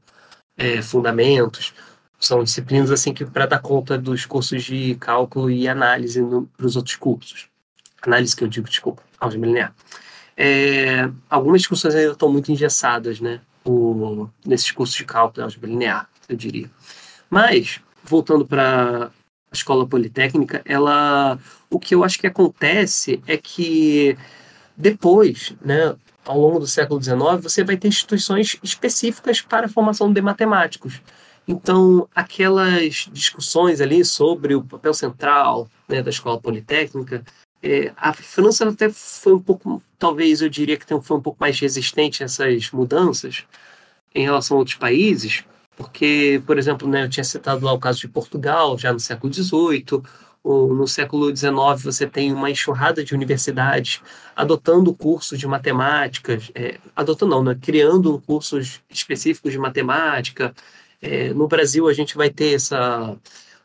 é, 0.56 0.82
fundamentos, 0.82 1.74
são 2.20 2.44
disciplinas 2.44 2.90
assim 2.90 3.12
que 3.12 3.24
para 3.24 3.46
dar 3.46 3.60
conta 3.60 3.98
dos 3.98 4.26
cursos 4.26 4.62
de 4.62 4.94
cálculo 4.96 5.50
e 5.50 5.66
análise 5.68 6.20
para 6.56 6.66
os 6.66 6.76
outros 6.76 6.96
cursos. 6.96 7.48
Análise 8.02 8.34
que 8.34 8.44
eu 8.44 8.48
digo, 8.48 8.68
desculpa, 8.68 9.02
álgebra 9.18 9.48
linear. 9.48 9.74
É, 10.36 11.08
algumas 11.28 11.60
discussões 11.60 11.94
ainda 11.94 12.12
estão 12.12 12.28
muito 12.30 12.50
engessadas, 12.50 13.20
né, 13.20 13.40
o, 13.64 14.28
nesses 14.44 14.70
cursos 14.70 14.96
de 14.96 15.04
cálculo 15.04 15.42
e 15.42 15.44
álgebra 15.44 15.70
linear, 15.70 16.08
eu 16.28 16.36
diria. 16.36 16.70
Mas, 17.30 17.80
voltando 18.02 18.46
para 18.46 19.06
a 19.06 19.54
escola 19.54 19.86
politécnica, 19.86 20.62
ela, 20.64 21.38
o 21.70 21.78
que 21.78 21.94
eu 21.94 22.02
acho 22.02 22.18
que 22.18 22.26
acontece 22.26 23.22
é 23.26 23.36
que 23.36 24.16
depois, 24.76 25.54
né, 25.60 25.94
ao 26.24 26.38
longo 26.38 26.58
do 26.58 26.66
século 26.66 27.02
XIX, 27.02 27.42
você 27.42 27.64
vai 27.64 27.76
ter 27.76 27.88
instituições 27.88 28.58
específicas 28.62 29.40
para 29.40 29.66
a 29.66 29.68
formação 29.68 30.12
de 30.12 30.20
matemáticos. 30.20 31.00
Então, 31.46 32.08
aquelas 32.14 33.08
discussões 33.12 33.80
ali 33.80 34.04
sobre 34.04 34.54
o 34.54 34.62
papel 34.62 34.94
central 34.94 35.68
né, 35.88 36.02
da 36.02 36.10
escola 36.10 36.40
politécnica, 36.40 37.24
é, 37.62 37.92
a 37.96 38.12
França 38.12 38.68
até 38.68 38.90
foi 38.90 39.34
um 39.34 39.38
pouco, 39.38 39.82
talvez 39.98 40.42
eu 40.42 40.48
diria 40.48 40.76
que 40.76 40.86
foi 40.86 41.16
um 41.16 41.20
pouco 41.20 41.38
mais 41.40 41.58
resistente 41.60 42.22
a 42.22 42.26
essas 42.26 42.70
mudanças 42.72 43.44
em 44.14 44.24
relação 44.24 44.56
a 44.56 44.60
outros 44.60 44.76
países, 44.76 45.44
porque, 45.76 46.42
por 46.46 46.58
exemplo, 46.58 46.88
né, 46.88 47.04
eu 47.04 47.08
tinha 47.08 47.24
citado 47.24 47.64
lá 47.64 47.72
o 47.72 47.78
caso 47.78 48.00
de 48.00 48.08
Portugal, 48.08 48.76
já 48.76 48.92
no 48.92 49.00
século 49.00 49.32
XVIII, 49.32 50.02
ou 50.44 50.74
no 50.74 50.88
século 50.88 51.34
XIX 51.34 51.54
você 51.82 52.06
tem 52.06 52.32
uma 52.32 52.50
enxurrada 52.50 53.04
de 53.04 53.14
universidades 53.14 54.00
adotando 54.34 54.92
cursos 54.92 55.38
de 55.38 55.46
matemática, 55.46 56.38
é, 56.54 56.78
adotando 56.96 57.30
não, 57.36 57.44
né, 57.44 57.56
criando 57.60 58.20
cursos 58.26 58.80
específicos 58.90 59.52
de 59.52 59.58
matemática. 59.58 60.52
É, 61.00 61.32
no 61.32 61.46
Brasil 61.46 61.88
a 61.88 61.92
gente 61.92 62.16
vai 62.16 62.28
ter 62.28 62.54
essa 62.54 63.16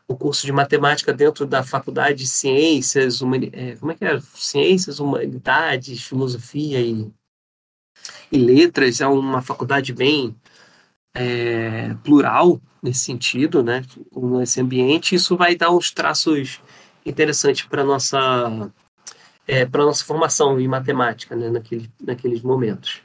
o 0.08 0.16
curso 0.16 0.46
de 0.46 0.52
matemática 0.52 1.12
dentro 1.12 1.46
da 1.46 1.62
faculdade 1.62 2.20
de 2.20 2.26
ciências, 2.26 3.20
humani, 3.20 3.50
é, 3.52 3.76
como 3.76 3.92
é 3.92 3.94
que 3.94 4.04
é? 4.06 4.18
Ciências, 4.34 4.98
humanidades, 4.98 6.02
filosofia 6.02 6.80
e, 6.80 7.12
e 8.32 8.38
letras. 8.38 9.02
É 9.02 9.06
uma 9.06 9.42
faculdade 9.42 9.92
bem 9.92 10.34
é, 11.14 11.94
plural 12.02 12.60
nesse 12.82 13.00
sentido, 13.00 13.62
né? 13.62 13.84
Nesse 14.16 14.60
ambiente, 14.60 15.14
isso 15.14 15.36
vai 15.36 15.54
dar 15.54 15.70
uns 15.70 15.90
traços 15.90 16.60
interessantes 17.04 17.66
para 17.66 17.84
nossa 17.84 18.72
é, 19.46 19.64
para 19.66 19.84
nossa 19.84 20.04
formação 20.04 20.58
em 20.58 20.68
matemática, 20.68 21.36
né? 21.36 21.50
Naquele, 21.50 21.90
naqueles 22.02 22.42
momentos. 22.42 23.02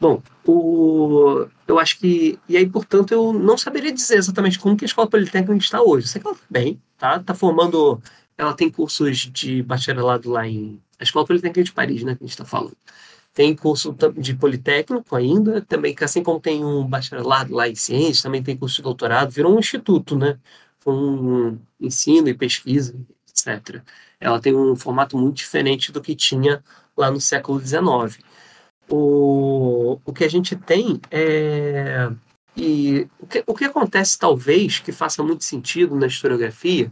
Bom, 0.00 0.22
o, 0.46 1.46
eu 1.68 1.78
acho 1.78 1.98
que 1.98 2.38
e 2.48 2.56
aí, 2.56 2.68
portanto, 2.68 3.12
eu 3.12 3.32
não 3.32 3.58
saberia 3.58 3.92
dizer 3.92 4.16
exatamente 4.16 4.58
como 4.58 4.76
que 4.76 4.84
a 4.84 4.86
escola 4.86 5.08
politécnica 5.08 5.62
está 5.62 5.82
hoje. 5.82 6.08
Sei 6.08 6.20
que 6.20 6.26
ela 6.26 6.36
tá 6.36 6.42
bem, 6.48 6.80
tá? 6.96 7.20
Tá 7.20 7.34
formando, 7.34 8.00
ela 8.36 8.54
tem 8.54 8.70
cursos 8.70 9.18
de 9.18 9.62
bacharelado 9.62 10.30
lá 10.30 10.46
em 10.48 10.80
a 10.98 11.02
escola 11.02 11.26
politécnica 11.26 11.64
de 11.64 11.72
Paris, 11.72 12.02
né? 12.02 12.14
Que 12.14 12.24
a 12.24 12.26
gente 12.26 12.32
está 12.32 12.44
falando. 12.44 12.76
Tem 13.32 13.54
curso 13.54 13.96
de 14.18 14.34
politécnico 14.34 15.16
ainda, 15.16 15.62
também, 15.62 15.94
assim 16.00 16.22
como 16.22 16.40
tem 16.40 16.64
um 16.64 16.86
bacharelado 16.86 17.54
lá 17.54 17.68
em 17.68 17.74
ciências, 17.74 18.22
também 18.22 18.42
tem 18.42 18.56
curso 18.56 18.76
de 18.76 18.82
doutorado, 18.82 19.30
virou 19.30 19.54
um 19.54 19.60
instituto, 19.60 20.16
né? 20.16 20.38
Com 20.84 21.58
ensino 21.80 22.28
e 22.28 22.34
pesquisa, 22.34 22.94
etc. 23.28 23.82
Ela 24.18 24.40
tem 24.40 24.54
um 24.54 24.76
formato 24.76 25.16
muito 25.16 25.36
diferente 25.36 25.92
do 25.92 26.00
que 26.00 26.14
tinha 26.14 26.62
lá 26.96 27.10
no 27.10 27.20
século 27.20 27.60
XIX. 27.60 28.18
O, 28.90 30.00
o 30.04 30.12
que 30.12 30.24
a 30.24 30.28
gente 30.28 30.56
tem 30.56 31.00
é. 31.10 32.10
E 32.56 33.06
o 33.18 33.26
que, 33.26 33.44
o 33.46 33.54
que 33.54 33.64
acontece, 33.64 34.18
talvez, 34.18 34.80
que 34.80 34.90
faça 34.90 35.22
muito 35.22 35.44
sentido 35.44 35.94
na 35.94 36.08
historiografia, 36.08 36.90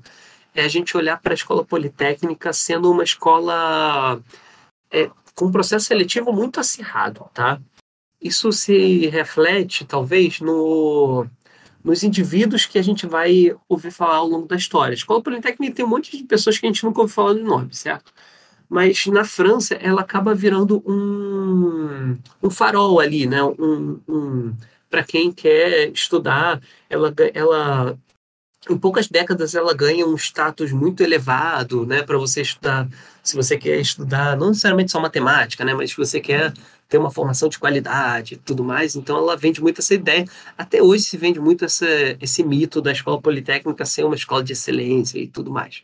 é 0.54 0.64
a 0.64 0.68
gente 0.68 0.96
olhar 0.96 1.20
para 1.20 1.32
a 1.32 1.34
escola 1.34 1.64
politécnica 1.64 2.52
sendo 2.52 2.90
uma 2.90 3.02
escola 3.02 4.22
é, 4.90 5.10
com 5.34 5.46
um 5.46 5.52
processo 5.52 5.86
seletivo 5.86 6.32
muito 6.32 6.60
acirrado, 6.60 7.28
tá? 7.34 7.60
Isso 8.20 8.52
se 8.52 9.06
reflete, 9.08 9.84
talvez, 9.84 10.40
no, 10.40 11.26
nos 11.82 12.02
indivíduos 12.02 12.66
que 12.66 12.78
a 12.78 12.82
gente 12.82 13.06
vai 13.06 13.54
ouvir 13.68 13.90
falar 13.90 14.16
ao 14.16 14.26
longo 14.26 14.46
da 14.46 14.56
história. 14.56 14.92
A 14.92 14.94
Escola 14.94 15.22
Politécnica 15.22 15.74
tem 15.74 15.84
um 15.84 15.88
monte 15.88 16.16
de 16.16 16.24
pessoas 16.24 16.58
que 16.58 16.66
a 16.66 16.68
gente 16.68 16.84
nunca 16.84 17.00
ouviu 17.00 17.14
falar 17.14 17.34
do 17.34 17.44
nome, 17.44 17.74
certo? 17.74 18.12
Mas 18.68 19.06
na 19.06 19.24
França, 19.24 19.74
ela 19.76 20.02
acaba 20.02 20.34
virando 20.34 20.82
um, 20.86 22.16
um 22.42 22.50
farol 22.50 23.00
ali, 23.00 23.26
né? 23.26 23.42
Um, 23.42 24.00
um 24.08 24.54
para 24.90 25.04
quem 25.04 25.30
quer 25.32 25.90
estudar, 25.90 26.60
ela, 26.88 27.12
ela 27.34 27.98
em 28.68 28.76
poucas 28.76 29.08
décadas 29.08 29.54
ela 29.54 29.74
ganha 29.74 30.06
um 30.06 30.16
status 30.16 30.72
muito 30.72 31.02
elevado, 31.02 31.86
né, 31.86 32.02
para 32.02 32.18
você 32.18 32.42
estudar, 32.42 32.88
se 33.22 33.36
você 33.36 33.56
quer 33.56 33.80
estudar 33.80 34.36
não 34.36 34.48
necessariamente 34.48 34.92
só 34.92 35.00
matemática, 35.00 35.64
né, 35.64 35.74
mas 35.74 35.90
se 35.90 35.96
você 35.96 36.20
quer 36.20 36.52
ter 36.88 36.98
uma 36.98 37.10
formação 37.10 37.48
de 37.48 37.58
qualidade 37.58 38.34
e 38.34 38.36
tudo 38.38 38.64
mais, 38.64 38.96
então 38.96 39.16
ela 39.16 39.36
vende 39.36 39.60
muito 39.60 39.80
essa 39.80 39.94
ideia. 39.94 40.24
Até 40.56 40.82
hoje 40.82 41.04
se 41.04 41.16
vende 41.18 41.38
muito 41.38 41.64
essa, 41.64 41.86
esse 42.18 42.42
mito 42.42 42.80
da 42.80 42.90
escola 42.90 43.20
politécnica 43.20 43.84
ser 43.84 44.04
uma 44.04 44.14
escola 44.14 44.42
de 44.42 44.54
excelência 44.54 45.18
e 45.18 45.26
tudo 45.28 45.50
mais. 45.50 45.82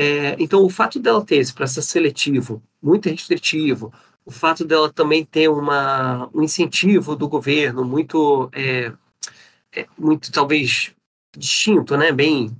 É, 0.00 0.36
então, 0.38 0.62
o 0.62 0.70
fato 0.70 1.00
dela 1.00 1.24
ter 1.24 1.38
esse 1.38 1.52
processo 1.52 1.88
seletivo 1.88 2.62
muito 2.80 3.08
restritivo, 3.08 3.92
o 4.24 4.30
fato 4.30 4.64
dela 4.64 4.92
também 4.92 5.24
ter 5.24 5.48
uma, 5.48 6.30
um 6.32 6.40
incentivo 6.40 7.16
do 7.16 7.28
governo 7.28 7.84
muito, 7.84 8.48
é, 8.52 8.92
é, 9.74 9.88
muito 9.98 10.30
talvez 10.30 10.92
distinto, 11.36 11.96
né? 11.96 12.12
Bem, 12.12 12.56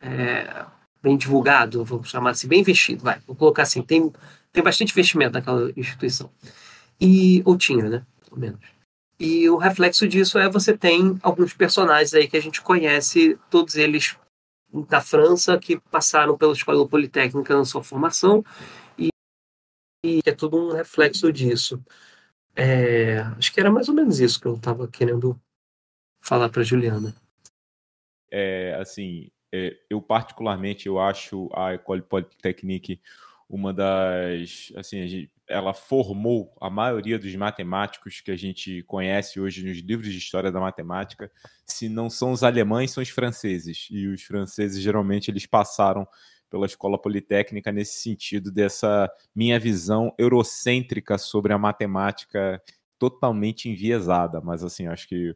é, 0.00 0.64
bem 1.02 1.14
divulgado, 1.18 1.84
vou 1.84 2.02
chamar 2.04 2.30
assim, 2.30 2.48
bem 2.48 2.60
investido, 2.60 3.02
vai. 3.04 3.20
Vou 3.26 3.36
colocar 3.36 3.64
assim, 3.64 3.82
tem, 3.82 4.10
tem 4.50 4.64
bastante 4.64 4.92
investimento 4.92 5.34
naquela 5.34 5.70
instituição. 5.76 6.30
E, 6.98 7.42
ou 7.44 7.58
tinha, 7.58 7.86
né? 7.86 8.06
Pelo 8.26 8.40
menos. 8.40 8.60
E 9.20 9.46
o 9.50 9.58
reflexo 9.58 10.08
disso 10.08 10.38
é 10.38 10.48
você 10.48 10.74
tem 10.74 11.18
alguns 11.22 11.52
personagens 11.52 12.14
aí 12.14 12.26
que 12.26 12.36
a 12.36 12.40
gente 12.40 12.62
conhece, 12.62 13.38
todos 13.50 13.74
eles 13.74 14.16
da 14.88 15.00
França, 15.00 15.58
que 15.58 15.78
passaram 15.78 16.36
pela 16.36 16.52
escola 16.52 16.86
politécnica 16.88 17.56
na 17.56 17.64
sua 17.64 17.82
formação, 17.82 18.44
e, 18.98 19.08
e 20.04 20.20
é 20.24 20.32
tudo 20.32 20.56
um 20.56 20.72
reflexo 20.72 21.32
disso. 21.32 21.82
É, 22.54 23.18
acho 23.38 23.52
que 23.52 23.60
era 23.60 23.70
mais 23.70 23.88
ou 23.88 23.94
menos 23.94 24.20
isso 24.20 24.40
que 24.40 24.46
eu 24.46 24.54
estava 24.56 24.86
querendo 24.86 25.40
falar 26.20 26.48
para 26.48 26.62
Juliana 26.62 27.14
é, 28.32 28.74
assim, 28.80 29.30
é, 29.52 29.76
eu 29.90 30.00
particularmente 30.00 30.86
eu 30.86 30.98
acho 30.98 31.50
a 31.52 31.74
École 31.74 32.00
Polytechnique 32.00 32.98
uma 33.46 33.74
das, 33.74 34.72
assim, 34.76 35.28
ela 35.48 35.74
formou 35.74 36.56
a 36.60 36.70
maioria 36.70 37.18
dos 37.18 37.34
matemáticos 37.34 38.20
que 38.20 38.30
a 38.30 38.36
gente 38.36 38.82
conhece 38.84 39.40
hoje 39.40 39.64
nos 39.64 39.78
livros 39.78 40.10
de 40.10 40.18
história 40.18 40.50
da 40.50 40.60
matemática. 40.60 41.30
Se 41.66 41.88
não 41.88 42.08
são 42.08 42.32
os 42.32 42.42
alemães, 42.42 42.90
são 42.90 43.02
os 43.02 43.08
franceses. 43.08 43.88
E 43.90 44.06
os 44.06 44.22
franceses 44.22 44.82
geralmente 44.82 45.30
eles 45.30 45.46
passaram 45.46 46.06
pela 46.48 46.66
escola 46.66 47.00
politécnica 47.00 47.72
nesse 47.72 48.02
sentido 48.02 48.52
dessa 48.52 49.10
minha 49.34 49.58
visão 49.58 50.14
eurocêntrica 50.18 51.16
sobre 51.16 51.52
a 51.52 51.58
matemática 51.58 52.62
totalmente 52.98 53.68
enviesada, 53.68 54.40
mas 54.40 54.62
assim 54.62 54.86
acho 54.86 55.08
que 55.08 55.34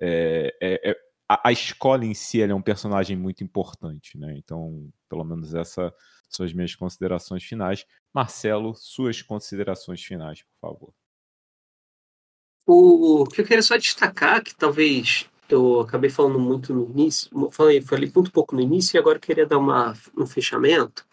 é, 0.00 0.54
é, 0.60 0.90
é 0.90 0.96
a, 1.28 1.48
a, 1.48 1.52
escola 1.52 2.04
em 2.04 2.14
si 2.14 2.40
é 2.40 2.54
um 2.54 2.62
personagem 2.62 3.16
muito 3.16 3.42
importante, 3.42 4.16
né? 4.16 4.34
Então, 4.36 4.88
pelo 5.08 5.24
menos 5.24 5.54
essas 5.54 5.92
são 6.28 6.44
as 6.44 6.52
minhas 6.52 6.74
considerações 6.74 7.42
finais. 7.42 7.86
Marcelo, 8.12 8.74
suas 8.74 9.22
considerações 9.22 10.02
finais, 10.02 10.42
por 10.42 10.68
favor. 10.68 10.94
O 12.66 13.24
que 13.26 13.40
eu 13.40 13.46
queria 13.46 13.62
só 13.62 13.76
destacar, 13.76 14.42
que 14.42 14.54
talvez 14.54 15.26
eu 15.48 15.80
acabei 15.80 16.10
falando 16.10 16.38
muito 16.38 16.74
no 16.74 16.90
início, 16.90 17.30
falei, 17.50 17.80
falei 17.80 18.12
muito 18.14 18.30
pouco 18.30 18.54
no 18.54 18.60
início 18.60 18.96
e 18.96 18.98
agora 18.98 19.18
queria 19.18 19.46
dar 19.46 19.58
uma, 19.58 19.94
um 20.16 20.26
fechamento, 20.26 21.06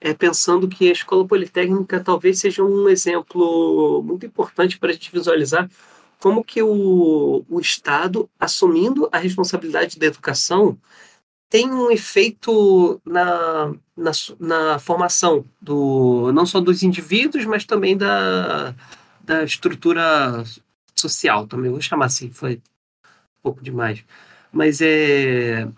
é 0.00 0.14
pensando 0.14 0.68
que 0.68 0.88
a 0.88 0.92
escola 0.92 1.26
politécnica 1.26 2.02
talvez 2.02 2.38
seja 2.38 2.64
um 2.64 2.88
exemplo 2.88 4.02
muito 4.02 4.26
importante 4.26 4.78
para 4.78 4.90
a 4.90 4.92
gente 4.92 5.12
visualizar 5.12 5.70
como 6.18 6.42
que 6.42 6.62
o, 6.62 7.44
o 7.48 7.60
Estado, 7.60 8.30
assumindo 8.38 9.08
a 9.12 9.18
responsabilidade 9.18 9.98
da 9.98 10.06
educação, 10.06 10.78
tem 11.52 11.70
um 11.70 11.90
efeito 11.90 12.98
na, 13.04 13.74
na, 13.94 14.10
na, 14.40 14.78
formação 14.78 15.44
do 15.60 16.32
não 16.32 16.46
só 16.46 16.62
dos 16.62 16.82
indivíduos, 16.82 17.44
mas 17.44 17.66
também 17.66 17.94
da, 17.94 18.74
da 19.22 19.44
estrutura 19.44 20.44
social 20.96 21.46
também. 21.46 21.70
Vou 21.70 21.82
chamar 21.82 22.06
assim, 22.06 22.30
foi 22.30 22.54
um 22.54 23.42
pouco 23.42 23.62
demais. 23.62 24.02
Mas 24.50 24.80
é 24.80 25.68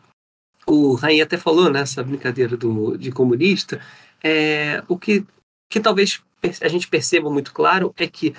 o 0.64 0.94
Rainha 0.94 1.24
até 1.24 1.36
falou 1.36 1.68
nessa 1.68 2.02
né, 2.02 2.08
brincadeira 2.08 2.56
do, 2.56 2.96
de 2.96 3.10
comunista. 3.10 3.80
É, 4.22 4.80
o 4.86 4.96
que 4.96 5.26
que 5.68 5.80
talvez 5.80 6.22
a 6.60 6.68
gente 6.68 6.86
perceba 6.86 7.28
muito 7.28 7.52
claro 7.52 7.92
é 7.96 8.06
que 8.06 8.32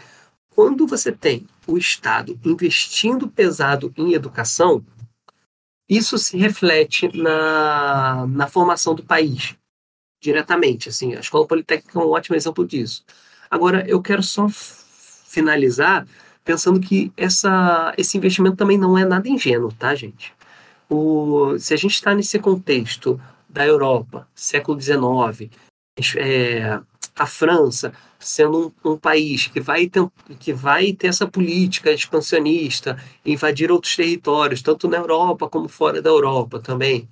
quando 0.51 0.87
você 0.87 1.11
tem 1.11 1.45
o 1.67 1.77
Estado 1.77 2.39
investindo 2.45 3.27
pesado 3.27 3.93
em 3.97 4.13
educação, 4.13 4.85
isso 5.89 6.17
se 6.17 6.37
reflete 6.37 7.09
na, 7.15 8.25
na 8.27 8.47
formação 8.47 8.95
do 8.95 9.03
país, 9.03 9.55
diretamente. 10.21 10.89
Assim, 10.89 11.15
a 11.15 11.19
Escola 11.19 11.47
Politécnica 11.47 11.99
é 11.99 12.01
um 12.03 12.09
ótimo 12.09 12.35
exemplo 12.35 12.65
disso. 12.65 13.03
Agora, 13.49 13.85
eu 13.87 14.01
quero 14.01 14.23
só 14.23 14.47
finalizar 14.49 16.07
pensando 16.43 16.79
que 16.79 17.11
essa, 17.17 17.93
esse 17.97 18.17
investimento 18.17 18.55
também 18.55 18.77
não 18.77 18.97
é 18.97 19.03
nada 19.03 19.27
ingênuo, 19.27 19.71
tá, 19.73 19.95
gente? 19.95 20.33
O, 20.89 21.57
se 21.57 21.73
a 21.73 21.77
gente 21.77 21.95
está 21.95 22.13
nesse 22.13 22.37
contexto 22.37 23.19
da 23.49 23.65
Europa, 23.65 24.27
século 24.35 24.79
XIX, 24.79 25.49
é, 26.17 26.79
a 27.17 27.25
França 27.25 27.93
sendo 28.19 28.73
um, 28.83 28.91
um, 28.91 28.97
país 28.97 29.47
que 29.47 29.59
vai, 29.59 29.87
ter, 29.87 30.05
que 30.39 30.51
vai 30.51 30.93
ter 30.93 31.07
essa 31.07 31.27
política 31.27 31.91
expansionista, 31.91 33.01
invadir 33.25 33.71
outros 33.71 33.95
territórios, 33.95 34.61
tanto 34.61 34.87
na 34.87 34.97
Europa 34.97 35.47
como 35.47 35.67
fora 35.69 36.01
da 36.01 36.09
Europa 36.09 36.59
também. 36.59 37.07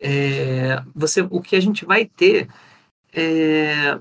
É, 0.00 0.82
você, 0.94 1.26
o 1.30 1.40
que 1.40 1.56
a 1.56 1.60
gente 1.60 1.84
vai 1.84 2.04
ter 2.04 2.48
é, 3.12 3.98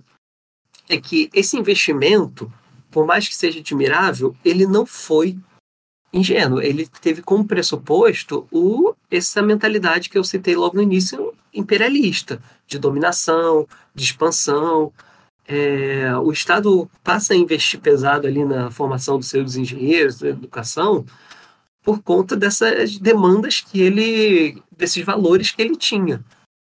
é 0.90 1.00
que 1.00 1.30
esse 1.34 1.58
investimento, 1.58 2.52
por 2.92 3.06
mais 3.06 3.28
que 3.28 3.36
seja 3.36 3.60
admirável, 3.60 4.36
ele 4.44 4.66
não 4.66 4.86
foi 4.86 5.38
ingênuo. 6.12 6.62
Ele 6.62 6.88
teve 7.02 7.22
como 7.22 7.46
pressuposto 7.46 8.48
o, 8.52 8.94
essa 9.12 9.42
mentalidade 9.42 10.10
que 10.10 10.18
eu 10.18 10.24
citei 10.24 10.56
logo 10.56 10.76
no 10.76 10.82
início, 10.82 11.34
imperialista, 11.54 12.42
de 12.66 12.80
dominação, 12.80 13.68
de 13.94 14.04
expansão. 14.04 14.92
É, 15.48 16.16
o 16.18 16.32
Estado 16.32 16.90
passa 17.04 17.34
a 17.34 17.38
investir 17.38 17.80
pesado 17.80 18.26
ali 18.26 18.44
na 18.44 18.72
formação 18.72 19.18
dos 19.18 19.30
seus 19.30 19.56
engenheiros, 19.56 20.20
da 20.20 20.30
educação, 20.30 21.06
por 21.84 22.02
conta 22.02 22.36
dessas 22.36 22.98
demandas 22.98 23.62
que 23.62 23.80
ele, 23.80 24.62
desses 24.76 25.04
valores 25.06 25.52
que 25.52 25.62
ele 25.62 25.76
tinha. 25.76 26.24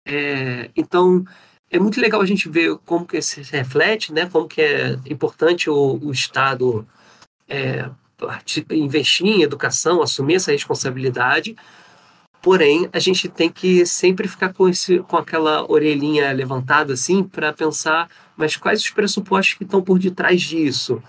É, 0.07 0.71
então, 0.77 1.25
é 1.71 1.79
muito 1.79 2.01
legal 2.01 2.21
a 2.21 2.27
gente 2.27 2.49
ver 2.49 2.77
como 2.87 3.05
que 3.05 3.21
se 3.21 3.43
reflete, 3.43 4.13
né, 4.13 4.27
como 4.27 4.47
que 4.47 4.63
é 4.63 4.93
importante 5.07 5.69
o, 5.69 5.99
o 6.01 6.13
Estado 6.13 6.87
é, 7.49 7.91
investir 8.71 9.27
em 9.27 9.43
educação, 9.43 10.03
assumir 10.03 10.37
essa 10.37 10.53
responsabilidade, 10.53 11.57
porém 12.43 12.89
a 12.93 12.99
gente 12.99 13.29
tem 13.29 13.51
que 13.51 13.85
sempre 13.87 14.29
ficar 14.29 14.53
com, 14.53 14.69
esse, 14.69 14.99
com 15.01 15.17
aquela 15.17 15.71
orelhinha 15.71 16.33
levantada 16.33 16.93
assim 16.93 17.23
para 17.23 17.53
pensar, 17.53 18.09
mas 18.37 18.57
quais 18.57 18.81
os 18.81 18.91
pressupostos 18.91 19.55
que 19.55 19.65
estão 19.65 19.83
por 19.83 19.99
detrás 19.99 20.41
disso? 20.41 21.03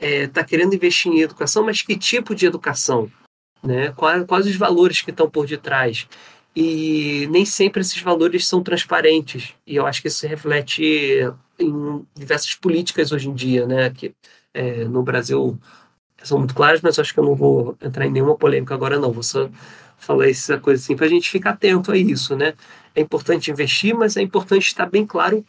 Está 0.00 0.06
é, 0.06 0.26
tá 0.26 0.44
querendo 0.44 0.74
investir 0.74 1.12
em 1.12 1.20
educação, 1.20 1.64
mas 1.64 1.82
que 1.82 1.96
tipo 1.96 2.34
de 2.34 2.46
educação? 2.46 3.10
Né? 3.62 3.92
Quais, 3.92 4.24
quais 4.26 4.46
os 4.46 4.56
valores 4.56 5.00
que 5.00 5.10
estão 5.10 5.28
por 5.28 5.46
detrás? 5.46 6.06
e 6.56 7.26
nem 7.30 7.44
sempre 7.44 7.80
esses 7.80 8.00
valores 8.00 8.46
são 8.46 8.62
transparentes 8.62 9.54
e 9.66 9.74
eu 9.74 9.86
acho 9.86 10.00
que 10.00 10.08
isso 10.08 10.18
se 10.18 10.26
reflete 10.26 11.18
em 11.58 12.06
diversas 12.14 12.54
políticas 12.54 13.12
hoje 13.12 13.28
em 13.28 13.34
dia, 13.34 13.66
né? 13.66 13.90
Que 13.90 14.14
é, 14.52 14.84
no 14.84 15.02
Brasil 15.02 15.58
são 16.22 16.38
muito 16.38 16.54
claras, 16.54 16.80
mas 16.80 16.98
acho 16.98 17.12
que 17.12 17.20
eu 17.20 17.24
não 17.24 17.34
vou 17.34 17.76
entrar 17.82 18.06
em 18.06 18.10
nenhuma 18.10 18.36
polêmica 18.36 18.74
agora 18.74 18.98
não. 18.98 19.12
Vou 19.12 19.22
só 19.22 19.48
falar 20.04 20.28
essa 20.28 20.58
coisa 20.58 20.82
assim 20.82 20.96
para 20.96 21.06
a 21.06 21.08
gente 21.08 21.30
ficar 21.30 21.50
atento 21.50 21.90
a 21.92 21.96
isso, 21.96 22.36
né? 22.36 22.54
É 22.94 23.00
importante 23.00 23.50
investir, 23.50 23.94
mas 23.94 24.16
é 24.16 24.22
importante 24.22 24.66
estar 24.66 24.86
bem 24.86 25.06
claro 25.06 25.44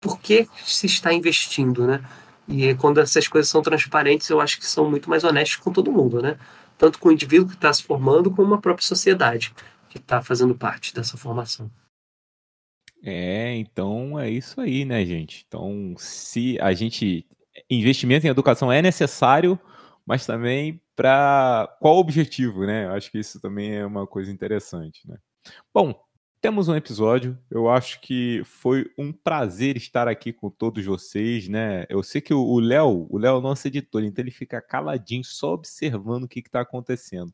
por 0.00 0.20
que 0.20 0.48
se 0.64 0.86
está 0.86 1.12
investindo, 1.12 1.86
né? 1.86 2.02
E 2.48 2.74
quando 2.76 3.00
essas 3.00 3.26
coisas 3.26 3.50
são 3.50 3.62
transparentes, 3.62 4.28
eu 4.30 4.40
acho 4.40 4.58
que 4.58 4.66
são 4.66 4.88
muito 4.88 5.10
mais 5.10 5.24
honestos 5.24 5.56
com 5.56 5.72
todo 5.72 5.92
mundo, 5.92 6.22
né? 6.22 6.38
Tanto 6.78 6.98
com 6.98 7.08
o 7.08 7.12
indivíduo 7.12 7.48
que 7.48 7.54
está 7.54 7.72
se 7.72 7.82
formando, 7.82 8.30
como 8.30 8.54
a 8.54 8.60
própria 8.60 8.86
sociedade 8.86 9.52
que 9.88 9.98
está 9.98 10.22
fazendo 10.22 10.54
parte 10.54 10.94
dessa 10.94 11.16
formação. 11.16 11.70
É, 13.02 13.56
então 13.56 14.18
é 14.18 14.30
isso 14.30 14.60
aí, 14.60 14.84
né, 14.84 15.04
gente? 15.04 15.44
Então, 15.46 15.94
se 15.98 16.58
a 16.60 16.72
gente. 16.72 17.26
Investimento 17.70 18.26
em 18.26 18.30
educação 18.30 18.70
é 18.70 18.82
necessário, 18.82 19.58
mas 20.04 20.26
também 20.26 20.78
para 20.96 21.76
qual 21.80 21.98
objetivo, 21.98 22.66
né? 22.66 22.86
Eu 22.86 22.92
acho 22.92 23.10
que 23.10 23.18
isso 23.18 23.38
também 23.38 23.76
é 23.76 23.86
uma 23.86 24.06
coisa 24.06 24.32
interessante, 24.32 25.06
né? 25.06 25.18
Bom, 25.72 25.94
temos 26.40 26.68
um 26.68 26.74
episódio. 26.74 27.38
Eu 27.50 27.68
acho 27.68 28.00
que 28.00 28.42
foi 28.44 28.90
um 28.98 29.12
prazer 29.12 29.76
estar 29.76 30.08
aqui 30.08 30.32
com 30.32 30.48
todos 30.48 30.84
vocês, 30.84 31.48
né? 31.48 31.84
Eu 31.88 32.02
sei 32.02 32.20
que 32.20 32.32
o 32.32 32.58
Léo, 32.58 33.06
o 33.10 33.18
Léo 33.18 33.38
é 33.38 33.42
nosso 33.42 33.68
editor, 33.68 34.02
então 34.02 34.22
ele 34.22 34.30
fica 34.30 34.60
caladinho, 34.60 35.22
só 35.22 35.52
observando 35.52 36.24
o 36.24 36.28
que 36.28 36.40
está 36.40 36.62
acontecendo. 36.62 37.32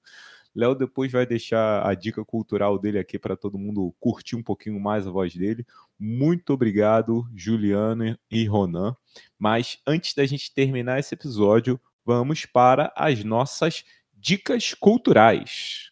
Léo 0.54 0.74
depois 0.74 1.10
vai 1.10 1.24
deixar 1.24 1.86
a 1.86 1.94
dica 1.94 2.24
cultural 2.24 2.78
dele 2.78 2.98
aqui 2.98 3.18
para 3.18 3.36
todo 3.36 3.58
mundo 3.58 3.94
curtir 3.98 4.36
um 4.36 4.42
pouquinho 4.42 4.78
mais 4.78 5.06
a 5.06 5.10
voz 5.10 5.34
dele. 5.34 5.66
Muito 5.98 6.52
obrigado, 6.52 7.26
Juliano 7.34 8.18
e 8.30 8.44
Ronan. 8.44 8.94
Mas 9.38 9.78
antes 9.86 10.14
da 10.14 10.26
gente 10.26 10.52
terminar 10.52 10.98
esse 10.98 11.14
episódio, 11.14 11.80
vamos 12.04 12.44
para 12.46 12.92
as 12.96 13.22
nossas 13.24 13.84
dicas 14.12 14.74
culturais. 14.74 15.90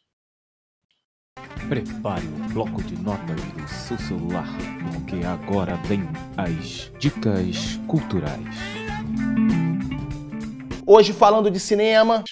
Prepare 1.69 2.27
o 2.27 2.53
bloco 2.53 2.83
de 2.83 2.97
notas 3.01 3.41
do 3.53 3.69
seu 3.69 3.99
celular, 3.99 4.47
porque 4.93 5.25
agora 5.25 5.77
vem 5.87 6.03
as 6.37 6.93
dicas 6.99 7.77
culturais. 7.87 8.55
Hoje 10.87 11.13
falando 11.13 11.51
de 11.51 11.61
cinema, 11.61 12.25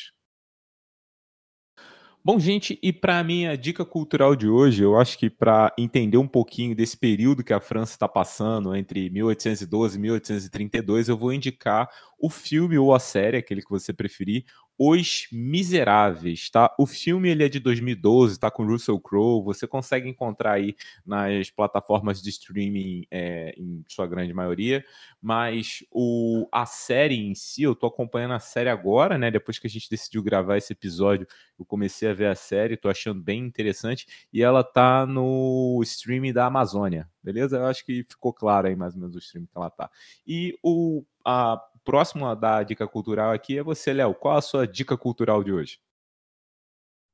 Bom, 2.28 2.38
gente, 2.38 2.78
e 2.82 2.92
para 2.92 3.20
a 3.20 3.24
minha 3.24 3.56
dica 3.56 3.86
cultural 3.86 4.36
de 4.36 4.46
hoje, 4.46 4.82
eu 4.82 5.00
acho 5.00 5.16
que 5.16 5.30
para 5.30 5.72
entender 5.78 6.18
um 6.18 6.28
pouquinho 6.28 6.76
desse 6.76 6.94
período 6.94 7.42
que 7.42 7.54
a 7.54 7.60
França 7.60 7.92
está 7.92 8.06
passando, 8.06 8.76
entre 8.76 9.08
1812 9.08 9.96
e 9.96 9.98
1832, 9.98 11.08
eu 11.08 11.16
vou 11.16 11.32
indicar 11.32 11.88
o 12.18 12.28
filme 12.28 12.76
ou 12.76 12.94
a 12.94 12.98
série, 12.98 13.36
aquele 13.36 13.62
que 13.62 13.70
você 13.70 13.92
preferir, 13.92 14.44
os 14.78 15.26
Miseráveis, 15.32 16.48
tá? 16.50 16.72
O 16.78 16.86
filme 16.86 17.28
ele 17.28 17.44
é 17.44 17.48
de 17.48 17.58
2012, 17.58 18.38
tá 18.38 18.48
com 18.48 18.64
Russell 18.64 19.00
Crowe, 19.00 19.42
você 19.42 19.66
consegue 19.66 20.08
encontrar 20.08 20.52
aí 20.52 20.76
nas 21.04 21.50
plataformas 21.50 22.22
de 22.22 22.30
streaming 22.30 23.04
é, 23.10 23.54
em 23.58 23.84
sua 23.88 24.06
grande 24.06 24.32
maioria, 24.32 24.84
mas 25.20 25.84
o, 25.90 26.46
a 26.52 26.64
série 26.64 27.16
em 27.16 27.34
si, 27.34 27.64
eu 27.64 27.74
tô 27.74 27.86
acompanhando 27.86 28.34
a 28.34 28.38
série 28.38 28.68
agora, 28.68 29.18
né? 29.18 29.32
Depois 29.32 29.58
que 29.58 29.66
a 29.66 29.70
gente 29.70 29.90
decidiu 29.90 30.22
gravar 30.22 30.56
esse 30.56 30.72
episódio, 30.72 31.26
eu 31.58 31.64
comecei 31.64 32.08
a 32.08 32.14
ver 32.14 32.26
a 32.26 32.36
série, 32.36 32.76
tô 32.76 32.88
achando 32.88 33.20
bem 33.20 33.44
interessante, 33.44 34.06
e 34.32 34.42
ela 34.42 34.62
tá 34.62 35.04
no 35.04 35.80
streaming 35.82 36.32
da 36.32 36.46
Amazônia, 36.46 37.08
beleza? 37.20 37.56
Eu 37.56 37.66
acho 37.66 37.84
que 37.84 38.06
ficou 38.08 38.32
claro 38.32 38.68
aí 38.68 38.76
mais 38.76 38.94
ou 38.94 39.00
menos 39.00 39.16
o 39.16 39.18
streaming 39.18 39.46
que 39.46 39.58
ela 39.58 39.70
tá. 39.70 39.90
E 40.24 40.56
o 40.62 41.04
a 41.24 41.62
próximo 41.88 42.36
da 42.36 42.62
dica 42.62 42.86
cultural 42.86 43.32
aqui 43.32 43.56
é 43.56 43.62
você, 43.62 43.94
Léo. 43.94 44.14
Qual 44.14 44.36
a 44.36 44.42
sua 44.42 44.66
dica 44.66 44.94
cultural 44.94 45.42
de 45.42 45.50
hoje? 45.50 45.78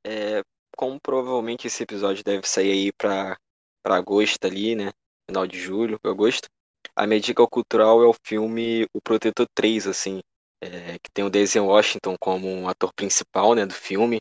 É, 0.05 0.43
como 0.77 0.99
provavelmente 1.01 1.69
esse 1.69 1.85
episódio 1.85 2.25
deve 2.25 2.45
sair 2.45 2.73
aí 2.73 2.93
para 2.93 3.39
agosto 3.85 4.45
ali, 4.45 4.75
né? 4.75 4.91
Final 5.31 5.47
de 5.47 5.61
julho, 5.61 5.97
agosto. 6.03 6.49
A 6.97 7.07
minha 7.07 7.21
dica 7.21 7.47
cultural 7.47 8.03
é 8.03 8.09
o 8.09 8.17
filme 8.27 8.85
O 8.93 9.01
Protetor 9.01 9.47
3, 9.55 9.87
assim, 9.87 10.19
é, 10.61 10.99
que 10.99 11.09
tem 11.15 11.25
o 11.25 11.31
Denzel 11.31 11.67
Washington 11.67 12.17
como 12.19 12.49
um 12.49 12.69
ator 12.69 12.93
principal, 12.93 13.55
né, 13.55 13.65
do 13.65 13.75
filme. 13.75 14.19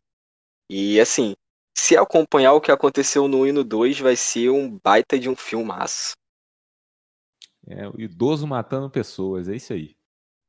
E 0.70 1.00
assim, 1.00 1.34
se 1.76 1.98
acompanhar 1.98 2.54
o 2.54 2.62
que 2.62 2.72
aconteceu 2.72 3.28
no 3.28 3.40
1 3.40 3.48
e 3.48 3.52
no 3.52 3.64
2, 3.64 4.00
vai 4.02 4.16
ser 4.16 4.52
um 4.52 4.80
baita 4.84 5.18
de 5.18 5.28
um 5.28 5.36
filmaço. 5.36 6.14
É, 7.66 7.90
o 7.90 8.00
idoso 8.00 8.46
matando 8.46 8.88
pessoas, 8.88 9.50
é 9.50 9.56
isso 9.56 9.74
aí. 9.74 9.96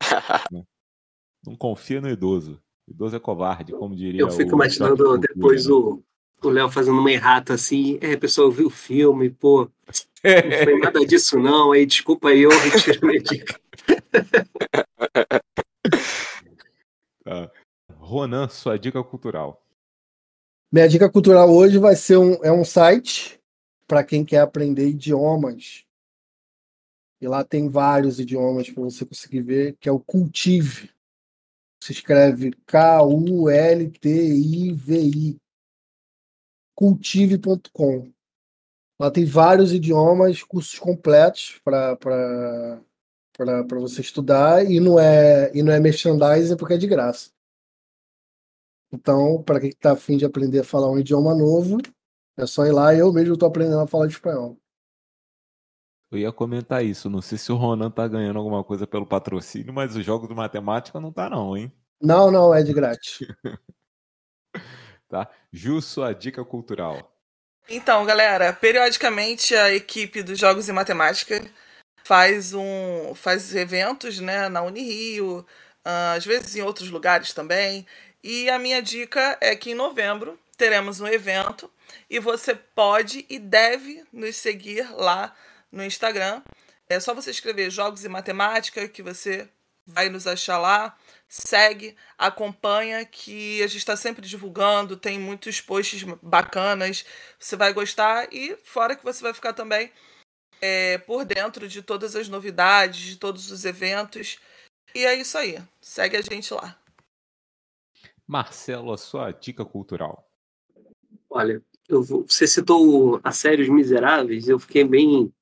Não 1.47 1.55
confia 1.57 2.01
no 2.01 2.09
idoso. 2.09 2.61
O 2.87 2.91
idoso 2.91 3.17
é 3.17 3.21
covarde, 3.21 3.73
como 3.73 3.95
diria 3.95 4.21
Eu 4.21 4.31
fico 4.31 4.55
imaginando 4.55 5.19
depois 5.19 5.67
né? 5.67 5.73
o 5.73 6.03
Léo 6.49 6.71
fazendo 6.71 6.99
uma 6.99 7.11
errata 7.11 7.55
assim, 7.55 7.99
é, 8.01 8.13
a 8.13 8.19
pessoa 8.19 8.51
viu 8.51 8.67
o 8.67 8.71
filme, 8.71 9.31
pô, 9.31 9.71
não 10.23 10.65
foi 10.65 10.79
nada 10.79 11.01
disso 11.07 11.39
não, 11.39 11.73
aí 11.73 11.87
desculpa 11.87 12.29
aí, 12.29 12.43
eu 12.43 12.51
retiro 12.51 13.07
minha 13.07 13.23
dica. 13.23 13.59
Tá. 17.25 17.51
Ronan, 17.97 18.49
sua 18.49 18.79
dica 18.79 19.03
cultural. 19.03 19.65
Minha 20.71 20.87
dica 20.89 21.11
cultural 21.11 21.51
hoje 21.51 21.79
vai 21.79 21.97
ser 21.97 22.19
um, 22.19 22.35
é 22.45 22.53
um 22.53 22.65
site 22.65 23.41
para 23.87 24.05
quem 24.05 24.25
quer 24.25 24.41
aprender 24.41 24.89
idiomas 24.89 25.84
e 27.25 27.27
lá 27.27 27.43
tem 27.43 27.71
vários 27.71 28.21
idiomas 28.21 28.69
para 28.69 28.83
você 28.83 29.07
conseguir 29.07 29.41
ver, 29.41 29.79
que 29.81 29.89
é 29.89 29.93
o 29.93 29.99
Cultive. 29.99 30.91
Se 31.83 31.91
escreve 31.91 32.53
K-U-L-T-I-V-I. 32.67 33.41
Cultive.com. 36.75 38.13
Lá 39.01 39.11
tem 39.11 39.25
vários 39.25 39.73
idiomas, 39.73 40.43
cursos 40.43 40.79
completos 40.79 41.59
para 41.65 41.97
você 43.71 44.03
estudar 44.03 44.71
e 44.71 44.79
não 44.79 45.01
é 45.01 45.51
e 45.57 45.63
não 45.63 45.73
é 45.73 45.81
merchandising 45.81 46.59
porque 46.59 46.75
é 46.75 46.79
de 46.79 46.87
graça. 46.87 47.31
Então, 48.93 49.43
para 49.43 49.61
quem 49.61 49.71
está 49.71 49.93
afim 49.93 50.19
de 50.19 50.27
aprender 50.27 50.59
a 50.59 50.65
falar 50.65 50.91
um 50.91 50.99
idioma 50.99 51.35
novo, 51.35 51.79
é 52.37 52.45
só 52.45 52.67
ir 52.67 52.73
lá. 52.73 52.95
Eu 52.95 53.11
mesmo 53.15 53.33
estou 53.33 53.49
aprendendo 53.49 53.81
a 53.81 53.87
falar 53.87 54.09
espanhol. 54.09 54.59
Eu 56.15 56.19
ia 56.21 56.33
comentar 56.33 56.85
isso. 56.85 57.11
Não 57.11 57.21
sei 57.21 57.37
se 57.37 57.51
o 57.51 57.57
Ronan 57.57 57.91
tá 57.91 58.07
ganhando 58.07 58.39
alguma 58.39 58.63
coisa 58.63 58.87
pelo 58.87 59.05
patrocínio, 59.05 59.73
mas 59.73 59.97
os 59.97 60.05
jogos 60.05 60.29
de 60.29 60.35
matemática 60.35 61.01
não 61.01 61.13
tá, 61.13 61.29
não, 61.29 61.57
hein? 61.57 61.73
Não, 62.01 62.31
não, 62.31 62.55
é 62.55 62.63
de 62.63 62.73
grátis. 62.73 63.19
tá? 65.09 65.29
Ju, 65.53 65.83
sua 65.83 66.13
dica 66.13 66.45
cultural. 66.45 67.13
Então, 67.69 68.05
galera, 68.05 68.53
periodicamente 68.53 69.57
a 69.57 69.73
equipe 69.73 70.23
dos 70.23 70.39
Jogos 70.39 70.67
de 70.67 70.73
Matemática 70.73 71.45
faz 72.05 72.55
um 72.55 73.13
faz 73.15 73.53
eventos, 73.55 74.21
né, 74.21 74.49
na 74.49 74.63
Unirio, 74.63 75.45
ah, 75.85 76.13
às 76.13 76.25
vezes 76.25 76.55
em 76.55 76.63
outros 76.63 76.91
lugares 76.91 77.33
também. 77.33 77.87
E 78.23 78.49
a 78.51 78.59
minha 78.59 78.81
dica 78.81 79.37
é 79.41 79.57
que 79.57 79.71
em 79.71 79.75
novembro 79.75 80.39
teremos 80.57 81.01
um 81.01 81.09
evento 81.09 81.69
e 82.09 82.21
você 82.21 82.55
pode 82.55 83.27
e 83.29 83.39
deve 83.39 84.05
nos 84.13 84.37
seguir 84.37 84.89
lá 84.93 85.35
no 85.75 85.85
Instagram. 85.85 86.43
É 86.89 87.01
só 87.01 87.15
você 87.15 87.31
escrever 87.31 87.71
Jogos 87.71 88.05
e 88.05 88.09
Matemática 88.09 88.89
que 88.89 89.03
você 89.03 89.49
vai 89.87 90.09
nos 90.09 90.27
achar 90.27 90.59
lá. 90.59 90.97
Segue, 91.29 91.97
acompanha, 92.17 93.05
que 93.05 93.63
a 93.63 93.67
gente 93.67 93.79
está 93.79 93.97
sempre 93.97 94.27
divulgando, 94.27 94.97
tem 94.97 95.19
muitos 95.19 95.61
posts 95.61 96.05
bacanas, 96.23 97.05
você 97.39 97.57
vai 97.57 97.73
gostar 97.73 98.29
e 98.33 98.57
fora 98.63 98.95
que 98.95 99.05
você 99.05 99.23
vai 99.23 99.35
ficar 99.35 99.53
também 99.53 99.91
é, 100.61 100.99
por 100.99 101.25
dentro 101.25 101.69
de 101.69 101.83
todas 101.83 102.15
as 102.15 102.29
novidades, 102.29 103.01
de 103.01 103.17
todos 103.17 103.51
os 103.51 103.65
eventos. 103.65 104.39
E 104.95 105.05
é 105.05 105.15
isso 105.15 105.37
aí. 105.37 105.59
Segue 105.81 106.17
a 106.17 106.23
gente 106.23 106.55
lá. 106.55 106.79
Marcelo, 108.27 108.93
a 108.93 108.97
sua 108.97 109.33
dica 109.33 109.65
cultural. 109.65 110.27
Olha, 111.29 111.61
vou, 111.89 112.25
você 112.27 112.47
citou 112.47 113.21
a 113.23 113.33
série 113.33 113.63
Os 113.63 113.69
Miseráveis, 113.69 114.49
eu 114.49 114.59
fiquei 114.59 114.85
bem. 114.85 115.33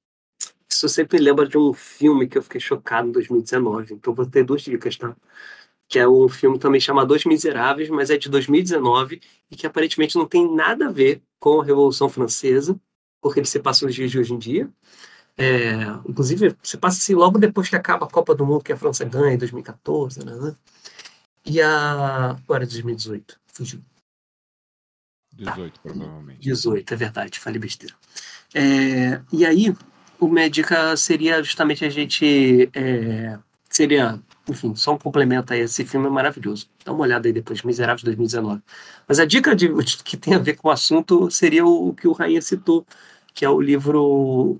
Isso 0.72 0.88
sempre 0.88 1.18
lembra 1.18 1.46
de 1.46 1.58
um 1.58 1.72
filme 1.72 2.26
que 2.26 2.38
eu 2.38 2.42
fiquei 2.42 2.60
chocado 2.60 3.08
em 3.08 3.12
2019. 3.12 3.94
Então 3.94 4.14
vou 4.14 4.24
ter 4.24 4.42
duas 4.42 4.62
dicas, 4.62 4.96
tá? 4.96 5.14
Que 5.86 5.98
é 5.98 6.08
um 6.08 6.28
filme 6.28 6.58
também 6.58 6.80
chamado 6.80 7.12
Os 7.14 7.24
Miseráveis, 7.26 7.90
mas 7.90 8.08
é 8.08 8.16
de 8.16 8.30
2019 8.30 9.20
e 9.50 9.56
que 9.56 9.66
aparentemente 9.66 10.16
não 10.16 10.26
tem 10.26 10.50
nada 10.50 10.86
a 10.88 10.90
ver 10.90 11.22
com 11.38 11.60
a 11.60 11.64
Revolução 11.64 12.08
Francesa, 12.08 12.80
porque 13.20 13.40
ele 13.40 13.46
se 13.46 13.60
passa 13.60 13.84
nos 13.84 13.94
dias 13.94 14.10
de 14.10 14.18
hoje 14.18 14.32
em 14.32 14.38
dia. 14.38 14.70
É, 15.36 15.74
inclusive, 16.08 16.56
você 16.62 16.78
passa 16.78 16.98
assim 16.98 17.14
logo 17.14 17.38
depois 17.38 17.68
que 17.68 17.76
acaba 17.76 18.06
a 18.06 18.10
Copa 18.10 18.34
do 18.34 18.46
Mundo 18.46 18.64
que 18.64 18.72
a 18.72 18.76
França 18.76 19.04
ganha 19.04 19.34
em 19.34 19.38
2014, 19.38 20.24
né? 20.24 20.56
E 21.44 21.60
a. 21.60 22.30
Agora 22.30 22.66
2018. 22.66 23.38
Fugiu. 23.46 23.82
18, 25.34 25.74
tá. 25.74 25.80
provavelmente. 25.82 26.40
18, 26.40 26.94
é 26.94 26.96
verdade, 26.96 27.38
falei 27.38 27.58
besteira. 27.58 27.94
É, 28.54 29.22
e 29.32 29.46
aí, 29.46 29.74
o 30.22 30.28
médica 30.28 30.96
seria 30.96 31.42
justamente 31.42 31.84
a 31.84 31.90
gente. 31.90 32.70
É, 32.72 33.36
seria, 33.68 34.20
enfim, 34.48 34.72
só 34.76 34.94
um 34.94 34.98
complemento 34.98 35.52
a 35.52 35.56
esse 35.56 35.84
filme 35.84 36.06
é 36.06 36.10
maravilhoso. 36.10 36.68
Dá 36.84 36.92
uma 36.92 37.02
olhada 37.02 37.26
aí 37.26 37.32
depois, 37.32 37.62
Miseráveis 37.62 38.04
2019. 38.04 38.62
Mas 39.08 39.18
a 39.18 39.24
dica 39.24 39.56
de, 39.56 39.68
que 40.04 40.16
tem 40.16 40.34
a 40.34 40.38
ver 40.38 40.54
com 40.54 40.68
o 40.68 40.70
assunto 40.70 41.28
seria 41.28 41.66
o 41.66 41.92
que 41.92 42.06
o 42.06 42.12
Rainha 42.12 42.40
citou, 42.40 42.86
que 43.34 43.44
é 43.44 43.50
o 43.50 43.60
livro 43.60 44.00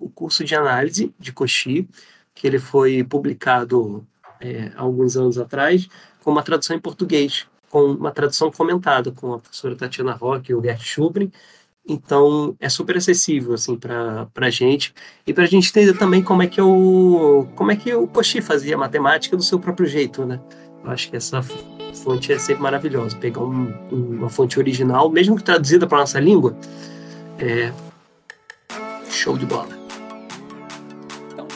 O 0.01 0.11
Curso 0.13 0.43
de 0.43 0.57
Análise, 0.57 1.15
de 1.17 1.33
Cochi, 1.33 1.89
que 2.35 2.45
ele 2.45 2.59
foi 2.59 3.05
publicado 3.05 4.05
é, 4.41 4.73
alguns 4.75 5.17
anos 5.17 5.39
atrás, 5.39 5.89
com 6.25 6.33
uma 6.33 6.43
tradução 6.43 6.75
em 6.75 6.81
português, 6.81 7.47
com 7.71 7.85
uma 7.85 8.11
tradução 8.11 8.51
comentada 8.51 9.13
com 9.13 9.35
a 9.35 9.39
professora 9.39 9.77
Tatiana 9.77 10.13
Roque 10.13 10.51
e 10.51 10.55
o 10.57 10.63
Gert 10.63 10.83
Schubrin. 10.83 11.31
Então, 11.87 12.55
é 12.61 12.69
super 12.69 12.97
acessível 12.97 13.55
assim 13.55 13.77
para 13.77 14.29
a 14.37 14.51
gente 14.51 14.95
e 15.27 15.33
para 15.33 15.45
a 15.45 15.47
gente 15.47 15.69
entender 15.69 15.99
também 15.99 16.23
como 16.23 16.43
é 16.43 16.47
que 16.47 16.61
o 16.61 17.47
como 17.57 17.73
é 17.73 17.77
que 17.77 17.93
o 17.93 18.07
Cochi 18.07 18.41
fazia 18.41 18.79
matemática 18.79 19.37
do 19.37 19.43
seu 19.43 19.59
próprio 19.59 19.87
jeito, 19.87 20.25
né? 20.25 20.41
Eu 20.85 20.91
acho 20.91 21.11
que 21.11 21.17
essa 21.17 21.43
fonte 21.43 22.33
é 22.33 22.39
sempre 22.39 22.63
maravilhosa. 22.63 23.17
Pegar 23.17 23.43
um, 23.43 23.73
uma 23.91 24.29
fonte 24.29 24.59
original, 24.59 25.11
mesmo 25.11 25.37
que 25.37 25.43
traduzida 25.43 25.87
para 25.87 25.99
nossa 25.99 26.21
língua, 26.21 26.57
é 27.39 27.73
show 29.11 29.37
de 29.37 29.47
bola 29.47 29.83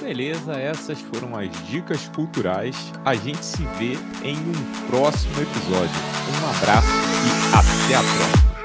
beleza, 0.07 0.53
essas 0.53 1.01
foram 1.01 1.37
as 1.37 1.51
dicas 1.67 2.09
culturais. 2.15 2.77
A 3.05 3.17
gente 3.17 3.45
se 3.45 3.63
vê 3.77 3.99
em 4.23 4.37
um 4.37 4.89
próximo 4.89 5.35
episódio. 5.43 5.97
Um 6.31 6.57
abraço 6.57 6.87
e 7.27 7.55
até 7.57 7.95
a 7.97 8.03
próxima. 8.03 8.56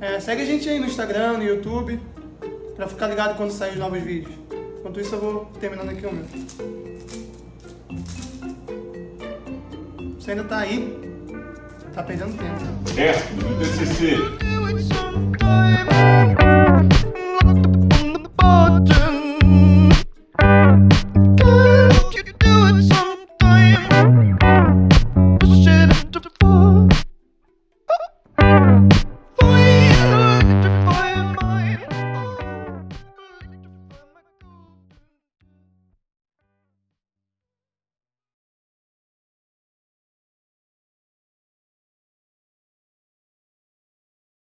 É, 0.00 0.20
segue 0.20 0.42
a 0.42 0.44
gente 0.44 0.68
aí 0.68 0.78
no 0.78 0.86
Instagram, 0.86 1.38
no 1.38 1.42
YouTube, 1.44 2.00
pra 2.76 2.86
ficar 2.86 3.08
ligado 3.08 3.36
quando 3.36 3.50
sair 3.50 3.72
os 3.72 3.78
novos 3.78 4.00
vídeos. 4.00 4.32
Enquanto 4.78 5.00
isso, 5.00 5.14
eu 5.16 5.20
vou 5.20 5.44
terminando 5.58 5.90
aqui 5.90 6.06
o 6.06 6.12
meu. 6.12 6.24
Você 10.18 10.30
ainda 10.30 10.44
tá 10.44 10.58
aí? 10.58 10.96
Tá 11.92 12.02
perdendo 12.04 12.36
tempo. 12.38 12.64
É, 12.96 13.12
do 13.34 13.58
TCC. 13.58 14.38